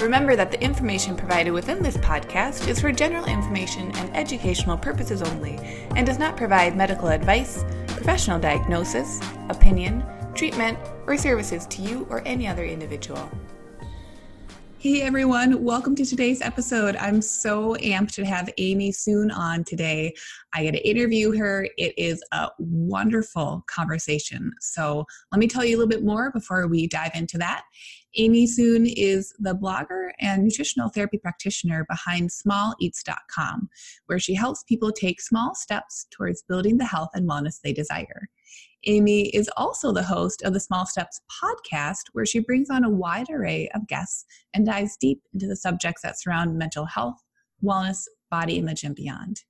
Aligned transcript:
Remember 0.00 0.36
that 0.36 0.52
the 0.52 0.62
information 0.62 1.16
provided 1.16 1.50
within 1.50 1.82
this 1.82 1.96
podcast 1.96 2.68
is 2.68 2.80
for 2.80 2.92
general 2.92 3.24
information 3.24 3.90
and 3.96 4.16
educational 4.16 4.76
purposes 4.76 5.22
only 5.22 5.56
and 5.96 6.06
does 6.06 6.20
not 6.20 6.36
provide 6.36 6.76
medical 6.76 7.08
advice, 7.08 7.64
professional 7.88 8.38
diagnosis, 8.38 9.20
opinion, 9.48 10.04
treatment, 10.36 10.78
or 11.08 11.16
services 11.16 11.66
to 11.66 11.82
you 11.82 12.06
or 12.10 12.22
any 12.24 12.46
other 12.46 12.64
individual. 12.64 13.28
Hey 14.80 15.02
everyone, 15.02 15.64
welcome 15.64 15.96
to 15.96 16.06
today's 16.06 16.40
episode. 16.40 16.94
I'm 16.94 17.20
so 17.20 17.74
amped 17.80 18.12
to 18.12 18.24
have 18.24 18.48
Amy 18.58 18.92
Soon 18.92 19.28
on 19.32 19.64
today. 19.64 20.14
I 20.54 20.62
get 20.62 20.70
to 20.70 20.88
interview 20.88 21.36
her. 21.36 21.68
It 21.76 21.94
is 21.98 22.22
a 22.30 22.50
wonderful 22.60 23.64
conversation. 23.66 24.52
So, 24.60 25.04
let 25.32 25.40
me 25.40 25.48
tell 25.48 25.64
you 25.64 25.74
a 25.74 25.78
little 25.78 25.88
bit 25.88 26.04
more 26.04 26.30
before 26.30 26.68
we 26.68 26.86
dive 26.86 27.10
into 27.16 27.38
that. 27.38 27.64
Amy 28.18 28.46
Soon 28.46 28.86
is 28.86 29.34
the 29.40 29.52
blogger 29.52 30.12
and 30.20 30.44
nutritional 30.44 30.90
therapy 30.90 31.18
practitioner 31.18 31.84
behind 31.90 32.30
smalleats.com, 32.30 33.68
where 34.06 34.20
she 34.20 34.34
helps 34.34 34.62
people 34.62 34.92
take 34.92 35.20
small 35.20 35.56
steps 35.56 36.06
towards 36.12 36.44
building 36.44 36.78
the 36.78 36.84
health 36.84 37.10
and 37.14 37.28
wellness 37.28 37.60
they 37.64 37.72
desire. 37.72 38.28
Amy 38.86 39.28
is 39.30 39.50
also 39.56 39.92
the 39.92 40.02
host 40.02 40.42
of 40.42 40.52
the 40.52 40.60
Small 40.60 40.86
Steps 40.86 41.20
podcast, 41.42 42.04
where 42.12 42.26
she 42.26 42.38
brings 42.38 42.70
on 42.70 42.84
a 42.84 42.90
wide 42.90 43.28
array 43.30 43.68
of 43.74 43.88
guests 43.88 44.24
and 44.54 44.66
dives 44.66 44.96
deep 45.00 45.20
into 45.34 45.46
the 45.46 45.56
subjects 45.56 46.02
that 46.02 46.20
surround 46.20 46.56
mental 46.56 46.84
health, 46.84 47.16
wellness, 47.62 48.04
body 48.30 48.56
image, 48.56 48.84
and 48.84 48.94
beyond. 48.94 49.42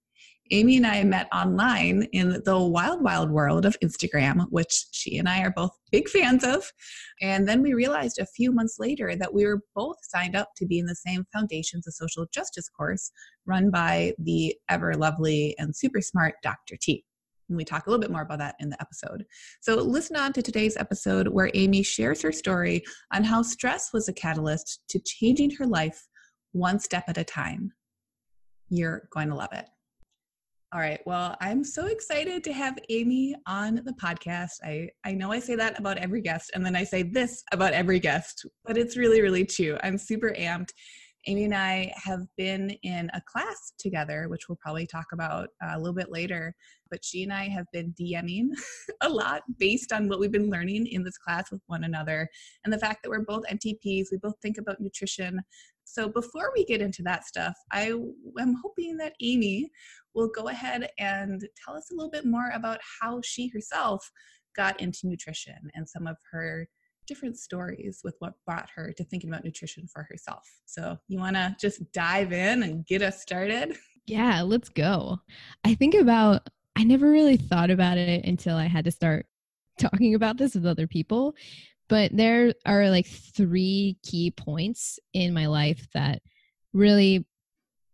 Amy 0.50 0.78
and 0.78 0.86
I 0.86 1.04
met 1.04 1.28
online 1.30 2.04
in 2.12 2.40
the 2.46 2.58
wild, 2.58 3.02
wild 3.02 3.30
world 3.30 3.66
of 3.66 3.78
Instagram, 3.80 4.46
which 4.48 4.86
she 4.92 5.18
and 5.18 5.28
I 5.28 5.42
are 5.42 5.50
both 5.50 5.72
big 5.92 6.08
fans 6.08 6.42
of. 6.42 6.72
And 7.20 7.46
then 7.46 7.60
we 7.60 7.74
realized 7.74 8.18
a 8.18 8.26
few 8.26 8.50
months 8.50 8.76
later 8.78 9.14
that 9.14 9.34
we 9.34 9.44
were 9.44 9.60
both 9.74 9.96
signed 10.02 10.34
up 10.34 10.52
to 10.56 10.66
be 10.66 10.78
in 10.78 10.86
the 10.86 10.94
same 10.94 11.26
Foundations 11.34 11.86
of 11.86 11.92
Social 11.92 12.26
Justice 12.32 12.70
course 12.70 13.12
run 13.44 13.70
by 13.70 14.14
the 14.18 14.56
ever 14.70 14.94
lovely 14.94 15.54
and 15.58 15.76
super 15.76 16.00
smart 16.00 16.36
Dr. 16.42 16.76
T. 16.80 17.04
And 17.48 17.56
we 17.56 17.64
talk 17.64 17.86
a 17.86 17.90
little 17.90 18.00
bit 18.00 18.10
more 18.10 18.22
about 18.22 18.38
that 18.38 18.56
in 18.60 18.70
the 18.70 18.80
episode. 18.80 19.24
So, 19.60 19.76
listen 19.76 20.16
on 20.16 20.32
to 20.34 20.42
today's 20.42 20.76
episode 20.76 21.28
where 21.28 21.50
Amy 21.54 21.82
shares 21.82 22.22
her 22.22 22.32
story 22.32 22.82
on 23.12 23.24
how 23.24 23.42
stress 23.42 23.92
was 23.92 24.08
a 24.08 24.12
catalyst 24.12 24.80
to 24.90 25.00
changing 25.04 25.50
her 25.52 25.66
life 25.66 26.06
one 26.52 26.78
step 26.78 27.04
at 27.08 27.18
a 27.18 27.24
time. 27.24 27.72
You're 28.68 29.08
going 29.12 29.28
to 29.28 29.34
love 29.34 29.52
it. 29.52 29.66
All 30.74 30.80
right. 30.80 31.00
Well, 31.06 31.34
I'm 31.40 31.64
so 31.64 31.86
excited 31.86 32.44
to 32.44 32.52
have 32.52 32.78
Amy 32.90 33.34
on 33.46 33.76
the 33.86 33.94
podcast. 33.94 34.50
I, 34.62 34.90
I 35.02 35.14
know 35.14 35.32
I 35.32 35.38
say 35.38 35.54
that 35.54 35.78
about 35.78 35.96
every 35.96 36.20
guest, 36.20 36.50
and 36.54 36.64
then 36.64 36.76
I 36.76 36.84
say 36.84 37.02
this 37.02 37.42
about 37.52 37.72
every 37.72 37.98
guest, 37.98 38.44
but 38.66 38.76
it's 38.76 38.94
really, 38.94 39.22
really 39.22 39.46
true. 39.46 39.78
I'm 39.82 39.96
super 39.96 40.34
amped. 40.38 40.72
Amy 41.28 41.44
and 41.44 41.54
I 41.54 41.92
have 41.94 42.22
been 42.38 42.70
in 42.82 43.10
a 43.12 43.20
class 43.20 43.74
together, 43.78 44.30
which 44.30 44.48
we'll 44.48 44.56
probably 44.56 44.86
talk 44.86 45.08
about 45.12 45.50
uh, 45.62 45.72
a 45.74 45.78
little 45.78 45.94
bit 45.94 46.10
later. 46.10 46.54
But 46.90 47.04
she 47.04 47.22
and 47.22 47.30
I 47.30 47.48
have 47.48 47.66
been 47.70 47.94
DMing 48.00 48.48
a 49.02 49.08
lot 49.10 49.42
based 49.58 49.92
on 49.92 50.08
what 50.08 50.20
we've 50.20 50.32
been 50.32 50.48
learning 50.48 50.86
in 50.86 51.04
this 51.04 51.18
class 51.18 51.50
with 51.50 51.60
one 51.66 51.84
another 51.84 52.26
and 52.64 52.72
the 52.72 52.78
fact 52.78 53.02
that 53.02 53.10
we're 53.10 53.26
both 53.26 53.44
NTPs. 53.44 54.06
We 54.10 54.16
both 54.22 54.36
think 54.40 54.56
about 54.56 54.80
nutrition. 54.80 55.38
So 55.84 56.08
before 56.08 56.50
we 56.54 56.64
get 56.64 56.80
into 56.80 57.02
that 57.02 57.26
stuff, 57.26 57.54
I 57.72 57.92
am 58.40 58.56
hoping 58.62 58.96
that 58.96 59.12
Amy 59.20 59.70
will 60.14 60.30
go 60.34 60.48
ahead 60.48 60.88
and 60.98 61.46
tell 61.62 61.76
us 61.76 61.90
a 61.90 61.94
little 61.94 62.10
bit 62.10 62.24
more 62.24 62.52
about 62.54 62.80
how 63.02 63.20
she 63.22 63.48
herself 63.48 64.10
got 64.56 64.80
into 64.80 65.00
nutrition 65.04 65.58
and 65.74 65.86
some 65.86 66.06
of 66.06 66.16
her 66.32 66.66
different 67.08 67.38
stories 67.38 68.00
with 68.04 68.14
what 68.20 68.34
brought 68.46 68.68
her 68.76 68.92
to 68.92 69.02
thinking 69.02 69.30
about 69.30 69.44
nutrition 69.44 69.88
for 69.88 70.04
herself. 70.08 70.48
So, 70.66 70.98
you 71.08 71.18
want 71.18 71.34
to 71.34 71.56
just 71.60 71.90
dive 71.92 72.32
in 72.32 72.62
and 72.62 72.86
get 72.86 73.02
us 73.02 73.20
started? 73.20 73.76
Yeah, 74.06 74.42
let's 74.42 74.68
go. 74.68 75.18
I 75.64 75.74
think 75.74 75.94
about, 75.94 76.48
I 76.76 76.84
never 76.84 77.10
really 77.10 77.36
thought 77.36 77.70
about 77.70 77.98
it 77.98 78.24
until 78.24 78.56
I 78.56 78.66
had 78.66 78.84
to 78.84 78.90
start 78.90 79.26
talking 79.78 80.14
about 80.14 80.36
this 80.36 80.54
with 80.54 80.66
other 80.66 80.86
people. 80.86 81.34
But 81.88 82.16
there 82.16 82.52
are 82.66 82.90
like 82.90 83.06
three 83.06 83.96
key 84.02 84.30
points 84.30 84.98
in 85.14 85.32
my 85.32 85.46
life 85.46 85.88
that 85.94 86.22
really 86.72 87.26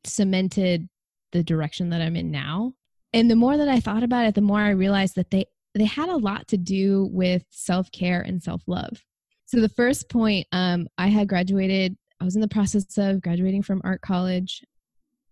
cemented 0.04 0.88
the 1.32 1.42
direction 1.42 1.90
that 1.90 2.00
I'm 2.00 2.16
in 2.16 2.30
now. 2.30 2.74
And 3.12 3.30
the 3.30 3.36
more 3.36 3.56
that 3.56 3.68
I 3.68 3.80
thought 3.80 4.02
about 4.02 4.26
it, 4.26 4.34
the 4.34 4.40
more 4.40 4.60
I 4.60 4.70
realized 4.70 5.14
that 5.16 5.30
they 5.30 5.46
they 5.74 5.84
had 5.84 6.08
a 6.08 6.16
lot 6.16 6.48
to 6.48 6.56
do 6.56 7.08
with 7.12 7.44
self 7.50 7.90
care 7.90 8.20
and 8.20 8.42
self 8.42 8.62
love. 8.66 9.02
So, 9.46 9.60
the 9.60 9.68
first 9.68 10.08
point, 10.08 10.46
um, 10.52 10.86
I 10.98 11.08
had 11.08 11.28
graduated, 11.28 11.96
I 12.20 12.24
was 12.24 12.34
in 12.34 12.40
the 12.40 12.48
process 12.48 12.96
of 12.96 13.22
graduating 13.22 13.62
from 13.62 13.82
art 13.84 14.00
college, 14.00 14.62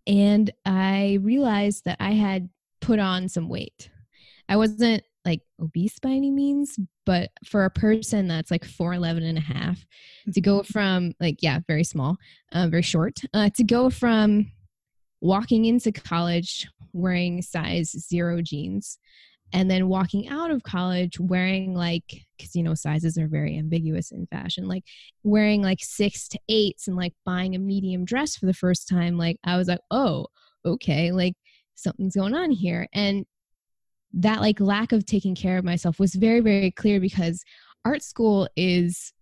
and 0.07 0.51
I 0.65 1.19
realized 1.23 1.85
that 1.85 1.97
I 2.01 2.13
had 2.13 2.49
put 2.81 2.99
on 2.99 3.29
some 3.29 3.49
weight. 3.49 3.91
I 4.49 4.57
wasn't 4.57 5.03
like 5.25 5.41
obese 5.61 5.99
by 6.01 6.11
any 6.11 6.31
means, 6.31 6.79
but 7.07 7.31
for 7.47 7.65
a 7.65 7.71
person 7.71 8.27
that's 8.27 8.51
like 8.51 8.67
4'11 8.67 9.23
and 9.23 9.39
a 9.39 9.41
half, 9.41 9.87
to 10.35 10.41
go 10.41 10.59
mm-hmm. 10.59 10.73
from 10.73 11.13
like, 11.21 11.37
yeah, 11.41 11.61
very 11.69 11.85
small, 11.85 12.17
uh, 12.53 12.67
very 12.69 12.83
short, 12.83 13.21
uh, 13.33 13.51
to 13.57 13.63
go 13.63 13.89
from 13.89 14.51
walking 15.21 15.67
into 15.67 15.93
college 15.93 16.67
wearing 16.93 17.41
size 17.41 17.91
zero 17.91 18.43
jeans 18.43 18.99
and 19.53 19.71
then 19.71 19.89
walking 19.89 20.29
out 20.29 20.51
of 20.51 20.63
college 20.63 21.21
wearing 21.21 21.75
like 21.75 22.25
because 22.37 22.55
you 22.55 22.63
know 22.63 22.75
sizes 22.75 23.19
are 23.19 23.29
very 23.29 23.59
ambiguous 23.59 24.11
in 24.11 24.27
fashion 24.27 24.67
like 24.67 24.85
wearing 25.23 25.63
like 25.63 25.79
six 25.81 26.29
to 26.29 26.39
eights 26.49 26.89
and 26.89 26.97
like 26.97 27.13
buying 27.25 27.55
a 27.55 27.59
medium 27.59 28.05
dress 28.05 28.37
for 28.37 28.47
the 28.47 28.55
first 28.55 28.89
time 28.89 29.17
like 29.17 29.37
i 29.45 29.57
was 29.57 29.69
like 29.69 29.81
oh 29.91 30.27
okay 30.65 31.13
like 31.13 31.35
something's 31.83 32.17
going 32.17 32.35
on 32.35 32.51
here. 32.51 32.89
And 32.93 33.27
that 34.15 34.41
like 34.41 34.61
lack 34.61 34.93
of 34.93 35.05
taking 35.05 35.35
care 35.35 35.59
of 35.59 35.65
myself 35.65 35.99
was 35.99 36.15
very 36.15 36.41
very 36.41 36.71
clear 36.71 37.01
because 37.01 37.43
art 37.85 38.03
school 38.03 38.47
is 38.57 39.13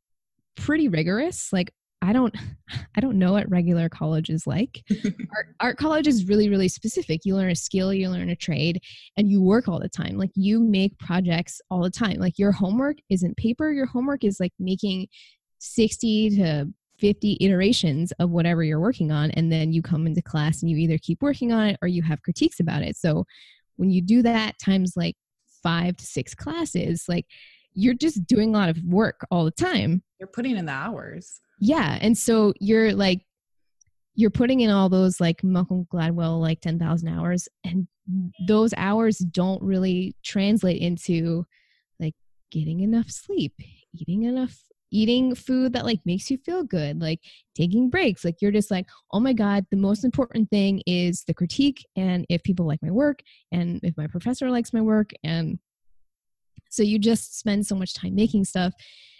pretty 0.56 0.88
rigorous 0.88 1.52
like 1.52 1.72
I 2.02 2.12
don't 2.12 2.34
I 2.96 3.00
don't 3.00 3.18
know 3.18 3.32
what 3.32 3.50
regular 3.50 3.88
college 3.88 4.30
is 4.30 4.46
like. 4.46 4.82
art, 5.36 5.46
art 5.60 5.76
college 5.78 6.06
is 6.06 6.26
really 6.26 6.48
really 6.48 6.68
specific. 6.68 7.20
You 7.24 7.36
learn 7.36 7.50
a 7.50 7.56
skill, 7.56 7.92
you 7.92 8.10
learn 8.10 8.30
a 8.30 8.36
trade, 8.36 8.82
and 9.16 9.30
you 9.30 9.42
work 9.42 9.68
all 9.68 9.80
the 9.80 9.88
time. 9.88 10.16
Like 10.16 10.30
you 10.34 10.60
make 10.60 10.98
projects 10.98 11.60
all 11.70 11.82
the 11.82 11.90
time. 11.90 12.18
Like 12.18 12.38
your 12.38 12.52
homework 12.52 12.98
isn't 13.08 13.36
paper. 13.36 13.72
Your 13.72 13.86
homework 13.86 14.24
is 14.24 14.40
like 14.40 14.52
making 14.58 15.08
60 15.58 16.36
to 16.36 16.66
50 16.98 17.38
iterations 17.40 18.12
of 18.18 18.30
whatever 18.30 18.62
you're 18.62 18.80
working 18.80 19.10
on 19.10 19.30
and 19.32 19.50
then 19.50 19.72
you 19.72 19.80
come 19.80 20.06
into 20.06 20.20
class 20.20 20.60
and 20.60 20.70
you 20.70 20.76
either 20.76 20.98
keep 20.98 21.22
working 21.22 21.50
on 21.50 21.68
it 21.68 21.78
or 21.80 21.88
you 21.88 22.02
have 22.02 22.22
critiques 22.22 22.60
about 22.60 22.82
it. 22.82 22.94
So 22.96 23.24
when 23.76 23.90
you 23.90 24.02
do 24.02 24.22
that 24.22 24.58
times 24.58 24.92
like 24.96 25.16
5 25.62 25.96
to 25.96 26.04
6 26.04 26.34
classes, 26.34 27.04
like 27.08 27.26
you're 27.74 27.94
just 27.94 28.26
doing 28.26 28.50
a 28.50 28.58
lot 28.58 28.68
of 28.68 28.82
work 28.84 29.26
all 29.30 29.44
the 29.44 29.50
time. 29.50 30.02
You're 30.18 30.28
putting 30.28 30.56
in 30.56 30.66
the 30.66 30.72
hours 30.72 31.40
yeah 31.60 31.98
and 32.00 32.16
so 32.16 32.52
you're 32.58 32.92
like 32.92 33.20
you're 34.16 34.30
putting 34.30 34.60
in 34.60 34.70
all 34.70 34.88
those 34.88 35.20
like 35.20 35.44
Malcolm 35.44 35.86
Gladwell 35.92 36.40
like 36.40 36.60
10,000 36.60 37.08
hours 37.08 37.48
and 37.64 37.86
those 38.48 38.74
hours 38.76 39.18
don't 39.18 39.62
really 39.62 40.16
translate 40.24 40.82
into 40.82 41.46
like 42.00 42.14
getting 42.50 42.80
enough 42.80 43.08
sleep, 43.08 43.54
eating 43.94 44.24
enough 44.24 44.58
eating 44.92 45.36
food 45.36 45.72
that 45.72 45.84
like 45.84 46.00
makes 46.04 46.28
you 46.28 46.36
feel 46.38 46.64
good, 46.64 47.00
like 47.00 47.20
taking 47.54 47.88
breaks. 47.88 48.24
Like 48.24 48.42
you're 48.42 48.50
just 48.50 48.72
like, 48.72 48.86
"Oh 49.12 49.20
my 49.20 49.32
god, 49.32 49.64
the 49.70 49.76
most 49.76 50.04
important 50.04 50.50
thing 50.50 50.82
is 50.86 51.22
the 51.26 51.32
critique 51.32 51.86
and 51.94 52.26
if 52.28 52.42
people 52.42 52.66
like 52.66 52.82
my 52.82 52.90
work 52.90 53.22
and 53.52 53.78
if 53.84 53.96
my 53.96 54.08
professor 54.08 54.50
likes 54.50 54.72
my 54.72 54.80
work 54.80 55.12
and 55.22 55.60
so 56.70 56.82
you 56.82 56.98
just 56.98 57.38
spend 57.38 57.66
so 57.66 57.74
much 57.74 57.94
time 57.94 58.14
making 58.14 58.44
stuff 58.44 58.72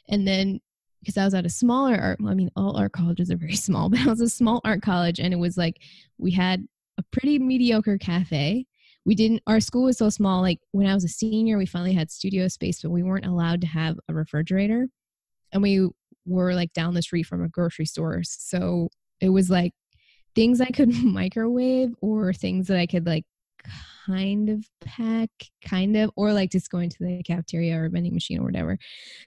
and 0.08 0.26
then 0.26 0.60
because 1.00 1.16
I 1.16 1.24
was 1.24 1.34
at 1.34 1.46
a 1.46 1.50
smaller 1.50 1.96
art. 1.96 2.18
I 2.26 2.34
mean, 2.34 2.50
all 2.56 2.76
art 2.76 2.92
colleges 2.92 3.30
are 3.30 3.36
very 3.36 3.56
small, 3.56 3.88
but 3.88 4.00
I 4.00 4.06
was 4.06 4.20
a 4.20 4.28
small 4.28 4.60
art 4.64 4.82
college, 4.82 5.18
and 5.18 5.32
it 5.32 5.38
was 5.38 5.56
like 5.56 5.80
we 6.18 6.30
had 6.30 6.66
a 6.98 7.02
pretty 7.10 7.38
mediocre 7.38 7.98
cafe. 7.98 8.66
We 9.04 9.14
didn't. 9.14 9.42
Our 9.46 9.60
school 9.60 9.84
was 9.84 9.98
so 9.98 10.10
small. 10.10 10.42
Like 10.42 10.58
when 10.72 10.86
I 10.86 10.94
was 10.94 11.04
a 11.04 11.08
senior, 11.08 11.58
we 11.58 11.66
finally 11.66 11.94
had 11.94 12.10
studio 12.10 12.48
space, 12.48 12.82
but 12.82 12.90
we 12.90 13.02
weren't 13.02 13.26
allowed 13.26 13.62
to 13.62 13.66
have 13.66 13.98
a 14.08 14.14
refrigerator, 14.14 14.88
and 15.52 15.62
we 15.62 15.88
were 16.26 16.54
like 16.54 16.72
down 16.74 16.94
the 16.94 17.02
street 17.02 17.24
from 17.24 17.42
a 17.42 17.48
grocery 17.48 17.86
store. 17.86 18.22
So 18.22 18.88
it 19.20 19.30
was 19.30 19.50
like 19.50 19.72
things 20.34 20.60
I 20.60 20.68
could 20.68 20.94
microwave 21.04 21.94
or 22.02 22.32
things 22.32 22.68
that 22.68 22.78
I 22.78 22.86
could 22.86 23.06
like 23.06 23.24
kind 24.06 24.48
of 24.48 24.64
pack, 24.80 25.30
kind 25.64 25.96
of, 25.96 26.10
or 26.16 26.32
like 26.32 26.50
just 26.50 26.70
going 26.70 26.90
to 26.90 26.96
the 27.00 27.22
cafeteria 27.22 27.80
or 27.80 27.88
vending 27.88 28.14
machine 28.14 28.40
or 28.40 28.44
whatever. 28.44 28.78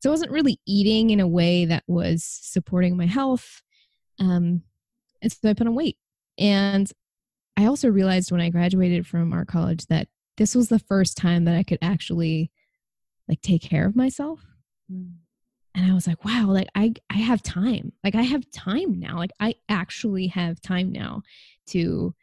So 0.02 0.10
I 0.10 0.12
wasn't 0.12 0.32
really 0.32 0.60
eating 0.66 1.10
in 1.10 1.20
a 1.20 1.28
way 1.28 1.66
that 1.66 1.84
was 1.88 2.24
supporting 2.24 2.98
my 2.98 3.06
health. 3.06 3.62
Um, 4.20 4.64
and 5.22 5.32
so 5.32 5.50
I 5.50 5.54
put 5.54 5.68
on 5.68 5.76
weight. 5.76 5.98
And 6.38 6.92
I 7.58 7.66
also 7.66 7.90
realized 7.90 8.32
when 8.32 8.42
I 8.42 8.50
graduated 8.50 9.06
from 9.06 9.34
art 9.34 9.48
college 9.48 9.86
that 9.88 10.08
this 10.38 10.56
was 10.56 10.70
the 10.70 10.80
first 10.80 11.18
time 11.18 11.46
that 11.46 11.56
I 11.56 11.64
could 11.64 11.80
actually 11.82 12.52
like 13.28 13.42
take 13.42 13.62
care 13.62 13.86
of 13.86 13.96
myself. 13.96 14.46
Mm. 14.92 15.14
And 15.76 15.92
I 15.92 15.94
was 15.94 16.08
like, 16.08 16.24
wow, 16.24 16.46
like 16.48 16.68
I 16.76 16.94
I 17.10 17.18
have 17.18 17.42
time. 17.42 17.94
Like 18.04 18.16
I 18.16 18.22
have 18.22 18.50
time 18.52 19.00
now. 19.00 19.18
Like 19.18 19.32
I 19.40 19.56
actually 19.70 20.28
have 20.28 20.62
time 20.62 20.92
now 20.92 21.24
to 21.68 22.14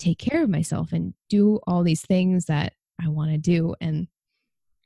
take 0.00 0.18
care 0.18 0.42
of 0.42 0.50
myself 0.50 0.92
and 0.92 1.14
do 1.28 1.60
all 1.66 1.82
these 1.82 2.02
things 2.02 2.46
that 2.46 2.72
I 3.02 3.08
want 3.08 3.30
to 3.30 3.38
do. 3.38 3.74
And 3.80 4.08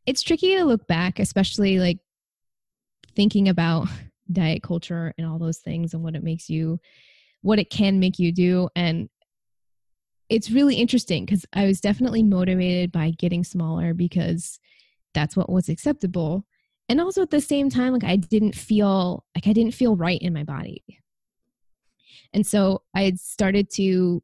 it's 0.06 0.22
tricky 0.22 0.56
to 0.56 0.64
look 0.64 0.86
back, 0.86 1.18
especially 1.18 1.78
like 1.78 1.98
thinking 3.14 3.48
about 3.48 3.88
diet 4.32 4.62
culture 4.62 5.14
and 5.18 5.26
all 5.26 5.38
those 5.38 5.58
things 5.58 5.94
and 5.94 6.02
what 6.02 6.16
it 6.16 6.22
makes 6.22 6.48
you 6.48 6.80
what 7.42 7.58
it 7.58 7.68
can 7.68 8.00
make 8.00 8.18
you 8.18 8.32
do 8.32 8.70
and 8.74 9.10
it's 10.28 10.50
really 10.50 10.76
interesting 10.76 11.24
because 11.24 11.44
I 11.52 11.66
was 11.66 11.80
definitely 11.80 12.22
motivated 12.22 12.90
by 12.90 13.10
getting 13.10 13.44
smaller 13.44 13.94
because 13.94 14.58
that's 15.12 15.36
what 15.36 15.50
was 15.50 15.68
acceptable. 15.68 16.44
And 16.88 17.00
also 17.00 17.22
at 17.22 17.30
the 17.30 17.40
same 17.40 17.70
time, 17.70 17.92
like 17.92 18.04
I 18.04 18.16
didn't 18.16 18.54
feel 18.54 19.24
like 19.34 19.46
I 19.46 19.52
didn't 19.52 19.74
feel 19.74 19.96
right 19.96 20.20
in 20.20 20.32
my 20.32 20.44
body. 20.44 20.82
And 22.32 22.46
so 22.46 22.82
I 22.94 23.02
had 23.02 23.20
started 23.20 23.70
to, 23.74 24.22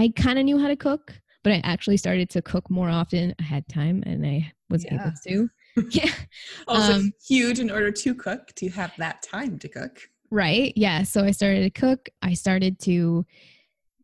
I 0.00 0.08
kind 0.16 0.38
of 0.38 0.46
knew 0.46 0.58
how 0.58 0.68
to 0.68 0.76
cook, 0.76 1.12
but 1.44 1.52
I 1.52 1.60
actually 1.62 1.98
started 1.98 2.30
to 2.30 2.40
cook 2.40 2.70
more 2.70 2.88
often. 2.88 3.34
I 3.38 3.42
had 3.42 3.68
time 3.68 4.02
and 4.06 4.24
I 4.24 4.50
was 4.70 4.82
yeah. 4.84 4.94
able 4.94 5.12
to. 5.26 5.48
Yeah. 5.90 6.10
also 6.66 6.94
um, 6.94 7.12
huge 7.26 7.60
in 7.60 7.70
order 7.70 7.92
to 7.92 8.14
cook, 8.14 8.48
to 8.56 8.68
have 8.70 8.92
that 8.98 9.22
time 9.22 9.58
to 9.60 9.68
cook. 9.68 10.00
Right. 10.30 10.72
Yeah. 10.74 11.04
So 11.04 11.22
I 11.22 11.30
started 11.30 11.62
to 11.62 11.70
cook. 11.70 12.08
I 12.22 12.34
started 12.34 12.80
to 12.80 13.24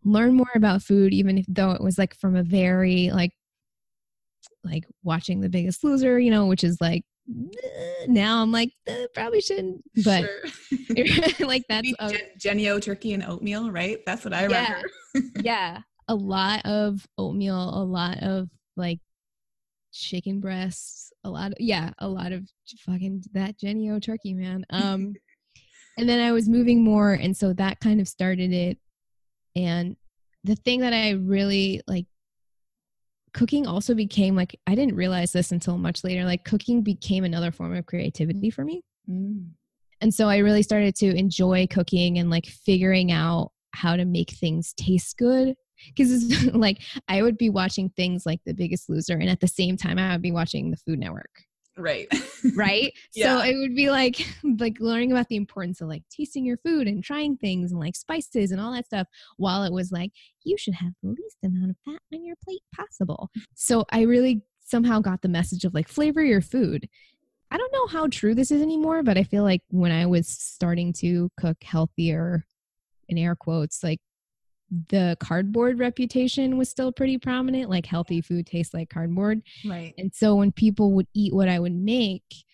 learn 0.04 0.34
more 0.34 0.50
about 0.54 0.82
food 0.82 1.12
even 1.12 1.38
if 1.38 1.46
though 1.48 1.72
it 1.72 1.82
was 1.82 1.98
like 1.98 2.14
from 2.14 2.36
a 2.36 2.42
very 2.42 3.10
like 3.10 3.32
like 4.62 4.84
watching 5.02 5.40
the 5.40 5.48
biggest 5.48 5.82
loser 5.82 6.16
you 6.20 6.30
know 6.30 6.46
which 6.46 6.62
is 6.62 6.80
like 6.80 7.02
now 8.06 8.42
i'm 8.42 8.52
like 8.52 8.72
eh, 8.86 9.06
probably 9.14 9.40
shouldn't. 9.40 9.82
But 10.04 10.24
sure. 10.24 11.36
like 11.46 11.64
that's 11.68 11.92
a, 11.98 12.12
jennie-o 12.38 12.78
turkey 12.78 13.12
and 13.12 13.24
oatmeal 13.24 13.70
right? 13.70 13.98
That's 14.06 14.24
what 14.24 14.32
i 14.34 14.44
remember. 14.44 14.88
Yeah, 15.14 15.20
yeah 15.42 15.80
a 16.08 16.14
lot 16.14 16.64
of 16.64 17.06
oatmeal 17.18 17.82
a 17.82 17.84
lot 17.84 18.22
of 18.22 18.48
like 18.76 19.00
chicken 19.92 20.40
breasts 20.40 21.12
a 21.24 21.30
lot 21.30 21.52
of 21.52 21.56
yeah 21.58 21.90
a 21.98 22.08
lot 22.08 22.32
of 22.32 22.48
fucking 22.80 23.24
that 23.32 23.58
jennie-o 23.58 23.98
turkey 23.98 24.34
man. 24.34 24.64
Um 24.70 25.14
and 25.98 26.08
then 26.08 26.20
i 26.20 26.32
was 26.32 26.48
moving 26.48 26.84
more 26.84 27.14
and 27.14 27.36
so 27.36 27.52
that 27.54 27.80
kind 27.80 28.00
of 28.00 28.08
started 28.08 28.52
it. 28.52 28.78
And 29.56 29.96
the 30.44 30.54
thing 30.54 30.80
that 30.80 30.92
I 30.92 31.10
really 31.12 31.82
like 31.86 32.06
cooking 33.36 33.66
also 33.66 33.94
became 33.94 34.34
like 34.34 34.58
I 34.66 34.74
didn't 34.74 34.96
realize 34.96 35.32
this 35.32 35.52
until 35.52 35.76
much 35.76 36.02
later. 36.02 36.24
Like 36.24 36.44
cooking 36.44 36.82
became 36.82 37.22
another 37.22 37.52
form 37.52 37.76
of 37.76 37.84
creativity 37.84 38.50
for 38.50 38.64
me. 38.64 38.82
Mm. 39.08 39.50
And 40.00 40.12
so 40.12 40.28
I 40.28 40.38
really 40.38 40.62
started 40.62 40.96
to 40.96 41.14
enjoy 41.14 41.66
cooking 41.68 42.18
and 42.18 42.30
like 42.30 42.46
figuring 42.46 43.12
out 43.12 43.52
how 43.72 43.94
to 43.94 44.06
make 44.06 44.30
things 44.30 44.72
taste 44.74 45.18
good. 45.18 45.54
Because 45.88 46.30
it's 46.32 46.44
like 46.54 46.78
I 47.08 47.22
would 47.22 47.36
be 47.36 47.50
watching 47.50 47.90
things 47.90 48.24
like 48.24 48.40
The 48.46 48.54
Biggest 48.54 48.88
Loser, 48.88 49.18
and 49.18 49.28
at 49.28 49.40
the 49.40 49.48
same 49.48 49.76
time 49.76 49.98
I 49.98 50.12
would 50.12 50.22
be 50.22 50.32
watching 50.32 50.70
the 50.70 50.78
Food 50.78 50.98
Network 50.98 51.42
right. 51.76 52.08
Right? 52.54 52.92
Yeah. 53.14 53.38
so 53.38 53.44
it 53.44 53.56
would 53.56 53.74
be 53.74 53.90
like 53.90 54.26
like 54.58 54.78
learning 54.80 55.12
about 55.12 55.28
the 55.28 55.36
importance 55.36 55.80
of 55.80 55.88
like 55.88 56.02
tasting 56.10 56.44
your 56.44 56.56
food 56.58 56.86
and 56.86 57.02
trying 57.02 57.36
things 57.36 57.70
and 57.72 57.80
like 57.80 57.96
spices 57.96 58.50
and 58.50 58.60
all 58.60 58.72
that 58.72 58.86
stuff 58.86 59.06
while 59.36 59.64
it 59.64 59.72
was 59.72 59.90
like 59.90 60.12
you 60.44 60.56
should 60.58 60.74
have 60.74 60.92
the 61.02 61.10
least 61.10 61.38
amount 61.44 61.70
of 61.70 61.76
fat 61.84 62.00
on 62.12 62.24
your 62.24 62.36
plate 62.44 62.62
possible. 62.74 63.30
So 63.54 63.84
i 63.90 64.02
really 64.02 64.42
somehow 64.60 65.00
got 65.00 65.22
the 65.22 65.28
message 65.28 65.64
of 65.64 65.74
like 65.74 65.88
flavor 65.88 66.22
your 66.22 66.40
food. 66.40 66.88
I 67.50 67.56
don't 67.58 67.72
know 67.72 67.86
how 67.86 68.08
true 68.08 68.34
this 68.34 68.50
is 68.50 68.60
anymore 68.60 69.02
but 69.02 69.16
i 69.16 69.22
feel 69.22 69.44
like 69.44 69.62
when 69.70 69.92
i 69.92 70.04
was 70.04 70.26
starting 70.26 70.92
to 70.94 71.30
cook 71.38 71.56
healthier 71.62 72.44
in 73.08 73.18
air 73.18 73.36
quotes 73.36 73.84
like 73.84 74.00
the 74.88 75.16
cardboard 75.20 75.78
reputation 75.78 76.56
was 76.56 76.68
still 76.68 76.90
pretty 76.90 77.18
prominent 77.18 77.70
like 77.70 77.86
healthy 77.86 78.20
food 78.20 78.46
tastes 78.46 78.74
like 78.74 78.90
cardboard 78.90 79.40
right 79.64 79.94
and 79.96 80.12
so 80.12 80.34
when 80.34 80.50
people 80.50 80.92
would 80.92 81.06
eat 81.14 81.32
what 81.32 81.48
i 81.48 81.58
would 81.58 81.74
make 81.74 82.44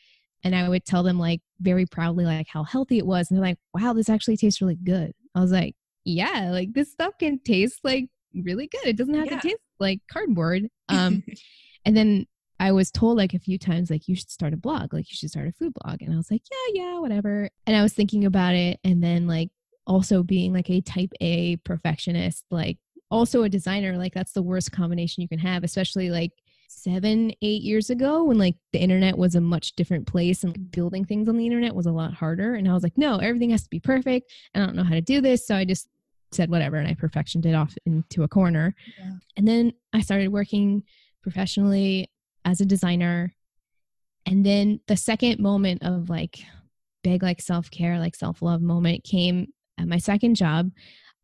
and 0.44 0.54
i 0.54 0.68
would 0.68 0.84
tell 0.84 1.02
them 1.02 1.18
like 1.18 1.40
very 1.60 1.86
proudly 1.86 2.24
like 2.24 2.46
how 2.48 2.64
healthy 2.64 2.98
it 2.98 3.06
was 3.06 3.30
and 3.30 3.38
they're 3.38 3.48
like 3.48 3.58
wow 3.74 3.92
this 3.92 4.10
actually 4.10 4.36
tastes 4.36 4.60
really 4.60 4.78
good 4.84 5.12
i 5.34 5.40
was 5.40 5.52
like 5.52 5.74
yeah 6.04 6.50
like 6.50 6.72
this 6.74 6.92
stuff 6.92 7.14
can 7.18 7.38
taste 7.38 7.80
like 7.82 8.06
really 8.44 8.66
good 8.66 8.86
it 8.86 8.96
doesn't 8.96 9.14
have 9.14 9.26
yeah. 9.26 9.38
to 9.38 9.48
taste 9.48 9.60
like 9.78 10.00
cardboard 10.10 10.68
um 10.88 11.22
and 11.84 11.96
then 11.96 12.26
I 12.60 12.70
was 12.70 12.92
told 12.92 13.16
like 13.16 13.34
a 13.34 13.40
few 13.40 13.58
times, 13.58 13.90
like, 13.90 14.06
you 14.06 14.14
should 14.14 14.30
start 14.30 14.52
a 14.52 14.56
blog, 14.56 14.94
like, 14.94 15.10
you 15.10 15.16
should 15.16 15.30
start 15.30 15.48
a 15.48 15.52
food 15.52 15.72
blog. 15.82 16.00
And 16.00 16.14
I 16.14 16.16
was 16.16 16.30
like, 16.30 16.42
yeah, 16.48 16.84
yeah, 16.84 17.00
whatever. 17.00 17.50
And 17.66 17.74
I 17.74 17.82
was 17.82 17.92
thinking 17.92 18.24
about 18.24 18.54
it. 18.54 18.78
And 18.84 19.02
then, 19.02 19.26
like, 19.26 19.50
also 19.86 20.22
being 20.22 20.52
like 20.52 20.70
a 20.70 20.80
type 20.80 21.12
A 21.20 21.56
perfectionist, 21.56 22.44
like 22.50 22.78
also 23.10 23.42
a 23.42 23.48
designer, 23.48 23.96
like 23.96 24.14
that's 24.14 24.32
the 24.32 24.42
worst 24.42 24.72
combination 24.72 25.22
you 25.22 25.28
can 25.28 25.38
have, 25.38 25.64
especially 25.64 26.10
like 26.10 26.32
seven, 26.68 27.30
eight 27.42 27.62
years 27.62 27.90
ago 27.90 28.24
when 28.24 28.38
like 28.38 28.56
the 28.72 28.78
internet 28.78 29.18
was 29.18 29.34
a 29.34 29.40
much 29.40 29.72
different 29.76 30.06
place 30.06 30.42
and 30.42 30.70
building 30.70 31.04
things 31.04 31.28
on 31.28 31.36
the 31.36 31.44
internet 31.44 31.74
was 31.74 31.86
a 31.86 31.92
lot 31.92 32.14
harder. 32.14 32.54
And 32.54 32.66
I 32.68 32.72
was 32.72 32.82
like, 32.82 32.96
no, 32.96 33.18
everything 33.18 33.50
has 33.50 33.64
to 33.64 33.70
be 33.70 33.80
perfect. 33.80 34.32
I 34.54 34.60
don't 34.60 34.74
know 34.74 34.84
how 34.84 34.94
to 34.94 35.02
do 35.02 35.20
this. 35.20 35.46
So 35.46 35.54
I 35.54 35.64
just 35.64 35.88
said 36.32 36.48
whatever 36.48 36.76
and 36.76 36.88
I 36.88 36.94
perfectioned 36.94 37.44
it 37.44 37.54
off 37.54 37.76
into 37.84 38.22
a 38.22 38.28
corner. 38.28 38.74
Yeah. 38.98 39.12
And 39.36 39.46
then 39.46 39.72
I 39.92 40.00
started 40.00 40.28
working 40.28 40.82
professionally 41.22 42.10
as 42.46 42.62
a 42.62 42.66
designer. 42.66 43.34
And 44.24 44.46
then 44.46 44.80
the 44.88 44.96
second 44.96 45.40
moment 45.40 45.82
of 45.82 46.08
like 46.08 46.40
big 47.04 47.22
like 47.22 47.42
self-care, 47.42 47.98
like 47.98 48.14
self-love 48.14 48.62
moment 48.62 49.04
came 49.04 49.48
at 49.78 49.88
my 49.88 49.98
second 49.98 50.34
job 50.34 50.70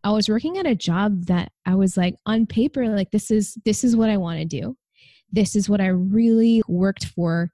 i 0.04 0.10
was 0.10 0.28
working 0.28 0.58
at 0.58 0.66
a 0.66 0.74
job 0.74 1.26
that 1.26 1.50
i 1.66 1.74
was 1.74 1.96
like 1.96 2.14
on 2.26 2.46
paper 2.46 2.88
like 2.88 3.10
this 3.10 3.30
is 3.30 3.56
this 3.64 3.84
is 3.84 3.96
what 3.96 4.10
i 4.10 4.16
want 4.16 4.38
to 4.38 4.44
do. 4.44 4.76
This 5.30 5.54
is 5.54 5.68
what 5.68 5.80
i 5.80 5.88
really 5.88 6.62
worked 6.68 7.06
for 7.06 7.50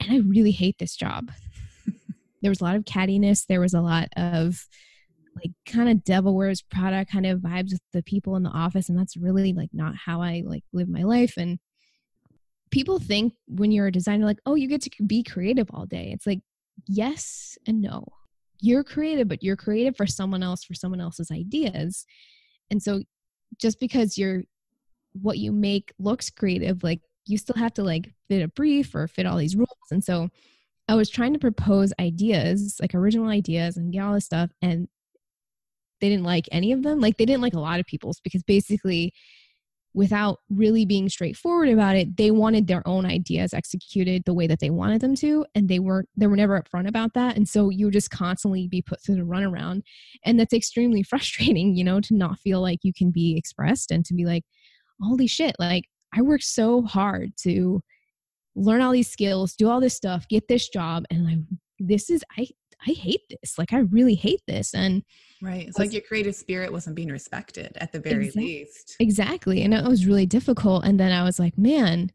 and 0.00 0.12
i 0.12 0.18
really 0.28 0.52
hate 0.52 0.76
this 0.78 0.96
job. 0.96 1.30
There 2.42 2.50
was 2.50 2.60
a 2.60 2.64
lot 2.64 2.76
of 2.76 2.84
cattiness. 2.84 3.46
There 3.46 3.62
was 3.62 3.72
a 3.72 3.80
lot 3.80 4.08
of 4.18 4.66
like 5.34 5.52
kind 5.66 5.88
of 5.88 6.04
devil 6.04 6.36
wears 6.36 6.60
prada 6.60 7.06
kind 7.06 7.24
of 7.24 7.40
vibes 7.40 7.70
with 7.72 7.80
the 7.94 8.02
people 8.02 8.36
in 8.36 8.42
the 8.42 8.50
office 8.50 8.90
and 8.90 8.98
that's 8.98 9.16
really 9.16 9.54
like 9.54 9.70
not 9.72 9.94
how 9.96 10.20
i 10.20 10.42
like 10.44 10.62
live 10.72 10.88
my 10.88 11.02
life 11.02 11.34
and 11.38 11.58
people 12.70 12.98
think 12.98 13.32
when 13.48 13.72
you're 13.72 13.86
a 13.86 13.92
designer 13.92 14.26
like 14.26 14.40
oh 14.46 14.56
you 14.56 14.68
get 14.68 14.82
to 14.82 14.90
be 15.06 15.22
creative 15.22 15.68
all 15.72 15.86
day. 15.86 16.10
It's 16.12 16.26
like 16.26 16.40
yes 16.86 17.56
and 17.66 17.80
no 17.80 18.04
you're 18.64 18.82
creative, 18.82 19.28
but 19.28 19.42
you're 19.42 19.56
creative 19.56 19.94
for 19.94 20.06
someone 20.06 20.42
else, 20.42 20.64
for 20.64 20.72
someone 20.72 21.00
else's 21.00 21.30
ideas. 21.30 22.06
And 22.70 22.82
so 22.82 23.02
just 23.58 23.78
because 23.78 24.16
you're 24.16 24.42
what 25.20 25.36
you 25.36 25.52
make 25.52 25.92
looks 25.98 26.30
creative, 26.30 26.82
like 26.82 27.00
you 27.26 27.36
still 27.36 27.56
have 27.56 27.74
to 27.74 27.82
like 27.82 28.14
fit 28.28 28.42
a 28.42 28.48
brief 28.48 28.94
or 28.94 29.06
fit 29.06 29.26
all 29.26 29.36
these 29.36 29.54
rules. 29.54 29.68
And 29.90 30.02
so 30.02 30.30
I 30.88 30.94
was 30.94 31.10
trying 31.10 31.34
to 31.34 31.38
propose 31.38 31.92
ideas, 32.00 32.78
like 32.80 32.94
original 32.94 33.28
ideas 33.28 33.76
and 33.76 33.94
all 34.00 34.14
this 34.14 34.24
stuff. 34.24 34.50
And 34.62 34.88
they 36.00 36.08
didn't 36.08 36.24
like 36.24 36.48
any 36.50 36.72
of 36.72 36.82
them. 36.82 37.00
Like 37.00 37.18
they 37.18 37.26
didn't 37.26 37.42
like 37.42 37.54
a 37.54 37.60
lot 37.60 37.80
of 37.80 37.86
people's 37.86 38.20
because 38.20 38.42
basically 38.42 39.12
without 39.94 40.40
really 40.50 40.84
being 40.84 41.08
straightforward 41.08 41.68
about 41.68 41.94
it 41.94 42.16
they 42.16 42.30
wanted 42.30 42.66
their 42.66 42.86
own 42.86 43.06
ideas 43.06 43.54
executed 43.54 44.24
the 44.24 44.34
way 44.34 44.46
that 44.46 44.58
they 44.58 44.70
wanted 44.70 45.00
them 45.00 45.14
to 45.14 45.46
and 45.54 45.68
they 45.68 45.78
weren't 45.78 46.08
they 46.16 46.26
were 46.26 46.36
never 46.36 46.60
upfront 46.60 46.88
about 46.88 47.14
that. 47.14 47.36
And 47.36 47.48
so 47.48 47.70
you 47.70 47.86
would 47.86 47.92
just 47.92 48.10
constantly 48.10 48.68
be 48.68 48.82
put 48.82 49.02
through 49.02 49.16
the 49.16 49.22
runaround. 49.22 49.82
And 50.24 50.38
that's 50.38 50.52
extremely 50.52 51.02
frustrating 51.14 51.76
you 51.76 51.84
know 51.84 52.00
to 52.00 52.14
not 52.14 52.38
feel 52.38 52.60
like 52.60 52.80
you 52.82 52.92
can 52.92 53.10
be 53.10 53.36
expressed 53.36 53.90
and 53.90 54.04
to 54.04 54.14
be 54.14 54.24
like 54.24 54.44
holy 55.00 55.26
shit 55.26 55.56
like 55.58 55.84
i 56.14 56.22
worked 56.22 56.44
so 56.44 56.82
hard 56.82 57.32
to 57.36 57.80
learn 58.54 58.80
all 58.80 58.92
these 58.92 59.10
skills 59.10 59.54
do 59.54 59.68
all 59.68 59.80
this 59.80 59.94
stuff 59.94 60.26
get 60.28 60.46
this 60.48 60.68
job 60.68 61.04
and 61.10 61.24
like 61.24 61.38
this 61.78 62.10
is 62.10 62.22
i 62.38 62.46
i 62.86 62.92
hate 62.92 63.22
this 63.28 63.58
like 63.58 63.72
i 63.72 63.78
really 63.78 64.14
hate 64.14 64.40
this 64.46 64.74
and 64.74 65.02
Right. 65.44 65.68
It's 65.68 65.78
like 65.78 65.92
your 65.92 66.00
creative 66.00 66.34
spirit 66.34 66.72
wasn't 66.72 66.96
being 66.96 67.10
respected 67.10 67.76
at 67.76 67.92
the 67.92 68.00
very 68.00 68.26
exactly, 68.26 68.42
least. 68.42 68.96
Exactly. 68.98 69.62
And 69.62 69.74
it 69.74 69.84
was 69.84 70.06
really 70.06 70.24
difficult. 70.24 70.86
And 70.86 70.98
then 70.98 71.12
I 71.12 71.22
was 71.22 71.38
like, 71.38 71.58
man, 71.58 72.10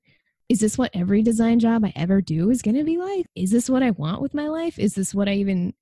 is 0.49 0.59
this 0.59 0.79
what 0.79 0.89
every 0.95 1.21
design 1.21 1.59
job 1.59 1.85
I 1.85 1.93
ever 1.95 2.21
do 2.21 2.49
is 2.49 2.63
going 2.63 2.75
to 2.75 2.83
be 2.83 2.97
like? 2.97 3.27
Is 3.35 3.51
this 3.51 3.69
what 3.69 3.83
I 3.83 3.91
want 3.91 4.21
with 4.21 4.33
my 4.33 4.47
life? 4.47 4.79
Is 4.79 4.95
this 4.95 5.13
what 5.13 5.29
I 5.29 5.33
even. 5.33 5.75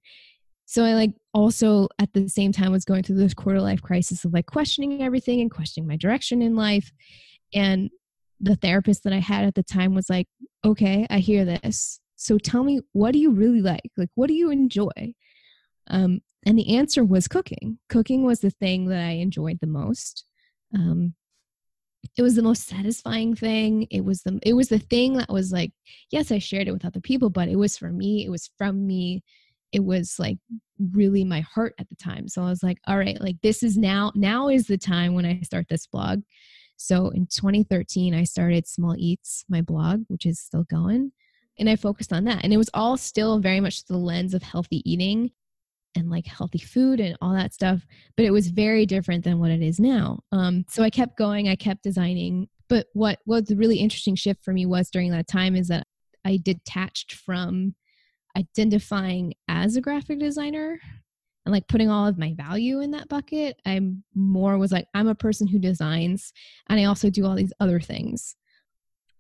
So 0.66 0.84
I 0.84 0.94
like 0.94 1.12
also 1.34 1.88
at 2.00 2.12
the 2.12 2.28
same 2.28 2.52
time 2.52 2.74
was 2.74 2.84
going 2.84 3.04
through 3.04 3.16
this 3.16 3.34
quarter 3.34 3.62
life 3.62 3.82
crisis 3.82 4.26
of 4.26 4.34
like 4.34 4.48
questioning 4.48 5.02
everything 5.02 5.40
and 5.40 5.50
questioning 5.50 5.88
my 5.88 5.96
direction 5.96 6.42
in 6.42 6.58
life. 6.58 6.92
And 7.54 7.90
the 8.42 8.58
therapist 8.58 9.04
that 9.06 9.14
I 9.14 9.20
had 9.20 9.46
at 9.46 9.56
the 9.56 9.64
time 9.64 9.96
was 9.96 10.10
like, 10.10 10.28
okay, 10.66 11.08
I 11.10 11.20
hear 11.20 11.46
this. 11.46 12.02
So 12.18 12.38
tell 12.38 12.64
me, 12.64 12.82
what 12.92 13.14
do 13.14 13.20
you 13.20 13.32
really 13.32 13.62
like? 13.62 13.92
Like, 13.96 14.10
what 14.16 14.28
do 14.28 14.34
you 14.34 14.50
enjoy? 14.50 15.14
Um, 15.90 16.22
and 16.46 16.58
the 16.58 16.76
answer 16.76 17.04
was 17.04 17.28
cooking. 17.28 17.80
Cooking 17.90 18.24
was 18.24 18.42
the 18.42 18.50
thing 18.50 18.88
that 18.88 19.02
I 19.02 19.12
enjoyed 19.12 19.60
the 19.62 19.68
most. 19.68 20.26
Um, 20.74 21.14
it 22.18 22.22
was 22.22 22.36
the 22.36 22.42
most 22.42 22.68
satisfying 22.68 23.36
thing. 23.36 23.88
It 23.92 24.04
was 24.04 24.24
the 24.24 24.40
it 24.44 24.54
was 24.54 24.70
the 24.70 24.80
thing 24.80 25.18
that 25.18 25.30
was 25.30 25.52
like, 25.52 25.72
yes, 26.12 26.32
I 26.32 26.40
shared 26.40 26.68
it 26.68 26.72
with 26.72 26.86
other 26.86 27.00
people, 27.00 27.30
but 27.30 27.48
it 27.48 27.56
was 27.56 27.78
for 27.78 27.92
me. 27.92 28.26
It 28.26 28.30
was 28.30 28.50
from 28.58 28.86
me. 28.88 29.24
It 29.72 29.84
was 29.84 30.18
like 30.18 30.38
really 30.80 31.24
my 31.24 31.42
heart 31.42 31.76
at 31.80 31.90
the 31.90 31.96
time. 31.96 32.28
So 32.28 32.42
I 32.42 32.50
was 32.50 32.64
like, 32.64 32.80
all 32.88 32.98
right, 32.98 33.20
like 33.22 33.38
this 33.44 33.62
is 33.62 33.78
now 33.78 34.12
now 34.16 34.48
is 34.50 34.68
the 34.68 34.78
time 34.78 35.14
when 35.14 35.26
I 35.26 35.42
start 35.42 35.68
this 35.70 35.86
blog. 35.86 36.22
So 36.78 37.10
in 37.10 37.28
2013, 37.28 38.14
I 38.14 38.24
started 38.24 38.68
Small 38.68 38.96
Eats, 38.98 39.44
my 39.50 39.62
blog, 39.62 40.04
which 40.08 40.26
is 40.26 40.40
still 40.40 40.64
going. 40.64 41.12
And 41.60 41.70
I 41.70 41.76
focused 41.76 42.14
on 42.14 42.26
that. 42.26 42.44
And 42.44 42.54
it 42.54 42.58
was 42.58 42.70
all 42.74 42.98
still 42.98 43.40
very 43.40 43.60
much 43.60 43.86
the 43.86 43.98
lens 43.98 44.34
of 44.34 44.44
healthy 44.44 44.82
eating 44.90 45.32
and 45.96 46.10
like 46.10 46.28
healthy 46.28 46.60
food 46.60 47.00
and 47.00 47.18
all 47.22 47.34
that 47.34 47.54
stuff. 47.54 47.86
But 48.16 48.26
it 48.26 48.32
was 48.32 48.50
very 48.50 48.86
different 48.86 49.24
than 49.24 49.40
what 49.40 49.52
it 49.52 49.62
is 49.62 49.80
now. 49.80 50.20
Um, 50.32 50.66
so 50.70 50.84
I 50.84 50.90
kept 50.90 51.18
going, 51.18 51.50
I 51.50 51.56
kept 51.56 51.84
designing. 51.84 52.48
But 52.70 52.88
what 52.94 53.20
was 53.26 53.46
the 53.46 53.56
really 53.56 53.78
interesting 53.78 54.16
shift 54.16 54.44
for 54.44 54.54
me 54.54 54.66
was 54.66 54.90
during 54.90 55.12
that 55.12 55.28
time 55.28 55.56
is 55.56 55.70
that 55.70 55.88
I 56.26 56.38
detached 56.44 57.14
from 57.14 57.76
identifying 58.38 59.34
as 59.48 59.76
a 59.76 59.82
graphic 59.82 60.20
designer 60.20 60.80
and 61.46 61.54
like 61.54 61.68
putting 61.70 61.90
all 61.90 62.06
of 62.06 62.18
my 62.18 62.34
value 62.34 62.82
in 62.82 62.92
that 62.92 63.08
bucket. 63.08 63.60
I'm 63.66 64.04
more 64.14 64.58
was 64.58 64.72
like, 64.72 64.88
I'm 64.94 65.08
a 65.08 65.16
person 65.16 65.48
who 65.48 65.60
designs 65.60 66.34
and 66.68 66.80
I 66.80 66.84
also 66.84 67.10
do 67.10 67.26
all 67.26 67.36
these 67.36 67.54
other 67.60 67.80
things. 67.80 68.36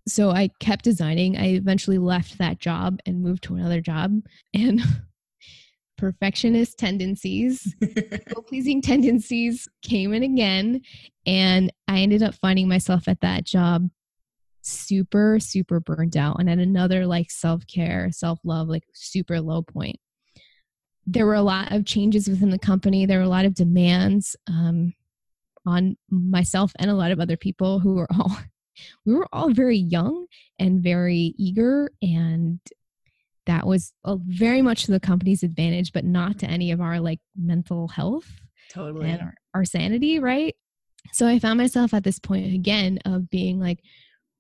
So 0.08 0.32
I 0.32 0.50
kept 0.60 0.84
designing. 0.84 1.38
I 1.38 1.54
eventually 1.54 1.98
left 1.98 2.38
that 2.38 2.60
job 2.60 3.00
and 3.06 3.22
moved 3.22 3.44
to 3.44 3.56
another 3.56 3.82
job. 3.82 4.22
And 4.54 4.82
perfectionist 5.98 6.78
tendencies, 6.78 7.76
people 7.82 8.44
pleasing 8.44 8.82
tendencies 8.82 9.68
came 9.82 10.14
in 10.14 10.24
again. 10.24 10.82
And 11.26 11.72
I 11.88 12.00
ended 12.00 12.24
up 12.24 12.36
finding 12.36 12.68
myself 12.68 13.08
at 13.08 13.22
that 13.22 13.44
job 13.44 13.90
super, 14.62 15.40
super 15.40 15.80
burned 15.80 16.18
out 16.18 16.38
and 16.40 16.50
at 16.50 16.60
another 16.60 17.06
like 17.06 17.32
self 17.32 17.66
care, 17.68 18.10
self 18.12 18.40
love, 18.44 18.68
like 18.68 18.84
super 18.94 19.40
low 19.42 19.62
point 19.62 19.98
there 21.08 21.26
were 21.26 21.36
a 21.36 21.42
lot 21.42 21.72
of 21.72 21.86
changes 21.86 22.28
within 22.28 22.50
the 22.50 22.60
company. 22.60 23.06
There 23.06 23.20
were 23.20 23.24
a 23.24 23.30
lot 23.30 23.46
of 23.46 23.56
demands 23.56 24.36
um, 24.48 24.94
on 25.66 25.98
myself 26.10 26.74
and 26.78 26.92
a 26.92 26.96
lot 26.96 27.12
of 27.12 27.20
other 27.20 27.38
people 27.38 27.80
who 27.80 27.96
were 27.96 28.08
all 28.20 28.38
we 29.06 29.14
were 29.14 29.28
all 29.32 29.50
very 29.52 29.78
young 29.78 30.26
and 30.60 30.82
very 30.82 31.34
eager 31.38 31.92
and 32.02 32.60
that 33.46 33.66
was 33.66 33.94
uh, 34.04 34.18
very 34.26 34.62
much 34.62 34.84
to 34.84 34.92
the 34.92 35.00
company's 35.00 35.44
advantage 35.44 35.94
but 35.94 36.06
not 36.06 36.40
to 36.40 36.46
any 36.48 36.72
of 36.72 36.82
our 36.82 37.00
like 37.00 37.20
mental 37.36 37.88
health 37.88 38.28
totally. 38.72 39.10
and 39.10 39.22
our, 39.22 39.34
our 39.54 39.66
sanity 39.66 40.20
right? 40.20 40.56
So 41.14 41.26
i 41.28 41.40
found 41.40 41.58
myself 41.58 41.94
at 41.94 42.04
this 42.04 42.20
point 42.20 42.54
again 42.54 43.00
of 43.06 43.30
being 43.30 43.60
like 43.60 43.80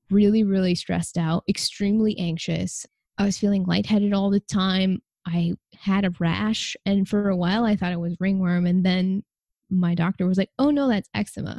really 0.09 0.43
really 0.43 0.75
stressed 0.75 1.17
out 1.17 1.43
extremely 1.47 2.17
anxious. 2.17 2.85
I 3.17 3.25
was 3.25 3.37
feeling 3.37 3.65
lightheaded 3.65 4.13
all 4.13 4.29
the 4.29 4.39
time. 4.39 5.01
I 5.25 5.53
had 5.75 6.05
a 6.05 6.13
rash, 6.19 6.75
and 6.85 7.07
for 7.07 7.29
a 7.29 7.35
while 7.35 7.65
I 7.65 7.75
thought 7.75 7.91
it 7.91 7.99
was 7.99 8.15
ringworm, 8.19 8.65
and 8.65 8.85
then 8.85 9.23
my 9.69 9.95
doctor 9.95 10.25
was 10.25 10.37
like, 10.37 10.51
"Oh 10.57 10.69
no, 10.69 10.87
that's 10.87 11.09
eczema," 11.13 11.51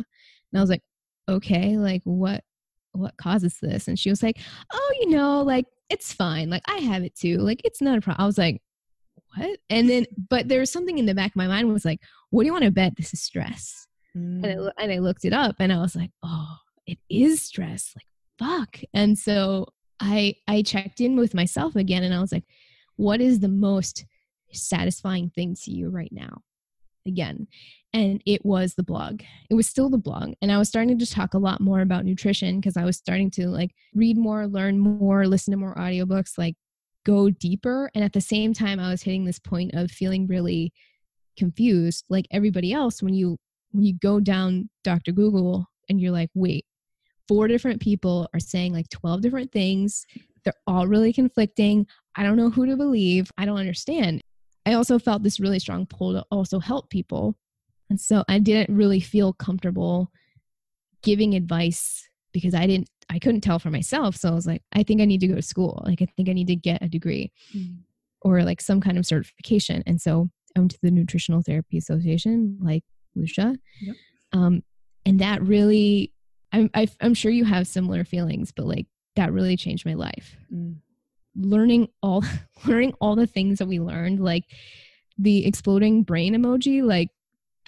and 0.53 0.59
I 0.59 0.61
was 0.61 0.71
like, 0.71 0.83
"Okay, 1.29 1.77
like 1.77 2.03
what 2.05 2.43
what 2.99 3.17
causes 3.17 3.59
this?" 3.61 3.89
And 3.89 3.99
she 3.99 4.11
was 4.11 4.23
like, 4.23 4.39
"Oh, 4.73 4.95
you 5.01 5.11
know, 5.11 5.43
like 5.43 5.67
it's 5.89 6.13
fine. 6.13 6.51
Like 6.51 6.63
I 6.69 6.79
have 6.79 7.03
it 7.03 7.15
too. 7.15 7.39
Like 7.39 7.61
it's 7.65 7.81
not 7.81 7.99
a 7.99 8.01
problem." 8.01 8.23
I 8.23 8.27
was 8.27 8.39
like, 8.39 8.61
"What?" 9.37 9.59
And 9.71 9.89
then, 9.89 10.07
but 10.29 10.49
there 10.49 10.61
was 10.61 10.73
something 10.73 10.99
in 10.99 11.07
the 11.07 11.15
back 11.15 11.33
of 11.33 11.37
my 11.37 11.47
mind 11.47 11.73
was 11.73 11.85
like, 11.85 12.01
"What 12.31 12.43
do 12.43 12.47
you 12.47 12.53
want 12.53 12.65
to 12.65 12.71
bet? 12.71 12.97
This 12.97 13.15
is 13.15 13.23
stress." 13.23 13.87
Mm. 14.17 14.45
And 14.45 14.71
I 14.77 14.83
and 14.83 14.93
I 14.93 14.99
looked 14.99 15.25
it 15.25 15.33
up, 15.33 15.57
and 15.59 15.73
I 15.73 15.79
was 15.79 15.97
like, 15.97 16.11
"Oh, 16.23 16.57
it 16.87 16.99
is 17.09 17.43
stress. 17.43 17.95
Like 17.97 18.07
fuck." 18.39 18.81
And 18.95 19.19
so 19.19 19.69
I 20.01 20.35
I 20.47 20.63
checked 20.63 21.01
in 21.01 21.17
with 21.17 21.35
myself 21.35 21.77
again, 21.77 22.03
and 22.05 22.15
I 22.15 22.21
was 22.21 22.33
like 22.33 22.45
what 22.99 23.21
is 23.21 23.41
the 23.41 23.49
most 23.49 24.05
satisfying 24.53 25.31
thing 25.31 25.57
to 25.63 25.71
you 25.71 25.89
right 25.89 26.13
now? 26.13 26.43
Again. 27.07 27.47
And 27.95 28.23
it 28.27 28.45
was 28.45 28.75
the 28.75 28.83
blog. 28.83 29.23
It 29.49 29.55
was 29.55 29.67
still 29.67 29.89
the 29.89 29.99
blog. 29.99 30.35
And 30.43 30.53
I 30.53 30.59
was 30.59 30.69
starting 30.69 30.99
to 30.99 31.07
talk 31.07 31.35
a 31.35 31.39
lot 31.39 31.61
more 31.61 31.81
about 31.81 32.05
nutrition 32.05 32.61
because 32.61 32.77
I 32.77 32.85
was 32.85 32.97
starting 32.97 33.31
to 33.33 33.49
like 33.49 33.71
read 33.95 34.19
more, 34.19 34.47
learn 34.47 34.79
more, 34.79 35.27
listen 35.27 35.53
to 35.53 35.57
more 35.57 35.75
audiobooks, 35.75 36.37
like 36.37 36.55
go 37.07 37.31
deeper. 37.31 37.91
And 37.95 38.05
at 38.05 38.13
the 38.13 38.21
same 38.21 38.53
time, 38.53 38.79
I 38.79 38.91
was 38.91 39.03
hitting 39.03 39.25
this 39.25 39.39
point 39.39 39.75
of 39.75 39.91
feeling 39.91 40.27
really 40.27 40.73
confused, 41.39 42.05
like 42.11 42.27
everybody 42.31 42.73
else, 42.73 43.03
when 43.03 43.15
you 43.15 43.39
when 43.71 43.85
you 43.85 43.95
go 43.95 44.21
down 44.21 44.69
Dr. 44.85 45.13
Google 45.13 45.67
and 45.89 46.01
you're 46.01 46.13
like, 46.13 46.31
wait, 46.35 46.65
four 47.27 47.49
different 47.49 47.81
people 47.81 48.29
are 48.35 48.41
saying 48.41 48.73
like 48.73 48.89
12 48.89 49.21
different 49.21 49.53
things. 49.53 50.07
They're 50.45 50.55
all 50.67 50.87
really 50.87 51.13
conflicting. 51.13 51.87
I 52.17 52.23
don't 52.23 52.37
know 52.37 52.51
who 52.51 52.67
to 52.67 52.77
believe. 52.77 53.31
I 53.37 53.45
don't 53.45 53.59
understand. 53.59 54.23
I 54.67 54.73
also 54.75 54.99
felt 54.99 55.23
this 55.23 55.41
really 55.41 55.59
strong 55.59 55.87
pull 55.87 56.13
to 56.13 56.25
also 56.31 56.59
help 56.59 56.91
people. 56.91 57.37
And 57.91 58.01
so 58.01 58.25
I 58.29 58.39
didn't 58.39 58.75
really 58.75 59.01
feel 59.01 59.33
comfortable 59.33 60.11
giving 61.03 61.35
advice 61.35 62.09
because 62.33 62.55
I 62.55 62.67
didn't, 62.67 62.91
I 63.09 63.19
couldn't 63.19 63.41
tell 63.41 63.59
for 63.59 63.71
myself. 63.71 64.17
So 64.17 64.29
I 64.29 64.35
was 64.35 64.47
like, 64.47 64.63
I 64.73 64.83
think 64.83 65.01
I 65.01 65.07
need 65.07 65.21
to 65.21 65.29
go 65.29 65.37
to 65.37 65.43
school. 65.43 65.83
Like, 65.87 66.03
I 66.03 66.07
think 66.17 66.29
I 66.29 66.33
need 66.33 66.49
to 66.49 66.57
get 66.57 66.83
a 66.83 66.89
degree 66.89 67.33
mm. 67.57 67.79
or 68.21 68.43
like 68.43 68.61
some 68.61 68.81
kind 68.81 68.99
of 68.99 69.07
certification. 69.07 69.83
And 69.87 70.01
so 70.01 70.29
I 70.57 70.61
went 70.61 70.73
to 70.73 70.79
the 70.83 70.91
Nutritional 70.91 71.43
Therapy 71.43 71.79
Association, 71.79 72.59
like 72.61 72.85
Lucia. 73.15 73.57
Yep. 73.81 73.97
Um, 74.33 74.63
and 75.07 75.21
that 75.21 75.43
really, 75.43 76.13
I'm, 76.53 76.69
I, 76.75 76.83
am 76.83 76.89
i 77.01 77.07
am 77.07 77.15
sure 77.15 77.31
you 77.31 77.45
have 77.45 77.67
similar 77.67 78.05
feelings, 78.05 78.53
but 78.53 78.67
like 78.67 78.87
that 79.17 79.33
really 79.33 79.57
changed 79.57 79.87
my 79.87 79.95
life. 79.95 80.37
Mm 80.53 80.77
learning 81.39 81.89
all 82.03 82.25
learning 82.67 82.93
all 83.01 83.17
the 83.17 83.27
things 83.27 83.59
that 83.59 83.67
we 83.67 83.81
learned 83.81 84.21
like 84.21 84.45
the 85.19 85.47
exploding 85.47 86.03
brain 86.03 86.35
emoji 86.35 86.83
like 86.83 87.11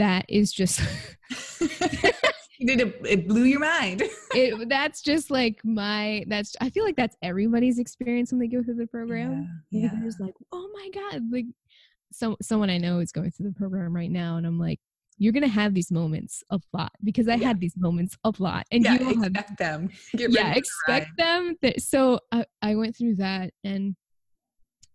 that 0.00 0.24
is 0.28 0.50
just 0.50 0.80
it, 1.60 2.96
it 3.04 3.28
blew 3.28 3.44
your 3.44 3.60
mind 3.60 4.02
it 4.34 4.68
that's 4.68 5.02
just 5.02 5.30
like 5.30 5.60
my 5.62 6.24
that's 6.26 6.56
i 6.62 6.70
feel 6.70 6.84
like 6.84 6.96
that's 6.96 7.16
everybody's 7.22 7.78
experience 7.78 8.32
when 8.32 8.40
they 8.40 8.48
go 8.48 8.62
through 8.62 8.74
the 8.74 8.86
program 8.86 9.46
yeah, 9.70 9.90
yeah. 9.92 10.00
just 10.02 10.18
like 10.18 10.34
oh 10.52 10.70
my 10.72 10.88
god 10.94 11.22
like 11.30 11.44
some 12.12 12.34
someone 12.40 12.70
i 12.70 12.78
know 12.78 12.98
is 12.98 13.12
going 13.12 13.30
through 13.30 13.46
the 13.46 13.58
program 13.58 13.94
right 13.94 14.10
now 14.10 14.38
and 14.38 14.46
i'm 14.46 14.58
like 14.58 14.80
you're 15.18 15.34
gonna 15.34 15.46
have 15.46 15.74
these 15.74 15.92
moments 15.92 16.42
a 16.48 16.58
lot 16.72 16.92
because 17.04 17.28
I 17.28 17.34
yeah. 17.34 17.48
had 17.48 17.60
these 17.60 17.74
moments 17.76 18.16
a 18.24 18.32
lot, 18.38 18.64
and 18.72 18.82
yeah, 18.82 18.94
you 18.94 19.10
expect 19.10 19.36
have, 19.50 19.56
them. 19.58 19.90
yeah, 20.14 20.54
expect 20.54 21.08
them. 21.18 21.56
That, 21.60 21.82
so 21.82 22.20
I, 22.32 22.46
I 22.62 22.74
went 22.74 22.96
through 22.96 23.16
that, 23.16 23.50
and 23.62 23.96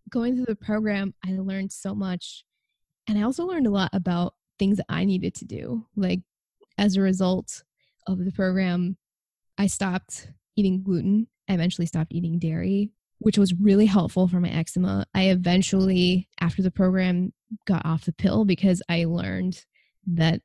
going 0.09 0.35
through 0.35 0.47
the 0.47 0.55
program, 0.55 1.13
I 1.23 1.33
learned 1.33 1.71
so 1.71 1.93
much, 1.93 2.43
and 3.07 3.19
I 3.19 3.21
also 3.21 3.45
learned 3.45 3.67
a 3.67 3.69
lot 3.69 3.91
about 3.93 4.33
things 4.59 4.77
that 4.77 4.85
I 4.89 5.05
needed 5.05 5.35
to 5.35 5.45
do. 5.45 5.85
Like 5.95 6.21
as 6.77 6.95
a 6.95 7.01
result 7.01 7.63
of 8.07 8.23
the 8.23 8.31
program, 8.31 8.97
I 9.57 9.67
stopped 9.67 10.29
eating 10.55 10.83
gluten. 10.83 11.27
I 11.49 11.53
eventually 11.53 11.85
stopped 11.85 12.13
eating 12.13 12.39
dairy, 12.39 12.91
which 13.19 13.37
was 13.37 13.53
really 13.53 13.85
helpful 13.85 14.27
for 14.27 14.39
my 14.39 14.49
eczema. 14.49 15.05
I 15.13 15.25
eventually, 15.29 16.27
after 16.39 16.61
the 16.61 16.71
program, 16.71 17.33
got 17.65 17.85
off 17.85 18.05
the 18.05 18.13
pill 18.13 18.45
because 18.45 18.81
I 18.89 19.05
learned 19.05 19.63
that 20.07 20.41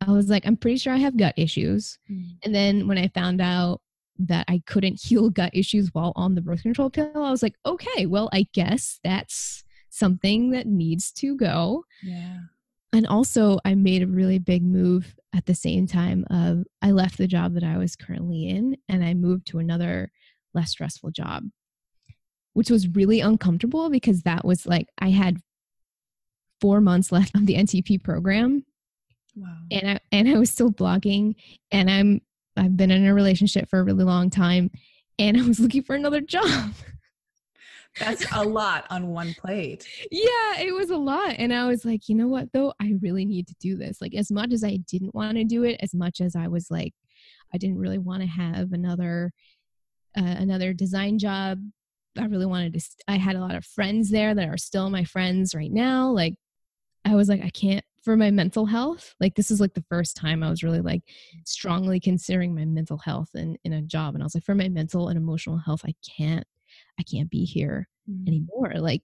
I 0.00 0.12
was 0.12 0.28
like, 0.28 0.46
I'm 0.46 0.56
pretty 0.56 0.78
sure 0.78 0.92
I 0.92 0.98
have 0.98 1.16
gut 1.16 1.34
issues. 1.36 1.98
Mm. 2.10 2.36
And 2.44 2.54
then 2.54 2.86
when 2.86 2.98
I 2.98 3.08
found 3.08 3.40
out 3.40 3.80
that 4.20 4.44
I 4.48 4.62
couldn't 4.66 5.00
heal 5.02 5.30
gut 5.30 5.50
issues 5.54 5.90
while 5.92 6.12
on 6.16 6.34
the 6.34 6.40
birth 6.40 6.62
control 6.62 6.90
pill, 6.90 7.24
I 7.24 7.30
was 7.30 7.42
like, 7.42 7.54
okay, 7.66 8.06
well, 8.06 8.28
I 8.32 8.46
guess 8.52 9.00
that's 9.02 9.64
something 9.90 10.50
that 10.50 10.66
needs 10.66 11.10
to 11.12 11.36
go. 11.36 11.84
Yeah. 12.02 12.38
And 12.92 13.06
also, 13.06 13.58
I 13.64 13.74
made 13.74 14.02
a 14.02 14.06
really 14.06 14.38
big 14.38 14.62
move 14.62 15.14
at 15.34 15.46
the 15.46 15.54
same 15.54 15.86
time 15.86 16.24
of 16.30 16.64
I 16.80 16.90
left 16.92 17.18
the 17.18 17.26
job 17.26 17.54
that 17.54 17.64
I 17.64 17.76
was 17.76 17.96
currently 17.96 18.48
in 18.48 18.76
and 18.88 19.04
I 19.04 19.14
moved 19.14 19.46
to 19.48 19.58
another 19.58 20.10
less 20.54 20.70
stressful 20.70 21.10
job, 21.10 21.44
which 22.54 22.70
was 22.70 22.88
really 22.88 23.20
uncomfortable 23.20 23.90
because 23.90 24.22
that 24.22 24.44
was 24.44 24.66
like 24.66 24.88
I 24.98 25.10
had 25.10 25.38
four 26.60 26.80
months 26.80 27.12
left 27.12 27.36
of 27.36 27.46
the 27.46 27.56
NTP 27.56 28.02
program 28.02 28.64
Wow. 29.38 29.56
And 29.70 29.90
I 29.90 30.00
and 30.10 30.28
I 30.28 30.38
was 30.38 30.50
still 30.50 30.70
blogging 30.70 31.34
and 31.70 31.90
I'm 31.90 32.20
I've 32.56 32.76
been 32.76 32.90
in 32.90 33.06
a 33.06 33.14
relationship 33.14 33.68
for 33.68 33.78
a 33.78 33.84
really 33.84 34.04
long 34.04 34.30
time 34.30 34.70
and 35.18 35.36
I 35.36 35.42
was 35.42 35.60
looking 35.60 35.82
for 35.82 35.94
another 35.94 36.20
job. 36.36 36.72
That's 37.98 38.24
a 38.32 38.44
lot 38.44 38.86
on 38.90 39.08
one 39.08 39.34
plate. 39.34 39.86
Yeah, 40.10 40.60
it 40.60 40.74
was 40.74 40.90
a 40.90 40.96
lot. 40.96 41.34
And 41.38 41.52
I 41.52 41.66
was 41.66 41.84
like, 41.84 42.08
you 42.08 42.14
know 42.14 42.28
what 42.28 42.52
though? 42.52 42.72
I 42.80 42.94
really 43.00 43.24
need 43.24 43.46
to 43.48 43.54
do 43.60 43.76
this. 43.76 44.00
Like 44.00 44.14
as 44.14 44.30
much 44.30 44.52
as 44.52 44.64
I 44.64 44.76
didn't 44.88 45.14
want 45.14 45.36
to 45.36 45.44
do 45.44 45.64
it, 45.64 45.78
as 45.82 45.94
much 45.94 46.20
as 46.20 46.36
I 46.36 46.48
was 46.48 46.70
like 46.70 46.94
I 47.52 47.58
didn't 47.58 47.78
really 47.78 47.98
want 47.98 48.22
to 48.22 48.28
have 48.28 48.72
another 48.72 49.32
uh, 50.16 50.22
another 50.22 50.72
design 50.72 51.18
job. 51.18 51.60
I 52.18 52.24
really 52.24 52.46
wanted 52.46 52.72
to. 52.74 52.80
St- 52.80 53.02
I 53.06 53.16
had 53.16 53.36
a 53.36 53.40
lot 53.40 53.54
of 53.54 53.64
friends 53.64 54.10
there 54.10 54.34
that 54.34 54.48
are 54.48 54.56
still 54.56 54.90
my 54.90 55.04
friends 55.04 55.54
right 55.54 55.72
now. 55.72 56.10
Like, 56.10 56.34
I 57.04 57.14
was 57.14 57.28
like, 57.28 57.42
I 57.44 57.50
can't 57.50 57.84
for 58.02 58.16
my 58.16 58.30
mental 58.30 58.66
health. 58.66 59.14
Like, 59.20 59.34
this 59.34 59.50
is 59.50 59.60
like 59.60 59.74
the 59.74 59.84
first 59.88 60.16
time 60.16 60.42
I 60.42 60.50
was 60.50 60.62
really 60.62 60.80
like 60.80 61.02
strongly 61.44 62.00
considering 62.00 62.54
my 62.54 62.64
mental 62.64 62.98
health 62.98 63.30
in 63.34 63.56
in 63.64 63.72
a 63.72 63.82
job, 63.82 64.14
and 64.14 64.22
I 64.22 64.26
was 64.26 64.34
like, 64.34 64.44
for 64.44 64.54
my 64.54 64.68
mental 64.68 65.08
and 65.08 65.16
emotional 65.16 65.58
health, 65.58 65.82
I 65.86 65.94
can't, 66.16 66.46
I 66.98 67.02
can't 67.02 67.30
be 67.30 67.44
here 67.44 67.88
mm-hmm. 68.10 68.26
anymore. 68.26 68.74
Like, 68.76 69.02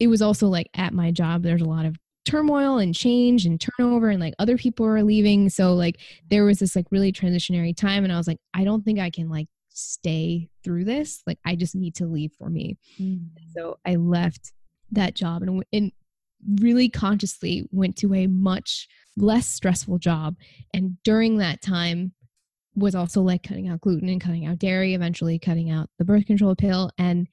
it 0.00 0.08
was 0.08 0.22
also 0.22 0.48
like 0.48 0.68
at 0.74 0.92
my 0.92 1.10
job, 1.10 1.42
there's 1.42 1.62
a 1.62 1.68
lot 1.68 1.86
of 1.86 1.96
turmoil 2.24 2.78
and 2.78 2.94
change 2.94 3.46
and 3.46 3.60
turnover 3.60 4.10
and 4.10 4.20
like 4.20 4.34
other 4.38 4.58
people 4.58 4.84
are 4.84 5.02
leaving 5.02 5.48
so 5.48 5.72
like 5.72 5.98
there 6.28 6.44
was 6.44 6.58
this 6.58 6.76
like 6.76 6.84
really 6.90 7.10
transitionary 7.10 7.74
time 7.74 8.04
and 8.04 8.12
i 8.12 8.18
was 8.18 8.26
like 8.26 8.36
i 8.52 8.64
don't 8.64 8.84
think 8.84 8.98
i 8.98 9.08
can 9.08 9.30
like 9.30 9.46
stay 9.78 10.48
through 10.64 10.84
this. 10.84 11.22
Like 11.26 11.38
I 11.44 11.54
just 11.56 11.74
need 11.74 11.94
to 11.96 12.06
leave 12.06 12.32
for 12.38 12.50
me. 12.50 12.76
Mm. 13.00 13.28
So 13.54 13.78
I 13.86 13.96
left 13.96 14.52
that 14.90 15.14
job 15.14 15.42
and, 15.42 15.64
and 15.72 15.92
really 16.60 16.88
consciously 16.88 17.66
went 17.70 17.96
to 17.96 18.14
a 18.14 18.26
much 18.26 18.88
less 19.16 19.46
stressful 19.46 19.98
job. 19.98 20.36
And 20.74 20.96
during 21.04 21.38
that 21.38 21.62
time 21.62 22.12
was 22.78 22.94
also 22.94 23.22
like 23.22 23.42
cutting 23.42 23.68
out 23.68 23.80
gluten 23.80 24.08
and 24.08 24.20
cutting 24.20 24.46
out 24.46 24.58
dairy, 24.58 24.94
eventually 24.94 25.38
cutting 25.38 25.70
out 25.70 25.90
the 25.98 26.04
birth 26.04 26.26
control 26.26 26.54
pill. 26.54 26.90
And 26.98 27.28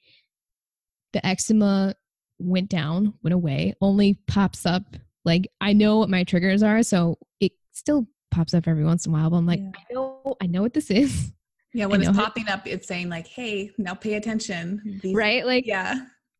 the 1.12 1.24
eczema 1.24 1.94
went 2.38 2.68
down, 2.68 3.14
went 3.22 3.34
away, 3.34 3.74
only 3.80 4.18
pops 4.26 4.66
up. 4.66 4.84
Like 5.24 5.48
I 5.60 5.72
know 5.72 5.98
what 5.98 6.10
my 6.10 6.24
triggers 6.24 6.62
are. 6.62 6.82
So 6.82 7.18
it 7.40 7.52
still 7.72 8.06
pops 8.30 8.54
up 8.54 8.68
every 8.68 8.84
once 8.84 9.06
in 9.06 9.12
a 9.12 9.16
while, 9.16 9.30
but 9.30 9.36
I'm 9.36 9.46
like, 9.46 9.60
yeah. 9.60 9.70
I 9.78 9.94
know, 9.94 10.36
I 10.42 10.46
know 10.46 10.62
what 10.62 10.74
this 10.74 10.90
is. 10.90 11.32
Yeah, 11.72 11.86
when 11.86 12.02
it's 12.02 12.16
popping 12.16 12.48
up, 12.48 12.66
it's 12.66 12.86
saying 12.86 13.08
like, 13.08 13.26
"Hey, 13.26 13.70
now 13.78 13.94
pay 13.94 14.14
attention." 14.14 15.00
These, 15.02 15.14
right? 15.14 15.44
Like, 15.44 15.66
yeah, 15.66 15.96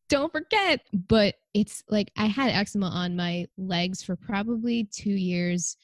don't 0.09 0.31
forget. 0.31 0.81
But 0.93 1.35
it's 1.53 1.83
like 1.89 2.11
I 2.17 2.25
had 2.25 2.51
eczema 2.51 2.87
on 2.87 3.15
my 3.15 3.47
legs 3.57 4.03
for 4.03 4.15
probably 4.15 4.85
two 4.85 5.11
years, 5.11 5.77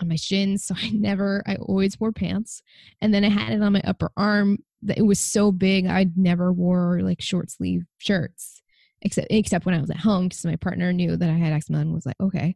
on 0.00 0.08
my 0.08 0.16
shins. 0.16 0.64
So 0.64 0.74
I 0.78 0.90
never, 0.90 1.42
I 1.46 1.56
always 1.56 1.98
wore 1.98 2.12
pants, 2.12 2.62
and 3.00 3.12
then 3.12 3.24
I 3.24 3.28
had 3.28 3.52
it 3.52 3.62
on 3.62 3.72
my 3.72 3.82
upper 3.84 4.10
arm. 4.16 4.58
That 4.82 4.98
it 4.98 5.06
was 5.06 5.18
so 5.18 5.50
big, 5.52 5.86
I 5.86 6.06
never 6.16 6.52
wore 6.52 7.00
like 7.00 7.20
short 7.20 7.50
sleeve 7.50 7.84
shirts 7.98 8.62
except 9.02 9.26
except 9.30 9.66
when 9.66 9.74
I 9.74 9.80
was 9.80 9.90
at 9.90 9.96
home 9.96 10.28
because 10.28 10.44
my 10.44 10.56
partner 10.56 10.92
knew 10.92 11.16
that 11.16 11.30
I 11.30 11.34
had 11.34 11.52
eczema 11.52 11.78
and 11.78 11.92
was 11.92 12.06
like, 12.06 12.16
okay, 12.20 12.54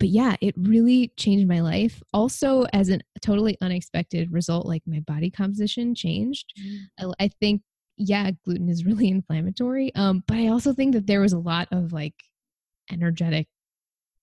but 0.00 0.08
yeah, 0.08 0.34
it 0.40 0.54
really 0.56 1.12
changed 1.16 1.46
my 1.46 1.60
life. 1.60 2.02
Also, 2.12 2.64
as 2.72 2.88
a 2.88 3.00
totally 3.20 3.56
unexpected 3.60 4.32
result, 4.32 4.66
like 4.66 4.82
my 4.86 5.00
body 5.00 5.30
composition 5.30 5.94
changed. 5.94 6.52
Mm. 6.58 7.12
I, 7.18 7.24
I, 7.24 7.28
think, 7.28 7.62
yeah, 7.98 8.30
gluten 8.44 8.70
is 8.70 8.86
really 8.86 9.08
inflammatory. 9.10 9.94
Um, 9.94 10.24
but 10.26 10.38
I 10.38 10.48
also 10.48 10.72
think 10.72 10.94
that 10.94 11.06
there 11.06 11.20
was 11.20 11.34
a 11.34 11.38
lot 11.38 11.68
of 11.70 11.92
like 11.92 12.14
energetic 12.90 13.46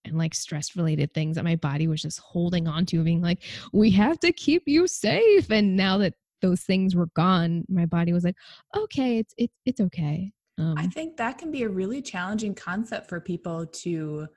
and 0.08 0.18
like 0.18 0.34
stress 0.34 0.76
related 0.76 1.14
things 1.14 1.36
that 1.36 1.44
my 1.44 1.56
body 1.56 1.88
was 1.88 2.02
just 2.02 2.20
holding 2.20 2.68
on 2.68 2.86
to, 2.88 3.04
being 3.04 3.22
like, 3.22 3.44
we 3.74 3.92
have 3.92 4.20
to 4.20 4.32
keep 4.32 4.64
you 4.66 4.88
safe. 4.88 5.50
And 5.52 5.76
now 5.76 5.98
that 6.00 6.14
those 6.42 6.62
things 6.62 6.96
were 6.96 7.10
gone, 7.16 7.66
my 7.70 7.86
body 7.86 8.14
was 8.14 8.24
like, 8.24 8.38
okay, 8.76 9.20
it's 9.20 9.34
it's 9.38 9.54
it's 9.66 9.82
okay. 9.82 10.32
Um, 10.58 10.76
I 10.78 10.88
think 10.88 11.18
that 11.18 11.38
can 11.38 11.52
be 11.52 11.64
a 11.64 11.70
really 11.70 12.02
challenging 12.02 12.56
concept 12.56 13.10
for 13.10 13.20
people 13.20 13.66
to 13.66 14.28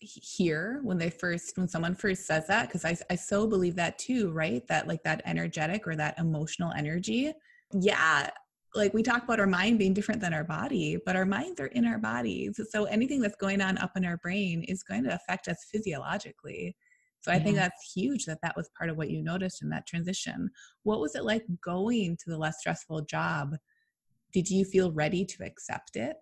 hear 0.00 0.80
when 0.82 0.98
they 0.98 1.10
first 1.10 1.56
when 1.58 1.66
someone 1.66 1.94
first 1.94 2.26
says 2.26 2.46
that 2.46 2.68
because 2.68 2.84
I, 2.84 2.96
I 3.10 3.16
so 3.16 3.46
believe 3.48 3.74
that 3.76 3.98
too 3.98 4.30
right 4.30 4.64
that 4.68 4.86
like 4.86 5.02
that 5.02 5.22
energetic 5.24 5.88
or 5.88 5.96
that 5.96 6.16
emotional 6.20 6.72
energy 6.72 7.32
yeah 7.72 8.30
like 8.74 8.92
we 8.92 9.02
talk 9.02 9.22
about 9.24 9.40
our 9.40 9.46
mind 9.46 9.78
being 9.78 9.94
different 9.94 10.20
than 10.20 10.34
our 10.34 10.44
body 10.44 10.98
but 11.06 11.16
our 11.16 11.24
minds 11.24 11.60
are 11.60 11.66
in 11.68 11.86
our 11.86 11.98
bodies 11.98 12.60
so 12.70 12.84
anything 12.84 13.20
that's 13.20 13.36
going 13.36 13.60
on 13.60 13.78
up 13.78 13.92
in 13.96 14.04
our 14.04 14.16
brain 14.18 14.62
is 14.64 14.82
going 14.82 15.04
to 15.04 15.14
affect 15.14 15.48
us 15.48 15.66
physiologically 15.70 16.76
so 17.20 17.32
i 17.32 17.36
yeah. 17.36 17.42
think 17.42 17.56
that's 17.56 17.92
huge 17.92 18.24
that 18.24 18.38
that 18.42 18.56
was 18.56 18.70
part 18.76 18.90
of 18.90 18.96
what 18.96 19.10
you 19.10 19.22
noticed 19.22 19.62
in 19.62 19.68
that 19.68 19.86
transition 19.86 20.50
what 20.82 21.00
was 21.00 21.14
it 21.14 21.24
like 21.24 21.44
going 21.62 22.16
to 22.16 22.30
the 22.30 22.38
less 22.38 22.58
stressful 22.60 23.00
job 23.02 23.54
did 24.32 24.48
you 24.48 24.64
feel 24.64 24.92
ready 24.92 25.24
to 25.24 25.44
accept 25.44 25.96
it 25.96 26.16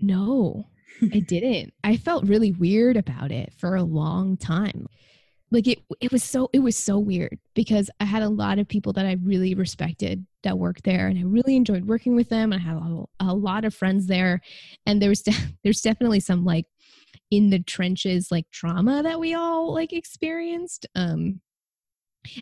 no 0.00 0.66
I 1.12 1.20
didn't. 1.26 1.72
I 1.82 1.96
felt 1.96 2.28
really 2.28 2.52
weird 2.52 2.96
about 2.96 3.32
it 3.32 3.52
for 3.58 3.74
a 3.74 3.82
long 3.82 4.36
time. 4.36 4.86
Like 5.50 5.68
it 5.68 5.80
it 6.00 6.10
was 6.10 6.24
so 6.24 6.50
it 6.52 6.60
was 6.60 6.76
so 6.76 6.98
weird 6.98 7.38
because 7.54 7.90
I 8.00 8.04
had 8.04 8.22
a 8.22 8.28
lot 8.28 8.58
of 8.58 8.66
people 8.66 8.92
that 8.94 9.06
I 9.06 9.16
really 9.22 9.54
respected 9.54 10.26
that 10.42 10.58
worked 10.58 10.84
there 10.84 11.06
and 11.06 11.18
I 11.18 11.22
really 11.22 11.56
enjoyed 11.56 11.86
working 11.86 12.16
with 12.16 12.28
them. 12.28 12.52
I 12.52 12.58
had 12.58 12.76
a, 12.76 13.04
a 13.20 13.34
lot 13.34 13.64
of 13.64 13.74
friends 13.74 14.06
there 14.06 14.40
and 14.86 15.00
there 15.00 15.10
was 15.10 15.22
de- 15.22 15.32
there's 15.64 15.80
definitely 15.80 16.20
some 16.20 16.44
like 16.44 16.66
in 17.30 17.50
the 17.50 17.62
trenches 17.62 18.30
like 18.30 18.50
trauma 18.50 19.02
that 19.02 19.20
we 19.20 19.34
all 19.34 19.72
like 19.72 19.92
experienced 19.92 20.86
um 20.94 21.40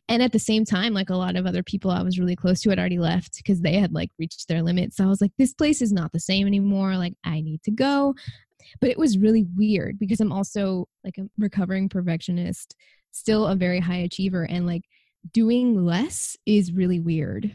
and 0.08 0.22
at 0.22 0.32
the 0.32 0.38
same 0.38 0.64
time 0.64 0.92
like 0.94 1.10
a 1.10 1.16
lot 1.16 1.36
of 1.36 1.46
other 1.46 1.62
people 1.62 1.90
i 1.90 2.02
was 2.02 2.18
really 2.18 2.36
close 2.36 2.60
to 2.60 2.70
had 2.70 2.78
already 2.78 2.98
left 2.98 3.36
because 3.36 3.60
they 3.60 3.74
had 3.74 3.92
like 3.92 4.10
reached 4.18 4.48
their 4.48 4.62
limits. 4.62 4.96
So 4.96 5.04
i 5.04 5.08
was 5.08 5.20
like 5.20 5.32
this 5.38 5.54
place 5.54 5.82
is 5.82 5.92
not 5.92 6.12
the 6.12 6.20
same 6.20 6.46
anymore. 6.46 6.96
Like 6.96 7.14
i 7.24 7.40
need 7.40 7.62
to 7.64 7.70
go. 7.70 8.14
But 8.80 8.90
it 8.90 8.98
was 8.98 9.18
really 9.18 9.46
weird 9.56 9.98
because 9.98 10.20
i'm 10.20 10.32
also 10.32 10.88
like 11.04 11.18
a 11.18 11.28
recovering 11.38 11.88
perfectionist 11.88 12.76
still 13.10 13.46
a 13.46 13.56
very 13.56 13.80
high 13.80 13.98
achiever 13.98 14.44
and 14.44 14.66
like 14.66 14.84
doing 15.32 15.84
less 15.84 16.36
is 16.46 16.72
really 16.72 16.98
weird. 16.98 17.54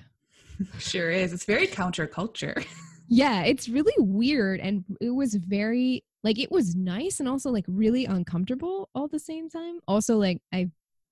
Sure 0.79 1.09
is. 1.09 1.33
It's 1.33 1.45
very 1.45 1.67
counterculture. 1.67 2.65
Yeah 3.09 3.43
it's 3.43 3.69
really 3.69 3.93
weird 3.99 4.59
and 4.59 4.83
it 4.99 5.11
was 5.11 5.33
very 5.35 6.03
like 6.25 6.37
it 6.37 6.51
was 6.51 6.75
nice 6.75 7.21
and 7.21 7.29
also 7.29 7.49
like 7.49 7.63
really 7.65 8.03
uncomfortable 8.03 8.89
all 8.93 9.07
the 9.07 9.17
same 9.17 9.49
time. 9.49 9.79
Also 9.87 10.17
like 10.17 10.41
i 10.53 10.69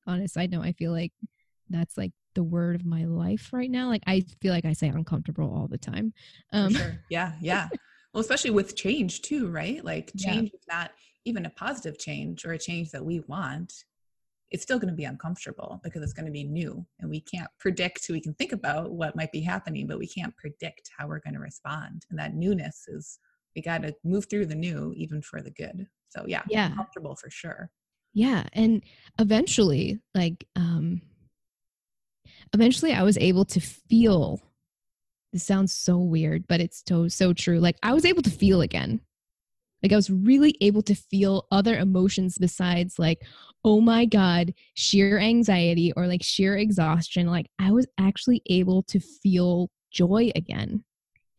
on 0.07 0.21
a 0.21 0.27
side 0.27 0.51
note, 0.51 0.63
I 0.63 0.71
feel 0.73 0.91
like 0.91 1.11
that's 1.69 1.97
like 1.97 2.11
the 2.35 2.43
word 2.43 2.75
of 2.75 2.85
my 2.85 3.05
life 3.05 3.49
right 3.51 3.71
now. 3.71 3.87
Like 3.87 4.03
I 4.05 4.23
feel 4.41 4.53
like 4.53 4.65
I 4.65 4.73
say 4.73 4.87
uncomfortable 4.87 5.51
all 5.53 5.67
the 5.67 5.77
time. 5.77 6.13
Um, 6.53 6.73
sure. 6.73 6.99
Yeah, 7.09 7.33
yeah. 7.41 7.69
well, 8.13 8.21
especially 8.21 8.51
with 8.51 8.75
change 8.75 9.21
too, 9.21 9.49
right? 9.49 9.83
Like 9.83 10.11
change 10.17 10.51
yeah. 10.53 10.57
is 10.57 10.65
not 10.69 10.91
even 11.25 11.45
a 11.45 11.49
positive 11.51 11.97
change 11.97 12.45
or 12.45 12.53
a 12.53 12.59
change 12.59 12.91
that 12.91 13.03
we 13.03 13.21
want. 13.21 13.73
It's 14.51 14.61
still 14.61 14.77
going 14.77 14.91
to 14.91 14.95
be 14.95 15.05
uncomfortable 15.05 15.81
because 15.83 16.03
it's 16.03 16.13
going 16.13 16.27
to 16.27 16.31
be 16.31 16.43
new, 16.43 16.85
and 16.99 17.09
we 17.09 17.19
can't 17.19 17.49
predict. 17.59 18.05
We 18.09 18.21
can 18.21 18.35
think 18.35 18.51
about 18.51 18.91
what 18.91 19.15
might 19.15 19.31
be 19.31 19.41
happening, 19.41 19.87
but 19.87 19.97
we 19.97 20.07
can't 20.07 20.37
predict 20.37 20.91
how 20.95 21.07
we're 21.07 21.19
going 21.19 21.33
to 21.33 21.39
respond. 21.39 22.05
And 22.09 22.19
that 22.19 22.35
newness 22.35 22.85
is 22.87 23.19
we 23.55 23.63
got 23.63 23.81
to 23.81 23.95
move 24.03 24.27
through 24.29 24.45
the 24.45 24.55
new, 24.55 24.93
even 24.95 25.21
for 25.21 25.41
the 25.41 25.49
good. 25.49 25.87
So 26.09 26.25
yeah, 26.27 26.43
yeah, 26.47 26.73
comfortable 26.75 27.15
for 27.15 27.29
sure 27.31 27.71
yeah 28.15 28.45
and 28.53 28.81
eventually 29.19 29.99
like 30.15 30.47
um 30.55 31.01
eventually 32.53 32.93
i 32.93 33.03
was 33.03 33.17
able 33.19 33.45
to 33.45 33.59
feel 33.59 34.41
this 35.33 35.43
sounds 35.43 35.73
so 35.73 35.97
weird 35.97 36.47
but 36.47 36.61
it's 36.61 36.81
so 36.87 37.07
so 37.07 37.33
true 37.33 37.59
like 37.59 37.75
i 37.83 37.93
was 37.93 38.05
able 38.05 38.23
to 38.23 38.31
feel 38.31 38.61
again. 38.61 38.99
Like 39.83 39.91
i 39.91 39.97
was 39.97 40.09
really 40.09 40.55
able 40.61 40.81
to 40.83 40.95
feel 40.95 41.45
other 41.51 41.77
emotions 41.77 42.39
besides 42.39 42.97
like 42.97 43.21
oh 43.63 43.81
my 43.81 44.05
god 44.05 44.53
sheer 44.73 45.19
anxiety 45.19 45.91
or 45.95 46.07
like 46.07 46.23
sheer 46.23 46.57
exhaustion 46.57 47.27
like 47.27 47.47
i 47.59 47.71
was 47.71 47.85
actually 47.99 48.41
able 48.49 48.81
to 48.83 48.99
feel 48.99 49.69
joy 49.91 50.31
again 50.35 50.83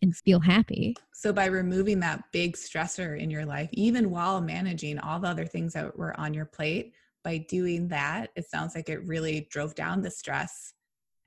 and 0.02 0.16
feel 0.16 0.40
happy. 0.40 0.96
So, 1.12 1.32
by 1.32 1.46
removing 1.46 2.00
that 2.00 2.24
big 2.32 2.56
stressor 2.56 3.18
in 3.18 3.30
your 3.30 3.44
life, 3.44 3.68
even 3.72 4.10
while 4.10 4.40
managing 4.40 4.98
all 4.98 5.18
the 5.18 5.28
other 5.28 5.46
things 5.46 5.72
that 5.72 5.96
were 5.96 6.18
on 6.18 6.34
your 6.34 6.44
plate, 6.44 6.92
by 7.24 7.38
doing 7.38 7.88
that, 7.88 8.30
it 8.36 8.48
sounds 8.48 8.74
like 8.74 8.88
it 8.88 9.04
really 9.06 9.48
drove 9.50 9.74
down 9.74 10.02
the 10.02 10.10
stress. 10.10 10.72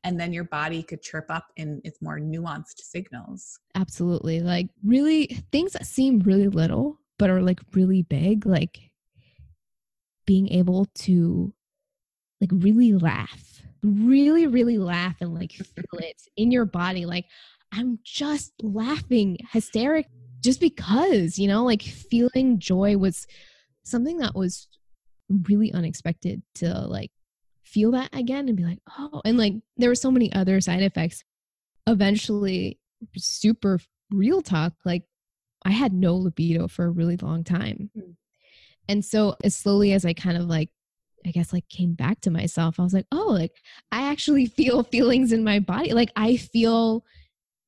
And 0.06 0.18
then 0.18 0.32
your 0.32 0.46
body 0.46 0.82
could 0.82 1.02
chirp 1.02 1.26
up 1.30 1.48
in 1.58 1.82
its 1.84 2.02
more 2.02 2.20
nuanced 2.20 2.82
signals. 2.84 3.60
Absolutely. 3.76 4.40
Like, 4.40 4.70
really, 4.84 5.28
things 5.52 5.74
that 5.74 5.86
seem 5.86 6.20
really 6.20 6.48
little, 6.48 7.00
but 7.18 7.30
are 7.30 7.42
like 7.42 7.60
really 7.74 8.04
big, 8.04 8.46
like 8.46 8.92
being 10.26 10.48
able 10.50 10.86
to 10.94 11.54
like 12.40 12.52
really 12.54 12.94
laugh 12.94 13.64
really 13.82 14.48
really 14.48 14.78
laugh 14.78 15.16
and 15.22 15.34
like 15.34 15.54
feel 15.54 16.00
it 16.00 16.22
in 16.36 16.52
your 16.52 16.66
body 16.66 17.06
like 17.06 17.26
I'm 17.72 18.00
just 18.04 18.54
laughing 18.62 19.38
hysteric 19.52 20.08
just 20.42 20.60
because, 20.60 21.38
you 21.38 21.48
know, 21.48 21.64
like 21.64 21.82
feeling 21.82 22.60
joy 22.60 22.98
was 22.98 23.28
something 23.84 24.18
that 24.18 24.36
was 24.36 24.68
really 25.48 25.72
unexpected 25.74 26.42
to 26.56 26.74
like 26.88 27.12
feel 27.64 27.92
that 27.92 28.10
again 28.14 28.48
and 28.48 28.58
be 28.58 28.64
like, 28.64 28.80
oh, 28.98 29.22
and 29.26 29.38
like 29.38 29.54
there 29.78 29.90
were 29.90 29.96
so 29.96 30.12
many 30.12 30.32
other 30.34 30.60
side 30.62 30.82
effects. 30.82 31.24
Eventually, 31.88 32.80
super 33.16 33.80
real 34.12 34.42
talk, 34.42 34.74
like 34.86 35.04
I 35.66 35.72
had 35.72 35.94
no 35.94 36.16
libido 36.16 36.68
for 36.68 36.86
a 36.86 36.92
really 36.92 37.18
long 37.18 37.44
time. 37.44 37.90
Mm. 37.98 38.16
And 38.88 39.06
so, 39.06 39.36
as 39.44 39.56
slowly 39.56 39.94
as 39.94 40.06
I 40.06 40.14
kind 40.14 40.38
of 40.38 40.46
like 40.46 40.70
I 41.26 41.32
guess 41.32 41.52
like 41.52 41.68
came 41.70 41.94
back 41.94 42.22
to 42.22 42.32
myself. 42.32 42.80
I 42.80 42.84
was 42.84 42.94
like, 42.94 43.08
oh, 43.12 43.28
like 43.28 43.52
I 43.92 44.10
actually 44.10 44.46
feel 44.46 44.84
feelings 44.84 45.32
in 45.32 45.44
my 45.44 45.60
body. 45.60 45.94
Like 45.94 46.12
I 46.16 46.38
feel 46.38 47.04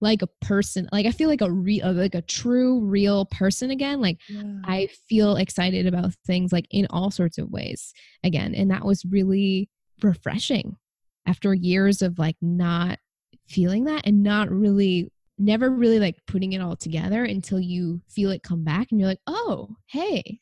like 0.01 0.21
a 0.21 0.27
person. 0.41 0.89
Like 0.91 1.05
I 1.05 1.11
feel 1.11 1.29
like 1.29 1.41
a 1.41 1.51
real, 1.51 1.85
uh, 1.85 1.93
like 1.93 2.15
a 2.15 2.21
true, 2.21 2.81
real 2.81 3.25
person 3.25 3.71
again. 3.71 4.01
Like 4.01 4.19
yeah. 4.27 4.43
I 4.65 4.89
feel 5.07 5.37
excited 5.37 5.87
about 5.87 6.13
things 6.25 6.51
like 6.51 6.65
in 6.71 6.87
all 6.89 7.11
sorts 7.11 7.37
of 7.37 7.49
ways 7.49 7.93
again. 8.23 8.53
And 8.55 8.71
that 8.71 8.83
was 8.83 9.05
really 9.05 9.69
refreshing 10.01 10.77
after 11.25 11.53
years 11.53 12.01
of 12.01 12.17
like 12.17 12.35
not 12.41 12.99
feeling 13.47 13.85
that 13.85 14.01
and 14.05 14.23
not 14.23 14.49
really 14.49 15.11
never 15.37 15.69
really 15.69 15.99
like 15.99 16.15
putting 16.27 16.53
it 16.53 16.61
all 16.61 16.75
together 16.75 17.23
until 17.23 17.59
you 17.59 18.01
feel 18.07 18.31
it 18.31 18.43
come 18.43 18.63
back 18.63 18.87
and 18.91 18.99
you're 18.99 19.09
like, 19.09 19.21
oh, 19.27 19.69
hey, 19.87 20.39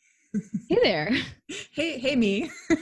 hey 0.69 0.77
there. 0.83 1.11
hey, 1.73 1.97
hey, 1.97 2.15
me. 2.15 2.49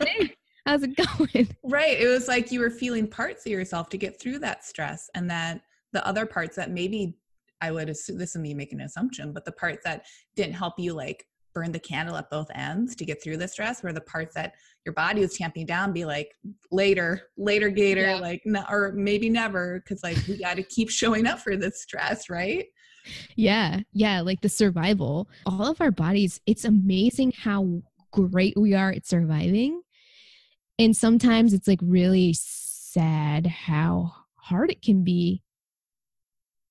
hey, 0.00 0.34
how's 0.66 0.82
it 0.82 0.96
going? 0.96 1.48
Right. 1.62 2.00
It 2.00 2.08
was 2.08 2.26
like 2.28 2.50
you 2.50 2.60
were 2.60 2.70
feeling 2.70 3.06
parts 3.06 3.46
of 3.46 3.52
yourself 3.52 3.88
to 3.90 3.98
get 3.98 4.20
through 4.20 4.40
that 4.40 4.64
stress, 4.64 5.08
and 5.14 5.30
that 5.30 5.62
the 5.92 6.06
other 6.06 6.26
parts 6.26 6.56
that 6.56 6.70
maybe 6.70 7.16
I 7.60 7.70
would 7.70 7.88
assume 7.88 8.18
this 8.18 8.36
is 8.36 8.40
me 8.40 8.54
making 8.54 8.80
an 8.80 8.86
assumption, 8.86 9.32
but 9.32 9.44
the 9.44 9.52
parts 9.52 9.82
that 9.84 10.04
didn't 10.36 10.54
help 10.54 10.74
you 10.78 10.94
like 10.94 11.26
burn 11.54 11.72
the 11.72 11.78
candle 11.80 12.16
at 12.16 12.30
both 12.30 12.48
ends 12.54 12.94
to 12.94 13.04
get 13.04 13.22
through 13.22 13.36
the 13.36 13.48
stress 13.48 13.82
were 13.82 13.92
the 13.92 14.00
parts 14.02 14.34
that 14.34 14.52
your 14.84 14.92
body 14.92 15.20
was 15.20 15.36
tamping 15.36 15.66
down 15.66 15.92
be 15.92 16.04
like 16.04 16.32
later 16.70 17.22
later 17.36 17.68
gator 17.68 18.02
yeah. 18.02 18.14
like 18.16 18.40
no, 18.44 18.62
or 18.70 18.92
maybe 18.94 19.28
never 19.28 19.80
because 19.80 20.02
like 20.04 20.16
we 20.28 20.38
got 20.38 20.56
to 20.56 20.62
keep 20.62 20.88
showing 20.88 21.26
up 21.26 21.40
for 21.40 21.56
this 21.56 21.82
stress 21.82 22.30
right 22.30 22.66
yeah 23.34 23.80
yeah 23.92 24.20
like 24.20 24.40
the 24.40 24.48
survival 24.48 25.28
all 25.46 25.66
of 25.66 25.80
our 25.80 25.90
bodies 25.90 26.40
it's 26.46 26.64
amazing 26.64 27.32
how 27.32 27.82
great 28.12 28.56
we 28.56 28.74
are 28.74 28.90
at 28.90 29.06
surviving 29.06 29.82
and 30.78 30.96
sometimes 30.96 31.52
it's 31.52 31.66
like 31.66 31.80
really 31.82 32.34
sad 32.38 33.46
how 33.46 34.12
hard 34.36 34.70
it 34.70 34.80
can 34.80 35.02
be 35.02 35.42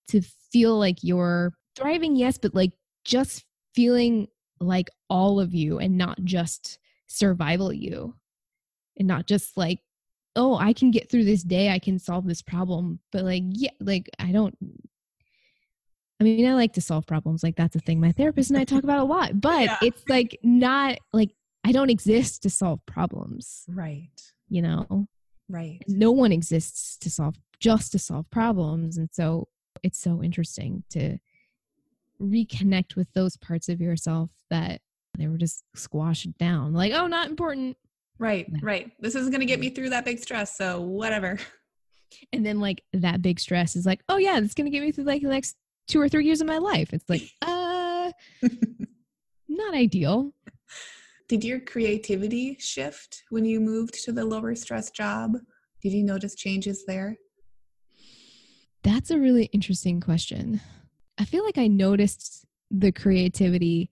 to 0.09 0.21
feel 0.51 0.77
like 0.77 0.97
you're 1.01 1.53
thriving 1.75 2.15
yes 2.15 2.37
but 2.37 2.55
like 2.55 2.71
just 3.05 3.45
feeling 3.73 4.27
like 4.59 4.89
all 5.09 5.39
of 5.39 5.53
you 5.53 5.77
and 5.79 5.97
not 5.97 6.17
just 6.23 6.79
survival 7.07 7.71
you. 7.71 8.15
And 8.99 9.07
not 9.07 9.27
just 9.27 9.55
like 9.55 9.79
oh 10.37 10.55
i 10.55 10.71
can 10.71 10.91
get 10.91 11.09
through 11.09 11.25
this 11.25 11.43
day 11.43 11.69
i 11.69 11.79
can 11.79 11.99
solve 11.99 12.25
this 12.25 12.41
problem 12.41 12.99
but 13.11 13.23
like 13.23 13.43
yeah 13.49 13.71
like 13.79 14.09
i 14.17 14.31
don't 14.31 14.57
i 16.19 16.23
mean 16.23 16.47
i 16.47 16.53
like 16.53 16.73
to 16.73 16.81
solve 16.81 17.05
problems 17.05 17.43
like 17.43 17.55
that's 17.55 17.75
a 17.75 17.79
thing 17.79 17.99
my 17.99 18.11
therapist 18.11 18.49
and 18.49 18.57
i 18.57 18.63
talk 18.63 18.83
about 18.83 18.99
a 18.99 19.03
lot 19.03 19.39
but 19.41 19.65
yeah. 19.65 19.77
it's 19.81 20.03
like 20.07 20.39
not 20.43 20.97
like 21.11 21.31
i 21.65 21.71
don't 21.71 21.89
exist 21.89 22.43
to 22.43 22.49
solve 22.49 22.79
problems 22.85 23.65
right. 23.67 24.21
you 24.47 24.61
know? 24.61 25.07
Right. 25.49 25.81
No 25.87 26.11
one 26.11 26.33
exists 26.33 26.97
to 26.97 27.09
solve 27.09 27.35
just 27.59 27.93
to 27.93 27.99
solve 27.99 28.29
problems 28.29 28.97
and 28.97 29.09
so 29.11 29.47
it's 29.87 29.99
so 29.99 30.21
interesting 30.21 30.83
to 30.89 31.17
reconnect 32.21 32.95
with 32.95 33.07
those 33.13 33.37
parts 33.37 33.69
of 33.69 33.79
yourself 33.79 34.29
that 34.49 34.81
they 35.17 35.27
were 35.27 35.37
just 35.37 35.63
squashed 35.75 36.37
down 36.37 36.73
like 36.73 36.93
oh 36.93 37.07
not 37.07 37.29
important. 37.29 37.77
Right 38.19 38.47
right. 38.61 38.91
This 38.99 39.15
isn't 39.15 39.31
going 39.31 39.41
to 39.41 39.47
get 39.47 39.59
me 39.59 39.69
through 39.69 39.89
that 39.89 40.05
big 40.05 40.19
stress 40.19 40.55
so 40.55 40.81
whatever. 40.81 41.39
And 42.31 42.45
then 42.45 42.61
like 42.61 42.83
that 42.93 43.21
big 43.21 43.37
stress 43.37 43.75
is 43.75 43.85
like 43.85 44.01
oh 44.07 44.15
yeah 44.15 44.37
it's 44.37 44.53
going 44.53 44.65
to 44.65 44.71
get 44.71 44.81
me 44.81 44.93
through 44.93 45.03
like 45.03 45.21
the 45.21 45.27
next 45.27 45.57
two 45.89 45.99
or 45.99 46.07
three 46.07 46.25
years 46.25 46.39
of 46.39 46.47
my 46.47 46.57
life. 46.57 46.93
It's 46.93 47.09
like 47.09 47.23
uh 47.41 48.11
not 49.49 49.73
ideal. 49.73 50.31
Did 51.27 51.43
your 51.43 51.59
creativity 51.59 52.55
shift 52.59 53.23
when 53.29 53.43
you 53.43 53.59
moved 53.59 54.05
to 54.05 54.13
the 54.13 54.23
lower 54.23 54.55
stress 54.55 54.89
job? 54.89 55.33
Did 55.81 55.91
you 55.91 56.03
notice 56.03 56.33
changes 56.33 56.85
there 56.85 57.17
that's 58.83 59.11
a 59.11 59.19
really 59.19 59.45
interesting 59.53 59.99
question 59.99 60.61
I 61.17 61.25
feel 61.25 61.43
like 61.43 61.57
I 61.57 61.67
noticed 61.67 62.45
the 62.69 62.91
creativity 62.91 63.89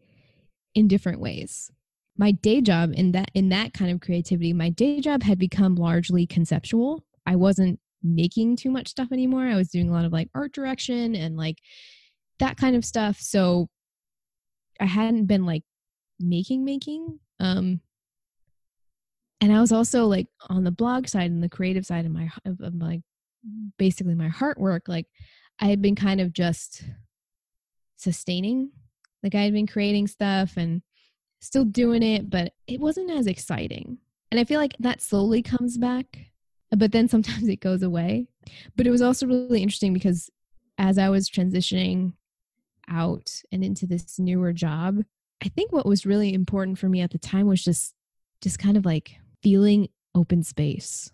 in 0.74 0.88
different 0.88 1.20
ways. 1.20 1.72
My 2.18 2.32
day 2.32 2.62
job 2.62 2.94
in 2.96 3.12
that 3.14 3.32
in 3.34 3.50
that 3.50 3.74
kind 3.74 3.92
of 3.92 4.00
creativity, 4.00 4.54
my 4.54 4.70
day 4.70 5.02
job 5.02 5.24
had 5.24 5.40
become 5.40 5.76
largely 5.76 6.26
conceptual. 6.26 7.04
I 7.26 7.36
wasn't 7.36 7.80
making 8.04 8.58
too 8.58 8.70
much 8.70 8.90
stuff 8.90 9.12
anymore. 9.12 9.48
I 9.48 9.56
was 9.56 9.70
doing 9.70 9.90
a 9.90 9.92
lot 9.92 10.06
of 10.06 10.14
like 10.14 10.30
art 10.36 10.54
direction 10.54 11.16
and 11.16 11.36
like 11.36 11.58
that 12.40 12.58
kind 12.58 12.76
of 12.76 12.86
stuff. 12.86 13.18
So 13.20 13.70
I 14.80 14.86
hadn't 14.86 15.26
been 15.26 15.46
like 15.46 15.64
making 16.20 16.64
making 16.64 17.20
um 17.42 17.82
and 19.42 19.52
I 19.54 19.60
was 19.60 19.74
also 19.74 20.06
like 20.06 20.28
on 20.50 20.64
the 20.64 20.72
blog 20.72 21.08
side 21.08 21.30
and 21.30 21.44
the 21.44 21.50
creative 21.50 21.86
side 21.86 22.06
of 22.06 22.12
my 22.12 22.30
of, 22.46 22.62
of 22.62 22.76
like 22.76 23.02
basically 23.78 24.16
my 24.16 24.28
heart 24.28 24.60
work 24.60 24.88
like 24.88 25.08
I 25.60 25.68
had 25.68 25.82
been 25.82 25.96
kind 25.96 26.20
of 26.20 26.34
just 26.34 26.84
sustaining. 27.96 28.72
Like 29.24 29.36
I 29.36 29.42
had 29.42 29.54
been 29.54 29.68
creating 29.68 30.08
stuff 30.08 30.58
and 30.58 30.82
still 31.40 31.66
doing 31.66 32.04
it, 32.04 32.30
but 32.30 32.54
it 32.68 32.80
wasn't 32.80 33.12
as 33.12 33.28
exciting. 33.28 33.98
And 34.32 34.40
I 34.40 34.44
feel 34.44 34.60
like 34.60 34.76
that 34.80 35.02
slowly 35.02 35.42
comes 35.42 35.78
back, 35.78 36.32
but 36.72 36.92
then 36.92 37.08
sometimes 37.08 37.48
it 37.48 37.62
goes 37.62 37.84
away. 37.84 38.28
But 38.76 38.88
it 38.88 38.92
was 38.92 39.02
also 39.02 39.28
really 39.28 39.62
interesting 39.62 39.94
because 39.94 40.30
as 40.78 40.98
I 40.98 41.10
was 41.10 41.30
transitioning 41.30 42.14
out 42.88 43.32
and 43.52 43.64
into 43.64 43.88
this 43.88 44.20
newer 44.20 44.54
job, 44.54 45.02
I 45.44 45.48
think 45.50 45.72
what 45.72 45.86
was 45.86 46.06
really 46.06 46.34
important 46.34 46.78
for 46.78 46.90
me 46.90 47.02
at 47.02 47.12
the 47.12 47.18
time 47.18 47.48
was 47.48 47.64
just 47.64 47.94
just 48.42 48.60
kind 48.60 48.78
of 48.78 48.86
like 48.86 49.16
feeling 49.42 49.88
open 50.14 50.44
space. 50.44 51.12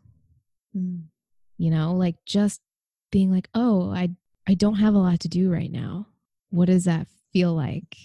Mm. 0.76 1.04
You 1.62 1.70
know, 1.70 1.94
like 1.94 2.16
just 2.26 2.60
being 3.12 3.32
like, 3.32 3.48
"Oh, 3.54 3.92
I 3.92 4.10
I 4.48 4.56
don't 4.56 4.76
have 4.76 4.96
a 4.96 4.98
lot 4.98 5.20
to 5.20 5.28
do 5.30 5.52
right 5.52 5.72
now. 5.72 6.08
What 6.50 6.66
does 6.66 6.86
that 6.86 7.08
feel 7.32 7.54
like? 7.54 7.96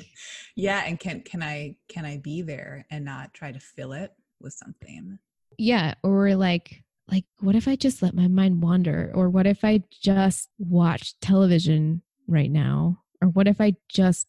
Yeah 0.55 0.85
and 0.87 1.01
can 1.01 1.23
can 1.23 1.43
i 1.43 1.77
can 1.89 2.05
i 2.05 2.19
be 2.19 2.43
there 2.43 2.87
and 2.91 3.05
not 3.05 3.35
try 3.35 3.53
to 3.53 3.59
fill 3.59 3.95
it 3.95 4.13
with 4.41 4.53
something? 4.53 5.19
Yeah 5.57 5.95
or 6.03 6.35
like 6.37 6.85
like 7.11 7.25
what 7.41 7.57
if 7.57 7.67
i 7.67 7.77
just 7.77 8.03
let 8.03 8.15
my 8.15 8.29
mind 8.29 8.63
wander? 8.63 9.11
Or 9.15 9.31
what 9.31 9.47
if 9.47 9.65
i 9.65 9.83
just 9.91 10.51
watch 10.59 11.19
television 11.21 12.03
right 12.29 12.51
now? 12.51 13.03
Or 13.23 13.29
what 13.29 13.49
if 13.49 13.59
i 13.61 13.75
just 13.89 14.29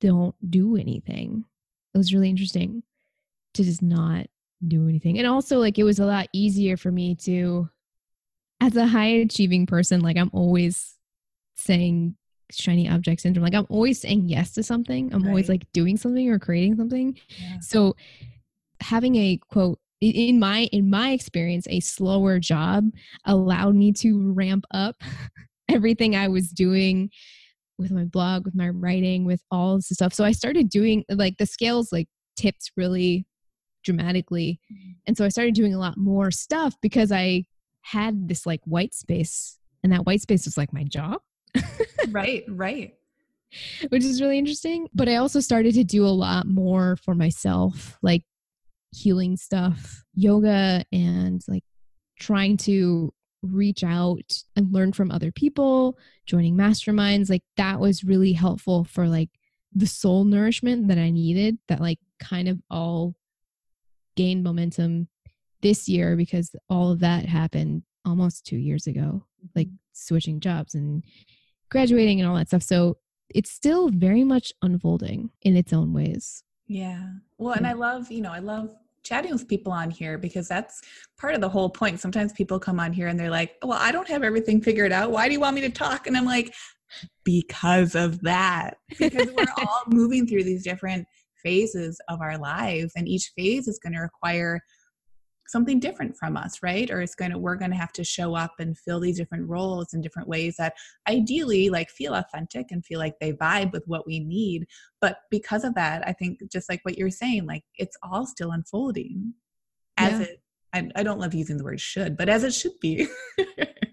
don't 0.00 0.34
do 0.50 0.76
anything? 0.76 1.44
It 1.94 1.98
was 1.98 2.12
really 2.12 2.28
interesting 2.28 2.82
to 3.54 3.62
just 3.62 3.82
not 3.82 4.26
do 4.66 4.88
anything. 4.88 5.18
And 5.18 5.28
also 5.28 5.58
like 5.58 5.78
it 5.78 5.84
was 5.84 6.00
a 6.00 6.06
lot 6.06 6.28
easier 6.32 6.76
for 6.76 6.90
me 6.90 7.14
to 7.16 7.70
as 8.64 8.76
a 8.76 8.86
high 8.86 9.06
achieving 9.06 9.66
person 9.66 10.00
like 10.00 10.16
i'm 10.16 10.30
always 10.32 10.94
saying 11.54 12.16
shiny 12.50 12.88
object 12.88 13.20
syndrome. 13.20 13.44
Like 13.44 13.54
I'm 13.54 13.66
always 13.68 14.00
saying 14.00 14.28
yes 14.28 14.52
to 14.52 14.62
something. 14.62 15.12
I'm 15.12 15.22
right. 15.22 15.28
always 15.28 15.48
like 15.48 15.70
doing 15.72 15.96
something 15.96 16.28
or 16.30 16.38
creating 16.38 16.76
something. 16.76 17.18
Yeah. 17.38 17.60
So 17.60 17.96
having 18.80 19.16
a 19.16 19.38
quote 19.50 19.78
in 20.00 20.38
my 20.38 20.68
in 20.72 20.90
my 20.90 21.12
experience 21.12 21.66
a 21.70 21.80
slower 21.80 22.38
job 22.38 22.84
allowed 23.24 23.74
me 23.74 23.92
to 23.92 24.32
ramp 24.32 24.64
up 24.72 24.96
everything 25.68 26.14
I 26.14 26.28
was 26.28 26.50
doing 26.50 27.10
with 27.78 27.90
my 27.90 28.04
blog, 28.04 28.44
with 28.44 28.54
my 28.54 28.68
writing, 28.68 29.24
with 29.24 29.42
all 29.50 29.76
this 29.76 29.88
stuff. 29.88 30.12
So 30.12 30.24
I 30.24 30.32
started 30.32 30.68
doing 30.68 31.04
like 31.08 31.38
the 31.38 31.46
scales 31.46 31.90
like 31.90 32.08
tipped 32.36 32.70
really 32.76 33.26
dramatically. 33.82 34.60
Mm-hmm. 34.72 34.90
And 35.06 35.16
so 35.16 35.24
I 35.24 35.28
started 35.28 35.54
doing 35.54 35.74
a 35.74 35.78
lot 35.78 35.96
more 35.96 36.30
stuff 36.30 36.74
because 36.80 37.10
I 37.10 37.44
had 37.84 38.28
this 38.28 38.46
like 38.46 38.60
white 38.64 38.94
space 38.94 39.58
and 39.82 39.92
that 39.92 40.06
white 40.06 40.20
space 40.20 40.44
was 40.44 40.56
like 40.56 40.72
my 40.72 40.84
job 40.84 41.20
right, 42.10 42.44
right. 42.48 42.94
Which 43.88 44.04
is 44.04 44.20
really 44.20 44.38
interesting. 44.38 44.88
But 44.94 45.08
I 45.08 45.16
also 45.16 45.40
started 45.40 45.74
to 45.74 45.84
do 45.84 46.04
a 46.04 46.08
lot 46.08 46.46
more 46.46 46.96
for 46.96 47.14
myself, 47.14 47.98
like 48.02 48.22
healing 48.90 49.36
stuff, 49.36 50.04
yoga, 50.14 50.84
and 50.92 51.42
like 51.46 51.64
trying 52.18 52.56
to 52.56 53.12
reach 53.42 53.84
out 53.84 54.42
and 54.56 54.72
learn 54.72 54.92
from 54.92 55.10
other 55.10 55.30
people, 55.30 55.98
joining 56.26 56.56
masterminds. 56.56 57.30
Like 57.30 57.44
that 57.56 57.78
was 57.78 58.02
really 58.02 58.32
helpful 58.32 58.84
for 58.84 59.06
like 59.06 59.30
the 59.72 59.86
soul 59.86 60.24
nourishment 60.24 60.88
that 60.88 60.98
I 60.98 61.10
needed, 61.10 61.58
that 61.68 61.80
like 61.80 61.98
kind 62.18 62.48
of 62.48 62.60
all 62.70 63.14
gained 64.16 64.42
momentum 64.42 65.08
this 65.64 65.88
year 65.88 66.14
because 66.14 66.54
all 66.68 66.92
of 66.92 67.00
that 67.00 67.24
happened 67.24 67.82
almost 68.04 68.44
two 68.44 68.58
years 68.58 68.86
ago, 68.86 69.24
like 69.56 69.66
mm-hmm. 69.66 69.76
switching 69.94 70.38
jobs 70.38 70.74
and 70.74 71.02
graduating 71.70 72.20
and 72.20 72.28
all 72.28 72.36
that 72.36 72.48
stuff. 72.48 72.62
So 72.62 72.98
it's 73.34 73.50
still 73.50 73.88
very 73.88 74.24
much 74.24 74.52
unfolding 74.60 75.30
in 75.40 75.56
its 75.56 75.72
own 75.72 75.94
ways. 75.94 76.44
Yeah. 76.66 77.04
Well, 77.38 77.54
and 77.54 77.66
I 77.66 77.72
love, 77.72 78.12
you 78.12 78.20
know, 78.20 78.30
I 78.30 78.40
love 78.40 78.76
chatting 79.02 79.32
with 79.32 79.48
people 79.48 79.72
on 79.72 79.90
here 79.90 80.18
because 80.18 80.46
that's 80.46 80.82
part 81.18 81.34
of 81.34 81.40
the 81.40 81.48
whole 81.48 81.70
point. 81.70 81.98
Sometimes 81.98 82.34
people 82.34 82.58
come 82.58 82.78
on 82.78 82.92
here 82.92 83.08
and 83.08 83.18
they're 83.18 83.30
like, 83.30 83.56
well, 83.62 83.78
I 83.80 83.90
don't 83.90 84.08
have 84.08 84.22
everything 84.22 84.60
figured 84.60 84.92
out. 84.92 85.10
Why 85.10 85.28
do 85.28 85.32
you 85.32 85.40
want 85.40 85.54
me 85.54 85.62
to 85.62 85.70
talk? 85.70 86.06
And 86.06 86.16
I'm 86.16 86.26
like, 86.26 86.54
because 87.24 87.94
of 87.94 88.20
that. 88.20 88.76
Because 88.98 89.30
we're 89.32 89.46
all 89.58 89.82
moving 89.86 90.26
through 90.26 90.44
these 90.44 90.62
different 90.62 91.06
phases 91.42 91.98
of 92.08 92.20
our 92.20 92.38
lives, 92.38 92.92
and 92.96 93.08
each 93.08 93.32
phase 93.36 93.66
is 93.66 93.78
going 93.78 93.94
to 93.94 94.00
require 94.00 94.60
something 95.46 95.78
different 95.78 96.16
from 96.16 96.36
us 96.36 96.62
right? 96.62 96.90
Or 96.90 97.00
it's 97.00 97.14
going 97.14 97.30
to 97.30 97.38
we're 97.38 97.56
going 97.56 97.70
to 97.70 97.76
have 97.76 97.92
to 97.92 98.04
show 98.04 98.34
up 98.34 98.54
and 98.58 98.76
fill 98.78 99.00
these 99.00 99.18
different 99.18 99.48
roles 99.48 99.92
in 99.94 100.00
different 100.00 100.28
ways 100.28 100.56
that 100.56 100.74
ideally 101.08 101.70
like 101.70 101.90
feel 101.90 102.14
authentic 102.14 102.66
and 102.70 102.84
feel 102.84 102.98
like 102.98 103.18
they 103.20 103.32
vibe 103.32 103.72
with 103.72 103.84
what 103.86 104.06
we 104.06 104.20
need. 104.20 104.66
But 105.00 105.18
because 105.30 105.64
of 105.64 105.74
that 105.74 106.06
i 106.06 106.12
think 106.12 106.40
just 106.50 106.68
like 106.68 106.80
what 106.82 106.96
you're 106.96 107.10
saying 107.10 107.46
like 107.46 107.64
it's 107.76 107.96
all 108.02 108.26
still 108.26 108.52
unfolding. 108.52 109.34
As 109.96 110.20
yeah. 110.20 110.26
it 110.26 110.40
I, 110.72 110.90
I 110.96 111.02
don't 111.04 111.20
love 111.20 111.34
using 111.34 111.56
the 111.56 111.64
word 111.64 111.80
should 111.80 112.16
but 112.16 112.28
as 112.28 112.44
it 112.44 112.54
should 112.54 112.78
be. 112.80 113.06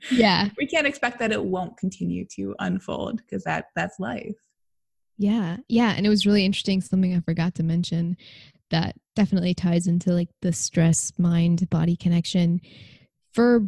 Yeah. 0.10 0.50
We 0.58 0.66
can't 0.66 0.88
expect 0.88 1.20
that 1.20 1.32
it 1.32 1.44
won't 1.44 1.78
continue 1.78 2.26
to 2.36 2.56
unfold 2.60 3.18
because 3.18 3.44
that 3.44 3.66
that's 3.76 4.00
life. 4.00 4.36
Yeah. 5.18 5.58
Yeah 5.68 5.94
and 5.96 6.06
it 6.06 6.10
was 6.10 6.26
really 6.26 6.46
interesting 6.46 6.82
something 6.82 7.16
i 7.16 7.20
forgot 7.20 7.56
to 7.56 7.64
mention 7.64 8.18
that 8.72 8.96
definitely 9.16 9.54
ties 9.54 9.88
into 9.88 10.12
like 10.12 10.30
the 10.42 10.52
stress 10.52 11.14
mind 11.18 11.70
body 11.70 11.96
connection 11.96 12.60
for 13.34 13.68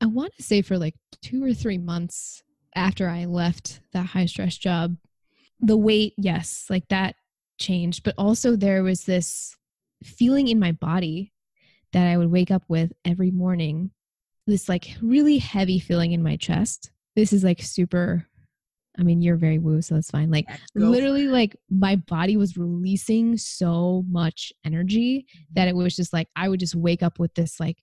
i 0.00 0.06
want 0.06 0.32
to 0.36 0.42
say 0.42 0.62
for 0.62 0.78
like 0.78 0.94
two 1.22 1.44
or 1.44 1.52
three 1.52 1.78
months 1.78 2.42
after 2.74 3.08
i 3.08 3.24
left 3.24 3.80
that 3.92 4.06
high 4.06 4.26
stress 4.26 4.56
job 4.56 4.96
the 5.60 5.76
weight 5.76 6.14
yes 6.16 6.66
like 6.70 6.86
that 6.88 7.16
changed 7.58 8.04
but 8.04 8.14
also 8.16 8.54
there 8.54 8.82
was 8.82 9.04
this 9.04 9.56
feeling 10.04 10.48
in 10.48 10.60
my 10.60 10.72
body 10.72 11.32
that 11.92 12.06
i 12.06 12.16
would 12.16 12.30
wake 12.30 12.50
up 12.50 12.62
with 12.68 12.92
every 13.04 13.30
morning 13.30 13.90
this 14.48 14.68
like 14.68 14.96
really 15.00 15.38
heavy 15.38 15.78
feeling 15.78 16.12
in 16.12 16.22
my 16.22 16.36
chest. 16.36 16.90
This 17.14 17.32
is 17.32 17.44
like 17.44 17.62
super 17.62 18.26
I 18.98 19.04
mean, 19.04 19.22
you're 19.22 19.36
very 19.36 19.58
woo, 19.58 19.80
so 19.80 19.94
that's 19.94 20.10
fine. 20.10 20.30
Like 20.30 20.48
literally, 20.74 21.28
like 21.28 21.56
my 21.70 21.96
body 21.96 22.36
was 22.36 22.56
releasing 22.56 23.36
so 23.36 24.04
much 24.08 24.52
energy 24.64 25.26
that 25.52 25.68
mm-hmm. 25.68 25.78
it 25.78 25.82
was 25.82 25.94
just 25.94 26.12
like 26.12 26.28
I 26.34 26.48
would 26.48 26.60
just 26.60 26.74
wake 26.74 27.02
up 27.02 27.18
with 27.18 27.32
this 27.34 27.60
like 27.60 27.78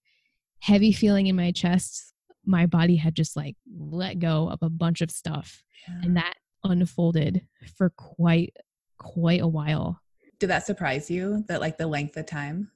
heavy 0.60 0.92
feeling 0.92 1.28
in 1.28 1.36
my 1.36 1.52
chest. 1.52 2.14
My 2.46 2.66
body 2.66 2.98
had 2.98 3.16
just 3.16 3.36
like 3.36 3.56
let 3.78 4.20
go 4.20 4.50
of 4.50 4.60
a 4.62 4.70
bunch 4.70 5.02
of 5.02 5.10
stuff, 5.10 5.64
yeah. 5.88 6.02
and 6.04 6.18
that 6.18 6.36
unfolded 6.64 7.48
for 7.78 7.92
quite 7.92 8.56
quite 8.98 9.42
a 9.42 9.48
while. 9.48 10.02
Did 10.40 10.50
that 10.50 10.66
surprise 10.66 11.10
you? 11.10 11.46
That 11.48 11.62
like 11.62 11.78
the 11.78 11.88
length 11.88 12.18
of 12.18 12.26
time? 12.26 12.72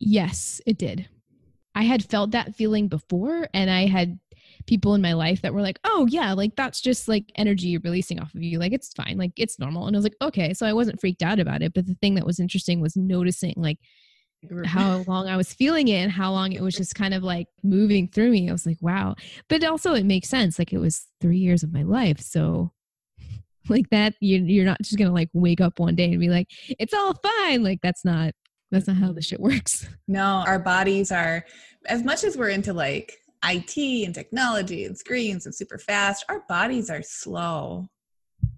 Yes, 0.00 0.60
it 0.66 0.76
did. 0.76 1.08
I 1.74 1.82
had 1.82 2.04
felt 2.04 2.32
that 2.32 2.56
feeling 2.56 2.88
before, 2.88 3.48
and 3.54 3.70
I 3.70 3.86
had 3.86 4.18
people 4.66 4.94
in 4.94 5.02
my 5.02 5.12
life 5.12 5.42
that 5.42 5.54
were 5.54 5.62
like, 5.62 5.78
oh, 5.84 6.06
yeah, 6.10 6.32
like 6.32 6.56
that's 6.56 6.80
just 6.80 7.08
like 7.08 7.30
energy 7.36 7.78
releasing 7.78 8.20
off 8.20 8.34
of 8.34 8.42
you. 8.42 8.58
Like 8.58 8.72
it's 8.72 8.92
fine. 8.92 9.16
Like 9.16 9.32
it's 9.36 9.58
normal. 9.58 9.86
And 9.86 9.96
I 9.96 9.98
was 9.98 10.04
like, 10.04 10.16
okay. 10.20 10.52
So 10.54 10.66
I 10.66 10.72
wasn't 10.72 11.00
freaked 11.00 11.22
out 11.22 11.38
about 11.38 11.62
it. 11.62 11.72
But 11.72 11.86
the 11.86 11.94
thing 11.94 12.14
that 12.16 12.26
was 12.26 12.40
interesting 12.40 12.80
was 12.80 12.96
noticing 12.96 13.54
like 13.56 13.78
how 14.64 14.98
long 15.06 15.28
I 15.28 15.36
was 15.36 15.52
feeling 15.52 15.88
it 15.88 15.98
and 15.98 16.12
how 16.12 16.32
long 16.32 16.52
it 16.52 16.62
was 16.62 16.74
just 16.74 16.94
kind 16.94 17.14
of 17.14 17.22
like 17.22 17.46
moving 17.62 18.08
through 18.08 18.30
me. 18.30 18.48
I 18.48 18.52
was 18.52 18.66
like, 18.66 18.78
wow. 18.80 19.14
But 19.48 19.64
also 19.64 19.94
it 19.94 20.04
makes 20.04 20.28
sense. 20.28 20.58
Like 20.58 20.72
it 20.72 20.78
was 20.78 21.06
three 21.20 21.38
years 21.38 21.62
of 21.62 21.72
my 21.72 21.82
life. 21.82 22.20
So 22.20 22.72
like 23.68 23.88
that, 23.90 24.14
you, 24.20 24.38
you're 24.38 24.64
not 24.64 24.82
just 24.82 24.98
going 24.98 25.08
to 25.08 25.14
like 25.14 25.30
wake 25.32 25.60
up 25.60 25.78
one 25.78 25.94
day 25.94 26.10
and 26.10 26.20
be 26.20 26.28
like, 26.28 26.48
it's 26.78 26.94
all 26.94 27.14
fine. 27.14 27.62
Like 27.62 27.80
that's 27.82 28.04
not, 28.04 28.34
that's 28.72 28.88
not 28.88 28.96
how 28.96 29.12
the 29.12 29.22
shit 29.22 29.40
works. 29.40 29.88
No, 30.08 30.44
our 30.46 30.58
bodies 30.58 31.12
are, 31.12 31.44
as 31.86 32.02
much 32.02 32.24
as 32.24 32.36
we're 32.36 32.48
into 32.48 32.72
like 32.72 33.16
IT 33.44 33.76
and 34.06 34.14
technology 34.14 34.84
and 34.84 34.96
screens 34.96 35.46
and 35.46 35.54
super 35.54 35.78
fast, 35.78 36.24
our 36.28 36.44
bodies 36.48 36.90
are 36.90 37.02
slow. 37.02 37.88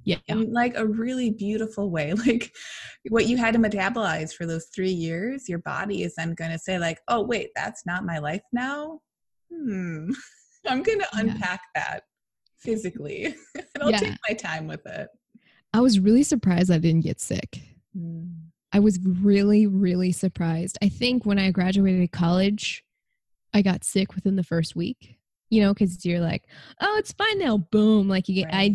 Yeah. 0.04 0.18
In 0.26 0.52
like 0.52 0.76
a 0.76 0.86
really 0.86 1.30
beautiful 1.30 1.90
way. 1.90 2.14
Like 2.26 2.54
what 3.10 3.26
you 3.26 3.36
had 3.36 3.54
to 3.54 3.60
metabolize 3.60 4.34
for 4.34 4.46
those 4.46 4.66
three 4.74 4.90
years, 4.90 5.48
your 5.48 5.58
body 5.60 6.02
is 6.02 6.14
then 6.16 6.34
going 6.34 6.50
to 6.50 6.58
say, 6.58 6.78
like, 6.78 7.00
oh, 7.08 7.22
wait, 7.22 7.50
that's 7.54 7.84
not 7.84 8.04
my 8.04 8.18
life 8.18 8.42
now. 8.52 9.00
Hmm. 9.52 10.10
I'm 10.66 10.82
going 10.82 10.98
to 10.98 11.08
unpack 11.12 11.60
yeah. 11.74 11.82
that 11.82 12.02
physically 12.58 13.26
and 13.54 13.82
I'll 13.82 13.90
yeah. 13.90 13.98
take 13.98 14.14
my 14.28 14.34
time 14.34 14.66
with 14.66 14.84
it. 14.86 15.08
I 15.72 15.80
was 15.80 16.00
really 16.00 16.22
surprised 16.22 16.70
I 16.70 16.78
didn't 16.78 17.02
get 17.02 17.20
sick. 17.20 17.60
Mm. 17.96 18.32
I 18.72 18.80
was 18.80 18.98
really, 19.02 19.66
really 19.66 20.12
surprised. 20.12 20.78
I 20.82 20.88
think 20.88 21.24
when 21.24 21.38
I 21.38 21.50
graduated 21.50 22.12
college, 22.12 22.84
I 23.54 23.62
got 23.62 23.84
sick 23.84 24.14
within 24.14 24.36
the 24.36 24.42
first 24.42 24.76
week, 24.76 25.18
you 25.50 25.60
know, 25.62 25.72
because 25.72 26.04
you're 26.04 26.20
like, 26.20 26.44
oh, 26.80 26.96
it's 26.98 27.12
fine 27.12 27.38
now. 27.38 27.58
Boom. 27.58 28.08
Like 28.08 28.28
you 28.28 28.34
get, 28.34 28.52
right. 28.52 28.72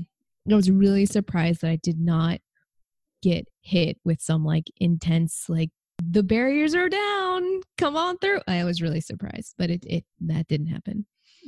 I, 0.50 0.52
I 0.52 0.56
was 0.56 0.70
really 0.72 1.06
surprised 1.06 1.62
that 1.62 1.70
I 1.70 1.78
did 1.78 2.00
not 2.00 2.40
get 3.22 3.48
hit 3.62 3.98
with 4.04 4.22
some 4.22 4.44
like 4.44 4.70
intense, 4.80 5.46
like 5.48 5.70
the 6.02 6.24
barriers 6.24 6.76
are 6.76 6.90
down. 6.90 7.62
Come 7.78 7.96
on 7.96 8.18
through. 8.18 8.42
I 8.48 8.64
was 8.64 8.82
really 8.82 9.02
surprised, 9.02 9.56
but 9.58 9.70
it, 9.70 9.86
it, 9.86 10.04
that 10.22 10.48
didn't 10.48 10.68
happen. 10.68 11.06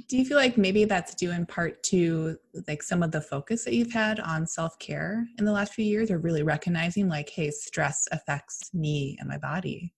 Do 0.09 0.17
you 0.17 0.25
feel 0.25 0.37
like 0.37 0.57
maybe 0.57 0.85
that's 0.85 1.15
due 1.15 1.31
in 1.31 1.45
part 1.45 1.81
to 1.83 2.37
like 2.67 2.83
some 2.83 3.01
of 3.01 3.11
the 3.11 3.21
focus 3.21 3.63
that 3.63 3.73
you've 3.73 3.93
had 3.93 4.19
on 4.19 4.45
self 4.45 4.77
care 4.77 5.25
in 5.39 5.45
the 5.45 5.53
last 5.53 5.73
few 5.73 5.85
years, 5.85 6.11
or 6.11 6.19
really 6.19 6.43
recognizing 6.43 7.07
like, 7.07 7.29
hey, 7.29 7.49
stress 7.49 8.05
affects 8.11 8.73
me 8.73 9.15
and 9.19 9.29
my 9.29 9.37
body? 9.37 9.93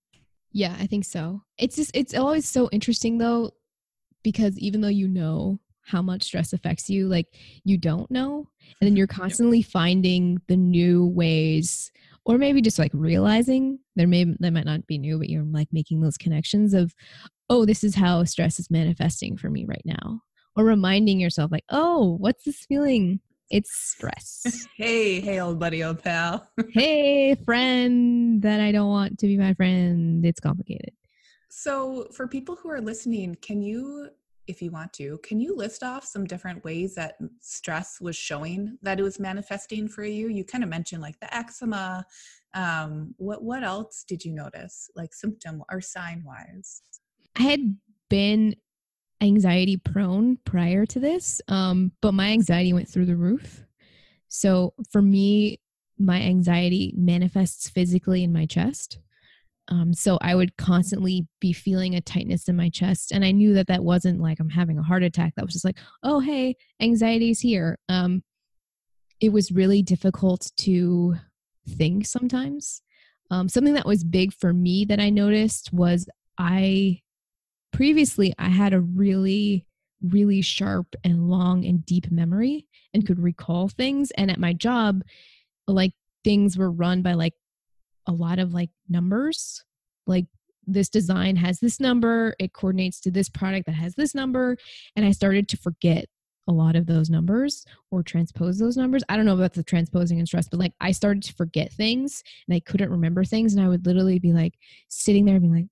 Yeah, 0.58 0.76
I 0.80 0.88
think 0.88 1.06
so. 1.06 1.44
It's 1.60 1.76
just 1.76 1.92
it's 1.94 2.16
always 2.16 2.50
so 2.50 2.68
interesting 2.72 3.20
though 3.20 3.52
because 4.24 4.58
even 4.58 4.82
though 4.82 4.88
you 4.88 5.08
know 5.08 5.60
how 5.84 6.02
much 6.02 6.24
stress 6.24 6.52
affects 6.52 6.90
you, 6.90 7.08
like 7.08 7.28
you 7.64 7.78
don't 7.78 8.10
know 8.10 8.38
and 8.38 8.76
then 8.82 8.90
mm-hmm. 8.90 8.98
you're 8.98 9.06
constantly 9.06 9.62
finding 9.62 10.42
the 10.48 10.58
new 10.58 11.06
ways 11.06 11.92
or 12.26 12.40
maybe 12.40 12.60
just 12.60 12.80
like 12.80 12.90
realizing 12.96 13.78
there 13.96 14.08
may 14.08 14.24
that 14.40 14.52
might 14.52 14.66
not 14.66 14.88
be 14.88 14.98
new 14.98 15.20
but 15.20 15.30
you're 15.30 15.44
like 15.44 15.68
making 15.72 16.02
those 16.02 16.18
connections 16.18 16.74
of 16.74 16.96
oh 17.52 17.64
this 17.64 17.84
is 17.84 17.94
how 17.94 18.24
stress 18.24 18.60
is 18.60 18.72
manifesting 18.72 19.38
for 19.38 19.52
me 19.52 19.64
right 19.64 19.86
now 19.86 20.22
or 20.56 20.66
reminding 20.66 21.20
yourself 21.20 21.52
like 21.52 21.66
oh 21.70 22.18
what's 22.20 22.46
this 22.46 22.66
feeling 22.66 23.20
it's 23.50 23.72
stress. 23.72 24.68
hey, 24.76 25.20
hey, 25.20 25.40
old 25.40 25.60
buddy, 25.60 25.84
old 25.84 26.04
pal. 26.04 26.48
hey, 26.74 27.36
friend 27.36 28.42
that 28.42 28.60
I 28.60 28.72
don't 28.72 28.90
want 28.90 29.20
to 29.20 29.28
be 29.28 29.38
my 29.38 29.54
friend. 29.54 30.26
It's 30.26 30.40
complicated. 30.40 30.92
So, 31.50 32.08
for 32.14 32.28
people 32.28 32.56
who 32.56 32.70
are 32.70 32.82
listening, 32.82 33.38
can 33.42 33.62
you, 33.62 34.10
if 34.48 34.62
you 34.62 34.70
want 34.70 34.94
to, 34.94 35.20
can 35.24 35.40
you 35.40 35.56
list 35.56 35.82
off 35.82 36.04
some 36.04 36.26
different 36.26 36.64
ways 36.64 36.96
that 36.96 37.16
stress 37.40 38.00
was 38.02 38.16
showing 38.16 38.78
that 38.82 39.00
it 39.00 39.04
was 39.04 39.20
manifesting 39.20 39.88
for 39.88 40.04
you? 40.04 40.28
You 40.28 40.44
kind 40.44 40.64
of 40.64 40.70
mentioned 40.70 41.02
like 41.02 41.20
the 41.20 41.34
eczema. 41.36 42.06
Um, 42.54 43.14
what 43.18 43.44
what 43.44 43.64
else 43.64 44.04
did 44.08 44.26
you 44.26 44.34
notice, 44.34 44.90
like 44.96 45.14
symptom 45.14 45.64
or 45.72 45.82
sign 45.82 46.24
wise? 46.26 46.82
I 47.38 47.44
had 47.44 47.78
been 48.10 48.56
anxiety 49.22 49.78
prone 49.78 50.38
prior 50.46 50.86
to 50.86 51.00
this, 51.00 51.42
um, 51.48 51.92
but 52.02 52.14
my 52.14 52.30
anxiety 52.30 52.74
went 52.74 52.88
through 52.88 53.06
the 53.06 53.16
roof. 53.16 53.64
So 54.28 54.74
for 54.92 55.02
me, 55.02 55.60
my 55.98 56.22
anxiety 56.22 56.94
manifests 56.96 57.70
physically 57.70 58.24
in 58.24 58.32
my 58.32 58.46
chest. 58.46 59.00
Um, 59.70 59.94
so 59.94 60.18
I 60.22 60.36
would 60.36 60.56
constantly 60.58 61.28
be 61.42 61.52
feeling 61.52 61.96
a 61.96 62.02
tightness 62.02 62.48
in 62.48 62.56
my 62.56 62.70
chest, 62.70 63.12
and 63.12 63.26
I 63.26 63.32
knew 63.32 63.54
that 63.56 63.68
that 63.68 63.84
wasn't 63.84 64.22
like 64.22 64.40
I'm 64.40 64.50
having 64.50 64.78
a 64.78 64.84
heart 64.84 65.04
attack. 65.04 65.34
That 65.36 65.44
was 65.46 65.54
just 65.54 65.66
like, 65.66 65.78
oh 66.04 66.20
hey, 66.20 66.56
anxiety's 66.80 67.42
here. 67.42 67.78
Um, 67.90 68.24
it 69.20 69.34
was 69.34 69.52
really 69.52 69.82
difficult 69.82 70.52
to 70.58 71.16
think 71.68 72.06
sometimes. 72.06 72.82
Um, 73.30 73.50
something 73.50 73.74
that 73.74 73.86
was 73.86 74.06
big 74.06 74.32
for 74.32 74.54
me 74.54 74.86
that 74.86 75.02
I 75.02 75.10
noticed 75.10 75.74
was 75.74 76.08
I 76.38 77.02
previously 77.72 78.34
I 78.38 78.50
had 78.50 78.74
a 78.74 78.82
really, 78.82 79.66
really 80.02 80.42
sharp 80.42 80.96
and 81.04 81.30
long 81.30 81.66
and 81.66 81.86
deep 81.86 82.12
memory 82.12 82.66
and 82.94 83.06
could 83.06 83.20
recall 83.20 83.68
things. 83.68 84.12
And 84.12 84.32
at 84.32 84.40
my 84.40 84.54
job, 84.54 85.04
like 85.68 85.94
things 86.24 86.58
were 86.58 86.72
run 86.72 87.02
by 87.02 87.14
like 87.14 87.34
a 88.06 88.12
lot 88.12 88.40
of 88.40 88.54
like 88.54 88.70
numbers. 88.90 89.64
Like 90.06 90.26
this 90.66 90.90
design 90.90 91.36
has 91.38 91.60
this 91.60 91.80
number, 91.80 92.36
it 92.40 92.54
coordinates 92.54 93.00
to 93.02 93.12
this 93.12 93.30
product 93.30 93.66
that 93.66 93.74
has 93.74 93.96
this 93.96 94.14
number. 94.14 94.58
And 94.96 95.06
I 95.06 95.12
started 95.12 95.48
to 95.50 95.58
forget 95.58 96.06
a 96.48 96.54
lot 96.54 96.76
of 96.76 96.86
those 96.86 97.10
numbers 97.10 97.66
or 97.92 98.02
transpose 98.04 98.58
those 98.58 98.78
numbers. 98.78 99.04
I 99.10 99.18
don't 99.18 99.26
know 99.26 99.34
about 99.34 99.54
the 99.54 99.64
transposing 99.64 100.20
and 100.20 100.28
stress, 100.28 100.48
but 100.48 100.60
like 100.60 100.74
I 100.80 100.92
started 100.92 101.24
to 101.24 101.34
forget 101.34 101.74
things 101.74 102.24
and 102.48 102.56
I 102.56 102.62
couldn't 102.62 102.90
remember 102.90 103.24
things. 103.24 103.54
And 103.54 103.64
I 103.64 103.68
would 103.68 103.86
literally 103.86 104.20
be 104.20 104.34
like 104.34 104.54
sitting 104.88 105.26
there 105.26 105.36
and 105.36 105.44
be 105.44 105.50
like, 105.50 105.68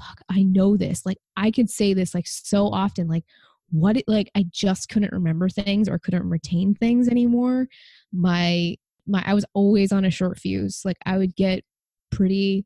fuck, 0.00 0.20
I 0.30 0.42
know 0.42 0.76
this. 0.76 1.04
Like 1.04 1.18
I 1.36 1.50
could 1.50 1.70
say 1.70 1.94
this 1.94 2.14
like 2.14 2.26
so 2.26 2.66
often. 2.66 3.08
Like 3.08 3.24
what 3.70 3.96
it 3.96 4.04
like 4.08 4.30
I 4.34 4.46
just 4.50 4.88
couldn't 4.88 5.12
remember 5.12 5.48
things 5.48 5.88
or 5.88 5.98
couldn't 5.98 6.28
retain 6.28 6.74
things 6.74 7.08
anymore. 7.08 7.68
My 8.12 8.76
my 9.06 9.22
I 9.26 9.34
was 9.34 9.44
always 9.54 9.92
on 9.92 10.04
a 10.04 10.10
short 10.10 10.38
fuse. 10.38 10.82
Like 10.84 10.96
I 11.06 11.18
would 11.18 11.36
get 11.36 11.64
pretty 12.10 12.64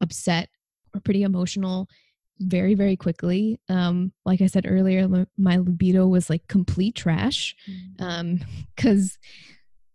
upset 0.00 0.48
or 0.94 1.00
pretty 1.00 1.22
emotional 1.22 1.88
very 2.40 2.74
very 2.74 2.96
quickly 2.96 3.60
um 3.68 4.12
like 4.24 4.40
i 4.40 4.46
said 4.46 4.64
earlier 4.66 5.06
my 5.36 5.58
libido 5.58 6.06
was 6.06 6.30
like 6.30 6.46
complete 6.48 6.94
trash 6.94 7.54
mm. 7.70 8.02
um 8.02 8.40
cuz 8.78 9.18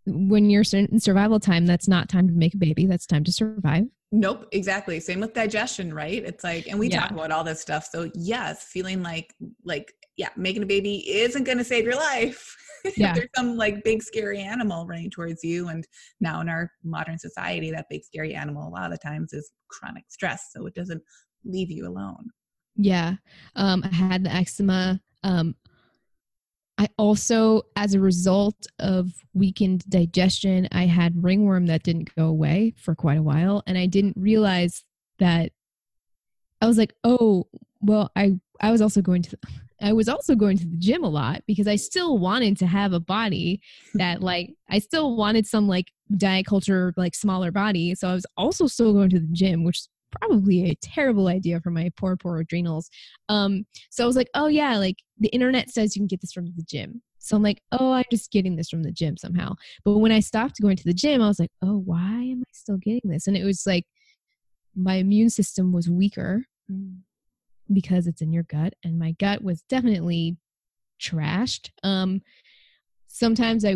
when 0.06 0.48
you're 0.48 0.62
in 0.72 1.00
survival 1.00 1.40
time 1.40 1.66
that's 1.66 1.88
not 1.88 2.08
time 2.08 2.28
to 2.28 2.32
make 2.32 2.54
a 2.54 2.58
baby 2.58 2.86
that's 2.86 3.06
time 3.06 3.24
to 3.24 3.32
survive 3.32 3.86
Nope, 4.12 4.46
exactly. 4.52 5.00
Same 5.00 5.20
with 5.20 5.34
digestion, 5.34 5.92
right? 5.92 6.22
It's 6.24 6.44
like, 6.44 6.68
and 6.68 6.78
we 6.78 6.88
Yeah. 6.88 7.00
talk 7.00 7.10
about 7.10 7.30
all 7.32 7.44
this 7.44 7.60
stuff. 7.60 7.88
So 7.90 8.10
yes, 8.14 8.64
feeling 8.64 9.02
like, 9.02 9.34
like, 9.64 9.92
yeah, 10.16 10.28
making 10.36 10.62
a 10.62 10.66
baby 10.66 11.08
isn't 11.10 11.44
going 11.44 11.58
to 11.58 11.64
save 11.64 11.84
your 11.84 11.96
life. 11.96 12.56
Yeah. 12.96 13.14
There's 13.14 13.28
some 13.34 13.56
like 13.56 13.82
big 13.82 14.00
scary 14.00 14.38
animal 14.38 14.86
running 14.86 15.10
towards 15.10 15.42
you, 15.42 15.66
and 15.70 15.84
now 16.20 16.40
in 16.40 16.48
our 16.48 16.70
modern 16.84 17.18
society, 17.18 17.72
that 17.72 17.86
big 17.90 18.04
scary 18.04 18.32
animal 18.32 18.68
a 18.68 18.70
lot 18.70 18.84
of 18.84 18.92
the 18.92 18.98
times 18.98 19.32
is 19.32 19.50
chronic 19.68 20.04
stress. 20.08 20.50
So 20.52 20.66
it 20.66 20.74
doesn't 20.74 21.02
leave 21.44 21.68
you 21.68 21.88
alone. 21.88 22.28
Yeah. 22.76 23.14
Um, 23.56 23.82
I 23.82 23.88
had 23.92 24.22
the 24.22 24.32
eczema. 24.32 25.00
Um, 25.24 25.56
I 26.78 26.88
also, 26.98 27.62
as 27.74 27.94
a 27.94 28.00
result 28.00 28.66
of 28.78 29.12
weakened 29.32 29.88
digestion, 29.88 30.68
I 30.72 30.84
had 30.86 31.22
ringworm 31.24 31.66
that 31.66 31.82
didn't 31.82 32.14
go 32.14 32.26
away 32.26 32.74
for 32.76 32.94
quite 32.94 33.18
a 33.18 33.22
while. 33.22 33.62
And 33.66 33.78
I 33.78 33.86
didn't 33.86 34.16
realize 34.16 34.84
that 35.18 35.52
I 36.60 36.66
was 36.66 36.76
like, 36.76 36.92
oh, 37.02 37.46
well, 37.80 38.10
I, 38.14 38.38
I 38.60 38.70
was 38.72 38.82
also 38.82 39.00
going 39.00 39.22
to, 39.22 39.38
I 39.80 39.94
was 39.94 40.08
also 40.08 40.34
going 40.34 40.58
to 40.58 40.66
the 40.66 40.76
gym 40.76 41.02
a 41.02 41.08
lot 41.08 41.42
because 41.46 41.66
I 41.66 41.76
still 41.76 42.18
wanted 42.18 42.58
to 42.58 42.66
have 42.66 42.92
a 42.92 43.00
body 43.00 43.62
that 43.94 44.22
like, 44.22 44.54
I 44.68 44.78
still 44.78 45.16
wanted 45.16 45.46
some 45.46 45.68
like 45.68 45.92
diet 46.14 46.44
culture, 46.44 46.92
like 46.98 47.14
smaller 47.14 47.50
body. 47.50 47.94
So 47.94 48.08
I 48.08 48.14
was 48.14 48.26
also 48.36 48.66
still 48.66 48.92
going 48.92 49.10
to 49.10 49.20
the 49.20 49.32
gym, 49.32 49.64
which 49.64 49.86
probably 50.20 50.70
a 50.70 50.74
terrible 50.76 51.28
idea 51.28 51.60
for 51.60 51.70
my 51.70 51.90
poor, 51.96 52.16
poor 52.16 52.38
adrenals. 52.38 52.90
Um, 53.28 53.66
so 53.90 54.04
I 54.04 54.06
was 54.06 54.16
like, 54.16 54.30
oh 54.34 54.46
yeah, 54.46 54.76
like 54.76 54.96
the 55.18 55.28
internet 55.28 55.70
says 55.70 55.96
you 55.96 56.00
can 56.00 56.06
get 56.06 56.20
this 56.20 56.32
from 56.32 56.46
the 56.46 56.64
gym. 56.68 57.02
So 57.18 57.36
I'm 57.36 57.42
like, 57.42 57.60
oh, 57.72 57.92
I'm 57.92 58.04
just 58.10 58.30
getting 58.30 58.54
this 58.54 58.68
from 58.68 58.84
the 58.84 58.92
gym 58.92 59.16
somehow. 59.16 59.54
But 59.84 59.98
when 59.98 60.12
I 60.12 60.20
stopped 60.20 60.60
going 60.62 60.76
to 60.76 60.84
the 60.84 60.94
gym, 60.94 61.20
I 61.20 61.26
was 61.26 61.40
like, 61.40 61.50
oh, 61.62 61.82
why 61.84 61.98
am 62.22 62.42
I 62.42 62.50
still 62.52 62.76
getting 62.76 63.10
this? 63.10 63.26
And 63.26 63.36
it 63.36 63.44
was 63.44 63.64
like 63.66 63.84
my 64.76 64.96
immune 64.96 65.30
system 65.30 65.72
was 65.72 65.88
weaker 65.88 66.44
because 67.72 68.06
it's 68.06 68.22
in 68.22 68.32
your 68.32 68.44
gut, 68.44 68.74
and 68.84 68.98
my 68.98 69.12
gut 69.12 69.42
was 69.42 69.62
definitely 69.62 70.36
trashed. 71.00 71.70
Um, 71.82 72.20
sometimes 73.06 73.64
I 73.64 73.74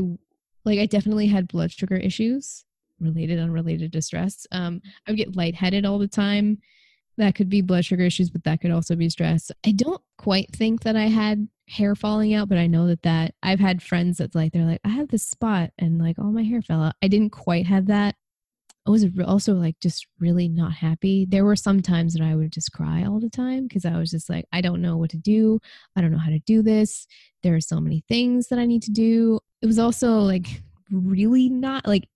like 0.65 0.79
I 0.79 0.87
definitely 0.87 1.27
had 1.27 1.49
blood 1.49 1.73
sugar 1.73 1.97
issues 1.97 2.65
related 3.01 3.39
unrelated 3.39 3.93
to 3.93 4.03
stress. 4.03 4.47
Um, 4.53 4.81
I 5.07 5.11
would 5.11 5.19
get 5.19 5.37
lightheaded 5.37 5.85
all 5.85 5.99
the 5.99 6.09
time. 6.09 6.59
That 7.17 7.35
could 7.35 7.49
be 7.49 7.61
blood 7.61 7.85
sugar 7.85 8.05
issues, 8.05 8.31
but 8.31 8.45
that 8.45 8.61
could 8.61 8.71
also 8.71 8.97
be 8.97 9.11
stress. 9.11 9.51
I 9.67 9.73
don't 9.73 10.01
quite 10.17 10.51
think 10.53 10.83
that 10.83 10.97
I 10.97 11.07
had 11.07 11.49
hair 11.69 11.95
falling 11.95 12.35
out, 12.35 12.49
but 12.49 12.59
I 12.59 12.67
know 12.67 12.87
that 12.89 13.03
that 13.03 13.35
I've 13.43 13.61
had 13.61 13.83
friends 13.83 14.19
that's 14.19 14.35
like 14.35 14.53
they're 14.53 14.65
like 14.65 14.81
I 14.85 14.89
have 14.89 15.09
this 15.09 15.25
spot 15.25 15.71
and 15.79 15.99
like 16.01 16.19
all 16.19 16.33
my 16.33 16.43
hair 16.43 16.63
fell 16.63 16.83
out. 16.83 16.95
I 17.03 17.09
didn't 17.09 17.31
quite 17.31 17.67
have 17.67 17.87
that. 17.87 18.17
I 18.87 18.91
was 18.91 19.05
also 19.27 19.55
like 19.55 19.79
just 19.81 20.07
really 20.19 20.49
not 20.49 20.73
happy. 20.73 21.27
There 21.29 21.45
were 21.45 21.57
some 21.57 21.83
times 21.83 22.15
that 22.15 22.23
I 22.23 22.35
would 22.35 22.53
just 22.53 22.73
cry 22.73 23.05
all 23.05 23.21
the 23.21 23.29
time 23.29 23.69
because 23.69 23.85
I 23.85 23.99
was 23.99 24.11
just 24.11 24.31
like 24.31 24.47
I 24.53 24.61
don't 24.61 24.83
know 24.83 24.97
what 24.97 25.11
to 25.11 25.19
do. 25.19 25.61
I 25.95 26.01
don't 26.01 26.11
know 26.11 26.19
how 26.19 26.31
to 26.31 26.41
do 26.41 26.63
this. 26.63 27.07
There 27.43 27.55
are 27.55 27.61
so 27.61 27.81
many 27.81 28.03
things 28.09 28.49
that 28.49 28.59
I 28.59 28.67
need 28.67 28.83
to 28.85 28.91
do. 28.91 29.41
It 29.63 29.67
was 29.67 29.79
also 29.79 30.21
like 30.21 30.63
really 30.91 31.49
not 31.49 31.87
like 31.87 32.09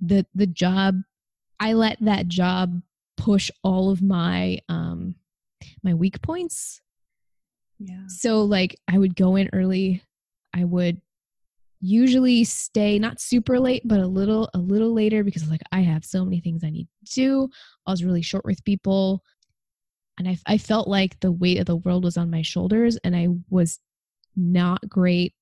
the 0.00 0.26
the 0.34 0.46
job 0.46 0.96
I 1.58 1.74
let 1.74 1.98
that 2.00 2.28
job 2.28 2.80
push 3.16 3.50
all 3.62 3.90
of 3.90 4.02
my 4.02 4.58
um 4.68 5.14
my 5.82 5.94
weak 5.94 6.22
points. 6.22 6.80
Yeah. 7.78 8.06
So 8.08 8.42
like 8.42 8.78
I 8.88 8.98
would 8.98 9.14
go 9.14 9.36
in 9.36 9.50
early. 9.52 10.02
I 10.54 10.64
would 10.64 11.00
usually 11.82 12.44
stay 12.44 12.98
not 12.98 13.20
super 13.20 13.58
late 13.58 13.80
but 13.86 14.00
a 14.00 14.06
little 14.06 14.50
a 14.52 14.58
little 14.58 14.92
later 14.92 15.24
because 15.24 15.48
like 15.48 15.62
I 15.72 15.80
have 15.80 16.04
so 16.04 16.24
many 16.24 16.40
things 16.40 16.62
I 16.62 16.70
need 16.70 16.88
to 17.06 17.14
do. 17.14 17.48
I 17.86 17.90
was 17.90 18.04
really 18.04 18.22
short 18.22 18.44
with 18.44 18.64
people 18.64 19.22
and 20.18 20.28
I 20.28 20.38
I 20.46 20.58
felt 20.58 20.88
like 20.88 21.18
the 21.20 21.32
weight 21.32 21.58
of 21.58 21.66
the 21.66 21.76
world 21.76 22.04
was 22.04 22.16
on 22.16 22.30
my 22.30 22.42
shoulders 22.42 22.98
and 23.04 23.16
I 23.16 23.28
was 23.48 23.78
not 24.36 24.86
great 24.88 25.34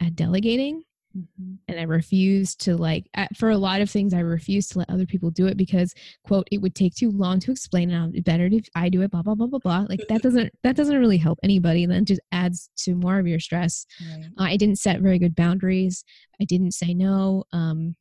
at 0.00 0.14
delegating 0.16 0.84
Mhm. 1.16 1.58
and 1.66 1.80
I 1.80 1.82
refused 1.82 2.60
to 2.66 2.76
like 2.76 3.08
at, 3.14 3.36
for 3.36 3.50
a 3.50 3.56
lot 3.58 3.80
of 3.80 3.90
things 3.90 4.14
I 4.14 4.20
refused 4.20 4.70
to 4.72 4.78
let 4.78 4.90
other 4.90 5.06
people 5.06 5.30
do 5.32 5.46
it 5.48 5.56
because 5.56 5.92
quote 6.22 6.46
it 6.52 6.58
would 6.58 6.74
take 6.76 6.94
too 6.94 7.10
long 7.10 7.40
to 7.40 7.50
explain 7.50 7.90
and 7.90 7.98
I'll- 8.14 8.22
better 8.22 8.46
if 8.46 8.68
I 8.76 8.88
do 8.88 9.02
it 9.02 9.10
blah 9.10 9.22
blah 9.22 9.34
blah 9.34 9.48
blah 9.48 9.58
blah 9.58 9.86
like 9.88 10.00
that 10.08 10.22
doesn't 10.22 10.52
that 10.62 10.76
doesn't 10.76 10.96
really 10.98 11.16
help 11.18 11.40
anybody 11.42 11.82
and 11.82 11.92
then 11.92 12.04
just 12.04 12.20
adds 12.30 12.70
to 12.84 12.94
more 12.94 13.18
of 13.18 13.26
your 13.26 13.40
stress 13.40 13.86
Right. 14.08 14.26
uh, 14.38 14.42
I 14.44 14.56
didn't 14.56 14.76
set 14.78 15.00
very 15.00 15.18
good 15.18 15.34
boundaries 15.34 16.04
I 16.40 16.44
didn't 16.44 16.72
say 16.74 16.94
no 16.94 17.42
um 17.52 17.96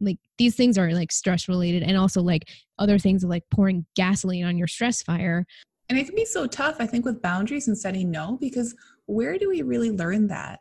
like 0.00 0.18
these 0.38 0.56
things 0.56 0.76
are 0.76 0.90
like 0.92 1.12
stress 1.12 1.48
related 1.48 1.84
and 1.84 1.96
also 1.96 2.20
like 2.20 2.50
other 2.80 2.98
things 2.98 3.22
like 3.22 3.44
pouring 3.52 3.86
gasoline 3.94 4.44
on 4.44 4.58
your 4.58 4.66
stress 4.66 5.02
fire 5.04 5.46
And 5.88 5.98
it 5.98 6.06
can 6.06 6.16
be 6.16 6.24
so 6.24 6.46
tough, 6.48 6.76
I 6.80 6.86
think, 6.86 7.04
with 7.04 7.20
boundaries 7.22 7.68
and 7.68 7.76
setting 7.78 8.10
no, 8.10 8.38
because 8.40 8.74
where 9.06 9.38
do 9.38 9.48
we 9.50 9.60
really 9.62 9.90
learn 9.92 10.26
that? 10.28 10.60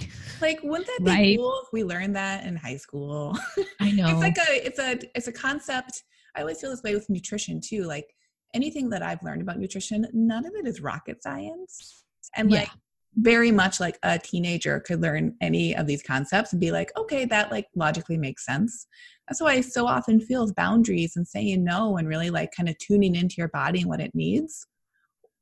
Like, 0.40 0.60
wouldn't 0.62 0.86
that 0.86 1.00
be 1.04 1.10
Right. 1.10 1.36
cool 1.36 1.60
if 1.62 1.68
we 1.70 1.84
learned 1.84 2.16
that 2.16 2.46
in 2.46 2.56
high 2.56 2.78
school? 2.78 3.36
I 3.78 3.90
know 3.90 4.06
it's 4.08 4.20
like 4.20 4.38
a 4.38 4.66
it's 4.66 4.78
a 4.78 4.98
it's 5.14 5.28
a 5.28 5.32
concept 5.32 6.02
i 6.36 6.40
always 6.40 6.60
feel 6.60 6.70
this 6.70 6.82
way 6.82 6.94
with 6.94 7.08
nutrition 7.10 7.60
too 7.60 7.84
like 7.84 8.06
anything 8.54 8.88
that 8.90 9.02
i've 9.02 9.22
learned 9.22 9.42
about 9.42 9.58
nutrition 9.58 10.06
none 10.12 10.46
of 10.46 10.52
it 10.54 10.66
is 10.66 10.80
rocket 10.80 11.22
science 11.22 12.04
and 12.36 12.50
Yeah. 12.50 12.60
like 12.60 12.70
very 13.16 13.50
much 13.50 13.80
like 13.80 13.98
a 14.04 14.18
teenager 14.18 14.78
could 14.80 15.02
learn 15.02 15.34
any 15.40 15.74
of 15.74 15.86
these 15.86 16.02
concepts 16.02 16.52
and 16.52 16.60
be 16.60 16.70
like 16.70 16.90
okay 16.96 17.24
that 17.24 17.50
like 17.50 17.66
logically 17.74 18.16
makes 18.16 18.46
sense 18.46 18.86
that's 19.28 19.40
why 19.40 19.52
i 19.52 19.60
so 19.60 19.86
often 19.86 20.20
feel 20.20 20.52
boundaries 20.54 21.16
and 21.16 21.26
saying 21.26 21.64
no 21.64 21.96
and 21.96 22.06
really 22.08 22.30
like 22.30 22.50
kind 22.56 22.68
of 22.68 22.78
tuning 22.78 23.16
into 23.16 23.34
your 23.38 23.48
body 23.48 23.80
and 23.80 23.88
what 23.88 24.00
it 24.00 24.14
needs 24.14 24.66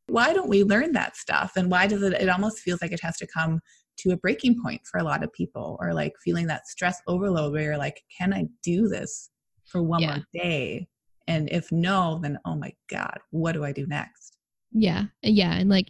why 0.06 0.32
don't 0.32 0.48
we 0.48 0.64
learn 0.64 0.92
that 0.92 1.16
stuff 1.16 1.52
and 1.56 1.70
why 1.70 1.86
does 1.86 2.02
it 2.02 2.14
it 2.14 2.28
almost 2.30 2.60
feels 2.60 2.80
like 2.80 2.92
it 2.92 3.02
has 3.02 3.18
to 3.18 3.26
come 3.26 3.60
to 3.98 4.10
a 4.10 4.16
breaking 4.16 4.60
point 4.62 4.80
for 4.86 4.98
a 4.98 5.04
lot 5.04 5.22
of 5.22 5.32
people 5.32 5.76
or 5.80 5.92
like 5.92 6.12
feeling 6.24 6.46
that 6.46 6.66
stress 6.66 7.00
overload 7.06 7.52
where 7.52 7.62
you're 7.62 7.78
like 7.78 8.02
can 8.16 8.32
i 8.32 8.46
do 8.62 8.88
this 8.88 9.30
for 9.66 9.82
one 9.82 10.02
Yeah. 10.02 10.16
more 10.16 10.24
day 10.32 10.88
and 11.26 11.48
if 11.50 11.70
no 11.72 12.18
then 12.22 12.38
oh 12.44 12.54
my 12.54 12.72
god 12.90 13.18
what 13.30 13.52
do 13.52 13.64
i 13.64 13.72
do 13.72 13.86
next 13.86 14.36
Yeah, 14.72 15.04
yeah, 15.22 15.54
and 15.54 15.68
like 15.70 15.88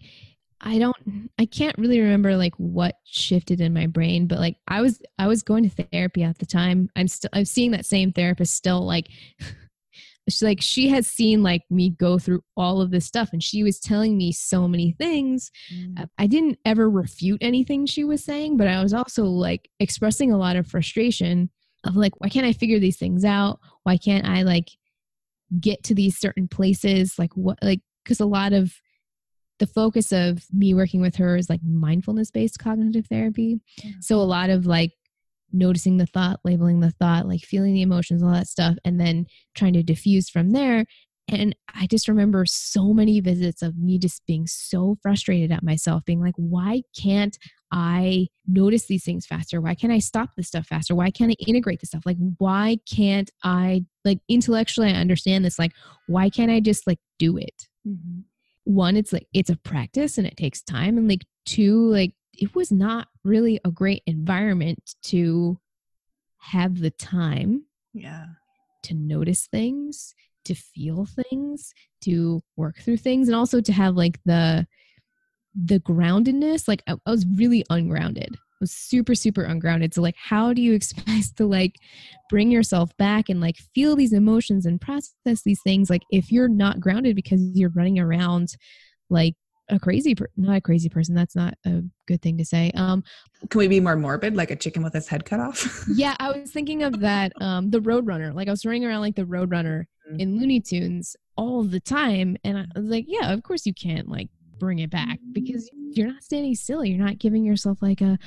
I 0.60 0.78
don't 0.78 1.30
I 1.38 1.46
can't 1.46 1.78
really 1.78 2.00
remember 2.00 2.36
like 2.36 2.54
what 2.56 2.96
shifted 3.04 3.60
in 3.60 3.72
my 3.72 3.86
brain, 3.86 4.26
but 4.26 4.38
like 4.38 4.56
I 4.66 4.80
was 4.80 5.00
I 5.18 5.26
was 5.28 5.42
going 5.42 5.68
to 5.68 5.70
therapy 5.92 6.22
at 6.24 6.38
the 6.38 6.46
time. 6.46 6.88
I'm 6.96 7.06
still 7.08 7.30
I'm 7.32 7.44
seeing 7.44 7.70
that 7.72 7.86
same 7.86 8.12
therapist 8.12 8.54
still 8.54 8.84
like 8.84 9.08
she's 10.28 10.42
like 10.42 10.60
she 10.60 10.88
has 10.88 11.06
seen 11.06 11.42
like 11.42 11.62
me 11.70 11.90
go 11.90 12.18
through 12.18 12.42
all 12.56 12.80
of 12.80 12.90
this 12.90 13.06
stuff 13.06 13.30
and 13.32 13.42
she 13.42 13.62
was 13.62 13.78
telling 13.80 14.16
me 14.16 14.32
so 14.32 14.68
many 14.68 14.92
things. 14.92 15.50
Uh, 15.98 16.06
I 16.18 16.26
didn't 16.26 16.58
ever 16.64 16.88
refute 16.90 17.38
anything 17.42 17.86
she 17.86 18.04
was 18.04 18.24
saying, 18.24 18.56
but 18.56 18.68
I 18.68 18.82
was 18.82 18.92
also 18.92 19.24
like 19.24 19.68
expressing 19.80 20.32
a 20.32 20.38
lot 20.38 20.56
of 20.56 20.66
frustration 20.66 21.50
of 21.84 21.96
like 21.96 22.20
why 22.20 22.28
can't 22.28 22.46
I 22.46 22.52
figure 22.52 22.78
these 22.78 22.96
things 22.98 23.24
out? 23.24 23.60
Why 23.84 23.96
can't 23.96 24.26
I 24.26 24.42
like 24.42 24.68
get 25.60 25.82
to 25.84 25.94
these 25.94 26.18
certain 26.18 26.46
places 26.48 27.18
like 27.18 27.32
what 27.34 27.58
like 27.62 27.80
because 28.04 28.20
a 28.20 28.26
lot 28.26 28.52
of 28.52 28.72
the 29.58 29.66
focus 29.66 30.12
of 30.12 30.44
me 30.52 30.74
working 30.74 31.00
with 31.00 31.16
her 31.16 31.36
is 31.36 31.48
like 31.48 31.60
mindfulness 31.64 32.30
based 32.30 32.58
cognitive 32.58 33.06
therapy 33.06 33.58
Yeah. 33.82 33.92
so 34.00 34.16
a 34.16 34.22
lot 34.28 34.50
of 34.50 34.66
like 34.66 34.92
noticing 35.52 35.96
the 35.96 36.06
thought 36.06 36.40
labeling 36.44 36.80
the 36.80 36.90
thought 36.90 37.26
like 37.26 37.40
feeling 37.40 37.74
the 37.74 37.82
emotions 37.82 38.22
all 38.22 38.32
that 38.32 38.48
stuff 38.48 38.76
and 38.84 39.00
then 39.00 39.26
trying 39.54 39.72
to 39.72 39.82
diffuse 39.82 40.28
from 40.28 40.50
there 40.50 40.84
and 41.30 41.54
i 41.74 41.86
just 41.86 42.08
remember 42.08 42.44
so 42.46 42.92
many 42.92 43.20
visits 43.20 43.62
of 43.62 43.76
me 43.78 43.98
just 43.98 44.22
being 44.26 44.46
so 44.46 44.96
frustrated 45.02 45.50
at 45.50 45.62
myself 45.62 46.04
being 46.04 46.20
like 46.20 46.34
why 46.36 46.82
can't 46.98 47.38
I 47.70 48.28
notice 48.46 48.86
these 48.86 49.04
things 49.04 49.26
faster? 49.26 49.60
Why 49.60 49.74
can't 49.74 49.92
I 49.92 49.98
stop 49.98 50.30
this 50.36 50.48
stuff 50.48 50.66
faster? 50.66 50.94
Why 50.94 51.10
can't 51.10 51.30
I 51.30 51.36
integrate 51.46 51.80
this 51.80 51.90
stuff? 51.90 52.06
Like, 52.06 52.16
why 52.38 52.78
can't 52.90 53.30
I, 53.44 53.84
like, 54.04 54.20
intellectually, 54.28 54.88
I 54.88 54.94
understand 54.94 55.44
this. 55.44 55.58
Like, 55.58 55.72
why 56.06 56.30
can't 56.30 56.50
I 56.50 56.60
just, 56.60 56.86
like, 56.86 56.98
do 57.18 57.36
it? 57.36 57.68
Mhm. 57.86 58.22
One, 58.64 58.96
it's 58.96 59.12
like, 59.12 59.26
it's 59.34 59.50
a 59.50 59.56
practice 59.56 60.18
and 60.18 60.26
it 60.26 60.36
takes 60.36 60.62
time. 60.62 60.96
And, 60.96 61.08
like, 61.08 61.26
two, 61.44 61.90
like, 61.90 62.14
it 62.38 62.54
was 62.54 62.72
not 62.72 63.08
really 63.24 63.60
a 63.64 63.70
great 63.70 64.02
environment 64.06 64.94
to 65.02 65.58
have 66.38 66.78
the 66.78 66.90
time 66.90 67.64
yeah 67.92 68.26
to 68.88 68.94
notice 68.94 69.46
things, 69.46 70.14
to 70.44 70.54
feel 70.54 71.06
things, 71.06 71.72
to 72.02 72.42
work 72.56 72.78
through 72.78 72.96
things, 72.96 73.28
and 73.28 73.36
also 73.36 73.60
to 73.60 73.72
have 73.72 73.96
like 73.96 74.18
the 74.24 74.66
the 75.54 75.80
groundedness. 75.80 76.68
Like 76.68 76.82
I, 76.86 76.94
I 77.06 77.10
was 77.10 77.26
really 77.36 77.64
ungrounded. 77.70 78.36
I 78.36 78.56
was 78.60 78.72
super, 78.72 79.14
super 79.14 79.42
ungrounded. 79.42 79.94
So 79.94 80.02
like 80.02 80.16
how 80.16 80.52
do 80.52 80.62
you 80.62 80.72
expect 80.74 81.36
to 81.36 81.46
like 81.46 81.76
bring 82.30 82.50
yourself 82.50 82.96
back 82.96 83.28
and 83.28 83.40
like 83.40 83.56
feel 83.74 83.94
these 83.94 84.12
emotions 84.12 84.66
and 84.66 84.80
process 84.80 85.42
these 85.44 85.60
things 85.62 85.88
like 85.88 86.02
if 86.10 86.30
you're 86.30 86.48
not 86.48 86.80
grounded 86.80 87.16
because 87.16 87.40
you're 87.54 87.70
running 87.70 87.98
around 87.98 88.54
like 89.08 89.34
a 89.70 89.78
crazy 89.78 90.14
per- 90.14 90.30
not 90.36 90.56
a 90.56 90.60
crazy 90.60 90.88
person 90.88 91.14
that's 91.14 91.36
not 91.36 91.54
a 91.66 91.82
good 92.06 92.22
thing 92.22 92.38
to 92.38 92.44
say 92.44 92.70
um 92.74 93.02
can 93.50 93.58
we 93.58 93.68
be 93.68 93.80
more 93.80 93.96
morbid 93.96 94.34
like 94.34 94.50
a 94.50 94.56
chicken 94.56 94.82
with 94.82 94.92
his 94.92 95.08
head 95.08 95.24
cut 95.24 95.40
off 95.40 95.84
yeah 95.94 96.16
i 96.20 96.30
was 96.30 96.50
thinking 96.50 96.82
of 96.82 97.00
that 97.00 97.32
um 97.40 97.70
the 97.70 97.80
roadrunner 97.80 98.34
like 98.34 98.48
i 98.48 98.50
was 98.50 98.64
running 98.64 98.84
around 98.84 99.00
like 99.00 99.16
the 99.16 99.24
roadrunner 99.24 99.84
mm-hmm. 100.08 100.20
in 100.20 100.38
looney 100.38 100.60
tunes 100.60 101.16
all 101.36 101.62
the 101.62 101.80
time 101.80 102.36
and 102.44 102.58
i 102.58 102.64
was 102.74 102.88
like 102.88 103.04
yeah 103.08 103.32
of 103.32 103.42
course 103.42 103.66
you 103.66 103.74
can't 103.74 104.08
like 104.08 104.28
bring 104.58 104.80
it 104.80 104.90
back 104.90 105.18
because 105.32 105.70
you're 105.92 106.08
not 106.08 106.22
standing 106.22 106.54
still 106.54 106.84
you're 106.84 107.04
not 107.04 107.18
giving 107.18 107.44
yourself 107.44 107.78
like 107.80 108.00
a 108.00 108.18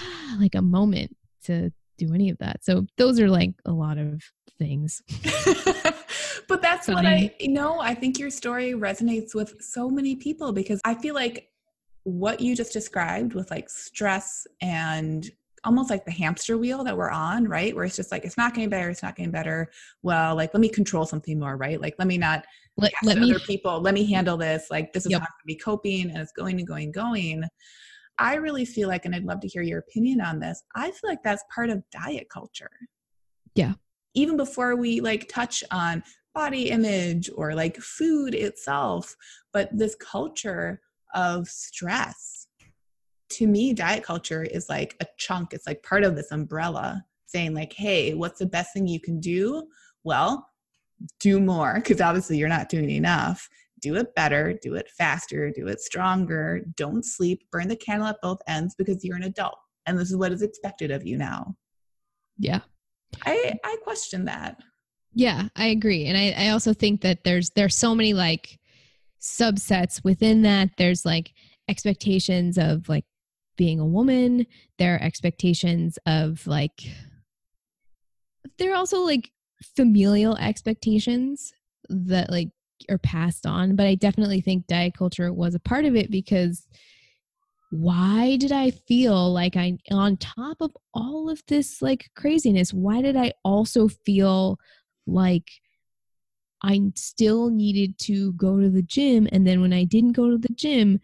like 0.38 0.54
a 0.54 0.62
moment 0.62 1.14
to 1.44 1.70
do 1.96 2.12
any 2.14 2.30
of 2.30 2.38
that 2.38 2.64
so 2.64 2.86
those 2.96 3.20
are 3.20 3.28
like 3.28 3.52
a 3.64 3.72
lot 3.72 3.98
of 3.98 4.22
things 4.58 5.02
but 6.48 6.62
that's 6.62 6.86
Funny. 6.86 6.96
what 6.96 7.06
I 7.06 7.34
you 7.40 7.52
know. 7.52 7.80
I 7.80 7.94
think 7.94 8.18
your 8.18 8.30
story 8.30 8.72
resonates 8.72 9.34
with 9.34 9.60
so 9.60 9.88
many 9.88 10.16
people 10.16 10.52
because 10.52 10.80
I 10.84 10.94
feel 10.94 11.14
like 11.14 11.50
what 12.04 12.40
you 12.40 12.54
just 12.54 12.72
described 12.72 13.34
with 13.34 13.50
like 13.50 13.70
stress 13.70 14.46
and 14.60 15.30
almost 15.64 15.88
like 15.88 16.04
the 16.04 16.10
hamster 16.10 16.58
wheel 16.58 16.84
that 16.84 16.94
we're 16.96 17.10
on, 17.10 17.48
right? 17.48 17.74
Where 17.74 17.84
it's 17.84 17.96
just 17.96 18.12
like 18.12 18.24
it's 18.24 18.36
not 18.36 18.54
getting 18.54 18.68
better, 18.68 18.90
it's 18.90 19.02
not 19.02 19.16
getting 19.16 19.32
better. 19.32 19.70
Well, 20.02 20.36
like 20.36 20.52
let 20.52 20.60
me 20.60 20.68
control 20.68 21.06
something 21.06 21.38
more, 21.38 21.56
right? 21.56 21.80
Like 21.80 21.94
let 21.98 22.08
me 22.08 22.18
not 22.18 22.44
let, 22.76 22.92
let 23.02 23.18
me, 23.18 23.30
other 23.30 23.40
people, 23.40 23.80
let 23.80 23.94
me 23.94 24.04
handle 24.04 24.36
this. 24.36 24.66
Like 24.70 24.92
this 24.92 25.06
is 25.06 25.12
yep. 25.12 25.20
how 25.20 25.26
I'm 25.26 25.32
gonna 25.32 25.46
be 25.46 25.56
coping 25.56 26.10
and 26.10 26.18
it's 26.18 26.32
going 26.32 26.58
and 26.58 26.66
going, 26.66 26.84
and 26.84 26.94
going. 26.94 27.44
I 28.18 28.34
really 28.34 28.64
feel 28.64 28.88
like, 28.88 29.04
and 29.04 29.14
I'd 29.14 29.24
love 29.24 29.40
to 29.40 29.48
hear 29.48 29.62
your 29.62 29.80
opinion 29.80 30.20
on 30.20 30.40
this. 30.40 30.62
I 30.74 30.90
feel 30.90 31.10
like 31.10 31.22
that's 31.22 31.44
part 31.54 31.70
of 31.70 31.82
diet 31.90 32.28
culture. 32.28 32.70
Yeah. 33.54 33.74
Even 34.14 34.36
before 34.36 34.76
we 34.76 35.00
like 35.00 35.28
touch 35.28 35.64
on 35.70 36.02
body 36.34 36.70
image 36.70 37.30
or 37.34 37.54
like 37.54 37.76
food 37.76 38.34
itself, 38.34 39.16
but 39.52 39.68
this 39.72 39.94
culture 39.96 40.80
of 41.14 41.48
stress. 41.48 42.48
To 43.30 43.46
me, 43.46 43.72
diet 43.72 44.04
culture 44.04 44.44
is 44.44 44.68
like 44.68 44.96
a 45.00 45.06
chunk, 45.18 45.52
it's 45.52 45.66
like 45.66 45.82
part 45.82 46.04
of 46.04 46.14
this 46.14 46.30
umbrella 46.30 47.04
saying, 47.26 47.54
like, 47.54 47.72
hey, 47.72 48.14
what's 48.14 48.38
the 48.38 48.46
best 48.46 48.72
thing 48.72 48.86
you 48.86 49.00
can 49.00 49.18
do? 49.18 49.66
Well, 50.04 50.46
do 51.18 51.40
more 51.40 51.74
because 51.74 52.00
obviously 52.00 52.38
you're 52.38 52.48
not 52.48 52.68
doing 52.68 52.90
enough. 52.90 53.48
Do 53.84 53.96
it 53.96 54.14
better, 54.14 54.58
do 54.62 54.76
it 54.76 54.88
faster, 54.96 55.50
do 55.50 55.68
it 55.68 55.78
stronger. 55.78 56.62
Don't 56.74 57.04
sleep, 57.04 57.42
burn 57.52 57.68
the 57.68 57.76
candle 57.76 58.08
at 58.08 58.16
both 58.22 58.38
ends 58.48 58.74
because 58.74 59.04
you're 59.04 59.18
an 59.18 59.24
adult 59.24 59.58
and 59.84 59.98
this 59.98 60.10
is 60.10 60.16
what 60.16 60.32
is 60.32 60.40
expected 60.40 60.90
of 60.90 61.06
you 61.06 61.18
now. 61.18 61.54
Yeah. 62.38 62.60
I 63.26 63.52
I 63.62 63.76
question 63.82 64.24
that. 64.24 64.58
Yeah, 65.12 65.48
I 65.54 65.66
agree. 65.66 66.06
And 66.06 66.16
I, 66.16 66.46
I 66.46 66.48
also 66.48 66.72
think 66.72 67.02
that 67.02 67.24
there's 67.24 67.50
there's 67.50 67.76
so 67.76 67.94
many 67.94 68.14
like 68.14 68.58
subsets 69.20 70.02
within 70.02 70.40
that. 70.42 70.70
There's 70.78 71.04
like 71.04 71.34
expectations 71.68 72.56
of 72.56 72.88
like 72.88 73.04
being 73.58 73.80
a 73.80 73.86
woman, 73.86 74.46
there 74.78 74.94
are 74.94 75.02
expectations 75.02 75.98
of 76.06 76.46
like 76.46 76.80
there 78.58 78.72
are 78.72 78.76
also 78.76 79.00
like 79.00 79.30
familial 79.76 80.38
expectations 80.38 81.52
that 81.90 82.30
like 82.30 82.48
are 82.88 82.98
passed 82.98 83.46
on. 83.46 83.76
But 83.76 83.86
I 83.86 83.94
definitely 83.94 84.40
think 84.40 84.66
diet 84.66 84.94
culture 84.96 85.32
was 85.32 85.54
a 85.54 85.60
part 85.60 85.84
of 85.84 85.96
it 85.96 86.10
because 86.10 86.66
why 87.70 88.36
did 88.36 88.52
I 88.52 88.70
feel 88.70 89.32
like 89.32 89.56
I, 89.56 89.78
on 89.90 90.16
top 90.16 90.58
of 90.60 90.76
all 90.92 91.28
of 91.28 91.42
this 91.48 91.82
like 91.82 92.10
craziness, 92.14 92.72
why 92.72 93.02
did 93.02 93.16
I 93.16 93.32
also 93.44 93.88
feel 93.88 94.58
like 95.06 95.48
I 96.64 96.80
still 96.94 97.50
needed 97.50 97.98
to 98.00 98.32
go 98.32 98.58
to 98.58 98.70
the 98.70 98.82
gym. 98.82 99.28
And 99.30 99.46
then 99.46 99.60
when 99.60 99.74
I 99.74 99.84
didn't 99.84 100.12
go 100.12 100.30
to 100.30 100.38
the 100.38 100.52
gym, 100.54 100.98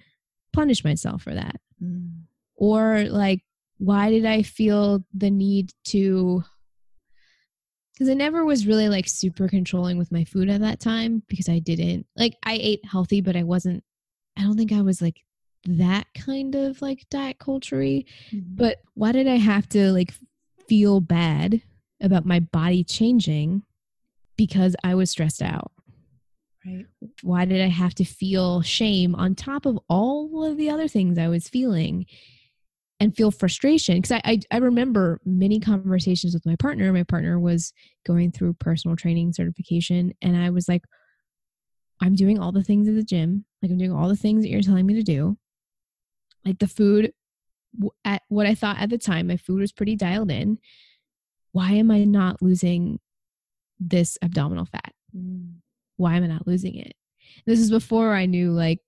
punish 0.54 0.84
myself 0.84 1.22
for 1.22 1.34
that. 1.34 1.60
Mm. 1.84 2.22
Or 2.56 3.04
like, 3.04 3.42
why 3.76 4.10
did 4.10 4.24
I 4.24 4.42
feel 4.42 5.04
the 5.12 5.30
need 5.30 5.72
to? 5.86 6.44
Because 8.00 8.10
I 8.10 8.14
never 8.14 8.46
was 8.46 8.66
really 8.66 8.88
like 8.88 9.06
super 9.06 9.46
controlling 9.46 9.98
with 9.98 10.10
my 10.10 10.24
food 10.24 10.48
at 10.48 10.62
that 10.62 10.80
time 10.80 11.22
because 11.28 11.50
I 11.50 11.58
didn't 11.58 12.06
like, 12.16 12.34
I 12.42 12.54
ate 12.58 12.82
healthy, 12.82 13.20
but 13.20 13.36
I 13.36 13.42
wasn't, 13.42 13.84
I 14.38 14.42
don't 14.42 14.56
think 14.56 14.72
I 14.72 14.80
was 14.80 15.02
like 15.02 15.20
that 15.66 16.06
kind 16.14 16.54
of 16.54 16.80
like 16.80 17.04
diet 17.10 17.38
culture 17.38 17.76
mm-hmm. 17.76 18.38
But 18.54 18.78
why 18.94 19.12
did 19.12 19.28
I 19.28 19.36
have 19.36 19.68
to 19.70 19.92
like 19.92 20.14
feel 20.66 21.00
bad 21.00 21.60
about 22.00 22.24
my 22.24 22.40
body 22.40 22.84
changing 22.84 23.64
because 24.36 24.74
I 24.82 24.94
was 24.94 25.10
stressed 25.10 25.42
out. 25.42 25.70
Right. 26.64 26.86
Why 27.22 27.44
did 27.44 27.60
I 27.60 27.68
have 27.68 27.94
to 27.96 28.04
feel 28.04 28.62
shame 28.62 29.14
on 29.14 29.34
top 29.34 29.66
of 29.66 29.78
all 29.88 30.44
of 30.44 30.56
the 30.56 30.70
other 30.70 30.88
things 30.88 31.18
I 31.18 31.28
was 31.28 31.48
feeling 31.48 32.06
and 33.00 33.16
feel 33.16 33.30
frustration? 33.30 33.96
Because 33.96 34.12
I, 34.12 34.20
I, 34.24 34.40
I 34.52 34.56
remember 34.58 35.20
many 35.24 35.58
conversations 35.58 36.34
with 36.34 36.46
my 36.46 36.54
partner. 36.56 36.92
My 36.92 37.02
partner 37.02 37.40
was 37.40 37.72
going 38.06 38.30
through 38.30 38.54
personal 38.54 38.96
training 38.96 39.32
certification, 39.32 40.12
and 40.22 40.36
I 40.36 40.50
was 40.50 40.68
like, 40.68 40.84
I'm 42.00 42.14
doing 42.14 42.38
all 42.38 42.52
the 42.52 42.62
things 42.62 42.88
at 42.88 42.94
the 42.94 43.02
gym. 43.02 43.44
Like 43.62 43.70
I'm 43.70 43.78
doing 43.78 43.92
all 43.92 44.08
the 44.08 44.16
things 44.16 44.42
that 44.42 44.50
you're 44.50 44.62
telling 44.62 44.86
me 44.86 44.94
to 44.94 45.02
do. 45.02 45.36
Like 46.44 46.58
the 46.58 46.68
food 46.68 47.12
at 48.04 48.22
what 48.28 48.46
I 48.46 48.54
thought 48.54 48.78
at 48.78 48.90
the 48.90 48.98
time, 48.98 49.26
my 49.26 49.36
food 49.36 49.60
was 49.60 49.72
pretty 49.72 49.96
dialed 49.96 50.30
in. 50.30 50.58
Why 51.52 51.72
am 51.72 51.90
I 51.90 52.04
not 52.04 52.40
losing 52.40 53.00
this 53.78 54.16
abdominal 54.22 54.64
fat? 54.64 54.92
Mm. 55.16 55.56
Why 55.96 56.16
am 56.16 56.24
I 56.24 56.28
not 56.28 56.46
losing 56.46 56.76
it? 56.76 56.94
This 57.46 57.60
is 57.60 57.70
before 57.70 58.14
I 58.14 58.26
knew 58.26 58.52
like 58.52 58.80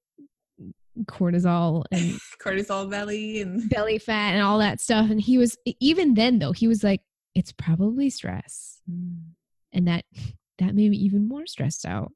cortisol 1.05 1.85
and 1.91 2.19
cortisol 2.43 2.89
belly 2.91 3.41
and 3.41 3.69
belly 3.71 3.99
fat 3.99 4.33
and 4.35 4.43
all 4.43 4.59
that 4.59 4.81
stuff. 4.81 5.11
And 5.11 5.21
he 5.21 5.39
was 5.39 5.57
even 5.81 6.15
then 6.15 6.39
though, 6.39 6.53
he 6.53 6.69
was 6.69 6.85
like, 6.85 7.01
it's 7.35 7.53
probably 7.53 8.11
stress. 8.11 8.81
Mm. 8.91 9.19
And 9.73 9.89
that 9.89 10.05
that 10.59 10.75
made 10.75 10.91
me 10.91 10.97
even 10.99 11.29
more 11.29 11.47
stressed 11.47 11.87
out. 11.87 12.13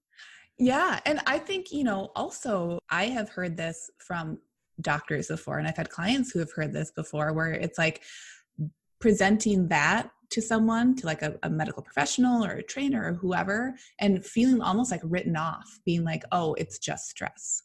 Yeah. 0.59 1.01
And 1.05 1.20
I 1.27 1.39
think, 1.39 1.70
you 1.70 1.85
know, 1.85 2.11
also 2.16 2.79
I 2.91 3.07
have 3.07 3.29
heard 3.29 3.57
this 3.57 3.91
from 3.99 4.39
doctors 4.81 5.29
before, 5.29 5.59
and 5.59 5.66
I've 5.66 5.77
had 5.77 5.91
clients 5.91 6.31
who 6.31 6.39
have 6.39 6.53
heard 6.53 6.72
this 6.72 6.91
before 6.91 7.33
where 7.33 7.53
it's 7.53 7.79
like 7.79 8.03
presenting 9.01 9.68
that 9.68 10.11
to 10.31 10.43
someone, 10.43 10.97
to 10.97 11.07
like 11.07 11.22
a, 11.22 11.39
a, 11.43 11.51
medical 11.51 11.83
professional 11.83 12.45
or 12.45 12.53
a 12.53 12.62
trainer 12.62 13.11
or 13.11 13.14
whoever, 13.14 13.74
and 14.01 14.24
feeling 14.24 14.61
almost 14.61 14.91
like 14.91 15.03
written 15.05 15.37
off, 15.37 15.79
being 15.85 16.05
like, 16.05 16.24
oh, 16.33 16.55
it's 16.55 16.79
just 16.79 17.09
stress. 17.09 17.62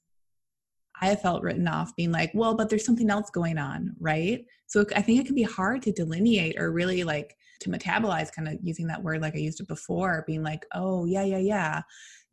I 1.01 1.07
have 1.07 1.21
felt 1.21 1.41
written 1.41 1.67
off, 1.67 1.95
being 1.95 2.11
like, 2.11 2.31
well, 2.33 2.55
but 2.55 2.69
there's 2.69 2.85
something 2.85 3.09
else 3.09 3.29
going 3.31 3.57
on, 3.57 3.95
right? 3.99 4.45
So 4.67 4.85
I 4.95 5.01
think 5.01 5.19
it 5.19 5.25
can 5.25 5.35
be 5.35 5.43
hard 5.43 5.81
to 5.83 5.91
delineate 5.91 6.59
or 6.59 6.71
really 6.71 7.03
like 7.03 7.35
to 7.61 7.69
metabolize, 7.69 8.31
kind 8.31 8.47
of 8.47 8.57
using 8.63 8.87
that 8.87 9.01
word 9.01 9.21
like 9.21 9.35
I 9.35 9.39
used 9.39 9.59
it 9.59 9.67
before, 9.67 10.23
being 10.27 10.43
like, 10.43 10.65
oh, 10.73 11.05
yeah, 11.05 11.23
yeah, 11.23 11.39
yeah. 11.39 11.81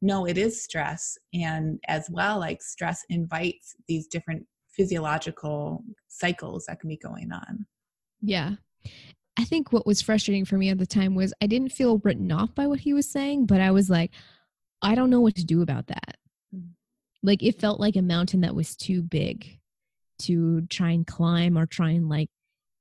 No, 0.03 0.27
it 0.27 0.39
is 0.39 0.63
stress. 0.63 1.17
And 1.33 1.81
as 1.89 2.09
well, 2.11 2.39
like 2.39 2.63
stress 2.63 3.05
invites 3.09 3.75
these 3.89 4.07
different 4.07 4.47
physiological 4.71 5.83
cycles 6.09 6.67
that 6.67 6.79
can 6.81 6.89
be 6.89 6.97
going 6.97 7.33
on. 7.33 7.67
Yeah. 8.21 8.53
I 9.39 9.45
think 9.45 9.73
what 9.73 9.87
was 9.87 10.03
frustrating 10.03 10.45
for 10.45 10.57
me 10.57 10.69
at 10.69 10.79
the 10.79 10.87
time 10.87 11.15
was 11.15 11.33
I 11.41 11.47
didn't 11.47 11.73
feel 11.73 11.99
written 11.99 12.31
off 12.33 12.55
by 12.55 12.67
what 12.67 12.81
he 12.81 12.93
was 12.93 13.09
saying, 13.09 13.47
but 13.47 13.61
I 13.61 13.71
was 13.71 13.89
like, 13.89 14.11
I 14.83 14.95
don't 14.95 15.11
know 15.11 15.21
what 15.21 15.37
to 15.37 15.45
do 15.45 15.63
about 15.63 15.87
that. 15.89 16.17
Like 17.23 17.43
it 17.43 17.61
felt 17.61 17.81
like 17.81 17.97
a 17.97 18.03
mountain 18.03 18.43
that 18.43 18.55
was 18.55 18.77
too 18.77 19.03
big 19.03 19.59
to 20.21 20.63
try 20.63 20.91
and 20.91 21.07
climb 21.07 21.59
or 21.59 21.67
try 21.67 21.91
and 21.91 22.09
like 22.09 22.29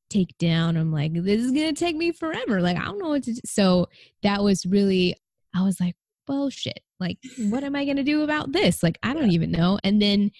take 0.09 0.37
down. 0.37 0.77
I'm 0.77 0.91
like, 0.91 1.13
this 1.13 1.41
is 1.41 1.51
gonna 1.51 1.73
take 1.73 1.95
me 1.95 2.11
forever. 2.11 2.61
Like 2.61 2.77
I 2.77 2.85
don't 2.85 2.99
know 2.99 3.09
what 3.09 3.23
to 3.23 3.33
do. 3.33 3.41
So 3.45 3.87
that 4.23 4.43
was 4.43 4.65
really, 4.65 5.15
I 5.55 5.63
was 5.63 5.79
like, 5.79 5.95
well, 6.27 6.49
shit. 6.49 6.81
Like, 6.99 7.17
what 7.49 7.63
am 7.63 7.75
I 7.75 7.85
gonna 7.85 8.03
do 8.03 8.23
about 8.23 8.51
this? 8.51 8.83
Like, 8.83 8.97
I 9.03 9.13
don't 9.13 9.31
even 9.31 9.51
know. 9.51 9.79
And 9.83 10.01
then 10.01 10.31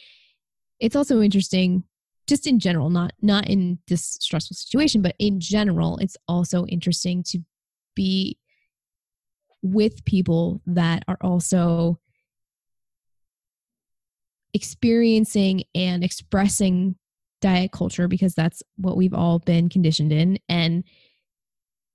it's 0.80 0.96
also 0.96 1.22
interesting 1.22 1.84
just 2.28 2.46
in 2.46 2.60
general 2.60 2.90
not 2.90 3.14
not 3.22 3.48
in 3.50 3.80
this 3.88 4.18
stressful 4.20 4.54
situation 4.54 5.02
but 5.02 5.16
in 5.18 5.40
general 5.40 5.98
it's 5.98 6.18
also 6.28 6.66
interesting 6.66 7.24
to 7.24 7.40
be 7.96 8.38
with 9.64 10.04
people 10.06 10.62
that 10.66 11.04
are 11.08 11.18
also 11.22 12.00
experiencing 14.58 15.64
and 15.74 16.04
expressing 16.04 16.96
diet 17.40 17.72
culture 17.72 18.08
because 18.08 18.34
that's 18.34 18.64
what 18.78 18.98
we've 18.98 19.14
all 19.14 19.40
been 19.40 19.70
conditioned 19.70 20.12
in 20.12 20.40
and 20.50 20.84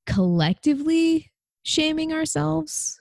collectively 0.07 1.31
shaming 1.65 2.13
ourselves 2.13 3.01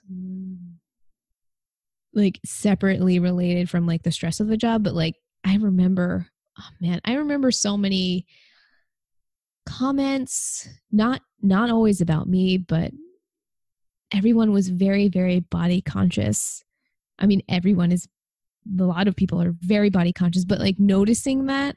like 2.12 2.38
separately 2.44 3.18
related 3.18 3.70
from 3.70 3.86
like 3.86 4.02
the 4.02 4.10
stress 4.10 4.40
of 4.40 4.48
the 4.48 4.56
job 4.56 4.82
but 4.82 4.94
like 4.94 5.14
i 5.44 5.56
remember 5.56 6.26
oh 6.58 6.68
man, 6.80 7.00
I 7.04 7.14
remember 7.14 7.50
so 7.50 7.76
many 7.76 8.26
comments, 9.66 10.68
not 10.90 11.22
not 11.40 11.70
always 11.70 12.00
about 12.00 12.28
me, 12.28 12.58
but 12.58 12.92
everyone 14.12 14.52
was 14.52 14.68
very, 14.68 15.08
very 15.08 15.40
body 15.40 15.80
conscious. 15.80 16.64
I 17.18 17.26
mean, 17.26 17.42
everyone 17.48 17.92
is 17.92 18.08
a 18.78 18.84
lot 18.84 19.08
of 19.08 19.16
people 19.16 19.40
are 19.42 19.54
very 19.60 19.90
body 19.90 20.12
conscious, 20.12 20.44
but 20.44 20.60
like 20.60 20.78
noticing 20.78 21.46
that 21.46 21.76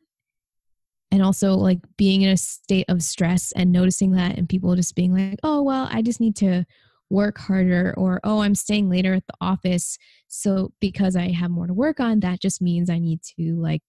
and 1.11 1.23
also 1.23 1.53
like 1.53 1.79
being 1.97 2.23
in 2.23 2.29
a 2.29 2.37
state 2.37 2.85
of 2.89 3.01
stress 3.01 3.51
and 3.53 3.71
noticing 3.71 4.11
that 4.11 4.37
and 4.37 4.49
people 4.49 4.75
just 4.75 4.95
being 4.95 5.13
like, 5.13 5.39
oh, 5.43 5.61
well, 5.61 5.87
I 5.91 6.01
just 6.01 6.19
need 6.19 6.35
to 6.37 6.65
work 7.11 7.37
harder 7.37 7.93
or 7.97 8.19
oh 8.23 8.39
i'm 8.41 8.55
staying 8.55 8.89
later 8.89 9.13
at 9.13 9.23
the 9.27 9.33
office 9.39 9.95
so 10.27 10.73
because 10.79 11.15
i 11.15 11.29
have 11.29 11.51
more 11.51 11.67
to 11.67 11.73
work 11.73 11.99
on 11.99 12.19
that 12.19 12.41
just 12.41 12.63
means 12.63 12.89
i 12.89 12.97
need 12.97 13.21
to 13.21 13.55
like 13.61 13.83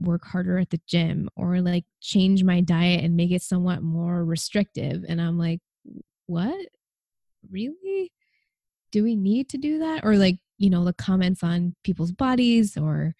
work 0.00 0.24
harder 0.24 0.58
at 0.58 0.70
the 0.70 0.80
gym 0.86 1.28
or 1.36 1.60
like 1.60 1.84
change 2.00 2.42
my 2.42 2.62
diet 2.62 3.04
and 3.04 3.16
make 3.16 3.30
it 3.30 3.42
somewhat 3.42 3.82
more 3.82 4.24
restrictive. 4.24 5.04
And 5.06 5.20
i'm 5.20 5.38
like 5.38 5.60
what? 6.26 6.66
Really? 7.50 8.12
Do 8.90 9.02
we 9.02 9.16
need 9.16 9.48
to 9.50 9.58
do 9.58 9.80
that? 9.80 10.04
Or 10.04 10.16
like 10.16 10.38
you 10.62 10.70
know 10.70 10.84
the 10.84 10.92
comments 10.92 11.42
on 11.42 11.74
people's 11.82 12.12
bodies 12.12 12.76
or 12.76 13.14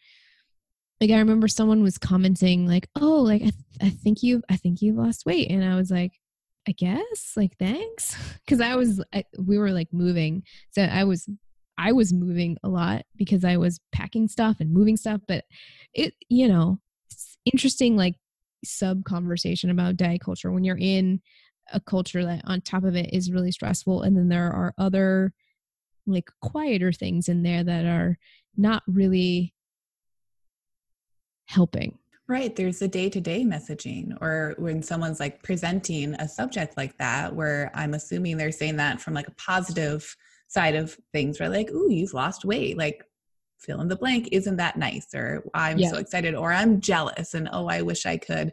like 1.00 1.10
i 1.10 1.18
remember 1.18 1.48
someone 1.48 1.82
was 1.82 1.98
commenting 1.98 2.66
like 2.66 2.88
oh 2.96 3.20
like 3.20 3.42
i, 3.42 3.50
th- 3.50 3.54
I 3.80 3.90
think 3.90 4.22
you 4.22 4.42
i 4.48 4.56
think 4.56 4.80
you've 4.80 4.96
lost 4.96 5.26
weight. 5.26 5.50
And 5.50 5.64
i 5.64 5.76
was 5.76 5.90
like 5.90 6.12
I 6.68 6.72
guess? 6.72 7.32
Like 7.36 7.56
thanks? 7.58 8.16
Because 8.44 8.60
I 8.60 8.76
was 8.76 9.02
I, 9.12 9.24
we 9.38 9.58
were 9.58 9.70
like 9.70 9.88
moving. 9.92 10.42
So 10.70 10.82
I 10.82 11.04
was 11.04 11.28
I 11.78 11.92
was 11.92 12.12
moving 12.12 12.56
a 12.62 12.68
lot 12.68 13.04
because 13.16 13.44
I 13.44 13.56
was 13.56 13.80
packing 13.92 14.28
stuff 14.28 14.58
and 14.60 14.72
moving 14.72 14.96
stuff 14.96 15.20
but 15.26 15.44
it 15.94 16.14
you 16.28 16.48
know 16.48 16.78
interesting 17.44 17.96
like 17.96 18.14
sub 18.64 19.04
conversation 19.04 19.70
about 19.70 19.96
diet 19.96 20.20
culture. 20.20 20.52
When 20.52 20.64
you're 20.64 20.78
in 20.78 21.20
a 21.72 21.80
culture 21.80 22.24
that 22.24 22.42
on 22.44 22.60
top 22.60 22.84
of 22.84 22.94
it 22.94 23.12
is 23.12 23.32
really 23.32 23.52
stressful 23.52 24.02
and 24.02 24.16
then 24.16 24.28
there 24.28 24.52
are 24.52 24.74
other 24.78 25.32
like 26.06 26.30
quieter 26.40 26.92
things 26.92 27.28
in 27.28 27.42
there 27.42 27.62
that 27.62 27.84
are 27.84 28.18
not 28.56 28.82
really 28.86 29.54
helping 31.46 31.98
Right. 32.32 32.56
There's 32.56 32.80
a 32.80 32.88
day 32.88 33.10
to 33.10 33.20
day 33.20 33.42
messaging, 33.42 34.16
or 34.22 34.54
when 34.56 34.82
someone's 34.82 35.20
like 35.20 35.42
presenting 35.42 36.14
a 36.14 36.26
subject 36.26 36.78
like 36.78 36.96
that, 36.98 37.34
where 37.34 37.70
I'm 37.74 37.94
assuming 37.94 38.36
they're 38.36 38.52
saying 38.52 38.76
that 38.76 39.02
from 39.02 39.12
like 39.12 39.28
a 39.28 39.34
positive 39.34 40.16
side 40.48 40.74
of 40.74 40.96
things, 41.12 41.38
where 41.38 41.48
like, 41.48 41.70
ooh, 41.70 41.92
you've 41.92 42.14
lost 42.14 42.44
weight. 42.46 42.78
Like, 42.78 43.04
fill 43.58 43.82
in 43.82 43.88
the 43.88 43.96
blank, 43.96 44.28
isn't 44.32 44.56
that 44.56 44.78
nice? 44.78 45.08
Or 45.14 45.44
I'm 45.52 45.78
yeah. 45.78 45.90
so 45.90 45.98
excited, 45.98 46.34
or 46.34 46.52
I'm 46.52 46.80
jealous, 46.80 47.34
and 47.34 47.50
oh, 47.52 47.66
I 47.68 47.82
wish 47.82 48.06
I 48.06 48.16
could. 48.16 48.52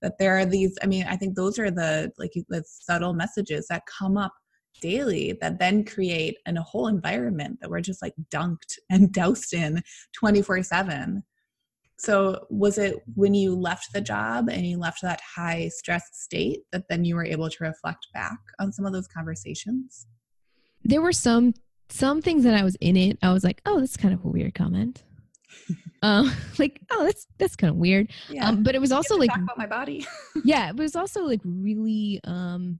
That 0.00 0.16
there 0.18 0.38
are 0.38 0.46
these, 0.46 0.78
I 0.82 0.86
mean, 0.86 1.04
I 1.08 1.16
think 1.16 1.34
those 1.34 1.58
are 1.58 1.70
the 1.70 2.12
like 2.18 2.32
the 2.48 2.62
subtle 2.66 3.12
messages 3.12 3.66
that 3.68 3.82
come 3.86 4.16
up 4.16 4.32
daily 4.80 5.36
that 5.40 5.58
then 5.58 5.84
create 5.84 6.36
in 6.46 6.56
a 6.56 6.62
whole 6.62 6.88
environment 6.88 7.58
that 7.60 7.70
we're 7.70 7.80
just 7.80 8.02
like 8.02 8.14
dunked 8.30 8.78
and 8.90 9.12
doused 9.12 9.52
in 9.52 9.82
24 10.12 10.62
7 10.62 11.22
so, 12.00 12.46
was 12.48 12.78
it 12.78 13.02
when 13.16 13.34
you 13.34 13.56
left 13.56 13.92
the 13.92 14.00
job 14.00 14.48
and 14.48 14.64
you 14.64 14.78
left 14.78 15.02
that 15.02 15.20
high 15.20 15.68
stress 15.68 16.08
state 16.12 16.60
that 16.70 16.84
then 16.88 17.04
you 17.04 17.16
were 17.16 17.24
able 17.24 17.50
to 17.50 17.56
reflect 17.60 18.06
back 18.14 18.38
on 18.60 18.72
some 18.72 18.86
of 18.86 18.92
those 18.92 19.08
conversations? 19.08 20.06
There 20.84 21.02
were 21.02 21.12
some 21.12 21.54
some 21.88 22.22
things 22.22 22.44
that 22.44 22.54
I 22.54 22.62
was 22.62 22.76
in 22.80 22.96
it. 22.96 23.18
I 23.20 23.32
was 23.32 23.42
like, 23.42 23.60
"Oh, 23.66 23.80
that's 23.80 23.96
kind 23.96 24.14
of 24.14 24.24
a 24.24 24.28
weird 24.28 24.54
comment." 24.54 25.02
um, 26.02 26.32
like, 26.58 26.80
"Oh, 26.92 27.04
that's 27.04 27.26
that's 27.36 27.56
kind 27.56 27.70
of 27.72 27.76
weird." 27.76 28.12
Yeah. 28.30 28.48
Um, 28.48 28.62
but 28.62 28.76
it 28.76 28.80
was 28.80 28.92
also 28.92 29.16
like 29.16 29.34
about 29.34 29.58
my 29.58 29.66
body. 29.66 30.06
yeah, 30.44 30.68
it 30.68 30.76
was 30.76 30.94
also 30.94 31.22
like 31.24 31.40
really 31.44 32.20
um 32.22 32.78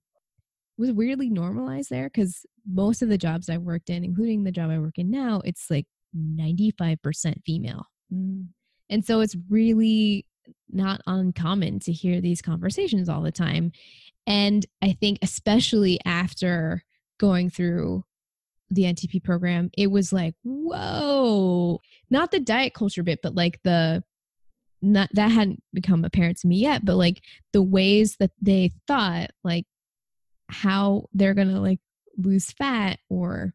was 0.78 0.92
weirdly 0.92 1.28
normalized 1.28 1.90
there 1.90 2.08
because 2.08 2.46
most 2.70 3.02
of 3.02 3.08
the 3.08 3.18
jobs 3.18 3.48
I've 3.48 3.62
worked 3.62 3.90
in, 3.90 4.04
including 4.04 4.44
the 4.44 4.52
job 4.52 4.70
I 4.70 4.78
work 4.78 4.98
in 4.98 5.10
now, 5.10 5.42
it's 5.44 5.70
like 5.70 5.86
ninety 6.14 6.70
five 6.70 7.02
percent 7.02 7.42
female. 7.44 7.84
Mm. 8.12 8.46
And 8.90 9.04
so 9.04 9.20
it's 9.20 9.36
really 9.50 10.24
not 10.70 11.00
uncommon 11.06 11.80
to 11.80 11.92
hear 11.92 12.20
these 12.20 12.42
conversations 12.42 13.08
all 13.08 13.22
the 13.22 13.32
time. 13.32 13.72
And 14.26 14.64
I 14.82 14.92
think, 14.92 15.18
especially 15.22 15.98
after 16.04 16.84
going 17.18 17.50
through 17.50 18.04
the 18.70 18.82
NTP 18.82 19.24
program, 19.24 19.70
it 19.76 19.90
was 19.90 20.12
like, 20.12 20.34
whoa, 20.42 21.80
not 22.10 22.30
the 22.30 22.40
diet 22.40 22.74
culture 22.74 23.02
bit, 23.02 23.20
but 23.22 23.34
like 23.34 23.60
the, 23.64 24.04
not 24.82 25.08
that 25.14 25.30
hadn't 25.30 25.62
become 25.72 26.04
apparent 26.04 26.38
to 26.38 26.46
me 26.46 26.56
yet, 26.56 26.84
but 26.84 26.96
like 26.96 27.22
the 27.52 27.62
ways 27.62 28.16
that 28.20 28.30
they 28.40 28.72
thought, 28.86 29.30
like 29.42 29.64
how 30.48 31.08
they're 31.12 31.34
going 31.34 31.48
to 31.48 31.60
like 31.60 31.80
lose 32.16 32.50
fat 32.52 32.98
or 33.08 33.54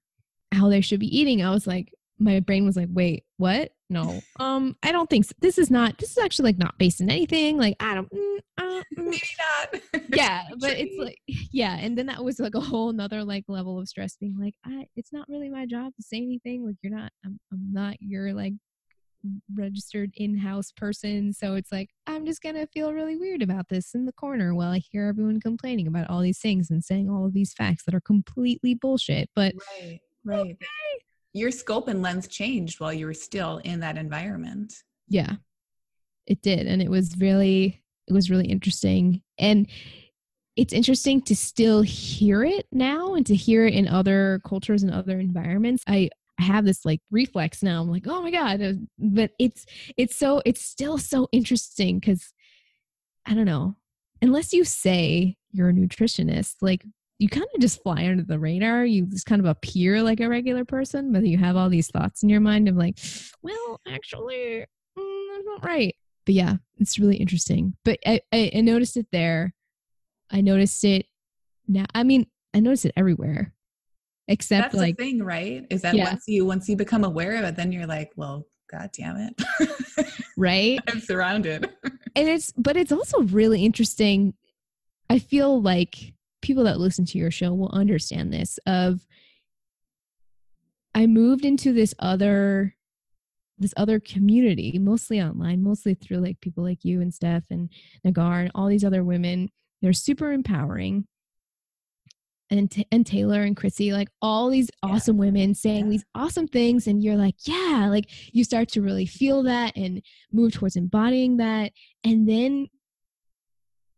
how 0.52 0.70
they 0.70 0.82
should 0.82 1.00
be 1.00 1.18
eating. 1.18 1.44
I 1.44 1.52
was 1.52 1.68
like, 1.68 1.94
my 2.20 2.40
brain 2.40 2.66
was 2.66 2.76
like, 2.76 2.90
wait, 2.92 3.26
what? 3.38 3.72
No, 3.90 4.22
um, 4.40 4.76
I 4.82 4.92
don't 4.92 5.10
think 5.10 5.26
so. 5.26 5.34
this 5.40 5.58
is 5.58 5.70
not. 5.70 5.98
This 5.98 6.12
is 6.12 6.18
actually 6.18 6.46
like 6.46 6.58
not 6.58 6.78
based 6.78 7.02
in 7.02 7.10
anything. 7.10 7.58
Like 7.58 7.76
I 7.80 7.94
don't, 7.94 8.12
mm, 8.12 8.38
uh, 8.58 8.64
mm. 8.98 9.06
maybe 9.06 9.22
not. 9.38 9.82
yeah, 10.10 10.44
but 10.60 10.72
it's 10.72 10.98
like 10.98 11.20
yeah, 11.28 11.78
and 11.80 11.98
then 11.98 12.08
that 12.08 12.24
was 12.24 12.40
like 12.40 12.56
a 12.56 12.62
whole 12.62 12.92
nother 12.92 13.24
like 13.24 13.46
level 13.48 13.80
of 13.80 13.88
stress. 13.88 14.16
Being 14.18 14.38
like, 14.40 14.56
I, 14.66 14.88
it's 14.96 15.14
not 15.14 15.28
really 15.30 15.50
my 15.50 15.66
job 15.66 15.94
to 15.96 16.02
say 16.02 16.18
anything. 16.18 16.66
Like 16.66 16.76
you're 16.82 16.96
not, 16.96 17.12
I'm, 17.24 17.40
I'm 17.52 17.72
not 17.72 17.98
your 18.00 18.34
like 18.34 18.54
registered 19.56 20.12
in-house 20.16 20.72
person 20.72 21.32
so 21.32 21.56
it's 21.56 21.72
like 21.72 21.90
i'm 22.08 22.26
just 22.26 22.42
gonna 22.42 22.68
feel 22.68 22.94
really 22.94 23.16
weird 23.16 23.42
about 23.42 23.70
this 23.70 23.94
in 23.94 24.06
the 24.06 24.12
corner 24.12 24.54
while 24.54 24.72
i 24.72 24.80
hear 24.80 25.08
everyone 25.08 25.40
complaining 25.40 25.88
about 25.88 26.10
all 26.10 26.20
these 26.20 26.40
things 26.40 26.70
and 26.70 26.84
saying 26.84 27.10
all 27.10 27.26
of 27.26 27.34
these 27.34 27.54
facts 27.54 27.84
that 27.86 27.96
are 27.96 28.02
completely 28.02 28.74
bullshit 28.74 29.30
but 29.34 29.54
right 29.80 30.00
right 30.26 30.40
okay 30.40 31.04
your 31.34 31.52
scope 31.52 31.88
and 31.88 32.02
lens 32.02 32.28
changed 32.28 32.80
while 32.80 32.94
you 32.94 33.08
were 33.08 33.14
still 33.14 33.58
in 33.60 33.80
that 33.80 33.98
environment. 33.98 34.74
Yeah. 35.08 35.34
It 36.28 36.42
did 36.42 36.68
and 36.68 36.82
it 36.82 36.90
was 36.90 37.18
really 37.18 37.82
it 38.08 38.14
was 38.14 38.30
really 38.30 38.48
interesting 38.48 39.22
and 39.38 39.68
it's 40.56 40.74
interesting 40.74 41.22
to 41.24 41.36
still 41.36 41.82
hear 41.82 42.44
it 42.44 42.68
now 42.72 43.16
and 43.16 43.26
to 43.26 43.36
hear 43.36 43.66
it 43.66 43.74
in 43.74 43.88
other 43.88 44.40
cultures 44.48 44.84
and 44.84 44.94
other 44.94 45.20
environments. 45.20 45.84
I 45.88 45.94
I 45.96 46.10
have 46.44 46.66
this 46.66 46.86
like 46.86 47.02
reflex 47.12 47.64
now. 47.64 47.82
I'm 47.82 47.90
like, 47.90 48.06
"Oh 48.08 48.22
my 48.22 48.32
god." 48.32 48.62
Uh, 48.62 48.74
but 49.00 49.32
it's 49.40 49.66
it's 49.98 50.16
so 50.16 50.42
it's 50.46 50.64
still 50.64 50.98
so 50.98 51.28
interesting 51.32 52.00
cuz 52.02 52.34
I 53.26 53.34
don't 53.34 53.46
know. 53.46 53.78
Unless 54.22 54.54
you 54.54 54.64
say 54.64 55.38
you're 55.52 55.70
a 55.70 55.74
nutritionist, 55.74 56.56
like 56.62 56.86
you 57.20 57.30
kind 57.30 57.48
of 57.56 57.62
just 57.62 57.82
fly 57.84 58.06
under 58.06 58.24
the 58.24 58.40
radar. 58.40 58.86
You 58.86 59.06
just 59.06 59.26
kind 59.26 59.40
of 59.40 59.46
appear 59.46 60.02
like 60.02 60.20
a 60.20 60.28
regular 60.28 60.66
person, 60.66 61.14
but 61.14 61.26
you 61.26 61.38
have 61.38 61.56
all 61.56 61.70
these 61.70 61.90
thoughts 61.90 62.24
in 62.24 62.30
your 62.30 62.42
mind 62.42 62.68
of 62.68 62.76
like, 62.76 62.98
well, 63.42 63.80
actually, 63.88 64.66
mm, 64.98 65.46
not 65.46 65.64
right. 65.64 65.96
But 66.26 66.36
yeah, 66.36 66.56
it's 66.80 67.00
really 67.00 67.18
interesting. 67.18 67.76
But 67.86 68.00
I, 68.06 68.22
I, 68.34 68.52
I 68.56 68.62
noticed 68.62 68.98
it 68.98 69.08
there. 69.12 69.54
I 70.32 70.42
noticed 70.42 70.84
it 70.84 71.06
now. 71.68 71.86
I 71.94 72.04
mean, 72.04 72.28
I 72.54 72.60
noticed 72.60 72.86
it 72.86 72.94
everywhere, 72.98 73.54
except 74.28 74.72
that's 74.72 74.76
like 74.76 74.98
the 74.98 75.04
thing, 75.04 75.24
right? 75.24 75.66
Is 75.70 75.82
that 75.82 75.96
yeah. 75.96 76.06
once 76.06 76.24
you 76.28 76.46
once 76.46 76.70
you 76.70 76.76
become 76.76 77.04
aware 77.04 77.38
of 77.38 77.44
it, 77.44 77.56
then 77.56 77.72
you're 77.72 77.88
like, 77.88 78.12
well, 78.16 78.46
god 78.70 78.90
damn 78.94 79.18
it, 79.18 79.42
right? 80.38 80.80
I'm 80.88 81.00
surrounded. 81.00 81.70
and 82.16 82.30
it's, 82.30 82.52
but 82.58 82.78
it's 82.78 82.92
also 82.92 83.22
really 83.24 83.66
interesting. 83.66 84.34
I 85.10 85.20
feel 85.20 85.62
like 85.62 86.14
people 86.42 86.64
that 86.66 86.80
listen 86.80 87.06
to 87.06 87.18
your 87.18 87.32
show 87.32 87.54
will 87.54 87.72
understand 87.72 88.34
this 88.34 88.60
of 88.66 89.06
I 90.96 91.08
moved 91.08 91.46
into 91.46 91.74
this 91.74 91.94
other 92.00 92.76
this 93.60 93.74
other 93.78 94.00
community, 94.00 94.78
mostly 94.80 95.22
online, 95.22 95.64
mostly 95.64 95.94
through 95.94 96.18
like 96.18 96.42
people 96.42 96.64
like 96.64 96.84
you 96.84 97.02
and 97.02 97.14
Steph 97.14 97.46
and 97.50 97.70
Nagar 98.04 98.42
and 98.42 98.52
all 98.56 98.68
these 98.68 98.84
other 98.84 99.04
women. 99.04 99.50
They're 99.82 99.94
super 99.94 100.32
empowering. 100.32 101.08
And, 102.50 102.70
t- 102.70 102.88
and 102.92 103.06
Taylor 103.06 103.42
and 103.42 103.58
Chrissy, 103.58 103.94
like 103.94 104.10
all 104.22 104.50
these 104.50 104.70
awesome 104.84 105.18
women 105.18 105.56
saying 105.56 105.86
yeah. 105.86 105.92
these 105.92 106.06
awesome 106.14 106.48
things. 106.48 106.86
And 106.86 107.04
you're 107.04 107.16
like, 107.16 107.36
yeah, 107.46 107.88
like 107.90 108.10
you 108.32 108.44
start 108.44 108.70
to 108.70 108.82
really 108.82 109.08
feel 109.08 109.44
that 109.44 109.76
and 109.76 110.04
move 110.32 110.54
towards 110.54 110.76
embodying 110.76 111.38
that. 111.38 111.72
And 112.04 112.30
then 112.30 112.68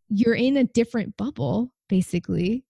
you're 0.09 0.35
in 0.35 0.55
a 0.55 0.63
different 0.63 1.17
bubble 1.17 1.71
basically. 1.89 2.63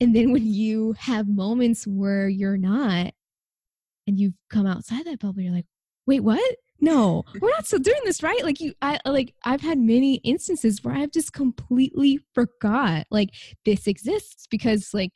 And 0.00 0.14
then 0.14 0.32
when 0.32 0.46
you 0.46 0.94
have 0.98 1.28
moments 1.28 1.86
where 1.86 2.28
you're 2.28 2.56
not 2.56 3.12
and 4.06 4.18
you've 4.18 4.34
come 4.48 4.66
outside 4.66 5.06
that 5.06 5.18
bubble, 5.18 5.40
you're 5.40 5.52
like, 5.52 5.66
wait, 6.06 6.20
what? 6.20 6.56
No, 6.80 7.24
we're 7.40 7.50
not 7.50 7.66
still 7.66 7.80
doing 7.80 8.00
this, 8.04 8.22
right? 8.22 8.42
Like 8.44 8.60
you, 8.60 8.72
I 8.80 9.00
like 9.04 9.34
I've 9.44 9.60
had 9.60 9.78
many 9.78 10.16
instances 10.16 10.82
where 10.82 10.94
I've 10.94 11.10
just 11.10 11.32
completely 11.32 12.20
forgot 12.34 13.06
like 13.10 13.30
this 13.64 13.88
exists 13.88 14.46
because 14.48 14.94
like 14.94 15.12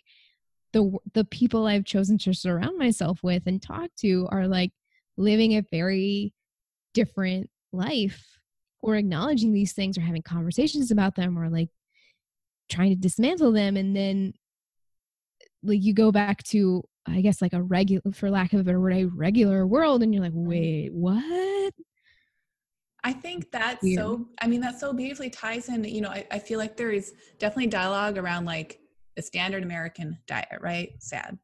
the 0.72 0.92
the 1.14 1.24
people 1.24 1.66
I've 1.66 1.84
chosen 1.84 2.18
to 2.18 2.34
surround 2.34 2.78
myself 2.78 3.20
with 3.22 3.44
and 3.46 3.62
talk 3.62 3.90
to 4.00 4.26
are 4.32 4.48
like 4.48 4.72
living 5.16 5.52
a 5.52 5.64
very 5.70 6.34
different 6.94 7.48
life 7.72 8.38
or 8.80 8.96
acknowledging 8.96 9.52
these 9.52 9.72
things 9.72 9.96
or 9.96 10.00
having 10.00 10.22
conversations 10.22 10.90
about 10.90 11.14
them 11.14 11.38
or 11.38 11.48
like 11.48 11.68
trying 12.68 12.90
to 12.90 12.96
dismantle 12.96 13.52
them 13.52 13.76
and 13.76 13.94
then 13.94 14.32
like 15.62 15.82
you 15.82 15.94
go 15.94 16.10
back 16.10 16.42
to 16.42 16.82
I 17.06 17.20
guess 17.20 17.42
like 17.42 17.52
a 17.52 17.62
regular, 17.62 18.02
for 18.12 18.30
lack 18.30 18.52
of 18.52 18.60
a 18.60 18.64
better 18.64 18.80
word, 18.80 18.92
a 18.92 19.04
regular 19.04 19.66
world, 19.66 20.02
and 20.02 20.14
you're 20.14 20.22
like, 20.22 20.32
wait, 20.34 20.92
what? 20.92 21.74
I 23.04 23.12
think 23.12 23.50
that's 23.50 23.82
Weird. 23.82 23.98
so, 23.98 24.28
I 24.40 24.46
mean, 24.46 24.60
that 24.60 24.78
so 24.78 24.92
beautifully 24.92 25.28
ties 25.28 25.68
in, 25.68 25.82
you 25.84 26.00
know, 26.00 26.10
I, 26.10 26.24
I 26.30 26.38
feel 26.38 26.58
like 26.58 26.76
there 26.76 26.90
is 26.90 27.12
definitely 27.38 27.66
dialogue 27.66 28.16
around 28.16 28.44
like 28.44 28.78
the 29.16 29.22
standard 29.22 29.64
American 29.64 30.18
diet, 30.26 30.60
right? 30.60 30.90
Sad. 31.00 31.36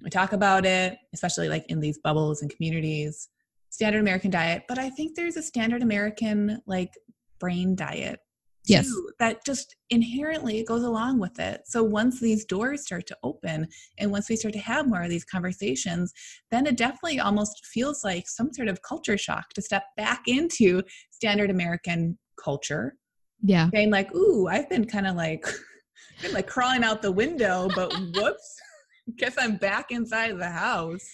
We 0.00 0.10
talk 0.10 0.32
about 0.32 0.64
it, 0.64 0.96
especially 1.12 1.48
like 1.48 1.66
in 1.66 1.80
these 1.80 1.98
bubbles 1.98 2.40
and 2.40 2.50
communities, 2.50 3.28
standard 3.68 4.00
American 4.00 4.30
diet, 4.30 4.64
but 4.68 4.78
I 4.78 4.88
think 4.88 5.14
there's 5.14 5.36
a 5.36 5.42
standard 5.42 5.82
American 5.82 6.62
like 6.66 6.94
brain 7.38 7.76
diet 7.76 8.20
yes. 8.68 8.86
too, 8.86 9.10
that 9.18 9.44
just 9.44 9.76
inherently 9.90 10.64
goes 10.64 10.82
along 10.82 11.18
with 11.18 11.38
it. 11.38 11.62
So 11.66 11.82
once 11.82 12.20
these 12.20 12.44
doors 12.44 12.82
start 12.82 13.06
to 13.08 13.16
open 13.22 13.68
and 13.98 14.10
once 14.10 14.28
we 14.28 14.36
start 14.36 14.54
to 14.54 14.60
have 14.60 14.86
more 14.86 15.02
of 15.02 15.10
these 15.10 15.24
conversations, 15.24 16.12
then 16.50 16.66
it 16.66 16.76
definitely 16.76 17.20
almost 17.20 17.66
feels 17.66 18.04
like 18.04 18.28
some 18.28 18.52
sort 18.52 18.68
of 18.68 18.82
culture 18.82 19.18
shock 19.18 19.50
to 19.54 19.62
step 19.62 19.84
back 19.96 20.22
into 20.26 20.82
standard 21.10 21.50
American 21.50 22.18
culture. 22.42 22.94
Yeah. 23.42 23.68
Saying 23.72 23.90
like, 23.90 24.14
ooh, 24.14 24.48
I've 24.48 24.68
been 24.68 24.86
kind 24.86 25.06
of 25.06 25.16
like 25.16 25.44
been 26.22 26.32
like 26.32 26.46
crawling 26.46 26.84
out 26.84 27.02
the 27.02 27.12
window, 27.12 27.68
but 27.74 27.92
whoops. 28.14 28.56
Guess 29.16 29.36
I'm 29.38 29.56
back 29.56 29.90
inside 29.90 30.38
the 30.38 30.50
house. 30.50 31.08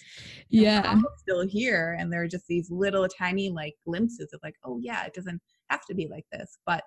Yeah. 0.49 0.99
still 1.17 1.47
here. 1.47 1.95
And 1.97 2.11
there 2.11 2.23
are 2.23 2.27
just 2.27 2.45
these 2.47 2.69
little 2.69 3.07
tiny 3.07 3.49
like 3.49 3.73
glimpses 3.85 4.33
of 4.33 4.41
like, 4.43 4.55
oh 4.65 4.79
yeah, 4.81 5.05
it 5.05 5.13
doesn't 5.13 5.41
have 5.69 5.85
to 5.85 5.95
be 5.95 6.09
like 6.09 6.25
this. 6.29 6.57
But 6.65 6.83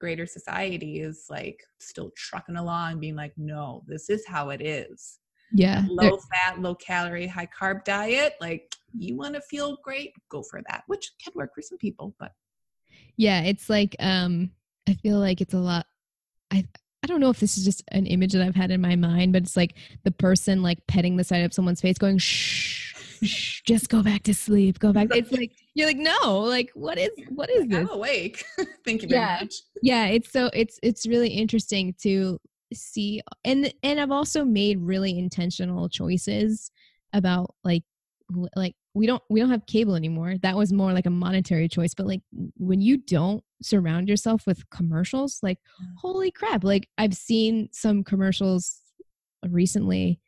greater 0.00 0.26
society 0.26 1.00
is 1.00 1.26
like 1.30 1.62
still 1.78 2.10
trucking 2.16 2.56
along 2.56 3.00
being 3.00 3.16
like 3.16 3.32
no 3.36 3.82
this 3.86 4.10
is 4.10 4.26
how 4.26 4.50
it 4.50 4.60
is 4.60 5.18
yeah 5.52 5.84
low 5.88 6.18
fat 6.32 6.60
low 6.60 6.74
calorie 6.74 7.26
high 7.26 7.48
carb 7.58 7.84
diet 7.84 8.34
like 8.40 8.74
you 8.96 9.16
want 9.16 9.34
to 9.34 9.40
feel 9.42 9.78
great 9.82 10.12
go 10.28 10.42
for 10.42 10.60
that 10.68 10.82
which 10.86 11.12
can 11.22 11.32
work 11.34 11.50
for 11.54 11.62
some 11.62 11.78
people 11.78 12.14
but 12.18 12.32
yeah 13.16 13.42
it's 13.42 13.70
like 13.70 13.94
um 14.00 14.50
i 14.88 14.94
feel 14.94 15.18
like 15.18 15.40
it's 15.40 15.54
a 15.54 15.58
lot 15.58 15.86
i 16.50 16.64
I 17.02 17.08
don't 17.08 17.20
know 17.20 17.30
if 17.30 17.38
this 17.38 17.56
is 17.56 17.64
just 17.64 17.84
an 17.92 18.04
image 18.06 18.32
that 18.32 18.42
I've 18.42 18.56
had 18.56 18.72
in 18.72 18.80
my 18.80 18.96
mind, 18.96 19.32
but 19.32 19.42
it's 19.42 19.56
like 19.56 19.76
the 20.02 20.10
person 20.10 20.60
like 20.60 20.84
petting 20.88 21.16
the 21.16 21.22
side 21.22 21.44
of 21.44 21.54
someone's 21.54 21.80
face, 21.80 21.98
going 21.98 22.18
shh, 22.18 22.96
shh, 23.22 23.60
just 23.62 23.88
go 23.88 24.02
back 24.02 24.24
to 24.24 24.34
sleep. 24.34 24.80
Go 24.80 24.92
back. 24.92 25.06
It's 25.12 25.30
like 25.30 25.52
you're 25.76 25.86
like, 25.86 25.98
no, 25.98 26.40
like 26.40 26.70
what 26.72 26.96
is 26.96 27.10
what 27.28 27.50
is 27.50 27.68
this? 27.68 27.78
I'm 27.78 27.90
awake. 27.90 28.42
Thank 28.84 29.02
you 29.02 29.08
very 29.08 29.20
yeah. 29.20 29.38
much. 29.42 29.54
Yeah, 29.82 30.06
it's 30.06 30.32
so 30.32 30.48
it's 30.54 30.80
it's 30.82 31.06
really 31.06 31.28
interesting 31.28 31.94
to 32.00 32.38
see 32.72 33.20
and 33.44 33.72
and 33.82 34.00
I've 34.00 34.10
also 34.10 34.42
made 34.42 34.80
really 34.80 35.18
intentional 35.18 35.90
choices 35.90 36.70
about 37.12 37.54
like 37.62 37.82
like 38.56 38.74
we 38.94 39.06
don't 39.06 39.22
we 39.28 39.38
don't 39.38 39.50
have 39.50 39.66
cable 39.66 39.94
anymore 39.94 40.34
that 40.42 40.56
was 40.56 40.72
more 40.72 40.92
like 40.92 41.06
a 41.06 41.10
monetary 41.10 41.68
choice 41.68 41.94
but 41.94 42.06
like 42.06 42.22
when 42.56 42.80
you 42.80 42.96
don't 42.96 43.44
surround 43.62 44.08
yourself 44.08 44.44
with 44.48 44.68
commercials 44.70 45.38
like 45.44 45.58
mm. 45.80 45.86
holy 45.96 46.32
crap 46.32 46.64
like 46.64 46.88
i've 46.98 47.14
seen 47.14 47.68
some 47.70 48.02
commercials 48.02 48.80
recently 49.48 50.18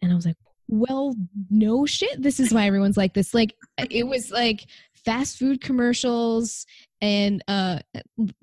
and 0.00 0.10
i 0.10 0.14
was 0.14 0.24
like 0.24 0.36
well, 0.72 1.14
no 1.50 1.84
shit. 1.84 2.22
This 2.22 2.40
is 2.40 2.52
why 2.52 2.66
everyone's 2.66 2.96
like 2.96 3.12
this. 3.12 3.34
Like 3.34 3.54
it 3.90 4.06
was 4.06 4.30
like 4.30 4.64
fast 5.04 5.38
food 5.38 5.60
commercials 5.60 6.66
and 7.00 7.42
uh 7.48 7.78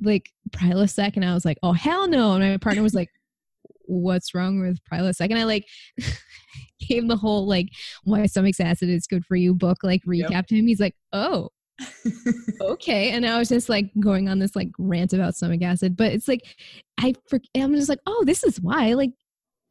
like 0.02 0.30
Prilosec, 0.52 1.16
and 1.16 1.26
I 1.26 1.34
was 1.34 1.46
like, 1.46 1.58
oh 1.64 1.74
hell 1.74 2.08
no. 2.08 2.34
And 2.34 2.44
my 2.44 2.58
partner 2.58 2.84
was 2.84 2.94
like, 2.94 3.10
what's 3.86 4.34
wrong 4.34 4.60
with 4.60 4.80
Prilosec? 4.92 5.30
And 5.30 5.40
I 5.40 5.44
like 5.44 5.66
gave 6.88 7.08
the 7.08 7.18
whole 7.18 7.48
like 7.48 7.70
why 8.04 8.26
stomach 8.26 8.56
acid 8.60 8.90
is 8.90 9.08
good 9.08 9.26
for 9.26 9.36
you 9.36 9.54
book 9.54 9.78
like 9.84 10.02
recap 10.08 10.32
yep. 10.32 10.48
to 10.48 10.56
him. 10.56 10.68
He's 10.68 10.80
like, 10.80 10.96
oh. 11.14 11.50
okay 12.62 13.12
and 13.12 13.26
i 13.26 13.40
was 13.40 13.48
just 13.48 13.70
like 13.70 13.90
going 14.02 14.28
on 14.28 14.38
this 14.38 14.54
like 14.54 14.68
rant 14.78 15.14
about 15.14 15.34
stomach 15.34 15.62
acid 15.62 15.96
but 15.96 16.12
it's 16.12 16.28
like 16.28 16.42
i 17.00 17.14
i'm 17.56 17.74
just 17.74 17.88
like 17.88 18.02
oh 18.06 18.22
this 18.26 18.44
is 18.44 18.60
why 18.60 18.92
like 18.96 19.12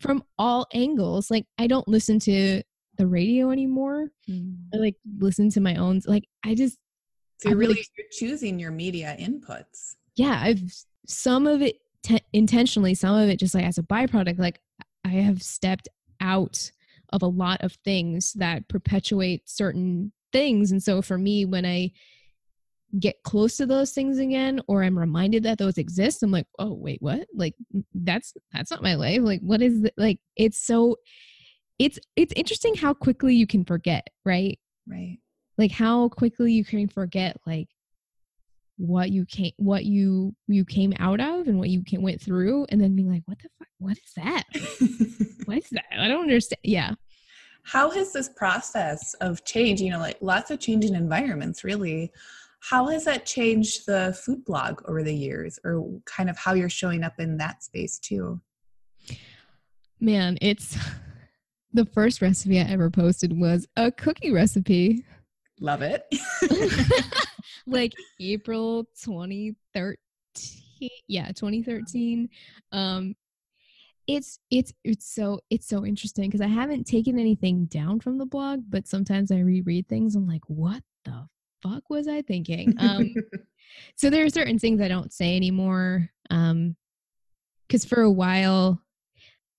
from 0.00 0.22
all 0.38 0.66
angles. 0.72 1.30
Like 1.30 1.46
I 1.58 1.66
don't 1.66 1.88
listen 1.88 2.18
to 2.20 2.62
the 2.98 3.06
radio 3.06 3.50
anymore. 3.50 4.08
Mm. 4.28 4.56
I 4.74 4.76
like 4.76 4.96
listen 5.18 5.48
to 5.50 5.60
my 5.60 5.76
own. 5.76 6.02
Like 6.06 6.24
I 6.44 6.54
just. 6.54 6.78
So 7.38 7.50
you're 7.50 7.58
really 7.58 7.74
like, 7.74 7.86
you're 7.96 8.06
choosing 8.10 8.58
your 8.58 8.72
media 8.72 9.16
inputs. 9.18 9.94
Yeah, 10.16 10.40
I've 10.42 10.60
some 11.06 11.46
of 11.46 11.62
it 11.62 11.76
te- 12.02 12.24
intentionally, 12.32 12.94
some 12.94 13.16
of 13.16 13.28
it 13.28 13.38
just 13.38 13.54
like 13.54 13.64
as 13.64 13.78
a 13.78 13.82
byproduct. 13.82 14.38
Like 14.38 14.60
I 15.04 15.10
have 15.10 15.42
stepped 15.42 15.88
out 16.20 16.70
of 17.12 17.22
a 17.22 17.26
lot 17.26 17.62
of 17.62 17.72
things 17.84 18.32
that 18.34 18.68
perpetuate 18.68 19.48
certain 19.48 20.12
things, 20.32 20.72
and 20.72 20.82
so 20.82 21.00
for 21.00 21.16
me, 21.16 21.44
when 21.44 21.64
I 21.64 21.92
get 22.98 23.22
close 23.22 23.56
to 23.58 23.66
those 23.66 23.92
things 23.92 24.18
again 24.18 24.60
or 24.66 24.82
i'm 24.82 24.98
reminded 24.98 25.42
that 25.42 25.58
those 25.58 25.76
exist 25.76 26.22
i'm 26.22 26.30
like 26.30 26.46
oh 26.58 26.72
wait 26.72 26.96
what 27.02 27.26
like 27.34 27.54
that's 27.94 28.32
that's 28.52 28.70
not 28.70 28.82
my 28.82 28.94
life 28.94 29.20
like 29.20 29.40
what 29.42 29.60
is 29.60 29.84
it? 29.84 29.92
like 29.98 30.18
it's 30.36 30.58
so 30.58 30.96
it's 31.78 31.98
it's 32.16 32.32
interesting 32.34 32.74
how 32.74 32.94
quickly 32.94 33.34
you 33.34 33.46
can 33.46 33.64
forget 33.64 34.08
right? 34.24 34.58
Right. 34.86 35.18
Like 35.56 35.72
how 35.72 36.08
quickly 36.08 36.52
you 36.52 36.64
can 36.64 36.88
forget 36.88 37.36
like 37.46 37.68
what 38.76 39.10
you 39.10 39.26
came 39.26 39.52
what 39.56 39.84
you 39.84 40.34
you 40.46 40.64
came 40.64 40.94
out 40.98 41.20
of 41.20 41.48
and 41.48 41.58
what 41.58 41.68
you 41.68 41.82
came, 41.82 42.02
went 42.02 42.20
through 42.20 42.66
and 42.68 42.80
then 42.80 42.94
being 42.94 43.10
like 43.10 43.22
what 43.26 43.38
the 43.38 43.48
fuck? 43.58 43.68
What 43.78 43.96
is 43.96 44.12
that? 44.16 44.44
What 45.46 45.56
is 45.56 45.70
that? 45.70 45.84
I 45.98 46.08
don't 46.08 46.22
understand 46.22 46.60
yeah. 46.62 46.94
How 47.62 47.90
has 47.90 48.12
this 48.12 48.28
process 48.28 49.14
of 49.14 49.44
change 49.44 49.80
you 49.80 49.90
know 49.90 49.98
like 49.98 50.18
lots 50.20 50.50
of 50.50 50.60
changing 50.60 50.94
environments 50.94 51.64
really 51.64 52.12
how 52.60 52.88
has 52.88 53.04
that 53.04 53.24
changed 53.24 53.86
the 53.86 54.18
food 54.24 54.44
blog 54.44 54.82
over 54.86 55.02
the 55.02 55.14
years 55.14 55.58
or 55.64 55.88
kind 56.04 56.28
of 56.28 56.36
how 56.36 56.54
you're 56.54 56.68
showing 56.68 57.04
up 57.04 57.14
in 57.18 57.36
that 57.38 57.62
space 57.62 57.98
too? 57.98 58.40
Man, 60.00 60.38
it's 60.40 60.76
the 61.72 61.84
first 61.86 62.22
recipe 62.22 62.58
I 62.58 62.64
ever 62.64 62.90
posted 62.90 63.38
was 63.38 63.66
a 63.76 63.90
cookie 63.90 64.32
recipe. 64.32 65.04
Love 65.60 65.82
it. 65.82 66.04
like 67.66 67.92
April 68.20 68.84
2013. 69.02 69.96
Yeah, 71.08 71.28
2013. 71.28 72.28
Um 72.72 73.14
it's 74.06 74.38
it's 74.50 74.72
it's 74.84 75.06
so 75.06 75.40
it's 75.50 75.68
so 75.68 75.84
interesting 75.84 76.28
because 76.28 76.40
I 76.40 76.46
haven't 76.46 76.86
taken 76.86 77.18
anything 77.18 77.66
down 77.66 78.00
from 78.00 78.16
the 78.16 78.24
blog, 78.24 78.62
but 78.68 78.88
sometimes 78.88 79.30
I 79.30 79.40
reread 79.40 79.86
things. 79.86 80.16
I'm 80.16 80.26
like, 80.26 80.44
what 80.46 80.82
the 81.04 81.28
fuck 81.62 81.90
was 81.90 82.08
I 82.08 82.22
thinking? 82.22 82.74
Um, 82.78 83.14
so 83.96 84.08
there 84.08 84.24
are 84.24 84.30
certain 84.30 84.58
things 84.58 84.80
I 84.80 84.88
don't 84.88 85.12
say 85.12 85.36
anymore. 85.36 86.08
Um, 86.30 86.74
because 87.66 87.84
for 87.84 88.00
a 88.00 88.10
while 88.10 88.80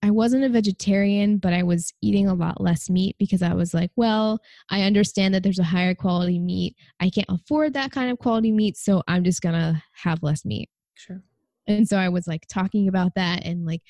I 0.01 0.11
wasn't 0.11 0.45
a 0.45 0.49
vegetarian, 0.49 1.37
but 1.37 1.53
I 1.53 1.63
was 1.63 1.93
eating 2.01 2.27
a 2.27 2.33
lot 2.33 2.61
less 2.61 2.89
meat 2.89 3.17
because 3.19 3.41
I 3.41 3.53
was 3.53 3.73
like, 3.73 3.91
well, 3.95 4.39
I 4.69 4.83
understand 4.83 5.33
that 5.33 5.43
there's 5.43 5.59
a 5.59 5.63
higher 5.63 5.93
quality 5.93 6.39
meat. 6.39 6.75
I 6.99 7.09
can't 7.09 7.27
afford 7.29 7.73
that 7.73 7.91
kind 7.91 8.09
of 8.09 8.17
quality 8.17 8.51
meat, 8.51 8.77
so 8.77 9.03
I'm 9.07 9.23
just 9.23 9.41
gonna 9.41 9.83
have 9.91 10.23
less 10.23 10.45
meat. 10.45 10.69
Sure. 10.95 11.21
And 11.67 11.87
so 11.87 11.97
I 11.97 12.09
was 12.09 12.27
like 12.27 12.47
talking 12.47 12.87
about 12.87 13.13
that 13.15 13.45
and 13.45 13.65
like, 13.65 13.81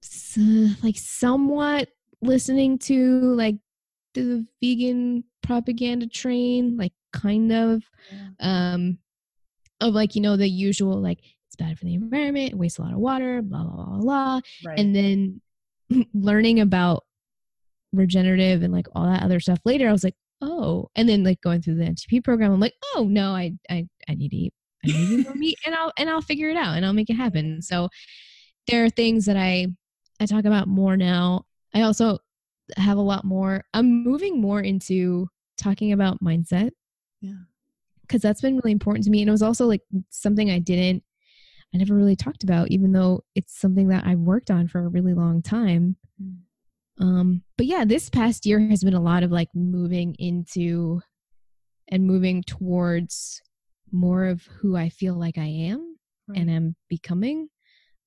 so, 0.00 0.40
like 0.82 0.96
somewhat 0.96 1.88
listening 2.22 2.78
to 2.78 3.20
like 3.34 3.56
the 4.14 4.46
vegan 4.62 5.24
propaganda 5.42 6.06
train, 6.06 6.76
like 6.76 6.92
kind 7.12 7.52
of, 7.52 7.82
yeah. 8.12 8.72
um, 8.74 8.98
of 9.80 9.92
like 9.94 10.14
you 10.14 10.20
know 10.20 10.36
the 10.36 10.48
usual 10.48 11.00
like 11.00 11.20
it's 11.54 11.68
bad 11.68 11.78
for 11.78 11.84
the 11.84 11.94
environment, 11.94 12.52
it 12.52 12.58
wastes 12.58 12.78
a 12.78 12.82
lot 12.82 12.92
of 12.92 12.98
water, 12.98 13.42
blah 13.42 13.64
blah 13.64 13.84
blah 13.84 13.98
blah, 13.98 14.40
right. 14.64 14.78
and 14.78 14.94
then 14.94 15.40
learning 16.14 16.60
about 16.60 17.04
regenerative 17.92 18.62
and 18.62 18.72
like 18.72 18.86
all 18.94 19.06
that 19.06 19.22
other 19.22 19.40
stuff 19.40 19.60
later, 19.64 19.88
I 19.88 19.92
was 19.92 20.04
like, 20.04 20.16
oh, 20.40 20.88
and 20.94 21.08
then 21.08 21.24
like 21.24 21.40
going 21.40 21.62
through 21.62 21.76
the 21.76 21.84
NTP 21.84 22.24
program, 22.24 22.52
I'm 22.52 22.60
like, 22.60 22.74
oh 22.94 23.06
no, 23.08 23.34
I 23.34 23.52
I 23.70 23.86
I 24.08 24.14
need 24.14 24.30
to 24.30 24.36
eat, 24.36 24.54
I 24.84 24.88
need 24.88 25.24
to 25.24 25.30
eat 25.30 25.36
meat, 25.36 25.58
and 25.66 25.74
I'll 25.74 25.92
and 25.96 26.10
I'll 26.10 26.22
figure 26.22 26.50
it 26.50 26.56
out 26.56 26.76
and 26.76 26.84
I'll 26.84 26.92
make 26.92 27.10
it 27.10 27.14
happen. 27.16 27.62
So 27.62 27.88
there 28.68 28.84
are 28.84 28.90
things 28.90 29.26
that 29.26 29.36
I 29.36 29.68
I 30.20 30.26
talk 30.26 30.44
about 30.44 30.68
more 30.68 30.96
now. 30.96 31.44
I 31.74 31.82
also 31.82 32.18
have 32.76 32.98
a 32.98 33.02
lot 33.02 33.24
more. 33.24 33.64
I'm 33.74 34.04
moving 34.04 34.40
more 34.40 34.60
into 34.60 35.28
talking 35.56 35.92
about 35.92 36.22
mindset. 36.22 36.70
Yeah. 37.20 37.32
Cause 38.08 38.20
that's 38.20 38.40
been 38.40 38.56
really 38.56 38.72
important 38.72 39.04
to 39.04 39.10
me. 39.10 39.22
And 39.22 39.28
it 39.28 39.32
was 39.32 39.42
also 39.42 39.66
like 39.66 39.80
something 40.10 40.50
I 40.50 40.58
didn't, 40.58 41.02
I 41.74 41.78
never 41.78 41.94
really 41.94 42.16
talked 42.16 42.44
about, 42.44 42.70
even 42.70 42.92
though 42.92 43.24
it's 43.34 43.58
something 43.58 43.88
that 43.88 44.06
I've 44.06 44.20
worked 44.20 44.50
on 44.50 44.68
for 44.68 44.80
a 44.80 44.88
really 44.88 45.12
long 45.12 45.42
time. 45.42 45.96
Mm. 46.22 46.36
Um, 47.00 47.42
but 47.58 47.66
yeah, 47.66 47.84
this 47.84 48.08
past 48.08 48.46
year 48.46 48.60
has 48.68 48.84
been 48.84 48.94
a 48.94 49.00
lot 49.00 49.24
of 49.24 49.32
like 49.32 49.48
moving 49.54 50.14
into 50.20 51.00
and 51.88 52.06
moving 52.06 52.42
towards 52.44 53.42
more 53.90 54.26
of 54.26 54.42
who 54.60 54.76
I 54.76 54.88
feel 54.88 55.14
like 55.14 55.36
I 55.36 55.46
am 55.46 55.96
right. 56.28 56.38
and 56.38 56.50
am 56.50 56.76
becoming. 56.88 57.48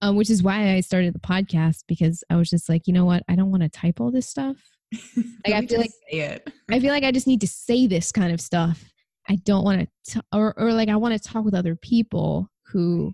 um, 0.02 0.16
which 0.16 0.30
is 0.30 0.44
why 0.44 0.74
I 0.74 0.82
started 0.82 1.14
the 1.14 1.20
podcast 1.20 1.84
because 1.88 2.24
I 2.30 2.36
was 2.36 2.50
just 2.50 2.70
like, 2.70 2.88
you 2.88 2.94
know 2.94 3.06
what? 3.06 3.24
I 3.28 3.36
don't 3.36 3.52
want 3.52 3.64
to 3.64 3.70
type 3.70 4.00
all 4.00 4.12
this 4.12 4.28
stuff. 4.28 4.58
Like 5.46 5.56
I 5.56 5.66
feel 5.66 5.80
like. 5.80 5.92
I 6.72 6.80
feel 6.80 6.92
like 6.92 7.04
I 7.04 7.12
just 7.12 7.28
need 7.28 7.42
to 7.42 7.48
say 7.48 7.88
this 7.88 8.12
kind 8.12 8.34
of 8.34 8.42
stuff. 8.42 8.84
I 9.30 9.36
don't 9.36 9.64
want 9.64 9.90
to, 10.10 10.24
or 10.34 10.54
or 10.58 10.74
like 10.74 10.90
I 10.90 10.96
want 10.98 11.14
to 11.14 11.30
talk 11.30 11.46
with 11.46 11.54
other 11.54 11.76
people 11.76 12.50
who 12.68 13.14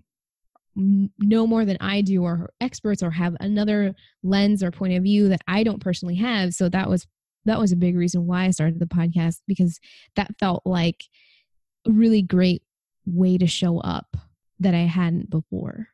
know 0.76 1.46
more 1.46 1.64
than 1.64 1.76
I 1.80 2.00
do, 2.00 2.22
or 2.22 2.50
experts, 2.60 3.02
or 3.02 3.10
have 3.10 3.36
another 3.40 3.94
lens 4.22 4.62
or 4.62 4.70
point 4.70 4.94
of 4.94 5.02
view 5.02 5.28
that 5.28 5.42
I 5.46 5.62
don't 5.62 5.82
personally 5.82 6.16
have. 6.16 6.54
So 6.54 6.68
that 6.68 6.88
was 6.88 7.06
that 7.44 7.58
was 7.58 7.72
a 7.72 7.76
big 7.76 7.96
reason 7.96 8.26
why 8.26 8.44
I 8.44 8.50
started 8.50 8.80
the 8.80 8.86
podcast 8.86 9.40
because 9.46 9.78
that 10.16 10.38
felt 10.38 10.62
like 10.64 11.04
a 11.86 11.92
really 11.92 12.22
great 12.22 12.62
way 13.06 13.38
to 13.38 13.46
show 13.46 13.80
up 13.80 14.16
that 14.60 14.74
I 14.74 14.82
hadn't 14.82 15.30
before. 15.30 15.88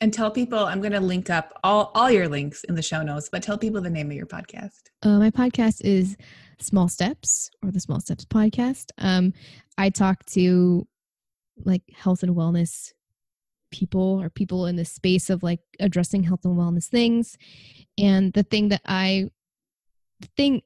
And 0.00 0.12
tell 0.12 0.30
people, 0.30 0.58
I'm 0.58 0.80
going 0.80 0.92
to 0.92 1.00
link 1.00 1.30
up 1.30 1.58
all, 1.62 1.90
all 1.94 2.10
your 2.10 2.28
links 2.28 2.64
in 2.64 2.74
the 2.74 2.82
show 2.82 3.02
notes, 3.02 3.28
but 3.30 3.42
tell 3.42 3.56
people 3.56 3.80
the 3.80 3.88
name 3.88 4.10
of 4.10 4.16
your 4.16 4.26
podcast. 4.26 4.82
Uh, 5.02 5.18
my 5.18 5.30
podcast 5.30 5.82
is 5.82 6.16
Small 6.60 6.88
Steps 6.88 7.48
or 7.62 7.70
the 7.70 7.80
Small 7.80 8.00
Steps 8.00 8.24
Podcast. 8.24 8.90
Um, 8.98 9.32
I 9.78 9.90
talk 9.90 10.24
to 10.26 10.86
like 11.64 11.82
health 11.94 12.22
and 12.22 12.34
wellness 12.34 12.90
people 13.74 14.22
or 14.22 14.30
people 14.30 14.66
in 14.66 14.76
the 14.76 14.84
space 14.84 15.28
of 15.28 15.42
like 15.42 15.60
addressing 15.80 16.22
health 16.22 16.44
and 16.44 16.56
wellness 16.56 16.86
things. 16.86 17.36
And 17.98 18.32
the 18.32 18.44
thing 18.44 18.68
that 18.68 18.82
I 18.86 19.30
the 20.20 20.28
thing 20.36 20.62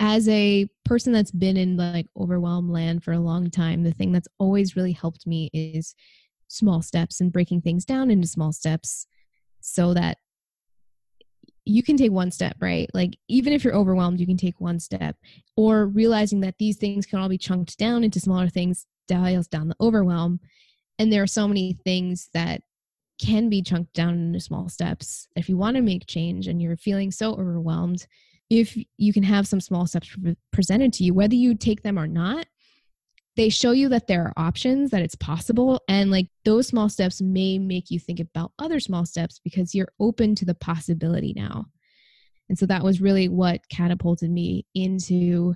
as 0.00 0.28
a 0.28 0.66
person 0.84 1.12
that's 1.12 1.30
been 1.30 1.56
in 1.56 1.76
like 1.76 2.06
overwhelmed 2.18 2.70
land 2.70 3.04
for 3.04 3.12
a 3.12 3.20
long 3.20 3.50
time, 3.50 3.84
the 3.84 3.92
thing 3.92 4.12
that's 4.12 4.28
always 4.38 4.74
really 4.74 4.92
helped 4.92 5.26
me 5.26 5.50
is 5.52 5.94
small 6.48 6.82
steps 6.82 7.20
and 7.20 7.32
breaking 7.32 7.60
things 7.60 7.84
down 7.84 8.10
into 8.10 8.26
small 8.26 8.52
steps 8.52 9.06
so 9.60 9.94
that 9.94 10.18
you 11.64 11.82
can 11.82 11.96
take 11.96 12.10
one 12.10 12.30
step, 12.30 12.56
right? 12.60 12.88
Like, 12.94 13.16
even 13.28 13.52
if 13.52 13.62
you're 13.62 13.74
overwhelmed, 13.74 14.18
you 14.18 14.26
can 14.26 14.38
take 14.38 14.60
one 14.60 14.80
step, 14.80 15.16
or 15.56 15.86
realizing 15.86 16.40
that 16.40 16.56
these 16.58 16.78
things 16.78 17.06
can 17.06 17.20
all 17.20 17.28
be 17.28 17.38
chunked 17.38 17.78
down 17.78 18.02
into 18.02 18.18
smaller 18.18 18.48
things 18.48 18.86
dials 19.06 19.46
down 19.46 19.68
the 19.68 19.76
overwhelm. 19.80 20.40
And 21.00 21.10
there 21.10 21.22
are 21.22 21.26
so 21.26 21.48
many 21.48 21.78
things 21.82 22.28
that 22.34 22.60
can 23.18 23.48
be 23.48 23.62
chunked 23.62 23.94
down 23.94 24.12
into 24.12 24.38
small 24.38 24.68
steps. 24.68 25.28
If 25.34 25.48
you 25.48 25.56
want 25.56 25.76
to 25.76 25.82
make 25.82 26.06
change 26.06 26.46
and 26.46 26.60
you're 26.60 26.76
feeling 26.76 27.10
so 27.10 27.32
overwhelmed, 27.32 28.06
if 28.50 28.76
you 28.98 29.12
can 29.14 29.22
have 29.22 29.48
some 29.48 29.62
small 29.62 29.86
steps 29.86 30.14
presented 30.52 30.92
to 30.92 31.04
you, 31.04 31.14
whether 31.14 31.34
you 31.34 31.54
take 31.54 31.82
them 31.82 31.98
or 31.98 32.06
not, 32.06 32.44
they 33.34 33.48
show 33.48 33.70
you 33.70 33.88
that 33.88 34.08
there 34.08 34.24
are 34.24 34.34
options, 34.36 34.90
that 34.90 35.00
it's 35.00 35.14
possible. 35.14 35.80
And 35.88 36.10
like 36.10 36.26
those 36.44 36.66
small 36.66 36.90
steps 36.90 37.22
may 37.22 37.58
make 37.58 37.90
you 37.90 37.98
think 37.98 38.20
about 38.20 38.52
other 38.58 38.78
small 38.78 39.06
steps 39.06 39.40
because 39.42 39.74
you're 39.74 39.94
open 40.00 40.34
to 40.34 40.44
the 40.44 40.54
possibility 40.54 41.32
now. 41.34 41.64
And 42.50 42.58
so 42.58 42.66
that 42.66 42.84
was 42.84 43.00
really 43.00 43.30
what 43.30 43.66
catapulted 43.70 44.30
me 44.30 44.66
into 44.74 45.54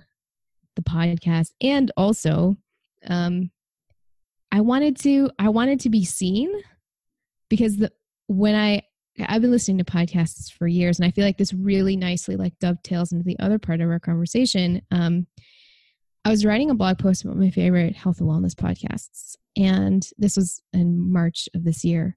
the 0.75 0.83
podcast. 0.83 1.51
And 1.61 1.93
also, 1.99 2.57
um, 3.07 3.51
I 4.55 4.61
wanted 4.61 4.97
to, 4.99 5.31
I 5.37 5.49
wanted 5.49 5.81
to 5.81 5.91
be 5.91 6.05
seen 6.05 6.49
because 7.51 7.77
the, 7.77 7.91
when 8.29 8.55
I, 8.55 8.83
I've 9.27 9.43
been 9.43 9.51
listening 9.51 9.79
to 9.79 9.85
podcasts 9.85 10.53
for 10.53 10.69
years 10.69 11.01
and 11.01 11.05
I 11.05 11.11
feel 11.11 11.25
like 11.25 11.39
this 11.39 11.53
really 11.53 11.97
nicely 11.97 12.37
like 12.37 12.57
dovetails 12.61 13.11
into 13.11 13.25
the 13.25 13.37
other 13.41 13.59
part 13.59 13.81
of 13.81 13.91
our 13.91 13.99
conversation. 13.99 14.81
Um, 14.93 15.27
I 16.25 16.31
was 16.31 16.45
writing 16.45 16.71
a 16.71 16.75
blog 16.77 17.01
post 17.01 17.25
about 17.25 17.37
my 17.37 17.51
favorite 17.51 17.97
health 17.97 18.21
and 18.21 18.29
wellness 18.29 18.55
podcasts, 18.55 19.35
and 19.57 20.09
this 20.19 20.37
was 20.37 20.63
in 20.73 21.13
March 21.13 21.49
of 21.57 21.65
this 21.65 21.85
year. 21.85 22.17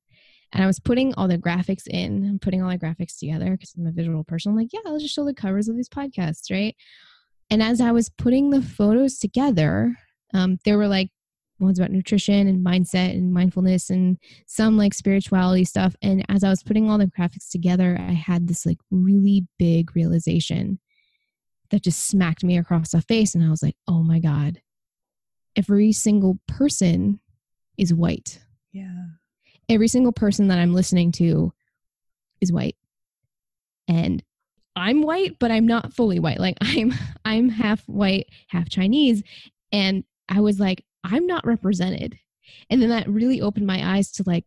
And 0.53 0.63
I 0.63 0.67
was 0.67 0.79
putting 0.79 1.15
all 1.15 1.27
the 1.27 1.39
graphics 1.39 1.87
in, 1.87 2.37
putting 2.39 2.61
all 2.61 2.69
the 2.69 2.77
graphics 2.77 3.17
together 3.17 3.49
because 3.49 3.73
I'm 3.75 3.87
a 3.87 3.91
visual 3.91 4.23
person. 4.23 4.51
I'm 4.51 4.57
like, 4.57 4.69
yeah, 4.71 4.81
I'll 4.85 4.99
just 4.99 5.15
show 5.15 5.25
the 5.25 5.33
covers 5.33 5.69
of 5.69 5.75
these 5.75 5.89
podcasts, 5.89 6.51
right? 6.51 6.75
And 7.49 7.63
as 7.63 7.81
I 7.81 7.91
was 7.91 8.09
putting 8.09 8.51
the 8.51 8.61
photos 8.61 9.17
together, 9.17 9.97
um, 10.35 10.59
there 10.63 10.77
were 10.77 10.87
like 10.87 11.09
ones 11.59 11.79
about 11.79 11.91
nutrition 11.91 12.47
and 12.47 12.65
mindset 12.65 13.11
and 13.11 13.33
mindfulness 13.33 13.89
and 13.89 14.17
some 14.45 14.77
like 14.77 14.93
spirituality 14.93 15.65
stuff. 15.65 15.95
And 16.01 16.25
as 16.29 16.43
I 16.43 16.49
was 16.49 16.63
putting 16.63 16.89
all 16.89 16.97
the 16.97 17.07
graphics 17.07 17.49
together, 17.49 17.97
I 17.99 18.13
had 18.13 18.47
this 18.47 18.65
like 18.65 18.77
really 18.91 19.47
big 19.57 19.95
realization 19.95 20.79
that 21.71 21.83
just 21.83 22.07
smacked 22.07 22.43
me 22.43 22.57
across 22.57 22.91
the 22.91 23.01
face. 23.01 23.35
And 23.35 23.43
I 23.43 23.49
was 23.49 23.63
like, 23.63 23.75
oh 23.87 24.03
my 24.03 24.19
God, 24.19 24.61
every 25.55 25.91
single 25.91 26.39
person 26.47 27.19
is 27.77 27.93
white. 27.93 28.39
Yeah. 28.71 29.05
Every 29.69 29.87
single 29.87 30.13
person 30.13 30.47
that 30.47 30.59
I'm 30.59 30.73
listening 30.73 31.11
to 31.13 31.53
is 32.39 32.51
white. 32.51 32.77
And 33.87 34.23
I'm 34.75 35.01
white, 35.01 35.39
but 35.39 35.51
I'm 35.51 35.65
not 35.65 35.93
fully 35.93 36.19
white. 36.19 36.39
Like 36.39 36.57
I'm 36.61 36.93
I'm 37.25 37.49
half 37.49 37.81
white, 37.87 38.27
half 38.47 38.69
Chinese. 38.69 39.23
And 39.71 40.03
I 40.29 40.41
was 40.41 40.59
like, 40.59 40.83
I'm 41.09 41.25
not 41.25 41.45
represented. 41.45 42.19
And 42.69 42.81
then 42.81 42.89
that 42.89 43.07
really 43.07 43.41
opened 43.41 43.65
my 43.65 43.95
eyes 43.95 44.11
to 44.13 44.23
like, 44.25 44.45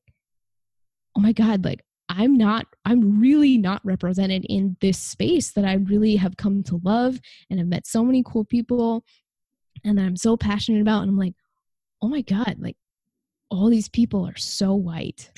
oh 1.17 1.21
my 1.21 1.33
God, 1.33 1.65
like 1.65 1.81
I'm 2.09 2.37
not, 2.37 2.67
I'm 2.85 3.21
really 3.21 3.57
not 3.57 3.85
represented 3.85 4.45
in 4.45 4.77
this 4.81 4.99
space 4.99 5.53
that 5.53 5.65
I 5.65 5.75
really 5.75 6.17
have 6.17 6.37
come 6.37 6.63
to 6.65 6.81
love 6.85 7.19
and 7.49 7.59
have 7.59 7.69
met 7.69 7.87
so 7.87 8.05
many 8.05 8.23
cool 8.25 8.45
people 8.45 9.05
and 9.85 9.97
that 9.97 10.05
I'm 10.05 10.17
so 10.17 10.37
passionate 10.37 10.83
about. 10.83 11.03
And 11.03 11.11
I'm 11.11 11.19
like, 11.19 11.35
oh 12.03 12.09
my 12.09 12.21
God, 12.21 12.57
like 12.59 12.77
all 13.51 13.71
these 13.71 13.89
people 13.89 14.27
are 14.29 14.37
so 14.37 14.75
white. 14.75 15.31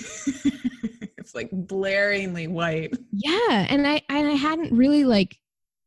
it's 1.19 1.35
like 1.35 1.51
blaringly 1.51 2.49
white. 2.49 2.95
Yeah. 3.13 3.67
And 3.69 3.87
I, 3.87 4.03
and 4.09 4.27
I 4.29 4.33
hadn't 4.33 4.77
really 4.77 5.05
like, 5.05 5.37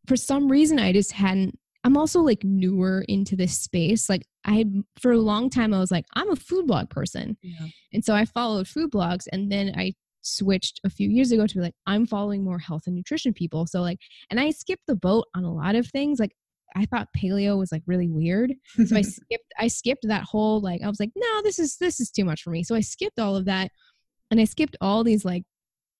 for 0.07 0.15
some 0.15 0.49
reason, 0.49 0.79
I 0.79 0.93
just 0.93 1.11
hadn't, 1.11 1.57
I'm 1.85 1.97
also 1.97 2.19
like 2.21 2.43
newer 2.43 3.05
into 3.07 3.35
this 3.35 3.59
space. 3.59 4.09
Like 4.09 4.25
I, 4.43 4.65
for 4.99 5.11
a 5.11 5.19
long 5.19 5.51
time, 5.51 5.71
I 5.71 5.79
was 5.79 5.91
like, 5.91 6.05
I'm 6.15 6.31
a 6.31 6.35
food 6.35 6.65
blog 6.65 6.89
person. 6.89 7.37
Yeah. 7.43 7.67
And 7.93 8.03
so 8.03 8.15
I 8.15 8.25
followed 8.25 8.67
food 8.67 8.91
blogs 8.91 9.27
and 9.31 9.51
then 9.51 9.71
I 9.77 9.93
switched 10.25 10.81
a 10.83 10.89
few 10.89 11.07
years 11.07 11.31
ago 11.31 11.45
to 11.45 11.53
be 11.53 11.61
like 11.61 11.75
i'm 11.85 12.03
following 12.03 12.43
more 12.43 12.57
health 12.57 12.81
and 12.87 12.95
nutrition 12.95 13.31
people 13.31 13.67
so 13.67 13.79
like 13.79 13.99
and 14.31 14.39
i 14.39 14.49
skipped 14.49 14.81
the 14.87 14.95
boat 14.95 15.23
on 15.35 15.43
a 15.43 15.53
lot 15.53 15.75
of 15.75 15.85
things 15.89 16.19
like 16.19 16.31
i 16.75 16.83
thought 16.85 17.07
paleo 17.15 17.59
was 17.59 17.71
like 17.71 17.83
really 17.85 18.09
weird 18.09 18.51
so 18.87 18.95
i 18.95 19.01
skipped 19.03 19.53
i 19.59 19.67
skipped 19.67 20.03
that 20.07 20.23
whole 20.23 20.59
like 20.61 20.81
i 20.81 20.89
was 20.89 20.99
like 20.99 21.11
no 21.15 21.41
this 21.43 21.59
is 21.59 21.77
this 21.77 21.99
is 21.99 22.09
too 22.09 22.25
much 22.25 22.41
for 22.41 22.49
me 22.49 22.63
so 22.63 22.73
i 22.73 22.79
skipped 22.79 23.19
all 23.19 23.35
of 23.35 23.45
that 23.45 23.69
and 24.31 24.39
i 24.39 24.45
skipped 24.45 24.75
all 24.81 25.03
these 25.03 25.25
like 25.25 25.43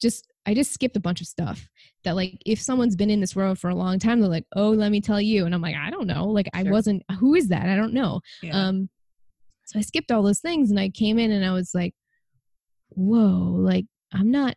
just 0.01 0.25
i 0.45 0.53
just 0.53 0.73
skipped 0.73 0.95
a 0.95 0.99
bunch 0.99 1.21
of 1.21 1.27
stuff 1.27 1.69
that 2.03 2.15
like 2.15 2.41
if 2.45 2.61
someone's 2.61 2.95
been 2.95 3.09
in 3.09 3.19
this 3.21 3.35
world 3.35 3.59
for 3.59 3.69
a 3.69 3.75
long 3.75 3.99
time 3.99 4.19
they're 4.19 4.29
like 4.29 4.45
oh 4.55 4.69
let 4.69 4.91
me 4.91 5.01
tell 5.01 5.21
you 5.21 5.45
and 5.45 5.53
i'm 5.53 5.61
like 5.61 5.75
i 5.75 5.89
don't 5.89 6.07
know 6.07 6.27
like 6.27 6.47
i 6.53 6.63
wasn't 6.63 7.01
who 7.19 7.35
is 7.35 7.49
that? 7.49 7.67
I 7.67 7.75
don't 7.75 7.93
know. 7.93 8.21
Yeah. 8.41 8.67
um 8.67 8.89
so 9.65 9.79
i 9.79 9.81
skipped 9.81 10.11
all 10.11 10.23
those 10.23 10.39
things 10.39 10.69
and 10.69 10.79
i 10.79 10.89
came 10.89 11.17
in 11.19 11.31
and 11.31 11.45
i 11.45 11.51
was 11.51 11.73
like 11.73 11.93
whoa 12.89 13.55
like 13.57 13.85
i'm 14.13 14.31
not 14.31 14.55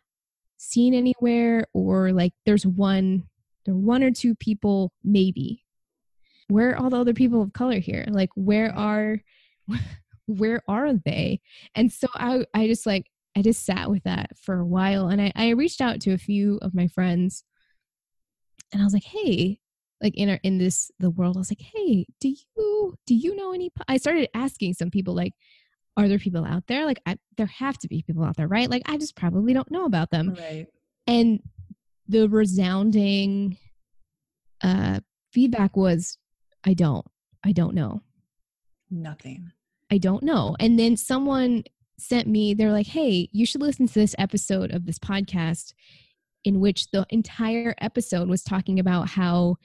seen 0.57 0.93
anywhere 0.93 1.65
or 1.73 2.11
like 2.11 2.33
there's 2.45 2.65
one 2.65 3.23
there 3.65 3.75
are 3.75 3.77
one 3.77 4.03
or 4.03 4.11
two 4.11 4.35
people 4.35 4.91
maybe. 5.03 5.63
Where 6.47 6.71
are 6.71 6.77
all 6.77 6.89
the 6.89 6.99
other 6.99 7.13
people 7.13 7.41
of 7.41 7.53
color 7.53 7.79
here? 7.79 8.05
Like 8.09 8.29
where 8.35 8.75
are 8.75 9.19
where 10.25 10.61
are 10.67 10.93
they? 10.93 11.41
And 11.75 11.91
so 11.91 12.07
i 12.15 12.45
i 12.53 12.67
just 12.67 12.85
like 12.85 13.05
i 13.39 13.41
just 13.41 13.65
sat 13.65 13.89
with 13.89 14.03
that 14.03 14.31
for 14.37 14.59
a 14.59 14.65
while 14.65 15.07
and 15.07 15.21
i 15.21 15.31
i 15.35 15.49
reached 15.49 15.81
out 15.81 15.99
to 16.01 16.11
a 16.11 16.17
few 16.17 16.59
of 16.61 16.75
my 16.75 16.87
friends 16.87 17.43
and 18.73 18.81
i 18.81 18.85
was 18.85 18.93
like 18.93 19.03
hey 19.03 19.59
like 20.01 20.15
in 20.15 20.29
our 20.29 20.39
in 20.43 20.57
this 20.57 20.91
the 20.99 21.09
world 21.09 21.35
i 21.37 21.39
was 21.39 21.51
like 21.51 21.61
hey 21.61 22.05
do 22.19 22.29
you 22.29 22.95
do 23.05 23.15
you 23.15 23.35
know 23.35 23.53
any 23.53 23.69
po-" 23.69 23.83
i 23.87 23.97
started 23.97 24.29
asking 24.33 24.73
some 24.73 24.91
people 24.91 25.15
like 25.15 25.33
are 25.97 26.07
there 26.07 26.19
people 26.19 26.45
out 26.45 26.63
there? 26.67 26.85
Like 26.85 27.01
I, 27.05 27.17
there 27.35 27.47
have 27.47 27.77
to 27.79 27.89
be 27.89 28.03
people 28.03 28.23
out 28.23 28.37
there 28.37 28.47
right? 28.47 28.69
Like 28.69 28.83
i 28.85 28.97
just 28.97 29.17
probably 29.17 29.53
don't 29.53 29.69
know 29.69 29.85
about 29.85 30.11
them. 30.11 30.35
Right. 30.39 30.67
and 31.07 31.41
the 32.07 32.27
resounding 32.29 33.57
uh 34.63 34.99
feedback 35.31 35.77
was 35.77 36.17
i 36.65 36.73
don't 36.73 37.05
i 37.43 37.51
don't 37.51 37.75
know. 37.75 38.01
Nothing. 38.89 39.51
i 39.91 39.97
don't 39.97 40.23
know. 40.23 40.55
And 40.59 40.79
then 40.79 40.95
someone 40.95 41.63
sent 41.99 42.27
me 42.27 42.53
they're 42.53 42.71
like 42.71 42.87
hey 42.87 43.27
you 43.31 43.45
should 43.45 43.61
listen 43.61 43.87
to 43.87 43.93
this 43.93 44.15
episode 44.17 44.71
of 44.71 44.85
this 44.85 44.99
podcast 44.99 45.73
in 46.45 46.59
which 46.59 46.89
the 46.91 47.05
entire 47.09 47.75
episode 47.79 48.29
was 48.29 48.43
talking 48.43 48.79
about 48.79 49.09
how 49.09 49.55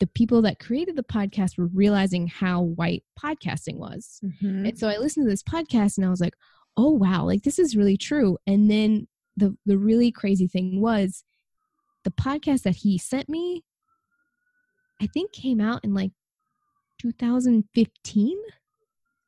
the 0.00 0.06
people 0.06 0.42
that 0.42 0.58
created 0.58 0.96
the 0.96 1.02
podcast 1.02 1.58
were 1.58 1.66
realizing 1.66 2.26
how 2.26 2.62
white 2.62 3.02
podcasting 3.22 3.76
was 3.76 4.20
Mhm. 4.24 4.68
and 4.68 4.78
so 4.78 4.88
I 4.88 4.96
listened 4.98 5.26
to 5.26 5.30
this 5.30 5.42
podcast 5.42 5.96
and 5.98 6.06
I 6.06 6.10
was 6.10 6.20
like, 6.20 6.34
"Oh 6.76 6.90
wow, 6.92 7.24
like 7.24 7.42
this 7.42 7.58
is 7.58 7.76
really 7.76 7.96
true." 7.98 8.38
And 8.46 8.70
then 8.70 9.08
the 9.36 9.56
the 9.66 9.76
really 9.78 10.10
crazy 10.10 10.46
thing 10.46 10.80
was 10.80 11.24
the 12.04 12.10
podcast 12.10 12.62
that 12.62 12.76
he 12.76 12.96
sent 12.98 13.28
me 13.28 13.62
I 15.02 15.06
think 15.06 15.32
came 15.32 15.60
out 15.60 15.82
in 15.84 15.94
like 15.94 16.12
2015. 16.98 18.36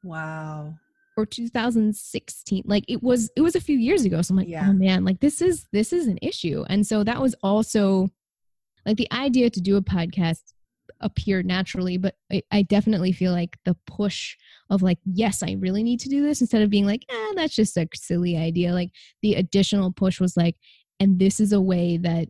Wow. 0.05 0.75
Or 1.17 1.27
2016 1.27 2.63
like 2.67 2.85
it 2.89 3.03
was 3.03 3.31
it 3.37 3.41
was 3.43 3.55
a 3.55 3.61
few 3.61 3.77
years 3.77 4.05
ago 4.05 4.23
so 4.23 4.33
i'm 4.33 4.39
like 4.39 4.49
Yeah. 4.49 4.67
oh 4.69 4.73
man 4.73 5.05
like 5.05 5.21
this 5.21 5.41
is 5.43 5.67
this 5.73 5.93
is 5.93 6.07
an 6.07 6.19
issue 6.23 6.65
and 6.69 6.87
so 6.87 7.05
that 7.05 7.21
was 7.21 7.35
also 7.43 8.09
like 8.87 8.97
the 8.97 9.13
idea 9.13 9.51
to 9.51 9.61
do 9.61 9.77
a 9.77 9.83
podcast 9.83 10.41
appeared 11.01 11.47
naturally 11.47 11.97
but 11.99 12.15
I, 12.31 12.43
I 12.51 12.63
definitely 12.63 13.13
feel 13.13 13.33
like 13.33 13.57
the 13.65 13.77
push 13.87 14.37
of 14.71 14.83
like 14.83 14.99
yes 15.05 15.43
i 15.43 15.57
really 15.59 15.83
need 15.83 16.01
to 16.01 16.09
do 16.09 16.23
this 16.23 16.41
instead 16.41 16.63
of 16.63 16.71
being 16.71 16.87
like 16.87 17.05
eh, 17.09 17.33
that's 17.35 17.55
just 17.55 17.77
a 17.77 17.89
silly 17.95 18.37
idea 18.37 18.73
like 18.73 18.91
the 19.23 19.35
additional 19.35 19.93
push 19.93 20.21
was 20.21 20.37
like 20.37 20.57
and 21.01 21.19
this 21.19 21.41
is 21.41 21.53
a 21.53 21.61
way 21.61 21.97
that 21.97 22.29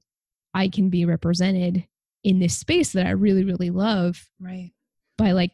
i 0.54 0.68
can 0.68 0.88
be 0.90 1.04
represented 1.04 1.86
in 2.24 2.38
this 2.38 2.56
space 2.56 2.92
that 2.92 3.06
i 3.06 3.10
really 3.10 3.44
really 3.44 3.70
love 3.70 4.28
Right. 4.40 4.72
by 5.18 5.32
like 5.32 5.52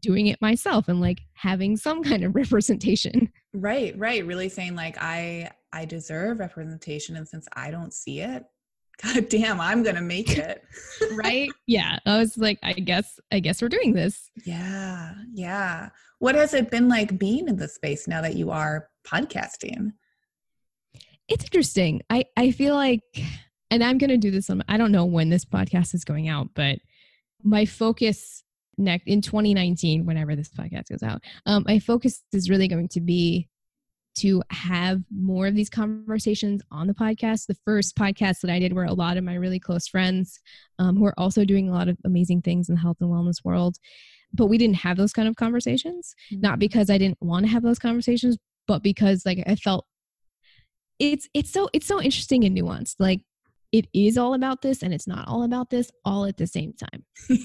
doing 0.00 0.26
it 0.26 0.40
myself 0.42 0.88
and 0.88 1.00
like 1.00 1.20
having 1.34 1.76
some 1.76 2.02
kind 2.02 2.24
of 2.24 2.34
representation 2.34 3.30
Right, 3.58 3.96
right. 3.98 4.26
Really 4.26 4.50
saying 4.50 4.74
like 4.74 4.98
I 5.00 5.50
I 5.72 5.86
deserve 5.86 6.40
representation 6.40 7.16
and 7.16 7.26
since 7.26 7.48
I 7.54 7.70
don't 7.70 7.92
see 7.94 8.20
it, 8.20 8.44
god 9.02 9.28
damn, 9.30 9.60
I'm 9.60 9.82
going 9.82 9.94
to 9.96 10.02
make 10.02 10.36
it. 10.38 10.62
right 11.14 11.50
yeah 11.66 11.98
i 12.06 12.18
was 12.18 12.36
like 12.38 12.58
i 12.62 12.72
guess 12.72 13.18
i 13.30 13.40
guess 13.40 13.60
we're 13.62 13.68
doing 13.68 13.92
this 13.94 14.30
yeah. 14.44 15.14
Yeah. 15.32 15.90
What 16.18 16.34
has 16.34 16.54
it 16.54 16.70
been 16.70 16.88
like 16.88 17.18
being 17.18 17.46
in 17.48 17.56
the 17.56 17.68
space 17.68 18.08
now 18.08 18.22
that 18.22 18.36
you 18.36 18.50
are 18.50 18.88
podcasting? 19.06 19.92
it's 21.28 21.44
interesting 21.44 22.00
i 22.10 22.24
i 22.36 22.50
feel 22.52 22.74
like 22.74 23.02
and 23.70 23.82
i'm 23.82 23.98
gonna 23.98 24.16
do 24.16 24.30
this 24.30 24.48
on 24.48 24.62
i 24.68 24.76
don't 24.76 24.92
know 24.92 25.04
when 25.04 25.28
this 25.28 25.44
podcast 25.44 25.92
is 25.94 26.04
going 26.04 26.28
out 26.28 26.48
but 26.54 26.78
my 27.42 27.64
focus 27.64 28.44
next 28.78 29.06
in 29.06 29.20
2019 29.20 30.04
whenever 30.04 30.36
this 30.36 30.48
podcast 30.48 30.88
goes 30.90 31.02
out 31.02 31.22
um 31.46 31.64
my 31.66 31.78
focus 31.78 32.22
is 32.32 32.50
really 32.50 32.68
going 32.68 32.88
to 32.88 33.00
be 33.00 33.48
to 34.14 34.42
have 34.50 35.02
more 35.14 35.46
of 35.46 35.54
these 35.54 35.68
conversations 35.68 36.62
on 36.70 36.86
the 36.86 36.94
podcast 36.94 37.46
the 37.46 37.56
first 37.64 37.96
podcast 37.96 38.40
that 38.40 38.50
i 38.50 38.58
did 38.58 38.72
were 38.72 38.84
a 38.84 38.92
lot 38.92 39.16
of 39.16 39.24
my 39.24 39.34
really 39.34 39.60
close 39.60 39.86
friends 39.86 40.40
um, 40.78 40.96
who 40.96 41.04
are 41.06 41.18
also 41.18 41.44
doing 41.44 41.68
a 41.68 41.72
lot 41.72 41.88
of 41.88 41.96
amazing 42.04 42.42
things 42.42 42.68
in 42.68 42.74
the 42.74 42.80
health 42.80 42.96
and 43.00 43.10
wellness 43.10 43.44
world 43.44 43.76
but 44.32 44.46
we 44.46 44.58
didn't 44.58 44.76
have 44.76 44.96
those 44.96 45.12
kind 45.12 45.28
of 45.28 45.36
conversations 45.36 46.14
not 46.30 46.58
because 46.58 46.90
I 46.90 46.98
didn't 46.98 47.18
want 47.20 47.46
to 47.46 47.52
have 47.52 47.62
those 47.62 47.78
conversations, 47.78 48.36
but 48.66 48.82
because 48.82 49.24
like 49.24 49.42
I 49.46 49.56
felt 49.56 49.86
it's 50.98 51.28
it's 51.34 51.52
so 51.52 51.68
it's 51.72 51.86
so 51.86 52.00
interesting 52.00 52.44
and 52.44 52.56
nuanced. 52.56 52.96
Like 52.98 53.20
it 53.72 53.86
is 53.92 54.16
all 54.16 54.34
about 54.34 54.62
this 54.62 54.82
and 54.82 54.94
it's 54.94 55.06
not 55.06 55.26
all 55.28 55.42
about 55.42 55.70
this 55.70 55.90
all 56.04 56.24
at 56.24 56.36
the 56.36 56.46
same 56.46 56.72
time. 56.74 57.04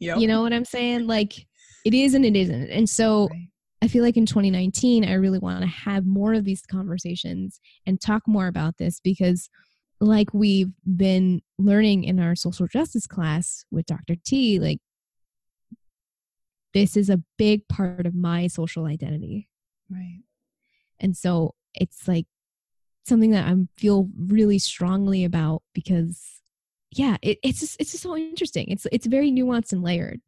Yep. 0.00 0.18
You 0.18 0.26
know 0.26 0.42
what 0.42 0.52
I'm 0.52 0.64
saying? 0.64 1.06
Like 1.06 1.46
it 1.84 1.94
is 1.94 2.14
and 2.14 2.24
it 2.24 2.36
isn't. 2.36 2.70
And 2.70 2.88
so 2.88 3.28
Right. 3.30 3.48
I 3.82 3.88
feel 3.88 4.02
like 4.02 4.16
in 4.16 4.26
2019 4.26 5.04
I 5.04 5.14
really 5.14 5.38
want 5.38 5.60
to 5.60 5.66
have 5.66 6.06
more 6.06 6.34
of 6.34 6.44
these 6.44 6.62
conversations 6.62 7.60
and 7.86 8.00
talk 8.00 8.22
more 8.26 8.46
about 8.46 8.78
this 8.78 9.00
because 9.00 9.48
like 10.00 10.32
we've 10.32 10.72
been 10.96 11.42
learning 11.58 12.04
in 12.04 12.18
our 12.18 12.34
social 12.34 12.66
justice 12.66 13.06
class 13.06 13.64
with 13.70 13.86
Dr. 13.86 14.16
T, 14.24 14.58
like 14.58 14.78
this 16.72 16.96
is 16.96 17.08
a 17.08 17.22
big 17.38 17.66
part 17.68 18.06
of 18.06 18.14
my 18.14 18.46
social 18.48 18.86
identity. 18.86 19.48
Right. 19.90 20.22
And 20.98 21.16
so 21.16 21.54
it's 21.74 22.08
like 22.08 22.26
something 23.06 23.30
that 23.30 23.46
I 23.46 23.54
feel 23.76 24.08
really 24.16 24.58
strongly 24.58 25.24
about 25.24 25.62
because 25.74 26.40
yeah, 26.94 27.16
it, 27.22 27.38
it's 27.42 27.60
just 27.60 27.76
it's 27.80 27.90
just 27.92 28.02
so 28.02 28.16
interesting. 28.16 28.66
It's 28.68 28.86
it's 28.92 29.06
very 29.06 29.30
nuanced 29.30 29.72
and 29.72 29.82
layered. 29.82 30.20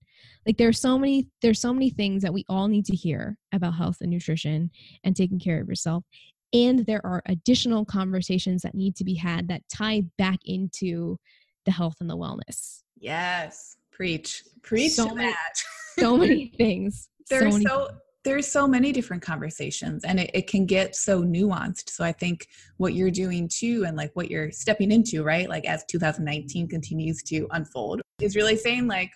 Like 0.47 0.57
there's 0.59 0.81
so 0.81 0.99
many 0.99 1.29
there's 1.43 1.61
so 1.61 1.73
many 1.73 1.91
things 1.91 2.23
that 2.23 2.33
we 2.33 2.45
all 2.49 2.69
need 2.69 2.85
to 2.87 2.97
hear 2.97 3.37
about 3.53 3.75
health 3.75 3.99
and 4.01 4.11
nutrition 4.11 4.71
and 5.05 5.15
taking 5.17 5.39
care 5.39 5.61
of 5.61 5.69
yourself. 5.69 6.05
And 6.53 6.87
there 6.87 7.05
are 7.05 7.23
additional 7.27 7.85
conversations 7.85 8.63
that 8.63 8.75
need 8.75 8.97
to 8.97 9.05
be 9.05 9.15
had 9.15 9.49
that 9.49 9.63
tie 9.73 10.05
back 10.19 10.39
into 10.45 11.19
the 11.65 11.73
health 11.73 11.97
and 12.01 12.09
the 12.09 12.17
wellness. 12.17 12.83
Yes. 12.97 13.77
Preach. 13.91 14.43
Preach 14.63 14.93
So 14.93 15.13
many- 15.15 15.33
that. 15.33 15.55
So 15.99 16.17
many 16.17 16.47
things. 16.57 17.09
there's 17.29 17.55
many 17.55 17.65
so 17.67 17.89
there's 18.27 18.49
so 18.49 18.67
many 18.67 18.91
different 18.91 19.23
conversations 19.23 20.03
and 20.05 20.19
it, 20.19 20.31
it 20.35 20.47
can 20.49 20.67
get 20.67 20.97
so 20.97 21.23
nuanced 21.23 21.89
so 21.89 22.05
i 22.05 22.11
think 22.13 22.49
what 22.77 22.93
you're 22.93 23.11
doing 23.11 23.49
too 23.49 23.85
and 23.87 23.97
like 23.97 24.11
what 24.15 24.29
you're 24.31 24.51
stepping 24.51 24.91
into 24.91 25.23
right 25.23 25.49
like 25.49 25.65
as 25.65 25.85
2019 25.89 26.69
continues 26.69 27.23
to 27.23 27.47
unfold 27.53 28.03
is 28.21 28.35
really 28.35 28.57
saying 28.57 28.87
like 28.89 29.11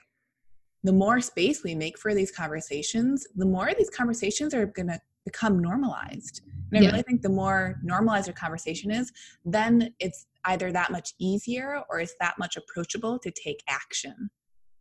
the 0.84 0.92
more 0.92 1.20
space 1.20 1.62
we 1.64 1.74
make 1.74 1.98
for 1.98 2.14
these 2.14 2.30
conversations 2.30 3.26
the 3.34 3.44
more 3.44 3.72
these 3.76 3.90
conversations 3.90 4.54
are 4.54 4.66
going 4.66 4.86
to 4.88 4.98
become 5.24 5.58
normalized 5.58 6.42
and 6.72 6.78
i 6.78 6.82
Yeah. 6.82 6.90
really 6.92 7.02
think 7.02 7.20
the 7.20 7.28
more 7.28 7.80
normalized 7.82 8.28
a 8.28 8.32
conversation 8.32 8.90
is 8.92 9.12
then 9.44 9.92
it's 9.98 10.26
either 10.46 10.70
that 10.72 10.92
much 10.92 11.14
easier 11.18 11.82
or 11.90 11.98
it's 11.98 12.14
that 12.20 12.38
much 12.38 12.56
approachable 12.56 13.18
to 13.18 13.30
take 13.32 13.60
action 13.68 14.30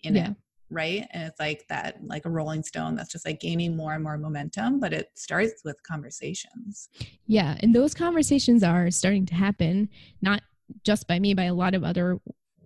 in 0.04 0.16
Yeah. 0.16 0.30
it 0.30 0.36
right 0.70 1.08
and 1.12 1.24
it's 1.24 1.40
like 1.40 1.66
that 1.70 1.98
like 2.06 2.26
a 2.26 2.30
rolling 2.30 2.64
stone 2.64 2.96
that's 2.96 3.12
just 3.12 3.26
like 3.26 3.40
gaining 3.40 3.76
more 3.76 3.94
and 3.94 4.04
more 4.04 4.18
momentum 4.18 4.80
but 4.80 4.94
it 4.94 5.10
starts 5.16 5.62
with 5.64 5.82
conversations 5.84 6.90
Yeah, 7.28 7.58
and 7.62 7.74
those 7.74 7.94
conversations 7.94 8.64
are 8.64 8.90
starting 8.92 9.26
to 9.28 9.36
happen, 9.36 9.90
not 10.22 10.42
just 10.84 11.08
by 11.08 11.20
me, 11.20 11.34
by 11.34 11.46
a 11.46 11.54
lot 11.54 11.76
of 11.76 11.84
other 11.84 12.20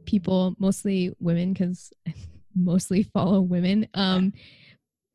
people, 0.06 0.56
mostly 0.60 1.14
women, 1.20 1.54
because 1.54 1.91
mostly 2.56 3.04
follow 3.04 3.41
women, 3.41 3.88
um, 3.93 4.34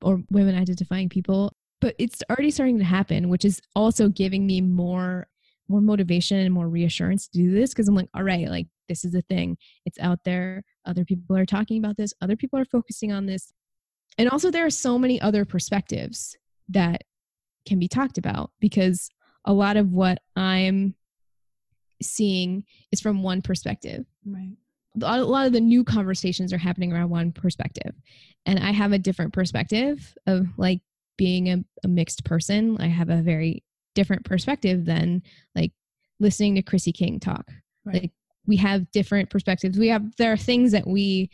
or 0.03 0.23
women 0.31 0.55
identifying 0.55 1.09
people. 1.09 1.53
But 1.81 1.95
it's 1.99 2.23
already 2.29 2.51
starting 2.51 2.79
to 2.79 2.85
happen, 2.85 3.29
which 3.29 3.45
is 3.45 3.61
also 3.75 4.09
giving 4.09 4.47
me 4.47 4.61
more 4.61 5.29
more 5.71 5.81
motivation 5.83 6.39
and 6.39 6.53
more 6.53 6.67
reassurance 6.67 7.29
to 7.29 7.39
do 7.39 7.51
this 7.51 7.71
because 7.71 7.89
I'm 7.89 7.95
like, 7.95 8.09
all 8.15 8.23
right, 8.23 8.49
like 8.49 8.69
this 8.89 9.05
is 9.05 9.15
a 9.15 9.23
thing. 9.23 9.57
It's 9.85 9.99
out 9.99 10.21
there. 10.25 10.65
Other 10.85 11.05
people 11.05 11.37
are 11.37 11.47
talking 11.47 11.79
about 11.79 11.97
this. 11.97 12.13
Other 12.21 12.37
people 12.37 12.59
are 12.59 12.65
focusing 12.65 13.13
on 13.13 13.27
this. 13.27 13.53
And 14.17 14.29
also 14.29 14.51
there 14.51 14.67
are 14.67 14.71
so 14.71 14.99
many 14.99 15.21
other 15.21 15.45
perspectives 15.45 16.37
that 16.69 17.05
can 17.67 17.79
be 17.79 17.89
talked 17.89 18.19
about 18.19 18.51
because 18.61 19.11
a 19.45 19.53
lot 19.53 19.77
of 19.77 19.93
what 19.93 20.19
I'm 20.37 20.95
seeing 22.03 22.65
is 22.93 23.01
from 23.01 23.23
one 23.23 23.43
perspective. 23.43 24.07
right 24.27 24.57
A 25.03 25.23
lot 25.23 25.47
of 25.47 25.53
the 25.53 25.61
new 25.61 25.85
conversations 25.85 26.53
are 26.53 26.59
happening 26.59 26.93
around 26.93 27.11
one 27.11 27.33
perspective. 27.33 27.95
And 28.47 28.59
I 28.59 28.73
have 28.73 28.93
a 28.93 28.99
different 28.99 29.33
perspective 29.33 30.17
of 30.27 30.47
like 30.57 30.81
being 31.17 31.49
a, 31.49 31.65
a 31.85 31.89
mixed 31.89 32.25
person. 32.25 32.77
I 32.81 32.87
have 32.87 33.11
a 33.11 33.23
very 33.23 33.65
different 33.95 34.25
perspective 34.25 34.85
than 34.85 35.23
like 35.55 35.73
listening 36.21 36.55
to 36.55 36.63
Chrissy 36.63 36.93
King 36.93 37.21
talk. 37.21 37.51
Right. 37.85 38.03
Like 38.03 38.13
we 38.49 38.57
have 38.57 38.91
different 38.91 39.31
perspectives. 39.31 39.79
We 39.79 39.89
have 39.89 40.03
there 40.17 40.33
are 40.33 40.37
things 40.37 40.73
that 40.73 40.87
we 40.89 41.31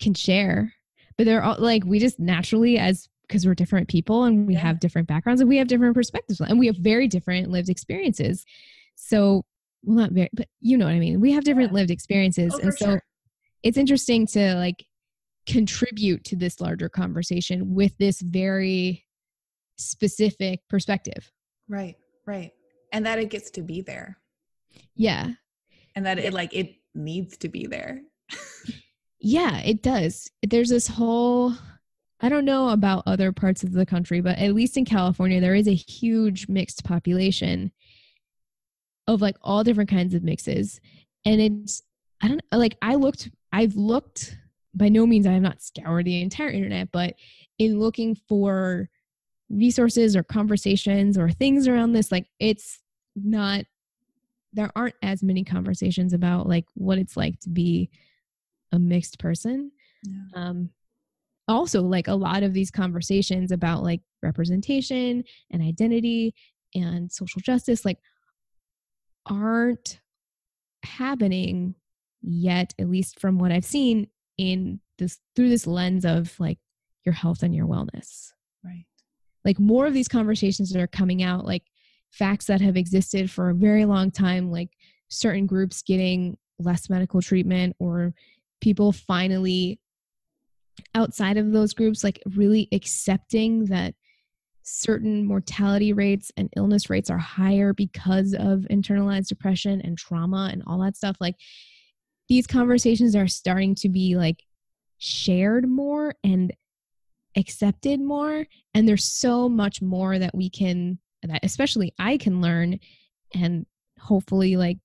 can 0.00 0.14
share, 0.14 0.72
but 1.18 1.24
they're 1.26 1.42
all 1.42 1.56
like 1.58 1.84
we 1.84 1.98
just 1.98 2.18
naturally 2.18 2.78
as 2.78 3.08
because 3.28 3.44
we're 3.46 3.54
different 3.54 3.88
people 3.88 4.24
and 4.24 4.46
we 4.46 4.54
Yeah. 4.54 4.60
have 4.60 4.80
different 4.80 5.08
backgrounds 5.08 5.40
and 5.40 5.48
we 5.48 5.56
have 5.58 5.66
different 5.68 5.94
perspectives 5.94 6.40
and 6.40 6.58
we 6.58 6.66
have 6.66 6.76
very 6.76 7.08
different 7.08 7.50
lived 7.50 7.68
experiences. 7.68 8.44
So 8.94 9.44
well 9.82 9.96
not 9.98 10.12
very 10.12 10.30
but 10.32 10.48
you 10.60 10.78
know 10.78 10.86
what 10.86 10.94
I 10.94 10.98
mean. 10.98 11.20
We 11.20 11.32
have 11.32 11.44
different 11.44 11.70
Yeah. 11.72 11.74
lived 11.80 11.90
experiences. 11.90 12.54
Oh, 12.54 12.60
and 12.62 12.72
so 12.74 12.84
sure. 12.86 13.02
it's 13.62 13.76
interesting 13.76 14.26
to 14.28 14.54
like 14.54 14.86
contribute 15.46 16.24
to 16.24 16.36
this 16.36 16.60
larger 16.60 16.88
conversation 16.88 17.74
with 17.74 17.96
this 17.98 18.20
very 18.22 19.04
specific 19.76 20.60
perspective. 20.68 21.30
right 21.68 21.96
right 22.26 22.52
and 22.92 23.04
that 23.06 23.18
it 23.18 23.28
gets 23.30 23.50
to 23.50 23.62
be 23.62 23.80
there 23.82 24.18
Yeah. 24.94 25.32
And 25.94 26.06
that 26.06 26.18
it 26.18 26.32
like 26.32 26.54
it 26.54 26.76
needs 26.94 27.36
to 27.36 27.48
be 27.48 27.66
there 27.66 28.00
Yeah, 29.26 29.60
it 29.60 29.82
does. 29.82 30.30
There's 30.46 30.68
this 30.68 30.86
whole 30.86 31.54
I 32.20 32.28
don't 32.28 32.44
know 32.44 32.68
about 32.68 33.04
other 33.06 33.32
parts 33.32 33.64
of 33.64 33.72
the 33.72 33.86
country, 33.86 34.20
but 34.20 34.38
at 34.38 34.54
least 34.54 34.76
in 34.76 34.84
California 34.84 35.40
there 35.40 35.54
is 35.54 35.66
a 35.66 35.74
huge 35.74 36.46
mixed 36.46 36.84
population 36.84 37.72
of 39.06 39.22
like 39.22 39.36
all 39.40 39.64
different 39.64 39.88
kinds 39.88 40.12
of 40.12 40.22
mixes. 40.22 40.78
And 41.24 41.40
it's 41.40 41.82
I 42.20 42.28
don't 42.28 42.42
like 42.52 42.76
I 42.82 42.96
looked 42.96 43.30
I've 43.50 43.76
looked 43.76 44.36
by 44.74 44.90
no 44.90 45.06
means 45.06 45.26
I 45.26 45.32
have 45.32 45.42
not 45.42 45.62
scoured 45.62 46.04
the 46.04 46.20
entire 46.20 46.50
internet, 46.50 46.92
but 46.92 47.14
in 47.58 47.80
looking 47.80 48.14
for 48.28 48.90
resources 49.48 50.16
or 50.16 50.22
conversations 50.22 51.16
or 51.16 51.30
things 51.30 51.66
around 51.66 51.92
this 51.92 52.12
like 52.12 52.26
it's 52.38 52.80
not 53.16 53.64
there 54.54 54.70
aren't 54.74 54.94
as 55.02 55.22
many 55.22 55.44
conversations 55.44 56.12
about 56.12 56.48
like 56.48 56.64
what 56.74 56.98
it's 56.98 57.16
like 57.16 57.38
to 57.40 57.50
be 57.50 57.90
a 58.72 58.78
mixed 58.78 59.18
person. 59.18 59.70
Yeah. 60.02 60.48
um 60.48 60.70
also 61.46 61.82
like 61.82 62.08
a 62.08 62.14
lot 62.14 62.42
of 62.42 62.54
these 62.54 62.70
conversations 62.70 63.52
about 63.52 63.82
like 63.82 64.00
representation 64.22 65.24
and 65.50 65.62
identity 65.62 66.34
and 66.74 67.12
social 67.12 67.40
justice 67.40 67.84
like 67.84 67.98
aren't 69.26 70.00
happening 70.84 71.74
yet 72.22 72.74
at 72.78 72.88
least 72.88 73.20
from 73.20 73.38
what 73.38 73.52
i've 73.52 73.64
seen 73.64 74.06
in 74.38 74.80
this 74.98 75.18
through 75.34 75.48
this 75.48 75.66
lens 75.66 76.04
of 76.04 76.38
like 76.38 76.58
your 77.04 77.12
health 77.12 77.42
and 77.42 77.54
your 77.54 77.66
wellness. 77.66 78.32
Right. 78.64 78.86
Like 79.44 79.58
more 79.58 79.86
of 79.86 79.94
these 79.94 80.08
conversations 80.08 80.70
that 80.70 80.80
are 80.80 80.86
coming 80.86 81.22
out 81.22 81.44
like 81.44 81.64
facts 82.18 82.46
that 82.46 82.60
have 82.60 82.76
existed 82.76 83.30
for 83.30 83.50
a 83.50 83.54
very 83.54 83.84
long 83.84 84.10
time 84.10 84.50
like 84.50 84.70
certain 85.08 85.46
groups 85.46 85.82
getting 85.82 86.36
less 86.58 86.88
medical 86.88 87.20
treatment 87.20 87.74
or 87.78 88.14
people 88.60 88.92
finally 88.92 89.78
outside 90.94 91.36
of 91.36 91.52
those 91.52 91.72
groups 91.72 92.02
like 92.04 92.22
really 92.34 92.68
accepting 92.72 93.64
that 93.66 93.94
certain 94.64 95.24
mortality 95.24 95.92
rates 95.92 96.32
and 96.36 96.48
illness 96.56 96.88
rates 96.88 97.10
are 97.10 97.18
higher 97.18 97.72
because 97.72 98.34
of 98.34 98.66
internalized 98.70 99.28
depression 99.28 99.80
and 99.82 99.98
trauma 99.98 100.48
and 100.52 100.62
all 100.66 100.80
that 100.80 100.96
stuff. 100.96 101.16
Like 101.20 101.36
these 102.28 102.46
conversations 102.46 103.14
are 103.14 103.28
starting 103.28 103.74
to 103.76 103.88
be 103.88 104.16
like 104.16 104.42
shared 104.98 105.68
more 105.68 106.14
and 106.24 106.52
accepted 107.36 108.00
more 108.00 108.46
and 108.74 108.88
there's 108.88 109.04
so 109.04 109.48
much 109.48 109.82
more 109.82 110.18
that 110.18 110.34
we 110.34 110.48
can 110.48 110.98
that 111.28 111.44
especially 111.44 111.92
I 111.98 112.16
can 112.16 112.40
learn 112.40 112.78
and 113.34 113.66
hopefully 113.98 114.56
like 114.56 114.78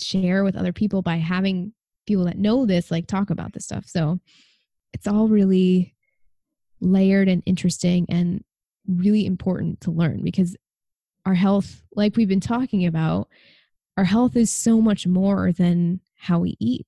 share 0.00 0.44
with 0.44 0.56
other 0.56 0.72
people 0.72 1.02
by 1.02 1.16
having 1.16 1.72
people 2.06 2.24
that 2.24 2.38
know 2.38 2.66
this 2.66 2.90
like 2.90 3.06
talk 3.06 3.30
about 3.30 3.52
this 3.52 3.64
stuff 3.64 3.84
so 3.86 4.18
it's 4.92 5.06
all 5.06 5.28
really 5.28 5.94
layered 6.80 7.28
and 7.28 7.42
interesting 7.46 8.06
and 8.08 8.42
really 8.86 9.24
important 9.26 9.80
to 9.80 9.90
learn 9.90 10.22
because 10.22 10.56
our 11.24 11.34
health 11.34 11.82
like 11.94 12.16
we've 12.16 12.28
been 12.28 12.40
talking 12.40 12.86
about 12.86 13.28
our 13.96 14.04
health 14.04 14.36
is 14.36 14.50
so 14.50 14.80
much 14.80 15.06
more 15.06 15.52
than 15.52 16.00
how 16.16 16.38
we 16.38 16.56
eat 16.60 16.86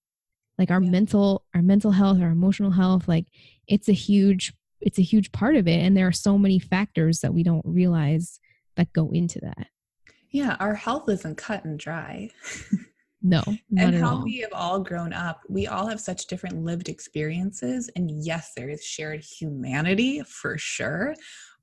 like 0.59 0.71
our 0.71 0.83
yeah. 0.83 0.91
mental 0.91 1.45
our 1.55 1.63
mental 1.63 1.91
health 1.91 2.21
our 2.21 2.31
emotional 2.31 2.71
health 2.71 3.09
like 3.09 3.27
it's 3.67 3.89
a 3.89 3.93
huge 3.93 4.53
it's 4.81 4.99
a 4.99 5.03
huge 5.03 5.33
part 5.33 5.57
of 5.57 5.67
it 5.67 5.81
and 5.81 5.97
there 5.97 6.07
are 6.07 6.13
so 6.13 6.37
many 6.37 6.59
factors 6.59 7.21
that 7.21 7.33
we 7.33 7.43
don't 7.43 7.65
realize 7.65 8.41
that 8.77 8.93
go 8.93 9.11
into 9.11 9.41
that. 9.41 9.69
Yeah 10.31 10.57
our 10.61 10.75
health 10.75 11.09
isn't 11.09 11.37
cut 11.37 11.65
and 11.65 11.79
dry. 11.79 12.31
No 13.23 13.43
and 13.77 13.95
how 13.97 14.17
all. 14.17 14.25
we 14.25 14.39
have 14.39 14.53
all 14.53 14.79
grown 14.79 15.13
up 15.13 15.41
we 15.49 15.67
all 15.67 15.87
have 15.87 16.01
such 16.01 16.27
different 16.27 16.63
lived 16.63 16.89
experiences 16.89 17.91
and 17.97 18.11
yes 18.25 18.53
there 18.57 18.69
is 18.69 18.85
shared 18.85 19.21
humanity 19.21 20.23
for 20.23 20.59
sure 20.59 21.15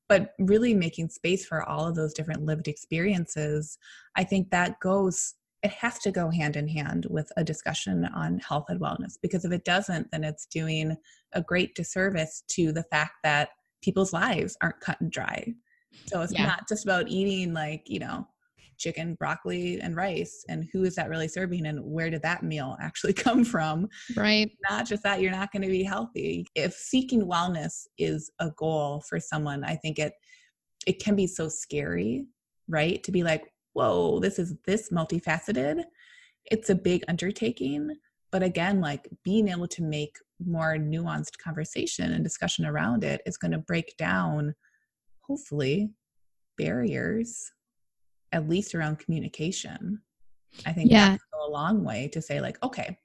but 0.10 0.34
really 0.40 0.74
making 0.74 1.10
space 1.10 1.46
for 1.46 1.64
all 1.64 1.88
of 1.88 1.96
those 1.96 2.14
different 2.14 2.44
lived 2.44 2.68
experiences 2.68 3.78
i 4.18 4.24
think 4.24 4.50
that 4.50 4.80
goes 4.80 5.36
it 5.62 5.72
has 5.72 6.00
to 6.00 6.12
go 6.12 6.30
hand 6.30 6.58
in 6.58 6.68
hand 6.68 7.06
with 7.10 7.32
a 7.38 7.44
discussion 7.44 8.04
on 8.14 8.40
health 8.40 8.66
and 8.68 8.82
wellness 8.82 9.14
because 9.22 9.46
if 9.46 9.52
it 9.52 9.64
doesn't 9.64 10.10
then 10.12 10.24
it's 10.24 10.48
doing 10.48 10.98
a 11.34 11.42
great 11.42 11.76
disservice 11.76 12.44
to 12.50 12.72
the 12.72 12.84
fact 12.84 13.14
that 13.24 13.50
people's 13.82 14.12
lives 14.12 14.58
aren't 14.62 14.80
cut 14.82 15.00
and 15.00 15.12
dry 15.12 15.46
so 16.06 16.22
it's 16.22 16.34
yeah. 16.34 16.46
not 16.46 16.68
just 16.68 16.84
about 16.84 17.08
eating 17.08 17.54
like 17.54 17.90
you 17.90 18.00
know 18.00 18.28
chicken 18.78 19.16
broccoli 19.16 19.80
and 19.80 19.96
rice 19.96 20.44
and 20.50 20.68
who 20.74 20.84
is 20.84 20.96
that 20.96 21.10
really 21.10 21.28
serving 21.28 21.68
and 21.68 21.80
where 21.84 22.10
did 22.10 22.22
that 22.22 22.44
meal 22.44 22.76
actually 22.82 23.14
come 23.26 23.46
from 23.46 23.88
right 24.16 24.52
not 24.70 24.86
just 24.86 25.04
that 25.04 25.22
you're 25.22 25.32
not 25.32 25.52
going 25.52 25.62
to 25.62 25.70
be 25.70 25.84
healthy 25.84 26.46
if 26.56 26.74
seeking 26.74 27.26
wellness 27.28 27.88
is 27.98 28.32
a 28.40 28.50
goal 28.58 29.02
for 29.08 29.20
someone 29.20 29.64
i 29.64 29.76
think 29.76 30.00
it 30.00 30.14
it 30.86 31.02
can 31.02 31.16
be 31.16 31.28
so 31.28 31.48
scary 31.48 32.26
right 32.68 33.04
to 33.04 33.12
be 33.12 33.24
like 33.24 33.46
whoa, 33.74 34.20
this 34.20 34.40
is 34.40 34.56
this 34.66 34.90
multifaceted. 34.90 35.84
It's 36.46 36.70
a 36.70 36.76
big 36.76 37.04
undertaking. 37.08 37.96
But 38.32 38.44
again, 38.44 38.82
like 38.82 39.08
being 39.24 39.50
able 39.50 39.68
to 39.68 39.84
make 39.84 40.16
more 40.44 40.76
nuanced 40.76 41.38
conversation 41.38 42.12
and 42.14 42.24
discussion 42.24 42.66
around 42.66 43.04
it 43.04 43.22
is 43.26 43.38
going 43.38 43.52
to 43.52 43.60
break 43.60 43.96
down, 43.98 44.56
hopefully, 45.28 45.92
barriers, 46.58 47.52
at 48.32 48.50
least 48.50 48.76
around 48.76 49.00
communication. 49.00 50.02
I 50.66 50.74
think 50.74 50.92
yeah. 50.92 51.18
go 51.32 51.48
a 51.48 51.50
long 51.50 51.84
way 51.84 52.10
to 52.10 52.22
say, 52.22 52.40
like, 52.42 52.62
okay, 52.64 52.98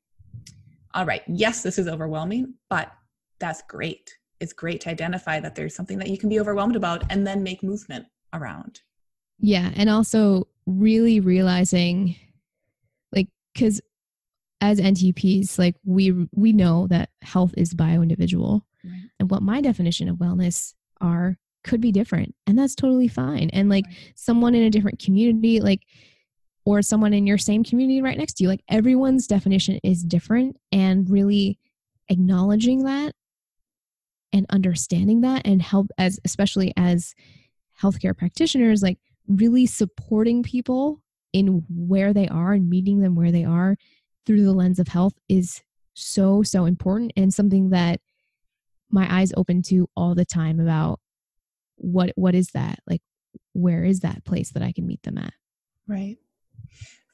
all 0.95 1.07
right, 1.07 1.23
yes, 1.27 1.63
this 1.63 1.79
is 1.79 1.89
overwhelming, 1.89 2.55
but 2.69 2.93
that's 3.39 3.63
great. 3.69 4.17
It's 4.41 4.53
great 4.53 4.81
to 4.83 4.91
identify 4.91 5.41
that 5.41 5.55
there's 5.55 5.75
something 5.75 5.99
that 5.99 6.09
you 6.09 6.19
can 6.19 6.29
be 6.29 6.41
overwhelmed 6.41 6.77
about 6.77 7.05
and 7.11 7.27
then 7.27 7.43
make 7.43 7.63
movement 7.63 8.07
around. 8.33 8.81
Yeah. 9.39 9.71
And 9.77 9.89
also 9.89 10.49
really 10.67 11.21
realizing 11.21 12.17
like 13.13 13.29
because 13.55 13.81
as 14.61 14.79
ntps 14.79 15.59
like 15.59 15.75
we 15.85 16.29
we 16.33 16.53
know 16.53 16.87
that 16.89 17.09
health 17.23 17.55
is 17.57 17.73
bio 17.73 18.03
individual 18.03 18.67
right. 18.85 19.09
and 19.19 19.31
what 19.31 19.41
my 19.41 19.63
definition 19.63 20.11
of 20.11 20.17
wellness 20.17 20.75
are 21.01 21.39
could 21.69 21.81
be 21.81 21.93
different 21.93 22.35
and 22.47 22.59
that's 22.59 22.75
totally 22.75 23.09
fine 23.09 23.51
and 23.53 23.69
like 23.69 23.85
someone 24.15 24.55
in 24.55 24.63
a 24.63 24.71
different 24.71 24.99
community 24.99 25.61
like 25.61 25.83
or 26.65 26.81
someone 26.81 27.13
in 27.13 27.27
your 27.27 27.37
same 27.39 27.63
community 27.63 28.01
right 28.01 28.17
next 28.17 28.35
to 28.35 28.43
you 28.43 28.49
like 28.49 28.63
everyone's 28.69 29.27
definition 29.27 29.79
is 29.85 30.03
different 30.03 30.57
and 30.73 31.11
really 31.11 31.59
acknowledging 32.09 32.85
that 32.85 33.13
and 34.33 34.47
understanding 34.49 35.21
that 35.21 35.43
and 35.45 35.61
help 35.61 35.89
as 35.99 36.19
especially 36.25 36.73
as 36.77 37.15
healthcare 37.81 38.17
practitioners 38.17 38.83
like 38.83 38.99
really 39.29 39.67
supporting 39.67 40.43
people 40.43 41.03
in 41.35 41.63
where 41.69 42.15
they 42.15 42.29
are 42.29 42.55
and 42.55 42.71
meeting 42.71 43.01
them 43.01 43.15
where 43.15 43.31
they 43.31 43.45
are 43.45 43.77
through 44.25 44.43
the 44.43 44.53
lens 44.53 44.79
of 44.79 44.89
health 44.89 45.13
is 45.29 45.63
so 45.93 46.43
so 46.43 46.65
important 46.65 47.13
and 47.15 47.35
something 47.35 47.71
that 47.71 48.01
my 48.91 49.07
eyes 49.21 49.35
open 49.37 49.61
to 49.61 49.87
all 49.95 50.15
the 50.15 50.25
time 50.25 50.61
about 50.61 50.99
what 51.79 52.13
what 52.17 52.35
is 52.35 52.49
that? 52.55 52.81
Like 52.87 53.03
where 53.53 53.85
is 53.85 54.01
that 54.01 54.25
place 54.25 54.51
that 54.53 54.63
i 54.63 54.73
can 54.73 54.87
meet 54.87 55.03
them 55.03 55.19
at? 55.19 55.33
Right. 55.87 56.19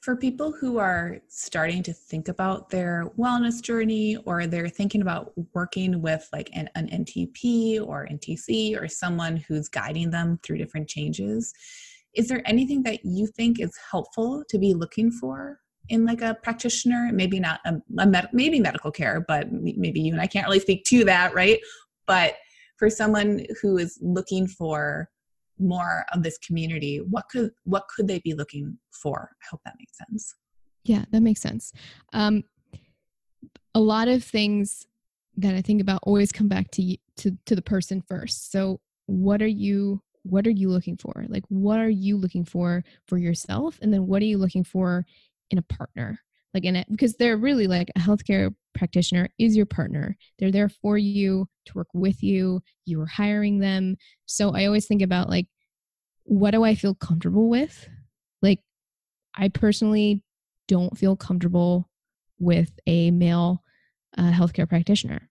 For 0.01 0.15
people 0.15 0.51
who 0.51 0.77
are 0.77 1.17
starting 1.29 1.81
to 1.83 1.93
think 1.93 2.27
about 2.27 2.69
their 2.69 3.09
wellness 3.17 3.59
journey 3.61 4.17
or 4.25 4.45
they're 4.45 4.69
thinking 4.69 5.01
about 5.01 5.33
working 5.55 6.01
with 6.01 6.27
like 6.31 6.49
an, 6.53 6.69
an 6.75 6.87
ntp 6.89 7.81
or 7.85 8.07
ntc 8.11 8.79
or 8.79 8.87
someone 8.87 9.37
who's 9.37 9.67
guiding 9.67 10.11
them 10.11 10.39
through 10.43 10.59
different 10.59 10.87
changes 10.87 11.53
is 12.13 12.27
there 12.27 12.41
anything 12.45 12.83
that 12.83 13.03
you 13.03 13.27
think 13.27 13.59
is 13.59 13.77
helpful 13.91 14.43
to 14.49 14.57
be 14.57 14.73
looking 14.73 15.11
for 15.11 15.59
in 15.89 16.05
like 16.05 16.21
a 16.21 16.33
practitioner? 16.41 17.09
Maybe 17.11 17.39
not 17.39 17.59
a, 17.65 17.75
a 17.99 18.07
med- 18.07 18.29
maybe 18.31 18.59
medical 18.59 18.91
care 18.91 19.25
but 19.27 19.51
maybe 19.51 19.99
you 19.99 20.13
and 20.13 20.21
i 20.21 20.27
can't 20.27 20.45
really 20.45 20.59
speak 20.59 20.85
to 20.85 21.03
that 21.05 21.33
right? 21.33 21.59
But 22.07 22.35
for 22.77 22.89
someone 22.89 23.45
who 23.61 23.77
is 23.77 23.97
looking 24.01 24.47
for 24.47 25.09
more 25.57 26.05
of 26.11 26.21
this 26.21 26.37
community 26.39 26.97
what 26.97 27.25
could 27.29 27.49
what 27.63 27.85
could 27.87 28.07
they 28.07 28.19
be 28.19 28.33
looking 28.33 28.77
for? 28.91 29.31
I 29.41 29.45
hope 29.51 29.61
that 29.65 29.75
makes 29.79 29.97
sense. 29.97 30.35
Yeah 30.83 31.05
that 31.11 31.21
makes 31.21 31.41
sense. 31.41 31.71
Um 32.13 32.43
a 33.73 33.79
lot 33.79 34.07
of 34.07 34.23
things 34.23 34.87
that 35.37 35.53
i 35.53 35.61
think 35.61 35.81
about 35.81 35.99
always 36.03 36.31
come 36.31 36.47
back 36.47 36.71
to 36.71 36.97
to 37.17 37.37
to 37.45 37.55
the 37.55 37.61
person 37.61 38.01
first. 38.01 38.51
So 38.51 38.79
what 39.05 39.41
are 39.41 39.47
you 39.47 40.01
what 40.23 40.47
are 40.47 40.51
you 40.51 40.69
looking 40.69 40.97
for? 40.97 41.25
Like 41.27 41.43
what 41.49 41.79
are 41.79 41.89
you 41.89 42.17
looking 42.17 42.45
for 42.45 42.83
for 43.07 43.17
yourself? 43.17 43.77
And 43.81 43.93
then 43.93 44.07
what 44.07 44.21
are 44.21 44.25
you 44.25 44.37
looking 44.37 44.63
for 44.63 45.05
in 45.51 45.57
a 45.57 45.61
partner 45.61 46.19
like 46.55 46.63
in 46.63 46.75
it 46.75 46.87
because 46.89 47.15
they're 47.15 47.37
really 47.37 47.67
like 47.67 47.91
a 47.95 47.99
healthcare 47.99 48.55
practitioner 48.73 49.29
is 49.37 49.55
your 49.55 49.65
partner. 49.65 50.17
They're 50.39 50.51
there 50.51 50.69
for 50.69 50.97
you 50.97 51.47
to 51.65 51.73
work 51.75 51.89
with 51.93 52.23
you. 52.23 52.61
You 52.85 53.01
are 53.01 53.07
hiring 53.07 53.59
them. 53.59 53.97
So 54.25 54.55
i 54.55 54.65
always 54.65 54.87
think 54.87 55.01
about 55.01 55.29
like 55.29 55.47
what 56.23 56.51
do 56.51 56.63
i 56.63 56.73
feel 56.73 56.95
comfortable 56.95 57.49
with? 57.49 57.87
Like 58.41 58.61
i 59.35 59.49
personally 59.49 60.23
don't 60.67 60.97
feel 60.97 61.15
comfortable 61.15 61.89
with 62.39 62.71
a 62.87 63.11
male 63.11 63.61
uh, 64.17 64.31
healthcare 64.31 64.67
practitioner. 64.67 65.29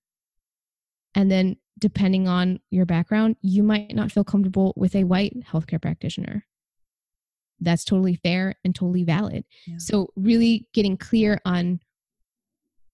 And 1.15 1.31
then 1.31 1.57
depending 1.79 2.29
on 2.29 2.61
your 2.71 2.87
background, 2.87 3.37
you 3.41 3.63
might 3.63 3.95
not 3.95 4.13
feel 4.13 4.25
comfortable 4.25 4.75
with 4.77 4.95
a 4.95 5.05
white 5.05 5.35
healthcare 5.41 5.81
practitioner. 5.81 6.45
That's 7.61 7.85
totally 7.85 8.17
fair 8.17 8.57
and 8.65 8.75
totally 8.75 9.05
valid. 9.05 9.45
Yeah. 9.67 9.77
So, 9.79 10.09
really 10.17 10.67
getting 10.73 10.97
clear 10.97 11.41
on 11.45 11.81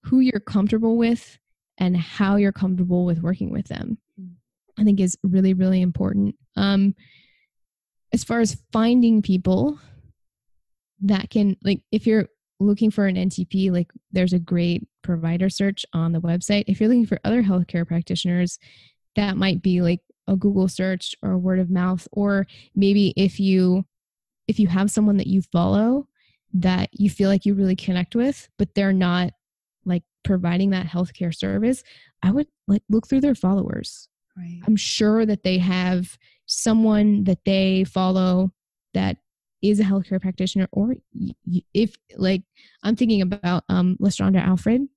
who 0.05 0.21
you're 0.21 0.41
comfortable 0.41 0.97
with 0.97 1.39
and 1.79 1.97
how 1.97 2.37
you're 2.37 2.53
comfortable 2.53 3.05
with 3.05 3.23
working 3.23 3.51
with 3.51 3.69
them, 3.69 3.99
mm. 4.21 4.33
I 4.79 4.85
think 4.85 5.01
is 5.01 5.17
really, 5.23 5.55
really 5.55 5.81
important. 5.81 6.37
Um, 6.57 6.95
as 8.13 8.25
far 8.25 8.41
as 8.41 8.61
finding 8.73 9.23
people 9.23 9.79
that 11.03 11.31
can, 11.31 11.57
like, 11.63 11.81
if 11.91 12.07
you're 12.07 12.27
looking 12.61 12.91
for 12.91 13.07
an 13.07 13.17
NTP, 13.17 13.73
like 13.73 13.91
there's 14.13 14.35
a 14.35 14.39
great 14.39 14.87
provider 15.03 15.49
search 15.49 15.87
on 15.93 16.13
the 16.13 16.21
website. 16.21 16.65
If 16.67 16.79
you're 16.79 16.89
looking 16.89 17.07
for 17.07 17.19
other 17.25 17.43
healthcare 17.43 17.87
practitioners, 17.87 18.59
that 19.17 19.37
might 19.37 19.63
be 19.63 19.81
like 19.81 20.01
a 20.29 20.37
Google 20.37 20.69
search 20.69 21.15
or 21.23 21.39
word 21.39 21.59
of 21.59 21.71
mouth, 21.71 22.07
or 22.13 22.47
maybe 22.75 23.13
if 23.17 23.41
you 23.41 23.85
if 24.51 24.59
you 24.59 24.69
have 24.69 24.91
someone 24.91 25.17
that 25.17 25.29
you 25.29 25.43
follow 25.43 26.07
that 26.53 26.91
you 26.93 27.09
feel 27.09 27.29
like 27.29 27.47
you 27.47 27.55
really 27.55 27.77
connect 27.77 28.17
with, 28.17 28.49
but 28.59 28.75
they're 28.75 28.93
not 28.93 29.31
like 29.85 30.03
providing 30.25 30.71
that 30.71 30.87
healthcare 30.87 31.35
service, 31.35 31.85
I 32.23 32.33
would 32.33 32.49
like 32.67 32.83
look 32.89 33.07
through 33.07 33.21
their 33.21 33.37
followers. 33.37 34.09
Right. 34.37 34.61
I'm 34.67 34.77
sure 34.77 35.25
that 35.25 35.45
they 35.45 35.59
have 35.59 36.19
someone 36.47 37.25
that 37.25 37.45
they 37.45 37.85
follow 37.85 38.53
that 38.93 39.19
is 39.63 39.79
a 39.79 39.85
healthcare 39.85 40.21
practitioner 40.21 40.67
or 40.73 40.97
if 41.75 41.95
like 42.17 42.43
i'm 42.83 42.97
thinking 42.97 43.21
about 43.21 43.63
um 43.69 43.95
Lestraundra 44.01 44.43
Alfred 44.43 44.89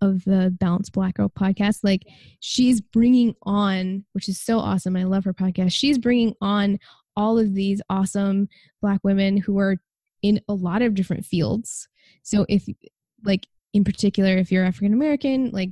of 0.00 0.24
the 0.24 0.54
Balanced 0.58 0.92
Black 0.92 1.16
Girl 1.16 1.28
podcast. 1.28 1.80
Like 1.82 2.06
she's 2.40 2.80
bringing 2.80 3.34
on, 3.42 4.04
which 4.12 4.28
is 4.28 4.40
so 4.40 4.58
awesome. 4.58 4.96
I 4.96 5.04
love 5.04 5.24
her 5.24 5.34
podcast. 5.34 5.72
She's 5.72 5.98
bringing 5.98 6.34
on 6.40 6.78
all 7.16 7.38
of 7.38 7.54
these 7.54 7.80
awesome 7.88 8.48
Black 8.82 9.00
women 9.02 9.36
who 9.36 9.58
are 9.58 9.76
in 10.22 10.40
a 10.48 10.54
lot 10.54 10.82
of 10.82 10.94
different 10.94 11.24
fields. 11.24 11.88
So 12.22 12.46
if 12.48 12.66
like 13.24 13.46
in 13.72 13.84
particular, 13.84 14.36
if 14.36 14.50
you're 14.50 14.64
African 14.64 14.92
American, 14.92 15.50
like 15.50 15.70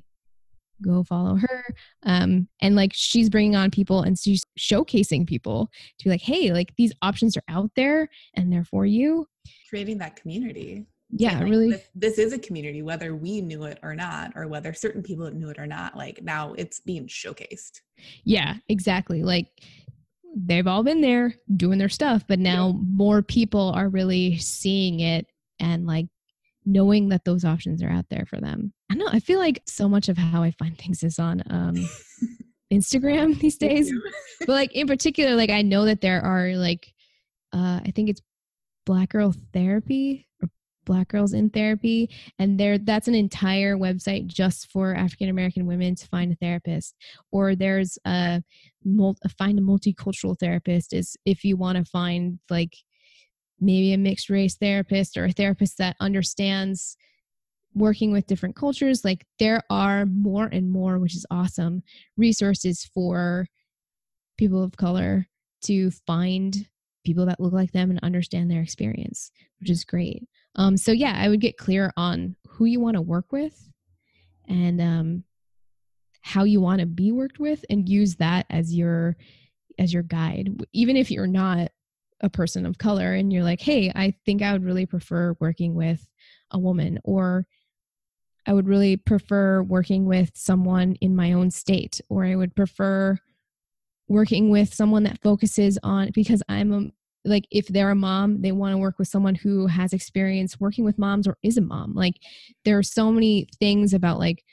go 0.83 1.03
follow 1.03 1.37
her. 1.37 1.65
Um, 2.05 2.49
and 2.61 2.77
like 2.77 2.93
she's 2.93 3.31
bringing 3.31 3.57
on 3.57 3.71
people 3.71 4.03
and 4.03 4.19
she's 4.19 4.45
showcasing 4.59 5.27
people 5.27 5.71
to 5.99 6.05
be 6.05 6.11
like, 6.11 6.21
hey, 6.21 6.53
like 6.53 6.75
these 6.77 6.93
options 7.03 7.37
are 7.37 7.45
out 7.49 7.71
there 7.77 8.09
and 8.35 8.53
they're 8.53 8.65
for 8.65 8.85
you. 8.85 9.27
Creating 9.71 9.99
that 9.99 10.17
community 10.17 10.87
yeah 11.17 11.39
like, 11.39 11.45
really 11.45 11.71
this, 11.71 11.89
this, 11.95 12.19
is 12.19 12.33
a 12.33 12.39
community 12.39 12.83
whether 12.83 13.15
we 13.15 13.41
knew 13.41 13.65
it 13.65 13.79
or 13.83 13.95
not 13.95 14.33
or 14.35 14.49
whether 14.49 14.73
certain 14.73 15.03
people 15.03 15.31
knew 15.31 15.49
it 15.49 15.59
or 15.59 15.67
not 15.67 15.97
like 15.97 16.23
now 16.23 16.55
it's 16.55 16.81
being 16.81 17.07
showcased 17.07 17.81
yeah 18.25 18.55
exactly 18.69 19.23
like 19.23 19.47
they've 20.35 20.66
all 20.66 20.82
been 20.82 21.01
there 21.01 21.35
doing 21.57 21.78
their 21.78 21.89
stuff 21.89 22.24
but 22.28 22.39
now 22.39 22.68
yeah. 22.68 22.80
more 22.93 23.22
people 23.22 23.72
are 23.74 23.89
really 23.89 24.37
seeing 24.39 25.01
it 25.01 25.26
and 25.61 25.87
like 25.87 26.07
knowing 26.66 27.11
that 27.11 27.24
those 27.24 27.45
options 27.45 27.82
are 27.82 27.91
out 27.91 28.07
there 28.09 28.24
for 28.26 28.41
them. 28.41 28.72
I 28.91 28.95
know 28.95 29.09
i 29.11 29.20
feel 29.20 29.39
like 29.39 29.62
so 29.66 29.89
much 29.89 30.09
of 30.09 30.16
how 30.16 30.43
i 30.43 30.51
find 30.53 30.76
things 30.78 31.03
is 31.03 31.18
on 31.18 31.43
um 31.51 31.74
instagram 32.72 33.39
these 33.39 33.57
days. 33.57 33.93
But 34.41 34.49
like 34.49 34.72
in 34.72 34.87
particular 34.87 35.35
like 35.37 35.51
i 35.51 35.62
know 35.62 35.85
that 35.85 36.01
there 36.01 36.22
are 36.22 36.55
like 36.57 36.93
uh 37.53 37.80
i 37.85 37.93
think 37.95 38.09
it's 38.09 38.22
black 38.87 39.11
girl 39.11 39.35
therapy 39.53 40.26
or 40.43 40.49
black 40.85 41.09
girls 41.09 41.32
in 41.32 41.49
therapy 41.49 42.11
and 42.39 42.61
there 42.61 42.76
that's 42.78 43.09
an 43.09 43.14
entire 43.14 43.76
website 43.76 44.26
just 44.26 44.70
for 44.70 44.95
african 44.95 45.30
american 45.30 45.66
women 45.66 45.95
to 45.95 46.07
find 46.09 46.32
a 46.32 46.37
therapist. 46.37 46.95
Or 47.32 47.55
there's 47.55 47.99
a, 48.05 48.43
a 48.87 49.28
find 49.28 49.59
a 49.59 49.62
multicultural 49.62 50.39
therapist 50.39 50.93
is 50.93 51.16
if 51.24 51.45
you 51.45 51.57
want 51.57 51.78
to 51.78 51.85
find 51.85 52.39
like 52.51 52.76
maybe 53.61 53.93
a 53.93 53.99
mixed 53.99 54.30
race 54.30 54.57
therapist 54.57 55.16
or 55.16 55.24
a 55.24 55.32
therapist 55.32 55.78
that 55.78 55.97
understands 56.01 56.97
working 57.74 58.12
with 58.12 58.26
different 58.26 58.55
cultures 58.55 59.05
like 59.05 59.26
there 59.39 59.62
are 59.70 60.07
more 60.07 60.47
and 60.47 60.70
more 60.70 60.99
which 60.99 61.16
is 61.16 61.26
awesome 61.30 61.82
resources 62.16 62.89
for 62.95 63.47
people 64.37 64.62
of 64.62 64.76
color 64.76 65.26
to 65.62 65.91
find 66.07 66.68
people 67.05 67.26
that 67.26 67.41
look 67.41 67.53
like 67.53 67.72
them 67.72 67.91
and 67.91 68.01
understand 68.03 68.51
their 68.51 68.62
experience 68.62 69.30
which 69.64 69.70
is 69.70 69.85
great. 69.87 70.28
Um, 70.57 70.76
so 70.76 70.93
yeah, 70.93 71.14
I 71.16 71.30
would 71.30 71.41
get 71.41 71.57
clear 71.57 71.91
on 71.97 72.37
who 72.47 72.66
you 72.66 72.80
want 72.80 72.97
to 72.97 73.01
work 73.01 73.32
with 73.32 73.70
and 74.47 74.78
um, 74.78 75.24
how 76.25 76.45
you 76.45 76.59
want 76.59 76.81
to 76.81 76.87
be 76.87 77.12
worked 77.12 77.39
with, 77.39 77.64
and 77.68 77.87
use 77.87 78.16
that 78.16 78.47
as 78.49 78.75
your 78.75 79.16
as 79.79 79.93
your 79.93 80.03
guide. 80.03 80.49
Even 80.72 80.97
if 80.97 81.11
you're 81.11 81.27
not 81.27 81.70
a 82.20 82.31
person 82.31 82.64
of 82.64 82.79
color 82.79 83.12
and 83.12 83.31
you're 83.31 83.43
like, 83.43 83.61
hey, 83.61 83.93
I 83.95 84.14
think 84.25 84.41
I 84.41 84.53
would 84.53 84.64
really 84.64 84.87
prefer 84.87 85.37
working 85.39 85.75
with 85.75 86.07
a 86.51 86.59
woman, 86.59 86.99
or 87.05 87.47
I 88.47 88.55
would 88.55 88.66
really 88.66 88.97
prefer 88.97 89.62
working 89.62 90.07
with 90.07 90.31
someone 90.35 90.97
in 91.03 91.14
my 91.14 91.33
own 91.33 91.51
state, 91.51 92.01
or 92.09 92.25
I 92.25 92.37
would 92.37 92.57
prefer 92.57 93.18
working 94.09 94.49
with 94.49 94.72
someone 94.72 95.03
that 95.03 95.20
focuses 95.22 95.79
on 95.83 96.11
because 96.14 96.43
I'm 96.49 96.72
a 96.72 96.91
like 97.27 97.47
if 97.51 97.68
they're 97.68 97.91
a 97.91 97.95
mom 97.95 98.43
they 98.43 98.53
want 98.53 98.72
to 98.72 98.79
work 98.79 98.99
with 98.99 99.09
someone 99.09 99.35
who 99.35 99.66
has 99.66 99.95
experience 99.95 100.61
working 100.61 100.85
with 100.85 100.99
moms 100.99 101.27
or 101.27 101.39
is 101.43 101.57
a 101.57 101.62
mom 101.62 101.95
like 101.95 102.16
there 102.66 102.77
are 102.77 102.83
so 102.83 103.11
many 103.11 103.49
things 103.59 103.95
about 103.95 104.18
like 104.18 104.45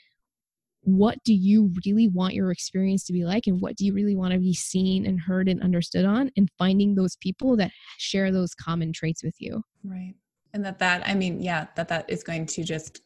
what 0.84 1.16
do 1.24 1.32
you 1.32 1.72
really 1.86 2.08
want 2.08 2.34
your 2.34 2.50
experience 2.50 3.04
to 3.04 3.12
be 3.12 3.24
like 3.24 3.46
and 3.46 3.60
what 3.60 3.76
do 3.76 3.84
you 3.84 3.92
really 3.92 4.16
want 4.16 4.32
to 4.32 4.38
be 4.38 4.54
seen 4.54 5.06
and 5.06 5.20
heard 5.20 5.48
and 5.48 5.62
understood 5.62 6.04
on 6.04 6.30
and 6.36 6.48
finding 6.58 6.94
those 6.94 7.16
people 7.16 7.56
that 7.56 7.70
share 7.98 8.32
those 8.32 8.54
common 8.54 8.92
traits 8.92 9.22
with 9.22 9.34
you 9.38 9.62
right 9.84 10.14
and 10.52 10.64
that 10.64 10.78
that 10.78 11.06
i 11.06 11.14
mean 11.14 11.40
yeah 11.40 11.66
that 11.76 11.88
that 11.88 12.08
is 12.08 12.24
going 12.24 12.44
to 12.44 12.64
just 12.64 13.02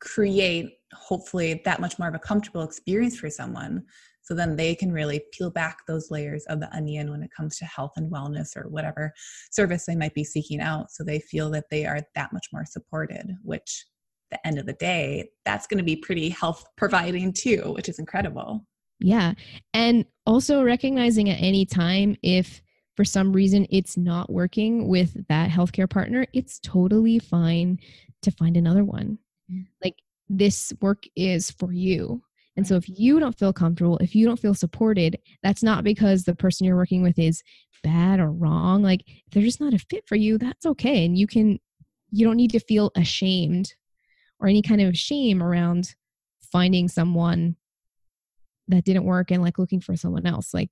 create 0.00 0.78
hopefully 0.92 1.60
that 1.64 1.80
much 1.80 1.98
more 1.98 2.08
of 2.08 2.14
a 2.14 2.18
comfortable 2.18 2.62
experience 2.62 3.18
for 3.18 3.30
someone 3.30 3.84
so 4.22 4.34
then 4.34 4.54
they 4.54 4.76
can 4.76 4.92
really 4.92 5.24
peel 5.32 5.50
back 5.50 5.78
those 5.86 6.10
layers 6.10 6.44
of 6.46 6.60
the 6.60 6.72
onion 6.72 7.10
when 7.10 7.22
it 7.22 7.32
comes 7.36 7.58
to 7.58 7.64
health 7.64 7.92
and 7.96 8.12
wellness 8.12 8.56
or 8.56 8.68
whatever 8.68 9.12
service 9.50 9.86
they 9.86 9.96
might 9.96 10.14
be 10.14 10.22
seeking 10.22 10.60
out. 10.60 10.92
So 10.92 11.02
they 11.02 11.18
feel 11.18 11.50
that 11.50 11.64
they 11.68 11.84
are 11.84 12.00
that 12.14 12.32
much 12.32 12.46
more 12.52 12.64
supported, 12.64 13.36
which 13.42 13.86
the 14.30 14.44
end 14.46 14.58
of 14.58 14.66
the 14.66 14.74
day, 14.74 15.30
that's 15.44 15.66
going 15.66 15.78
to 15.78 15.84
be 15.84 15.96
pretty 15.96 16.28
health 16.28 16.64
providing 16.76 17.32
too, 17.32 17.72
which 17.74 17.88
is 17.88 17.98
incredible. 17.98 18.64
Yeah. 19.00 19.34
And 19.72 20.04
also 20.26 20.62
recognizing 20.62 21.30
at 21.30 21.40
any 21.40 21.64
time 21.64 22.16
if 22.22 22.62
for 22.96 23.04
some 23.04 23.32
reason 23.32 23.66
it's 23.70 23.96
not 23.96 24.30
working 24.30 24.88
with 24.88 25.26
that 25.28 25.50
healthcare 25.50 25.88
partner, 25.88 26.26
it's 26.32 26.60
totally 26.60 27.18
fine 27.18 27.78
to 28.22 28.30
find 28.30 28.56
another 28.56 28.84
one. 28.84 29.18
Mm. 29.50 29.66
Like 29.82 29.96
this 30.28 30.72
work 30.80 31.04
is 31.16 31.50
for 31.50 31.72
you. 31.72 32.22
And 32.56 32.66
so 32.66 32.76
if 32.76 32.84
you 32.88 33.18
don't 33.20 33.38
feel 33.38 33.52
comfortable, 33.52 33.96
if 33.98 34.14
you 34.14 34.26
don't 34.26 34.38
feel 34.38 34.54
supported, 34.54 35.18
that's 35.42 35.62
not 35.62 35.82
because 35.82 36.24
the 36.24 36.34
person 36.34 36.66
you're 36.66 36.76
working 36.76 37.02
with 37.02 37.18
is 37.18 37.42
bad 37.82 38.20
or 38.20 38.30
wrong. 38.30 38.82
Like 38.82 39.02
if 39.06 39.32
they're 39.32 39.42
just 39.42 39.60
not 39.60 39.72
a 39.72 39.78
fit 39.78 40.06
for 40.06 40.16
you, 40.16 40.36
that's 40.36 40.66
okay. 40.66 41.04
And 41.04 41.16
you 41.16 41.26
can 41.26 41.58
you 42.10 42.26
don't 42.26 42.36
need 42.36 42.50
to 42.50 42.60
feel 42.60 42.90
ashamed 42.96 43.72
or 44.40 44.48
any 44.48 44.62
kind 44.62 44.80
of 44.80 44.96
shame 44.96 45.42
around 45.42 45.94
finding 46.52 46.88
someone 46.88 47.56
that 48.68 48.84
didn't 48.84 49.04
work 49.04 49.30
and 49.30 49.42
like 49.42 49.58
looking 49.58 49.80
for 49.80 49.96
someone 49.96 50.26
else. 50.26 50.54
Like 50.54 50.70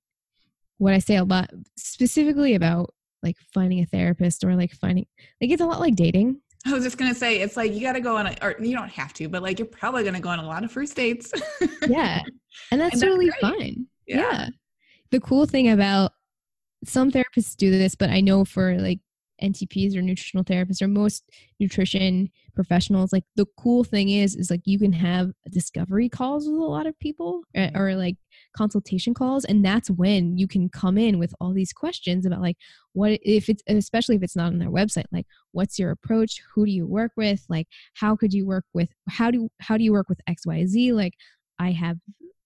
what 0.77 0.93
I 0.93 0.99
say 0.99 1.17
a 1.17 1.23
lot 1.23 1.51
specifically 1.77 2.55
about 2.55 2.93
like 3.21 3.35
finding 3.53 3.79
a 3.79 3.85
therapist 3.85 4.43
or 4.43 4.55
like 4.55 4.71
finding 4.71 5.05
like 5.41 5.51
it's 5.51 5.61
a 5.61 5.65
lot 5.65 5.81
like 5.81 5.95
dating 5.95 6.39
I 6.65 6.73
was 6.73 6.83
just 6.83 6.97
gonna 6.97 7.15
say 7.15 7.39
it's 7.39 7.55
like 7.55 7.73
you 7.73 7.81
got 7.81 7.93
to 7.93 8.01
go 8.01 8.17
on, 8.17 8.27
a, 8.27 8.35
or 8.41 8.55
you 8.59 8.75
don't 8.75 8.89
have 8.89 9.13
to, 9.13 9.29
but 9.29 9.41
like 9.41 9.59
you're 9.59 9.65
probably 9.65 10.03
gonna 10.03 10.19
go 10.19 10.29
on 10.29 10.39
a 10.39 10.45
lot 10.45 10.63
of 10.63 10.71
first 10.71 10.95
dates. 10.95 11.31
yeah, 11.87 12.21
and 12.71 12.81
that's, 12.81 12.95
and 12.95 13.01
totally 13.01 13.31
fine. 13.39 13.87
Yeah. 14.05 14.17
yeah. 14.17 14.49
The 15.11 15.21
cool 15.21 15.45
thing 15.45 15.69
about 15.69 16.11
some 16.83 17.11
therapists 17.11 17.55
do 17.55 17.71
this, 17.71 17.95
but 17.95 18.09
I 18.09 18.19
know 18.19 18.43
for 18.43 18.77
like 18.77 18.99
NTPs 19.41 19.95
or 19.95 20.01
nutritional 20.01 20.43
therapists 20.43 20.81
or 20.81 20.87
most 20.87 21.23
nutrition 21.59 22.29
professionals, 22.55 23.13
like 23.13 23.23
the 23.35 23.45
cool 23.57 23.83
thing 23.83 24.09
is, 24.09 24.35
is 24.35 24.49
like 24.49 24.61
you 24.65 24.79
can 24.79 24.93
have 24.93 25.31
discovery 25.49 26.09
calls 26.09 26.47
with 26.47 26.59
a 26.59 26.63
lot 26.63 26.87
of 26.87 26.97
people 26.99 27.43
or, 27.55 27.61
eh, 27.61 27.71
or 27.75 27.95
like 27.95 28.17
consultation 28.55 29.13
calls. 29.13 29.45
And 29.45 29.63
that's 29.63 29.89
when 29.89 30.37
you 30.37 30.47
can 30.47 30.69
come 30.69 30.97
in 30.97 31.19
with 31.19 31.33
all 31.39 31.53
these 31.53 31.73
questions 31.73 32.25
about 32.25 32.41
like, 32.41 32.57
what 32.93 33.19
if 33.23 33.49
it's, 33.49 33.63
especially 33.67 34.15
if 34.15 34.23
it's 34.23 34.35
not 34.35 34.47
on 34.47 34.59
their 34.59 34.71
website, 34.71 35.05
like 35.11 35.27
what's 35.51 35.79
your 35.79 35.91
approach? 35.91 36.41
Who 36.53 36.65
do 36.65 36.71
you 36.71 36.85
work 36.85 37.11
with? 37.15 37.45
Like, 37.49 37.67
how 37.93 38.15
could 38.15 38.33
you 38.33 38.45
work 38.45 38.65
with, 38.73 38.89
how 39.09 39.31
do, 39.31 39.49
how 39.61 39.77
do 39.77 39.83
you 39.83 39.93
work 39.93 40.09
with 40.09 40.19
X, 40.27 40.45
Y, 40.45 40.65
Z? 40.65 40.93
Like 40.93 41.13
I 41.59 41.71
have, 41.71 41.97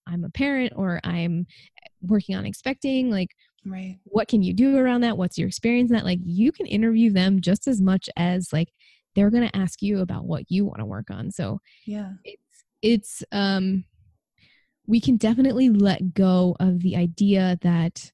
I'm 0.06 0.24
a 0.24 0.30
parent 0.30 0.74
or 0.76 1.00
I'm 1.02 1.46
working 2.02 2.36
on 2.36 2.44
expecting, 2.44 3.10
like, 3.10 3.30
right. 3.64 3.98
what 4.04 4.28
can 4.28 4.42
you 4.42 4.52
do 4.52 4.76
around 4.76 5.02
that? 5.02 5.16
What's 5.16 5.38
your 5.38 5.48
experience 5.48 5.90
in 5.90 5.96
that? 5.96 6.04
Like 6.04 6.20
you 6.22 6.52
can 6.52 6.66
interview 6.66 7.10
them 7.10 7.40
just 7.40 7.66
as 7.66 7.80
much 7.80 8.08
as 8.16 8.52
like 8.52 8.72
they're 9.14 9.30
going 9.30 9.48
to 9.48 9.56
ask 9.56 9.82
you 9.82 10.00
about 10.00 10.24
what 10.24 10.50
you 10.50 10.64
want 10.64 10.80
to 10.80 10.86
work 10.86 11.10
on. 11.10 11.30
So 11.30 11.60
yeah. 11.86 12.12
it's 12.24 12.64
it's 12.82 13.24
um 13.32 13.84
we 14.86 15.00
can 15.00 15.16
definitely 15.16 15.70
let 15.70 16.14
go 16.14 16.56
of 16.60 16.80
the 16.80 16.96
idea 16.96 17.58
that 17.62 18.12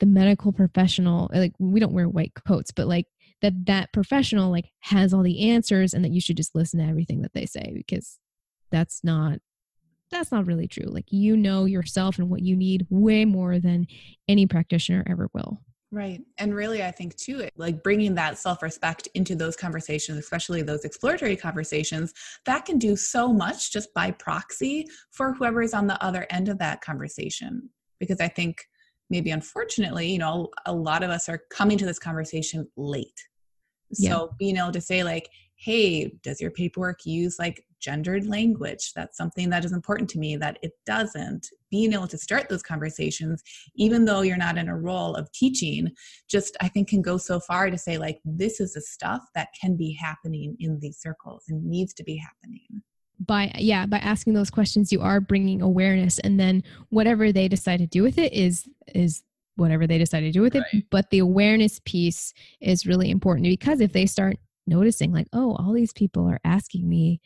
the 0.00 0.06
medical 0.06 0.52
professional 0.52 1.30
like 1.32 1.52
we 1.58 1.80
don't 1.80 1.92
wear 1.92 2.08
white 2.08 2.32
coats 2.46 2.72
but 2.72 2.88
like 2.88 3.06
that 3.40 3.52
that 3.66 3.92
professional 3.92 4.50
like 4.50 4.70
has 4.80 5.14
all 5.14 5.22
the 5.22 5.50
answers 5.50 5.94
and 5.94 6.04
that 6.04 6.12
you 6.12 6.20
should 6.20 6.36
just 6.36 6.54
listen 6.54 6.80
to 6.80 6.86
everything 6.86 7.22
that 7.22 7.32
they 7.34 7.46
say 7.46 7.72
because 7.74 8.18
that's 8.70 9.04
not 9.04 9.38
that's 10.12 10.30
not 10.30 10.46
really 10.46 10.68
true. 10.68 10.86
Like 10.86 11.06
you 11.10 11.36
know 11.36 11.64
yourself 11.64 12.18
and 12.18 12.30
what 12.30 12.42
you 12.42 12.56
need 12.56 12.86
way 12.90 13.24
more 13.24 13.58
than 13.58 13.86
any 14.28 14.46
practitioner 14.46 15.04
ever 15.08 15.28
will. 15.32 15.60
Right. 15.92 16.22
And 16.38 16.54
really, 16.54 16.82
I 16.82 16.90
think 16.90 17.16
too, 17.16 17.48
like 17.56 17.82
bringing 17.82 18.14
that 18.14 18.38
self 18.38 18.62
respect 18.62 19.08
into 19.14 19.34
those 19.34 19.56
conversations, 19.56 20.18
especially 20.18 20.62
those 20.62 20.86
exploratory 20.86 21.36
conversations, 21.36 22.14
that 22.46 22.64
can 22.64 22.78
do 22.78 22.96
so 22.96 23.30
much 23.30 23.72
just 23.72 23.92
by 23.92 24.10
proxy 24.12 24.86
for 25.10 25.34
whoever 25.34 25.60
is 25.60 25.74
on 25.74 25.86
the 25.86 26.02
other 26.02 26.26
end 26.30 26.48
of 26.48 26.58
that 26.60 26.80
conversation. 26.80 27.68
Because 28.00 28.20
I 28.20 28.28
think 28.28 28.66
maybe 29.10 29.32
unfortunately, 29.32 30.10
you 30.10 30.18
know, 30.18 30.48
a 30.64 30.72
lot 30.72 31.02
of 31.02 31.10
us 31.10 31.28
are 31.28 31.42
coming 31.50 31.76
to 31.76 31.84
this 31.84 31.98
conversation 31.98 32.66
late. 32.78 33.20
So 33.92 34.08
yeah. 34.08 34.36
being 34.38 34.56
able 34.56 34.72
to 34.72 34.80
say, 34.80 35.04
like, 35.04 35.28
hey, 35.62 36.12
does 36.24 36.40
your 36.40 36.50
paperwork 36.50 37.06
use 37.06 37.38
like 37.38 37.64
gendered 37.78 38.26
language? 38.26 38.92
That's 38.96 39.16
something 39.16 39.48
that 39.50 39.64
is 39.64 39.72
important 39.72 40.10
to 40.10 40.18
me 40.18 40.36
that 40.36 40.58
it 40.60 40.72
doesn't. 40.86 41.48
Being 41.70 41.92
able 41.92 42.08
to 42.08 42.18
start 42.18 42.48
those 42.48 42.64
conversations, 42.64 43.42
even 43.76 44.04
though 44.04 44.22
you're 44.22 44.36
not 44.36 44.58
in 44.58 44.68
a 44.68 44.76
role 44.76 45.14
of 45.14 45.30
teaching, 45.30 45.88
just 46.28 46.56
I 46.60 46.68
think 46.68 46.88
can 46.88 47.00
go 47.00 47.16
so 47.16 47.38
far 47.38 47.70
to 47.70 47.78
say, 47.78 47.96
like, 47.96 48.18
this 48.24 48.60
is 48.60 48.74
the 48.74 48.80
stuff 48.80 49.22
that 49.36 49.48
can 49.58 49.76
be 49.76 49.92
happening 49.92 50.56
in 50.58 50.80
these 50.80 50.98
circles 50.98 51.44
and 51.48 51.64
needs 51.64 51.94
to 51.94 52.02
be 52.02 52.16
happening 52.16 52.82
by 53.24 53.52
yeah 53.56 53.86
by 53.86 53.98
asking 53.98 54.32
those 54.32 54.50
questions 54.50 54.90
you 54.90 55.00
are 55.00 55.20
bringing 55.20 55.62
awareness 55.62 56.18
and 56.20 56.40
then 56.40 56.60
whatever 56.88 57.30
they 57.30 57.46
decide 57.46 57.76
to 57.76 57.86
do 57.86 58.02
with 58.02 58.18
it 58.18 58.32
is 58.32 58.68
is 58.96 59.22
whatever 59.54 59.86
they 59.86 59.98
decide 59.98 60.20
to 60.20 60.32
do 60.32 60.40
with 60.40 60.56
right. 60.56 60.64
it 60.72 60.84
but 60.90 61.08
the 61.10 61.20
awareness 61.20 61.80
piece 61.84 62.34
is 62.60 62.84
really 62.84 63.10
important 63.10 63.44
because 63.44 63.80
if 63.80 63.92
they 63.92 64.06
start 64.06 64.38
noticing 64.66 65.12
like 65.12 65.26
oh 65.32 65.56
all 65.56 65.72
these 65.72 65.92
people 65.92 66.28
are 66.28 66.40
asking 66.44 66.88
me 66.88 67.20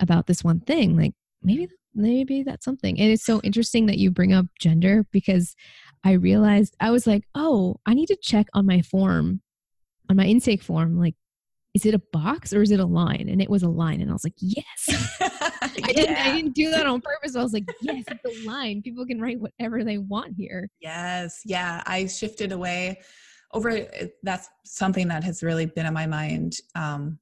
about 0.00 0.26
this 0.26 0.44
one 0.44 0.60
thing 0.60 0.96
like 0.96 1.12
maybe 1.42 1.68
maybe 1.94 2.42
that's 2.42 2.64
something 2.64 2.98
and 3.00 3.10
it's 3.10 3.24
so 3.24 3.40
interesting 3.42 3.86
that 3.86 3.98
you 3.98 4.10
bring 4.10 4.32
up 4.32 4.46
gender 4.58 5.04
because 5.10 5.56
i 6.04 6.12
realized 6.12 6.76
i 6.80 6.90
was 6.90 7.06
like 7.06 7.24
oh 7.34 7.76
i 7.86 7.94
need 7.94 8.06
to 8.06 8.16
check 8.22 8.46
on 8.54 8.64
my 8.64 8.80
form 8.82 9.40
on 10.08 10.16
my 10.16 10.24
intake 10.24 10.62
form 10.62 10.98
like 10.98 11.14
is 11.74 11.86
it 11.86 11.94
a 11.94 12.02
box 12.12 12.52
or 12.52 12.62
is 12.62 12.70
it 12.70 12.80
a 12.80 12.84
line? 12.84 13.28
And 13.28 13.40
it 13.40 13.48
was 13.48 13.62
a 13.62 13.68
line. 13.68 14.00
And 14.00 14.10
I 14.10 14.12
was 14.12 14.24
like, 14.24 14.34
yes. 14.38 14.64
yeah. 14.88 15.28
I, 15.60 15.92
didn't, 15.92 16.16
I 16.16 16.32
didn't 16.34 16.54
do 16.54 16.70
that 16.70 16.86
on 16.86 17.00
purpose. 17.00 17.36
I 17.36 17.42
was 17.42 17.52
like, 17.52 17.68
yes, 17.82 18.04
it's 18.08 18.44
a 18.44 18.48
line. 18.48 18.82
People 18.82 19.06
can 19.06 19.20
write 19.20 19.38
whatever 19.38 19.84
they 19.84 19.98
want 19.98 20.34
here. 20.36 20.68
Yes. 20.80 21.40
Yeah. 21.44 21.82
I 21.86 22.06
shifted 22.06 22.52
away 22.52 23.00
over. 23.52 23.86
That's 24.22 24.48
something 24.64 25.08
that 25.08 25.24
has 25.24 25.42
really 25.42 25.66
been 25.66 25.86
in 25.86 25.94
my 25.94 26.06
mind 26.06 26.54
um, 26.74 27.18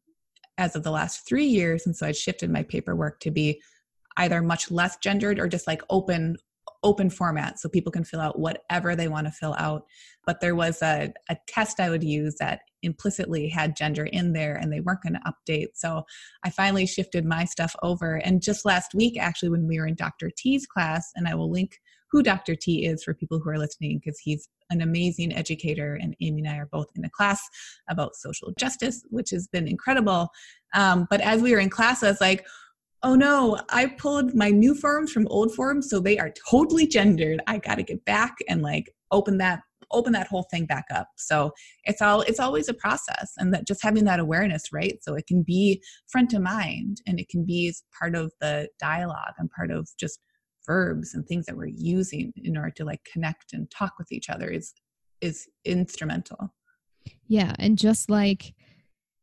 as 0.59 0.77
of 0.77 0.83
the 0.83 0.91
last 0.91 1.27
three 1.27 1.47
years. 1.47 1.87
And 1.87 1.97
so 1.97 2.07
I 2.07 2.13
shifted 2.13 2.51
my 2.51 2.63
paperwork 2.63 3.21
to 3.21 3.31
be 3.31 3.61
either 4.17 4.43
much 4.43 4.71
less 4.71 4.97
gendered 4.99 5.39
or 5.39 5.49
just 5.49 5.67
like 5.67 5.83
open 5.91 6.37
open 6.83 7.11
format 7.11 7.59
so 7.59 7.69
people 7.69 7.91
can 7.91 8.05
fill 8.05 8.21
out 8.21 8.39
whatever 8.39 8.95
they 8.95 9.09
want 9.09 9.27
to 9.27 9.33
fill 9.33 9.55
out 9.59 9.85
but 10.25 10.41
there 10.41 10.55
was 10.55 10.83
a, 10.83 11.13
a 11.31 11.37
test 11.49 11.81
i 11.81 11.89
would 11.89 12.05
use 12.05 12.37
that 12.39 12.61
implicitly 12.87 13.49
had 13.49 13.77
gender 13.77 14.05
in 14.07 14.33
there 14.33 14.55
and 14.55 14.73
they 14.73 14.81
weren't 14.81 15.03
going 15.03 15.15
to 15.15 15.33
update. 15.33 15.71
So 15.75 16.05
I 16.45 16.51
finally 16.51 16.87
shifted 16.87 17.27
my 17.27 17.45
stuff 17.45 17.77
over. 17.83 18.17
And 18.17 18.41
just 18.41 18.65
last 18.65 18.95
week, 18.95 19.19
actually, 19.19 19.51
when 19.51 19.67
we 19.67 19.79
were 19.79 19.87
in 19.87 19.95
Dr. 19.95 20.31
T's 20.35 20.67
class, 20.67 21.11
and 21.15 21.29
I 21.29 21.35
will 21.35 21.51
link 21.51 21.81
who 22.11 22.23
Dr. 22.23 22.55
T 22.55 22.87
is 22.87 23.03
for 23.03 23.15
people 23.15 23.39
who 23.39 23.51
are 23.51 23.59
listening 23.59 23.99
because 23.99 24.19
he's 24.19 24.49
an 24.71 24.81
amazing 24.81 25.35
educator. 25.35 25.99
And 26.01 26.17
Amy 26.21 26.43
and 26.43 26.49
I 26.49 26.59
are 26.59 26.69
both 26.71 26.89
in 26.95 27.05
a 27.05 27.11
class 27.11 27.41
about 27.89 28.17
social 28.17 28.53
justice, 28.59 29.05
which 29.11 29.31
has 29.31 29.49
been 29.49 29.69
incredible. 29.69 30.29
Um, 30.75 31.07
but 31.11 31.21
as 31.21 31.43
we 31.43 31.53
were 31.53 31.59
in 31.59 31.71
class, 31.71 32.03
I 32.03 32.11
was 32.11 32.21
like, 32.21 32.47
oh 33.03 33.15
no, 33.15 33.61
I 33.71 33.87
pulled 33.87 34.35
my 34.35 34.51
new 34.51 34.75
forms 34.75 35.13
from 35.13 35.29
old 35.29 35.55
forms, 35.55 35.91
so 35.91 36.01
they 36.01 36.19
are 36.19 36.33
totally 36.51 36.87
gendered. 36.87 37.41
I 37.47 37.59
got 37.59 37.77
to 37.77 37.83
get 37.83 38.05
back 38.05 38.35
and 38.49 38.63
like 38.63 38.91
open 39.11 39.39
that 39.39 39.61
open 39.93 40.13
that 40.13 40.27
whole 40.27 40.43
thing 40.51 40.67
back 40.67 40.85
up 40.93 41.09
so 41.17 41.53
it's 41.85 42.03
all 42.03 42.23
it's 42.23 42.41
always 42.41 42.69
a 42.69 42.75
process 42.75 43.33
and 43.39 43.55
that 43.55 43.67
just 43.67 43.83
having 43.83 44.05
that 44.05 44.19
awareness 44.19 44.73
right 44.73 44.99
so 45.03 45.15
it 45.15 45.27
can 45.27 45.43
be 45.43 45.81
front 46.09 46.33
of 46.33 46.43
mind 46.43 47.01
and 47.07 47.21
it 47.21 47.29
can 47.29 47.45
be 47.45 47.73
part 47.97 48.15
of 48.15 48.33
the 48.41 48.69
dialogue 48.81 49.35
and 49.39 49.51
part 49.51 49.71
of 49.71 49.89
just 49.99 50.19
verbs 50.67 51.15
and 51.15 51.27
things 51.27 51.47
that 51.47 51.57
we're 51.57 51.67
using 51.67 52.33
in 52.37 52.57
order 52.57 52.71
to 52.71 52.85
like 52.85 53.01
connect 53.11 53.53
and 53.53 53.71
talk 53.71 53.95
with 53.99 54.13
each 54.13 54.29
other 54.29 54.49
is 54.49 54.75
is 55.21 55.49
instrumental 55.65 56.53
yeah 57.27 57.55
and 57.59 57.79
just 57.79 58.11
like 58.11 58.55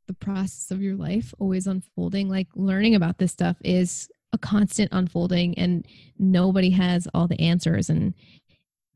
the 0.08 0.14
process 0.14 0.72
of 0.72 0.82
your 0.82 0.96
life 0.96 1.34
always 1.40 1.68
unfolding 1.68 2.30
like 2.30 2.48
learning 2.56 2.96
about 2.96 3.18
this 3.18 3.32
stuff 3.32 3.58
is 3.64 4.10
a 4.34 4.38
constant 4.38 4.90
unfolding 4.92 5.58
and 5.58 5.86
nobody 6.18 6.72
has 6.72 7.08
all 7.14 7.28
the 7.28 7.40
answers 7.40 7.90
and 7.90 8.14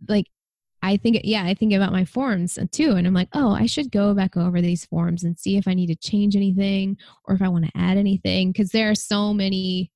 like 0.08 0.26
I 0.84 0.98
think, 0.98 1.22
yeah, 1.24 1.44
I 1.44 1.54
think 1.54 1.74
about 1.74 1.92
my 1.92 2.06
forms 2.06 2.58
too. 2.72 2.92
And 2.92 3.08
I'm 3.08 3.14
like, 3.14 3.30
oh, 3.34 3.52
I 3.52 3.66
should 3.66 3.92
go 3.92 4.14
back 4.14 4.38
over 4.38 4.62
these 4.62 4.86
forms 4.86 5.24
and 5.24 5.38
see 5.38 5.58
if 5.58 5.68
I 5.68 5.74
need 5.74 5.88
to 5.88 5.96
change 5.96 6.36
anything 6.36 6.98
or 7.26 7.36
if 7.36 7.42
I 7.42 7.50
want 7.50 7.66
to 7.66 7.72
add 7.76 7.98
anything. 7.98 8.54
Cause 8.54 8.70
there 8.70 8.90
are 8.90 8.96
so 8.96 9.34
many, 9.34 9.92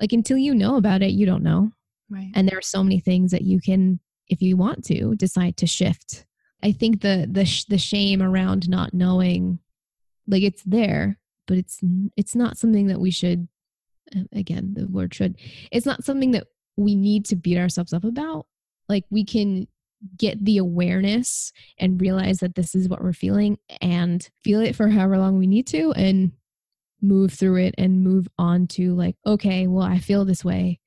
like, 0.00 0.12
until 0.12 0.38
you 0.38 0.54
know 0.54 0.76
about 0.76 1.02
it, 1.02 1.10
you 1.10 1.26
don't 1.26 1.42
know. 1.42 1.70
Right. 2.08 2.30
And 2.34 2.48
there 2.48 2.58
are 2.58 2.62
so 2.62 2.82
many 2.82 2.98
things 2.98 3.30
that 3.30 3.42
you 3.42 3.60
can, 3.60 4.00
if 4.28 4.42
you 4.42 4.56
want 4.56 4.84
to, 4.86 5.14
decide 5.16 5.56
to 5.58 5.66
shift. 5.66 6.24
I 6.62 6.72
think 6.72 7.02
the, 7.02 7.28
the, 7.30 7.44
sh- 7.44 7.66
the 7.66 7.78
shame 7.78 8.22
around 8.22 8.68
not 8.68 8.94
knowing, 8.94 9.60
like, 10.26 10.42
it's 10.42 10.62
there, 10.64 11.18
but 11.46 11.58
it's, 11.58 11.80
it's 12.16 12.34
not 12.34 12.58
something 12.58 12.88
that 12.88 13.00
we 13.00 13.10
should, 13.10 13.48
um, 14.16 14.28
again, 14.32 14.74
the 14.74 14.86
word 14.88 15.14
should, 15.14 15.36
it's 15.70 15.86
not 15.86 16.04
something 16.04 16.32
that 16.32 16.46
we 16.76 16.94
need 16.94 17.24
to 17.26 17.36
beat 17.36 17.58
ourselves 17.58 17.92
up 17.92 18.04
about. 18.04 18.46
Like, 18.88 19.04
we 19.10 19.24
can 19.24 19.68
get 20.16 20.42
the 20.44 20.58
awareness 20.58 21.52
and 21.78 22.00
realize 22.00 22.38
that 22.38 22.54
this 22.54 22.74
is 22.74 22.88
what 22.88 23.02
we're 23.02 23.12
feeling 23.12 23.58
and 23.80 24.28
feel 24.42 24.60
it 24.60 24.74
for 24.74 24.88
however 24.88 25.18
long 25.18 25.38
we 25.38 25.46
need 25.46 25.66
to 25.66 25.92
and 25.92 26.32
move 27.02 27.32
through 27.32 27.56
it 27.56 27.74
and 27.78 28.02
move 28.02 28.28
on 28.38 28.66
to 28.66 28.94
like 28.94 29.16
okay 29.26 29.66
well 29.66 29.84
i 29.84 29.98
feel 29.98 30.24
this 30.24 30.44
way 30.44 30.78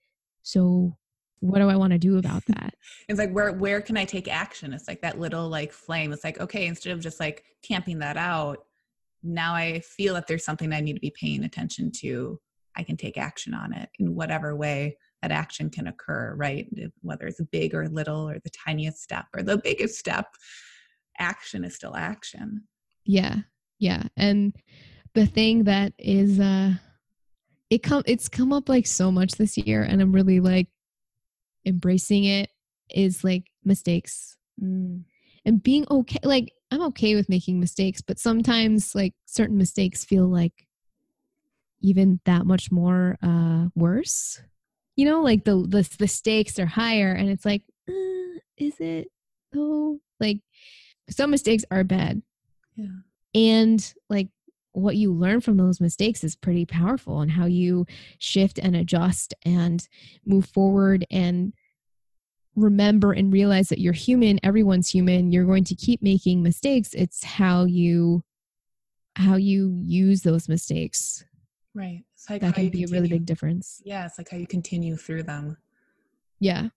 so 0.41 0.95
what 1.39 1.59
do 1.59 1.69
i 1.69 1.75
want 1.75 1.91
to 1.91 1.99
do 1.99 2.17
about 2.17 2.43
that 2.47 2.73
it's 3.09 3.19
like 3.19 3.31
where 3.31 3.51
where 3.53 3.81
can 3.81 3.97
i 3.97 4.05
take 4.05 4.27
action 4.27 4.73
it's 4.73 4.87
like 4.87 5.01
that 5.01 5.19
little 5.19 5.49
like 5.49 5.71
flame 5.71 6.11
it's 6.11 6.23
like 6.23 6.39
okay 6.39 6.67
instead 6.67 6.93
of 6.93 6.99
just 6.99 7.19
like 7.19 7.43
camping 7.63 7.99
that 7.99 8.17
out 8.17 8.59
now 9.23 9.53
i 9.53 9.79
feel 9.79 10.13
that 10.13 10.27
there's 10.27 10.45
something 10.45 10.71
i 10.73 10.81
need 10.81 10.93
to 10.93 10.99
be 10.99 11.13
paying 11.19 11.43
attention 11.43 11.91
to 11.91 12.39
i 12.75 12.83
can 12.83 12.97
take 12.97 13.17
action 13.17 13.53
on 13.53 13.73
it 13.73 13.89
in 13.99 14.15
whatever 14.15 14.55
way 14.55 14.97
that 15.23 15.31
action 15.31 15.69
can 15.69 15.87
occur, 15.87 16.35
right? 16.35 16.67
Whether 17.01 17.27
it's 17.27 17.41
big 17.49 17.73
or 17.73 17.87
little 17.87 18.29
or 18.29 18.39
the 18.39 18.49
tiniest 18.49 19.01
step 19.01 19.25
or 19.33 19.41
the 19.41 19.57
biggest 19.57 19.97
step, 19.97 20.27
action 21.17 21.63
is 21.63 21.75
still 21.75 21.95
action. 21.95 22.63
Yeah. 23.05 23.37
Yeah. 23.79 24.03
And 24.17 24.53
the 25.15 25.25
thing 25.25 25.65
that 25.65 25.93
is 25.97 26.39
uh 26.39 26.73
it 27.69 27.83
come 27.83 28.03
it's 28.05 28.29
come 28.29 28.53
up 28.53 28.69
like 28.69 28.87
so 28.87 29.11
much 29.11 29.33
this 29.33 29.57
year 29.57 29.83
and 29.83 30.01
I'm 30.01 30.11
really 30.11 30.39
like 30.39 30.67
embracing 31.65 32.25
it 32.25 32.49
is 32.89 33.23
like 33.23 33.45
mistakes. 33.63 34.37
Mm. 34.61 35.03
And 35.45 35.63
being 35.63 35.85
okay 35.89 36.19
like 36.23 36.53
I'm 36.71 36.81
okay 36.83 37.15
with 37.15 37.29
making 37.29 37.59
mistakes, 37.59 38.01
but 38.01 38.19
sometimes 38.19 38.95
like 38.95 39.13
certain 39.25 39.57
mistakes 39.57 40.05
feel 40.05 40.27
like 40.27 40.67
even 41.81 42.19
that 42.25 42.45
much 42.45 42.71
more 42.71 43.17
uh 43.21 43.67
worse 43.75 44.41
you 44.95 45.05
know 45.05 45.21
like 45.21 45.43
the 45.43 45.55
the, 45.55 45.87
the 45.99 46.07
stakes 46.07 46.57
are 46.59 46.65
higher 46.65 47.11
and 47.11 47.29
it's 47.29 47.45
like 47.45 47.63
uh, 47.89 48.39
is 48.57 48.79
it 48.79 49.07
though 49.51 49.99
like 50.19 50.39
some 51.09 51.31
mistakes 51.31 51.65
are 51.71 51.83
bad 51.83 52.21
yeah 52.75 52.87
and 53.35 53.93
like 54.09 54.29
what 54.73 54.95
you 54.95 55.13
learn 55.13 55.41
from 55.41 55.57
those 55.57 55.79
mistakes 55.79 56.23
is 56.23 56.35
pretty 56.35 56.65
powerful 56.65 57.21
and 57.21 57.31
how 57.31 57.45
you 57.45 57.85
shift 58.19 58.59
and 58.59 58.75
adjust 58.75 59.33
and 59.45 59.87
move 60.25 60.45
forward 60.45 61.05
and 61.09 61.53
remember 62.55 63.13
and 63.13 63.33
realize 63.33 63.69
that 63.69 63.79
you're 63.79 63.93
human 63.93 64.39
everyone's 64.43 64.89
human 64.89 65.31
you're 65.31 65.45
going 65.45 65.63
to 65.63 65.73
keep 65.73 66.03
making 66.03 66.43
mistakes 66.43 66.93
it's 66.93 67.23
how 67.23 67.65
you 67.65 68.23
how 69.15 69.35
you 69.35 69.79
use 69.81 70.21
those 70.21 70.47
mistakes 70.47 71.25
right 71.73 72.03
like 72.29 72.41
that 72.41 72.55
can 72.55 72.69
be 72.69 72.79
continue. 72.79 72.87
a 72.87 72.91
really 72.91 73.09
big 73.09 73.25
difference. 73.25 73.81
Yeah, 73.85 74.05
it's 74.05 74.17
like 74.17 74.29
how 74.29 74.37
you 74.37 74.47
continue 74.47 74.95
through 74.95 75.23
them. 75.23 75.57
Yeah. 76.39 76.69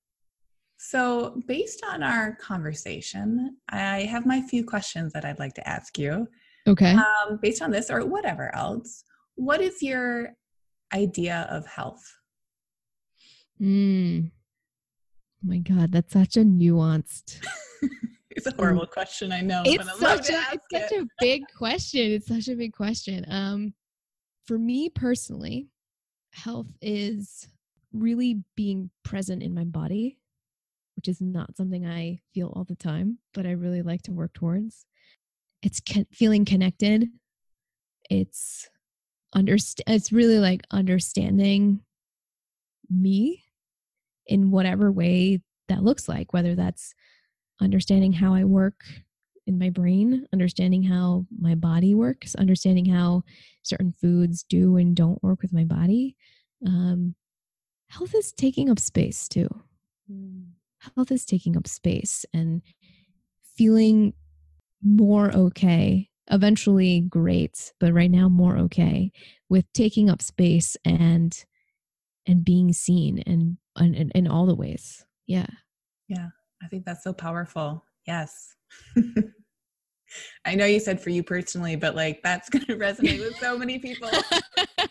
So, 0.79 1.41
based 1.47 1.85
on 1.89 2.03
our 2.03 2.37
conversation, 2.37 3.57
I 3.69 4.01
have 4.01 4.27
my 4.27 4.43
few 4.43 4.65
questions 4.65 5.13
that 5.13 5.25
I'd 5.25 5.39
like 5.39 5.55
to 5.55 5.69
ask 5.69 5.99
you. 5.99 6.29
Okay. 6.67 6.95
Um, 6.95 7.39
based 7.41 7.63
on 7.63 7.71
this 7.71 7.91
or 7.91 8.05
whatever 8.05 8.55
else, 8.55 9.05
what 9.37 9.61
is 9.61 9.83
your 9.83 10.35
idea 10.95 11.47
of 11.51 11.67
health? 11.67 12.03
Mm. 13.61 14.31
Oh 14.31 15.49
my 15.49 15.59
God, 15.59 15.93
that's 15.93 16.13
such 16.13 16.37
a 16.37 16.41
nuanced. 16.41 17.45
it's 18.31 18.47
a 18.47 18.55
horrible 18.57 18.87
question, 18.87 19.33
I 19.33 19.41
know. 19.41 19.63
It's 19.65 19.99
such 19.99 20.31
a 20.31 20.43
it's 20.53 20.65
it. 20.71 20.89
such 20.89 20.99
a 20.99 21.07
big 21.21 21.43
question. 21.57 22.13
It's 22.13 22.29
such 22.29 22.49
a 22.49 22.57
big 22.57 22.73
question. 22.73 23.25
Um, 23.29 23.75
for 24.47 24.59
me 24.59 24.89
personally, 24.89 25.69
health 26.33 26.69
is 26.81 27.49
really 27.93 28.43
being 28.57 28.91
present 29.05 29.43
in 29.43 29.55
my 29.55 29.65
body, 29.65 30.19
which 30.97 31.09
is 31.09 31.21
not 31.21 31.57
something 31.57 31.87
I 31.87 32.21
feel 32.35 32.53
all 32.55 32.65
the 32.65 32.77
time, 32.77 33.19
but 33.35 33.47
I 33.47 33.53
really 33.53 33.83
like 33.83 34.03
to 34.03 34.13
work 34.13 34.33
towards. 34.35 34.87
It's 35.67 35.81
co- 35.81 36.07
feeling 36.13 36.45
connected. 36.45 37.09
It's 38.09 38.69
understand 39.35 39.97
it's 39.97 40.13
really 40.13 40.39
like 40.39 40.63
understanding 40.71 41.81
me 42.89 43.43
in 44.29 44.53
whatever 44.53 44.93
way 44.93 45.41
that 45.67 45.83
looks 45.83 46.09
like, 46.09 46.33
whether 46.33 46.55
that's 46.55 46.95
understanding 47.61 48.13
how 48.13 48.33
I 48.33 48.45
work 48.45 48.85
in 49.49 49.59
my 49.59 49.71
brain, 49.71 50.25
understanding 50.33 50.85
how 50.85 51.27
my 51.37 51.57
body 51.57 51.97
works, 51.97 52.37
understanding 52.37 52.85
how 52.85 53.25
certain 53.65 53.93
foods 54.01 54.45
do 54.49 54.77
and 54.77 54.95
don't 54.95 55.21
work 55.21 55.43
with 55.43 55.53
my 55.53 55.65
body. 55.65 56.15
Um, 56.65 57.17
health 57.89 58.15
is 58.15 58.33
taking 58.33 58.71
up 58.71 58.79
space 58.79 59.27
too. 59.27 59.49
Mm. 60.09 60.45
Health 60.95 61.11
is 61.11 61.25
taking 61.25 61.57
up 61.57 61.67
space 61.67 62.25
and 62.33 62.63
feeling 63.57 64.13
more 64.83 65.35
okay. 65.35 66.09
Eventually, 66.29 67.01
great, 67.03 67.73
but 67.79 67.93
right 67.93 68.11
now, 68.11 68.29
more 68.29 68.59
okay 68.59 69.13
with 69.49 69.65
taking 69.73 70.11
up 70.11 70.21
space 70.21 70.77
and 70.85 71.45
and 72.27 72.45
being 72.45 72.73
seen 72.73 73.21
and 73.27 73.57
in, 73.79 74.11
in 74.15 74.27
all 74.27 74.47
the 74.47 74.55
ways. 74.55 75.05
Yeah. 75.27 75.47
Yeah. 76.09 76.29
I 76.63 76.69
think 76.69 76.85
that's 76.85 77.05
so 77.05 77.13
powerful. 77.13 77.85
Yes. 78.07 78.55
I 80.45 80.55
know 80.55 80.67
you 80.67 80.81
said 80.81 81.01
for 81.01 81.11
you 81.11 81.23
personally, 81.23 81.77
but 81.77 81.95
like 81.95 82.23
that's 82.23 82.49
going 82.51 82.65
to 82.67 82.77
resonate 82.77 83.21
with 83.21 83.37
so 83.37 83.59
many 83.59 83.79
people. 83.79 84.09
um, 84.79 84.89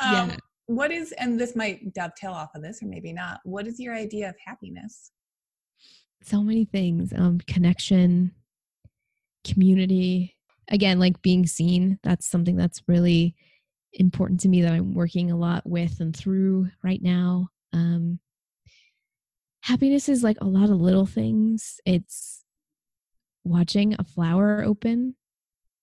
yeah. 0.00 0.36
What 0.66 0.90
is, 0.90 1.12
and 1.12 1.38
this 1.38 1.54
might 1.54 1.92
dovetail 1.92 2.32
off 2.32 2.54
of 2.54 2.62
this 2.62 2.82
or 2.82 2.86
maybe 2.86 3.12
not, 3.12 3.40
what 3.44 3.66
is 3.66 3.78
your 3.78 3.94
idea 3.94 4.30
of 4.30 4.34
happiness? 4.44 5.10
So 6.22 6.42
many 6.42 6.64
things 6.64 7.12
um, 7.14 7.38
connection, 7.46 8.32
community. 9.44 10.36
Again, 10.68 10.98
like 10.98 11.20
being 11.22 11.46
seen. 11.46 11.98
That's 12.02 12.26
something 12.26 12.56
that's 12.56 12.82
really 12.88 13.34
important 13.92 14.40
to 14.40 14.48
me 14.48 14.62
that 14.62 14.72
I'm 14.72 14.94
working 14.94 15.30
a 15.30 15.36
lot 15.36 15.62
with 15.66 16.00
and 16.00 16.16
through 16.16 16.68
right 16.82 17.02
now. 17.02 17.48
Um, 17.72 18.18
happiness 19.62 20.08
is 20.08 20.22
like 20.22 20.38
a 20.40 20.46
lot 20.46 20.70
of 20.70 20.80
little 20.80 21.06
things. 21.06 21.80
It's 21.86 22.44
watching 23.44 23.94
a 23.98 24.04
flower 24.04 24.64
open 24.64 25.16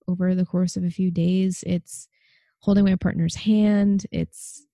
over 0.08 0.36
the 0.36 0.46
course 0.46 0.76
of 0.76 0.84
a 0.84 0.90
few 0.90 1.12
days. 1.12 1.64
It's 1.66 2.08
holding 2.60 2.86
my 2.86 2.96
partner's 2.96 3.36
hand. 3.36 4.06
It's 4.12 4.66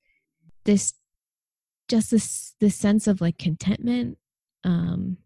this 0.66 0.94
just 1.88 2.12
this 2.12 2.54
this 2.60 2.76
sense 2.76 3.08
of 3.08 3.22
like 3.22 3.38
contentment. 3.38 4.18
Um 4.64 5.18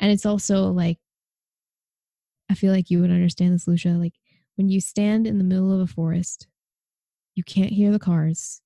and 0.00 0.10
it's 0.10 0.26
also 0.26 0.70
like 0.70 0.98
I 2.52 2.54
feel 2.54 2.70
like 2.70 2.90
you 2.90 3.00
would 3.00 3.10
understand 3.10 3.54
this, 3.54 3.66
Lucia. 3.66 3.88
Like 3.88 4.12
when 4.56 4.68
you 4.68 4.78
stand 4.78 5.26
in 5.26 5.38
the 5.38 5.44
middle 5.44 5.72
of 5.72 5.80
a 5.80 5.86
forest, 5.86 6.48
you 7.34 7.42
can't 7.42 7.72
hear 7.72 7.90
the 7.90 7.98
cars, 7.98 8.60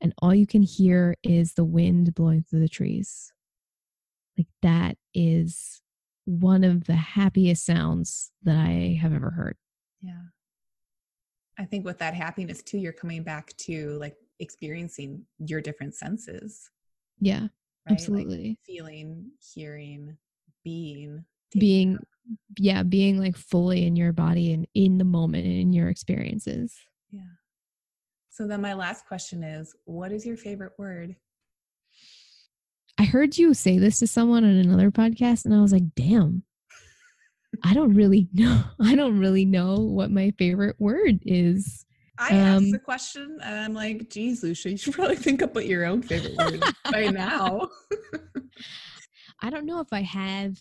and 0.00 0.14
all 0.22 0.32
you 0.32 0.46
can 0.46 0.62
hear 0.62 1.16
is 1.24 1.54
the 1.54 1.64
wind 1.64 2.14
blowing 2.14 2.44
through 2.44 2.60
the 2.60 2.68
trees. 2.68 3.32
Like 4.38 4.46
that 4.62 4.96
is 5.12 5.82
one 6.24 6.62
of 6.62 6.84
the 6.84 6.94
happiest 6.94 7.66
sounds 7.66 8.30
that 8.44 8.56
I 8.56 8.96
have 9.02 9.12
ever 9.12 9.30
heard. 9.30 9.56
Yeah. 10.00 10.22
I 11.58 11.64
think 11.64 11.84
with 11.84 11.98
that 11.98 12.14
happiness 12.14 12.62
too, 12.62 12.78
you're 12.78 12.92
coming 12.92 13.24
back 13.24 13.56
to 13.56 13.98
like 13.98 14.14
experiencing 14.38 15.26
your 15.38 15.60
different 15.60 15.96
senses. 15.96 16.70
Yeah. 17.18 17.40
Right? 17.40 17.50
Absolutely. 17.90 18.50
Like 18.50 18.58
feeling, 18.64 19.32
hearing, 19.52 20.16
being, 20.62 21.24
being 21.58 21.98
yeah, 22.58 22.82
being 22.82 23.18
like 23.18 23.36
fully 23.36 23.86
in 23.86 23.96
your 23.96 24.12
body 24.12 24.52
and 24.52 24.66
in 24.74 24.98
the 24.98 25.04
moment 25.04 25.46
and 25.46 25.54
in 25.54 25.72
your 25.72 25.88
experiences. 25.88 26.74
Yeah. 27.10 27.22
So 28.30 28.46
then 28.46 28.60
my 28.60 28.74
last 28.74 29.06
question 29.06 29.42
is, 29.42 29.74
what 29.84 30.12
is 30.12 30.24
your 30.24 30.36
favorite 30.36 30.72
word? 30.78 31.16
I 32.98 33.04
heard 33.04 33.36
you 33.36 33.54
say 33.54 33.78
this 33.78 33.98
to 33.98 34.06
someone 34.06 34.44
on 34.44 34.50
another 34.50 34.90
podcast, 34.90 35.44
and 35.44 35.54
I 35.54 35.60
was 35.60 35.72
like, 35.72 35.94
damn, 35.94 36.44
I 37.62 37.74
don't 37.74 37.94
really 37.94 38.28
know. 38.34 38.62
I 38.80 38.94
don't 38.94 39.18
really 39.18 39.44
know 39.44 39.76
what 39.76 40.10
my 40.10 40.32
favorite 40.38 40.76
word 40.78 41.20
is. 41.22 41.84
I 42.18 42.28
um, 42.30 42.64
asked 42.64 42.72
the 42.72 42.78
question 42.78 43.38
and 43.42 43.60
I'm 43.60 43.74
like, 43.74 44.10
geez, 44.10 44.42
Lucia, 44.42 44.70
you 44.70 44.76
should 44.76 44.94
probably 44.94 45.16
think 45.16 45.42
up 45.42 45.54
what 45.54 45.66
your 45.66 45.84
own 45.84 46.02
favorite 46.02 46.36
word 46.36 46.54
is 46.54 46.72
by 46.90 47.06
now. 47.10 47.68
I 49.40 49.50
don't 49.50 49.66
know 49.66 49.80
if 49.80 49.92
I 49.92 50.02
have 50.02 50.60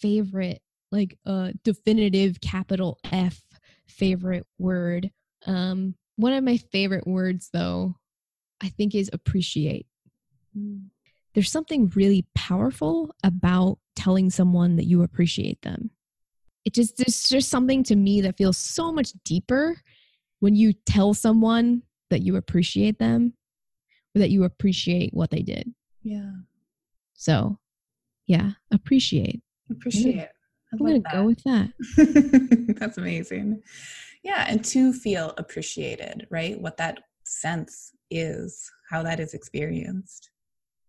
favorite, 0.00 0.60
like 0.90 1.18
a 1.26 1.52
definitive 1.64 2.40
capital 2.40 2.98
F 3.10 3.40
favorite 3.86 4.46
word. 4.58 5.10
Um, 5.46 5.94
one 6.16 6.32
of 6.32 6.44
my 6.44 6.56
favorite 6.56 7.06
words, 7.06 7.50
though, 7.52 7.96
I 8.60 8.68
think 8.68 8.94
is 8.94 9.10
appreciate. 9.12 9.86
Mm 10.56 10.88
there's 11.38 11.52
something 11.52 11.86
really 11.94 12.26
powerful 12.34 13.14
about 13.22 13.78
telling 13.94 14.28
someone 14.28 14.74
that 14.74 14.86
you 14.86 15.04
appreciate 15.04 15.62
them. 15.62 15.90
It 16.64 16.74
just 16.74 16.96
there's 16.96 17.28
just 17.28 17.48
something 17.48 17.84
to 17.84 17.94
me 17.94 18.20
that 18.22 18.36
feels 18.36 18.58
so 18.58 18.90
much 18.90 19.12
deeper 19.24 19.76
when 20.40 20.56
you 20.56 20.72
tell 20.72 21.14
someone 21.14 21.82
that 22.10 22.22
you 22.22 22.34
appreciate 22.34 22.98
them 22.98 23.34
or 24.16 24.18
that 24.18 24.30
you 24.30 24.42
appreciate 24.42 25.14
what 25.14 25.30
they 25.30 25.42
did. 25.42 25.72
Yeah. 26.02 26.32
So, 27.14 27.58
yeah, 28.26 28.54
appreciate. 28.72 29.40
Appreciate. 29.70 30.16
it. 30.16 30.32
I'm 30.72 30.78
going 30.78 31.02
to 31.02 31.10
go 31.10 31.24
with 31.24 31.42
that. 31.44 31.70
That's 32.78 32.98
amazing. 32.98 33.62
Yeah, 34.22 34.44
and 34.48 34.64
to 34.66 34.92
feel 34.92 35.32
appreciated, 35.38 36.26
right? 36.30 36.60
What 36.60 36.76
that 36.76 36.98
sense 37.24 37.92
is, 38.10 38.70
how 38.90 39.02
that 39.02 39.20
is 39.20 39.34
experienced. 39.34 40.30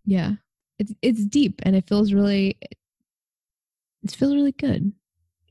Yeah. 0.05 0.33
It's 0.79 0.93
it's 1.01 1.25
deep 1.25 1.61
and 1.63 1.75
it 1.75 1.87
feels 1.87 2.13
really 2.13 2.57
it 2.61 4.11
feels 4.11 4.33
really 4.33 4.53
good. 4.53 4.91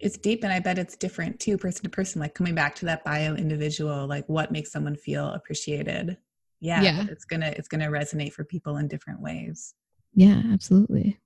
It's 0.01 0.17
deep 0.17 0.43
and 0.43 0.53
I 0.53 0.61
bet 0.61 0.79
it's 0.79 0.97
different 0.97 1.39
too, 1.39 1.59
person 1.59 1.85
to 1.85 1.91
person. 1.91 2.21
Like 2.21 2.35
coming 2.35 2.55
back 2.55 2.75
to 2.77 2.87
that 2.87 3.05
bio 3.05 3.35
individual, 3.35 4.07
like 4.07 4.27
what 4.29 4.51
makes 4.51 4.73
someone 4.73 4.97
feel 4.97 5.29
appreciated. 5.29 6.17
Yeah, 6.61 6.83
yeah. 6.83 7.07
It's 7.11 7.25
gonna 7.25 7.53
it's 7.57 7.69
gonna 7.69 7.89
resonate 7.89 8.33
for 8.33 8.45
people 8.45 8.79
in 8.79 8.89
different 8.89 9.21
ways. 9.21 9.75
Yeah, 10.15 10.43
absolutely. 10.51 11.19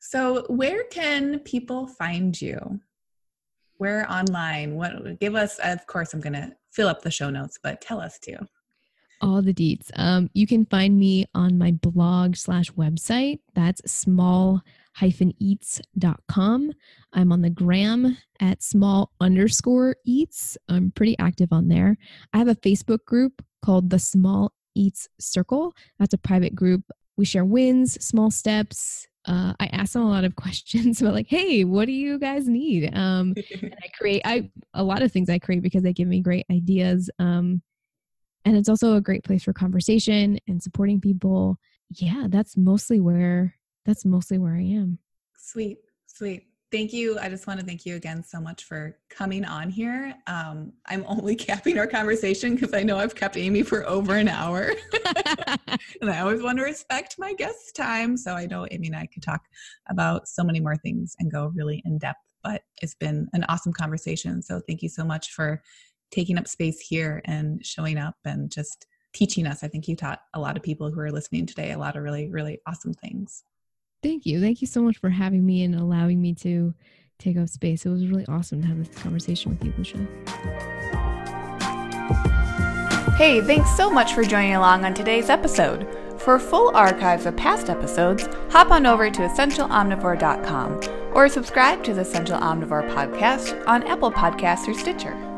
So 0.00 0.44
where 0.48 0.84
can 0.84 1.38
people 1.40 1.86
find 1.86 2.40
you? 2.40 2.80
Where 3.76 4.10
online? 4.10 4.74
What 4.74 5.20
give 5.20 5.34
us 5.34 5.58
of 5.62 5.86
course 5.86 6.12
I'm 6.12 6.20
gonna 6.20 6.56
fill 6.72 6.88
up 6.88 7.02
the 7.02 7.10
show 7.10 7.30
notes, 7.30 7.58
but 7.62 7.80
tell 7.80 8.00
us 8.00 8.18
too 8.18 8.38
all 9.20 9.42
the 9.42 9.52
deets. 9.52 9.90
Um, 9.96 10.30
you 10.34 10.46
can 10.46 10.64
find 10.66 10.98
me 10.98 11.26
on 11.34 11.58
my 11.58 11.72
blog 11.72 12.36
slash 12.36 12.70
website. 12.72 13.40
That's 13.54 13.90
small 13.90 14.62
hyphen 14.94 15.32
eats.com. 15.38 16.72
I'm 17.12 17.32
on 17.32 17.42
the 17.42 17.50
gram 17.50 18.16
at 18.40 18.62
small 18.62 19.12
underscore 19.20 19.96
eats. 20.04 20.56
I'm 20.68 20.90
pretty 20.92 21.18
active 21.18 21.52
on 21.52 21.68
there. 21.68 21.96
I 22.32 22.38
have 22.38 22.48
a 22.48 22.56
Facebook 22.56 23.04
group 23.04 23.42
called 23.64 23.90
the 23.90 23.98
Small 23.98 24.52
Eats 24.74 25.08
Circle. 25.18 25.74
That's 25.98 26.14
a 26.14 26.18
private 26.18 26.54
group. 26.54 26.82
We 27.16 27.24
share 27.24 27.44
wins, 27.44 28.02
small 28.04 28.30
steps. 28.30 29.06
Uh, 29.26 29.52
I 29.60 29.66
ask 29.66 29.92
them 29.92 30.02
a 30.02 30.08
lot 30.08 30.24
of 30.24 30.36
questions 30.36 31.00
about 31.00 31.14
like, 31.14 31.28
hey, 31.28 31.64
what 31.64 31.86
do 31.86 31.92
you 31.92 32.18
guys 32.18 32.48
need? 32.48 32.94
Um, 32.94 33.34
and 33.62 33.74
I 33.82 33.88
create 33.96 34.22
I 34.24 34.50
a 34.74 34.82
lot 34.82 35.02
of 35.02 35.12
things 35.12 35.28
I 35.28 35.38
create 35.38 35.62
because 35.62 35.82
they 35.82 35.92
give 35.92 36.08
me 36.08 36.20
great 36.20 36.46
ideas. 36.50 37.10
Um, 37.18 37.62
and 38.44 38.56
it's 38.56 38.68
also 38.68 38.94
a 38.94 39.00
great 39.00 39.24
place 39.24 39.44
for 39.44 39.52
conversation 39.52 40.38
and 40.48 40.62
supporting 40.62 41.00
people. 41.00 41.58
Yeah, 41.90 42.26
that's 42.28 42.56
mostly 42.56 43.00
where 43.00 43.56
that's 43.84 44.04
mostly 44.04 44.38
where 44.38 44.54
I 44.54 44.62
am. 44.62 44.98
Sweet, 45.36 45.78
sweet. 46.06 46.49
Thank 46.72 46.92
you. 46.92 47.18
I 47.18 47.28
just 47.28 47.48
want 47.48 47.58
to 47.58 47.66
thank 47.66 47.84
you 47.84 47.96
again 47.96 48.22
so 48.22 48.40
much 48.40 48.62
for 48.62 48.96
coming 49.08 49.44
on 49.44 49.70
here. 49.70 50.14
Um, 50.28 50.72
I'm 50.86 51.04
only 51.08 51.34
capping 51.48 51.78
our 51.78 51.86
conversation 51.86 52.54
because 52.54 52.72
I 52.72 52.84
know 52.84 52.96
I've 52.96 53.16
kept 53.16 53.36
Amy 53.36 53.62
for 53.62 53.84
over 53.88 54.14
an 54.14 54.28
hour. 54.28 54.72
and 56.00 56.10
I 56.10 56.20
always 56.20 56.42
want 56.42 56.58
to 56.58 56.64
respect 56.64 57.16
my 57.18 57.32
guests' 57.32 57.72
time. 57.72 58.16
So 58.16 58.34
I 58.34 58.46
know 58.46 58.68
Amy 58.70 58.86
and 58.86 58.96
I 58.96 59.06
could 59.06 59.22
talk 59.22 59.42
about 59.88 60.28
so 60.28 60.44
many 60.44 60.60
more 60.60 60.76
things 60.76 61.16
and 61.18 61.30
go 61.30 61.50
really 61.56 61.82
in 61.84 61.98
depth. 61.98 62.20
But 62.44 62.62
it's 62.80 62.94
been 62.94 63.28
an 63.32 63.44
awesome 63.48 63.72
conversation. 63.72 64.40
So 64.40 64.60
thank 64.66 64.80
you 64.80 64.88
so 64.88 65.04
much 65.04 65.32
for 65.32 65.60
taking 66.12 66.38
up 66.38 66.46
space 66.46 66.80
here 66.80 67.20
and 67.24 67.64
showing 67.66 67.98
up 67.98 68.14
and 68.24 68.50
just 68.50 68.86
teaching 69.12 69.46
us. 69.46 69.64
I 69.64 69.68
think 69.68 69.88
you 69.88 69.96
taught 69.96 70.20
a 70.34 70.40
lot 70.40 70.56
of 70.56 70.62
people 70.62 70.90
who 70.90 71.00
are 71.00 71.10
listening 71.10 71.46
today 71.46 71.72
a 71.72 71.78
lot 71.78 71.96
of 71.96 72.04
really, 72.04 72.28
really 72.28 72.60
awesome 72.66 72.94
things. 72.94 73.42
Thank 74.02 74.26
you. 74.26 74.40
Thank 74.40 74.60
you 74.60 74.66
so 74.66 74.82
much 74.82 74.98
for 74.98 75.10
having 75.10 75.44
me 75.44 75.62
and 75.62 75.74
allowing 75.74 76.20
me 76.20 76.34
to 76.36 76.74
take 77.18 77.36
up 77.36 77.48
space. 77.48 77.84
It 77.84 77.90
was 77.90 78.06
really 78.06 78.26
awesome 78.26 78.62
to 78.62 78.68
have 78.68 78.78
this 78.78 79.02
conversation 79.02 79.50
with 79.52 79.64
you, 79.64 79.72
Lucia. 79.76 80.06
Hey, 83.16 83.42
thanks 83.42 83.76
so 83.76 83.90
much 83.90 84.14
for 84.14 84.24
joining 84.24 84.54
along 84.54 84.84
on 84.86 84.94
today's 84.94 85.28
episode. 85.28 85.86
For 86.18 86.38
full 86.38 86.74
archives 86.74 87.26
of 87.26 87.36
past 87.36 87.68
episodes, 87.68 88.28
hop 88.50 88.70
on 88.70 88.86
over 88.86 89.10
to 89.10 89.20
essentialomnivore.com 89.20 90.80
or 91.14 91.28
subscribe 91.28 91.82
to 91.84 91.94
the 91.94 92.02
Essential 92.02 92.38
Omnivore 92.38 92.88
podcast 92.94 93.66
on 93.66 93.82
Apple 93.84 94.10
Podcasts 94.10 94.68
or 94.68 94.74
Stitcher. 94.74 95.29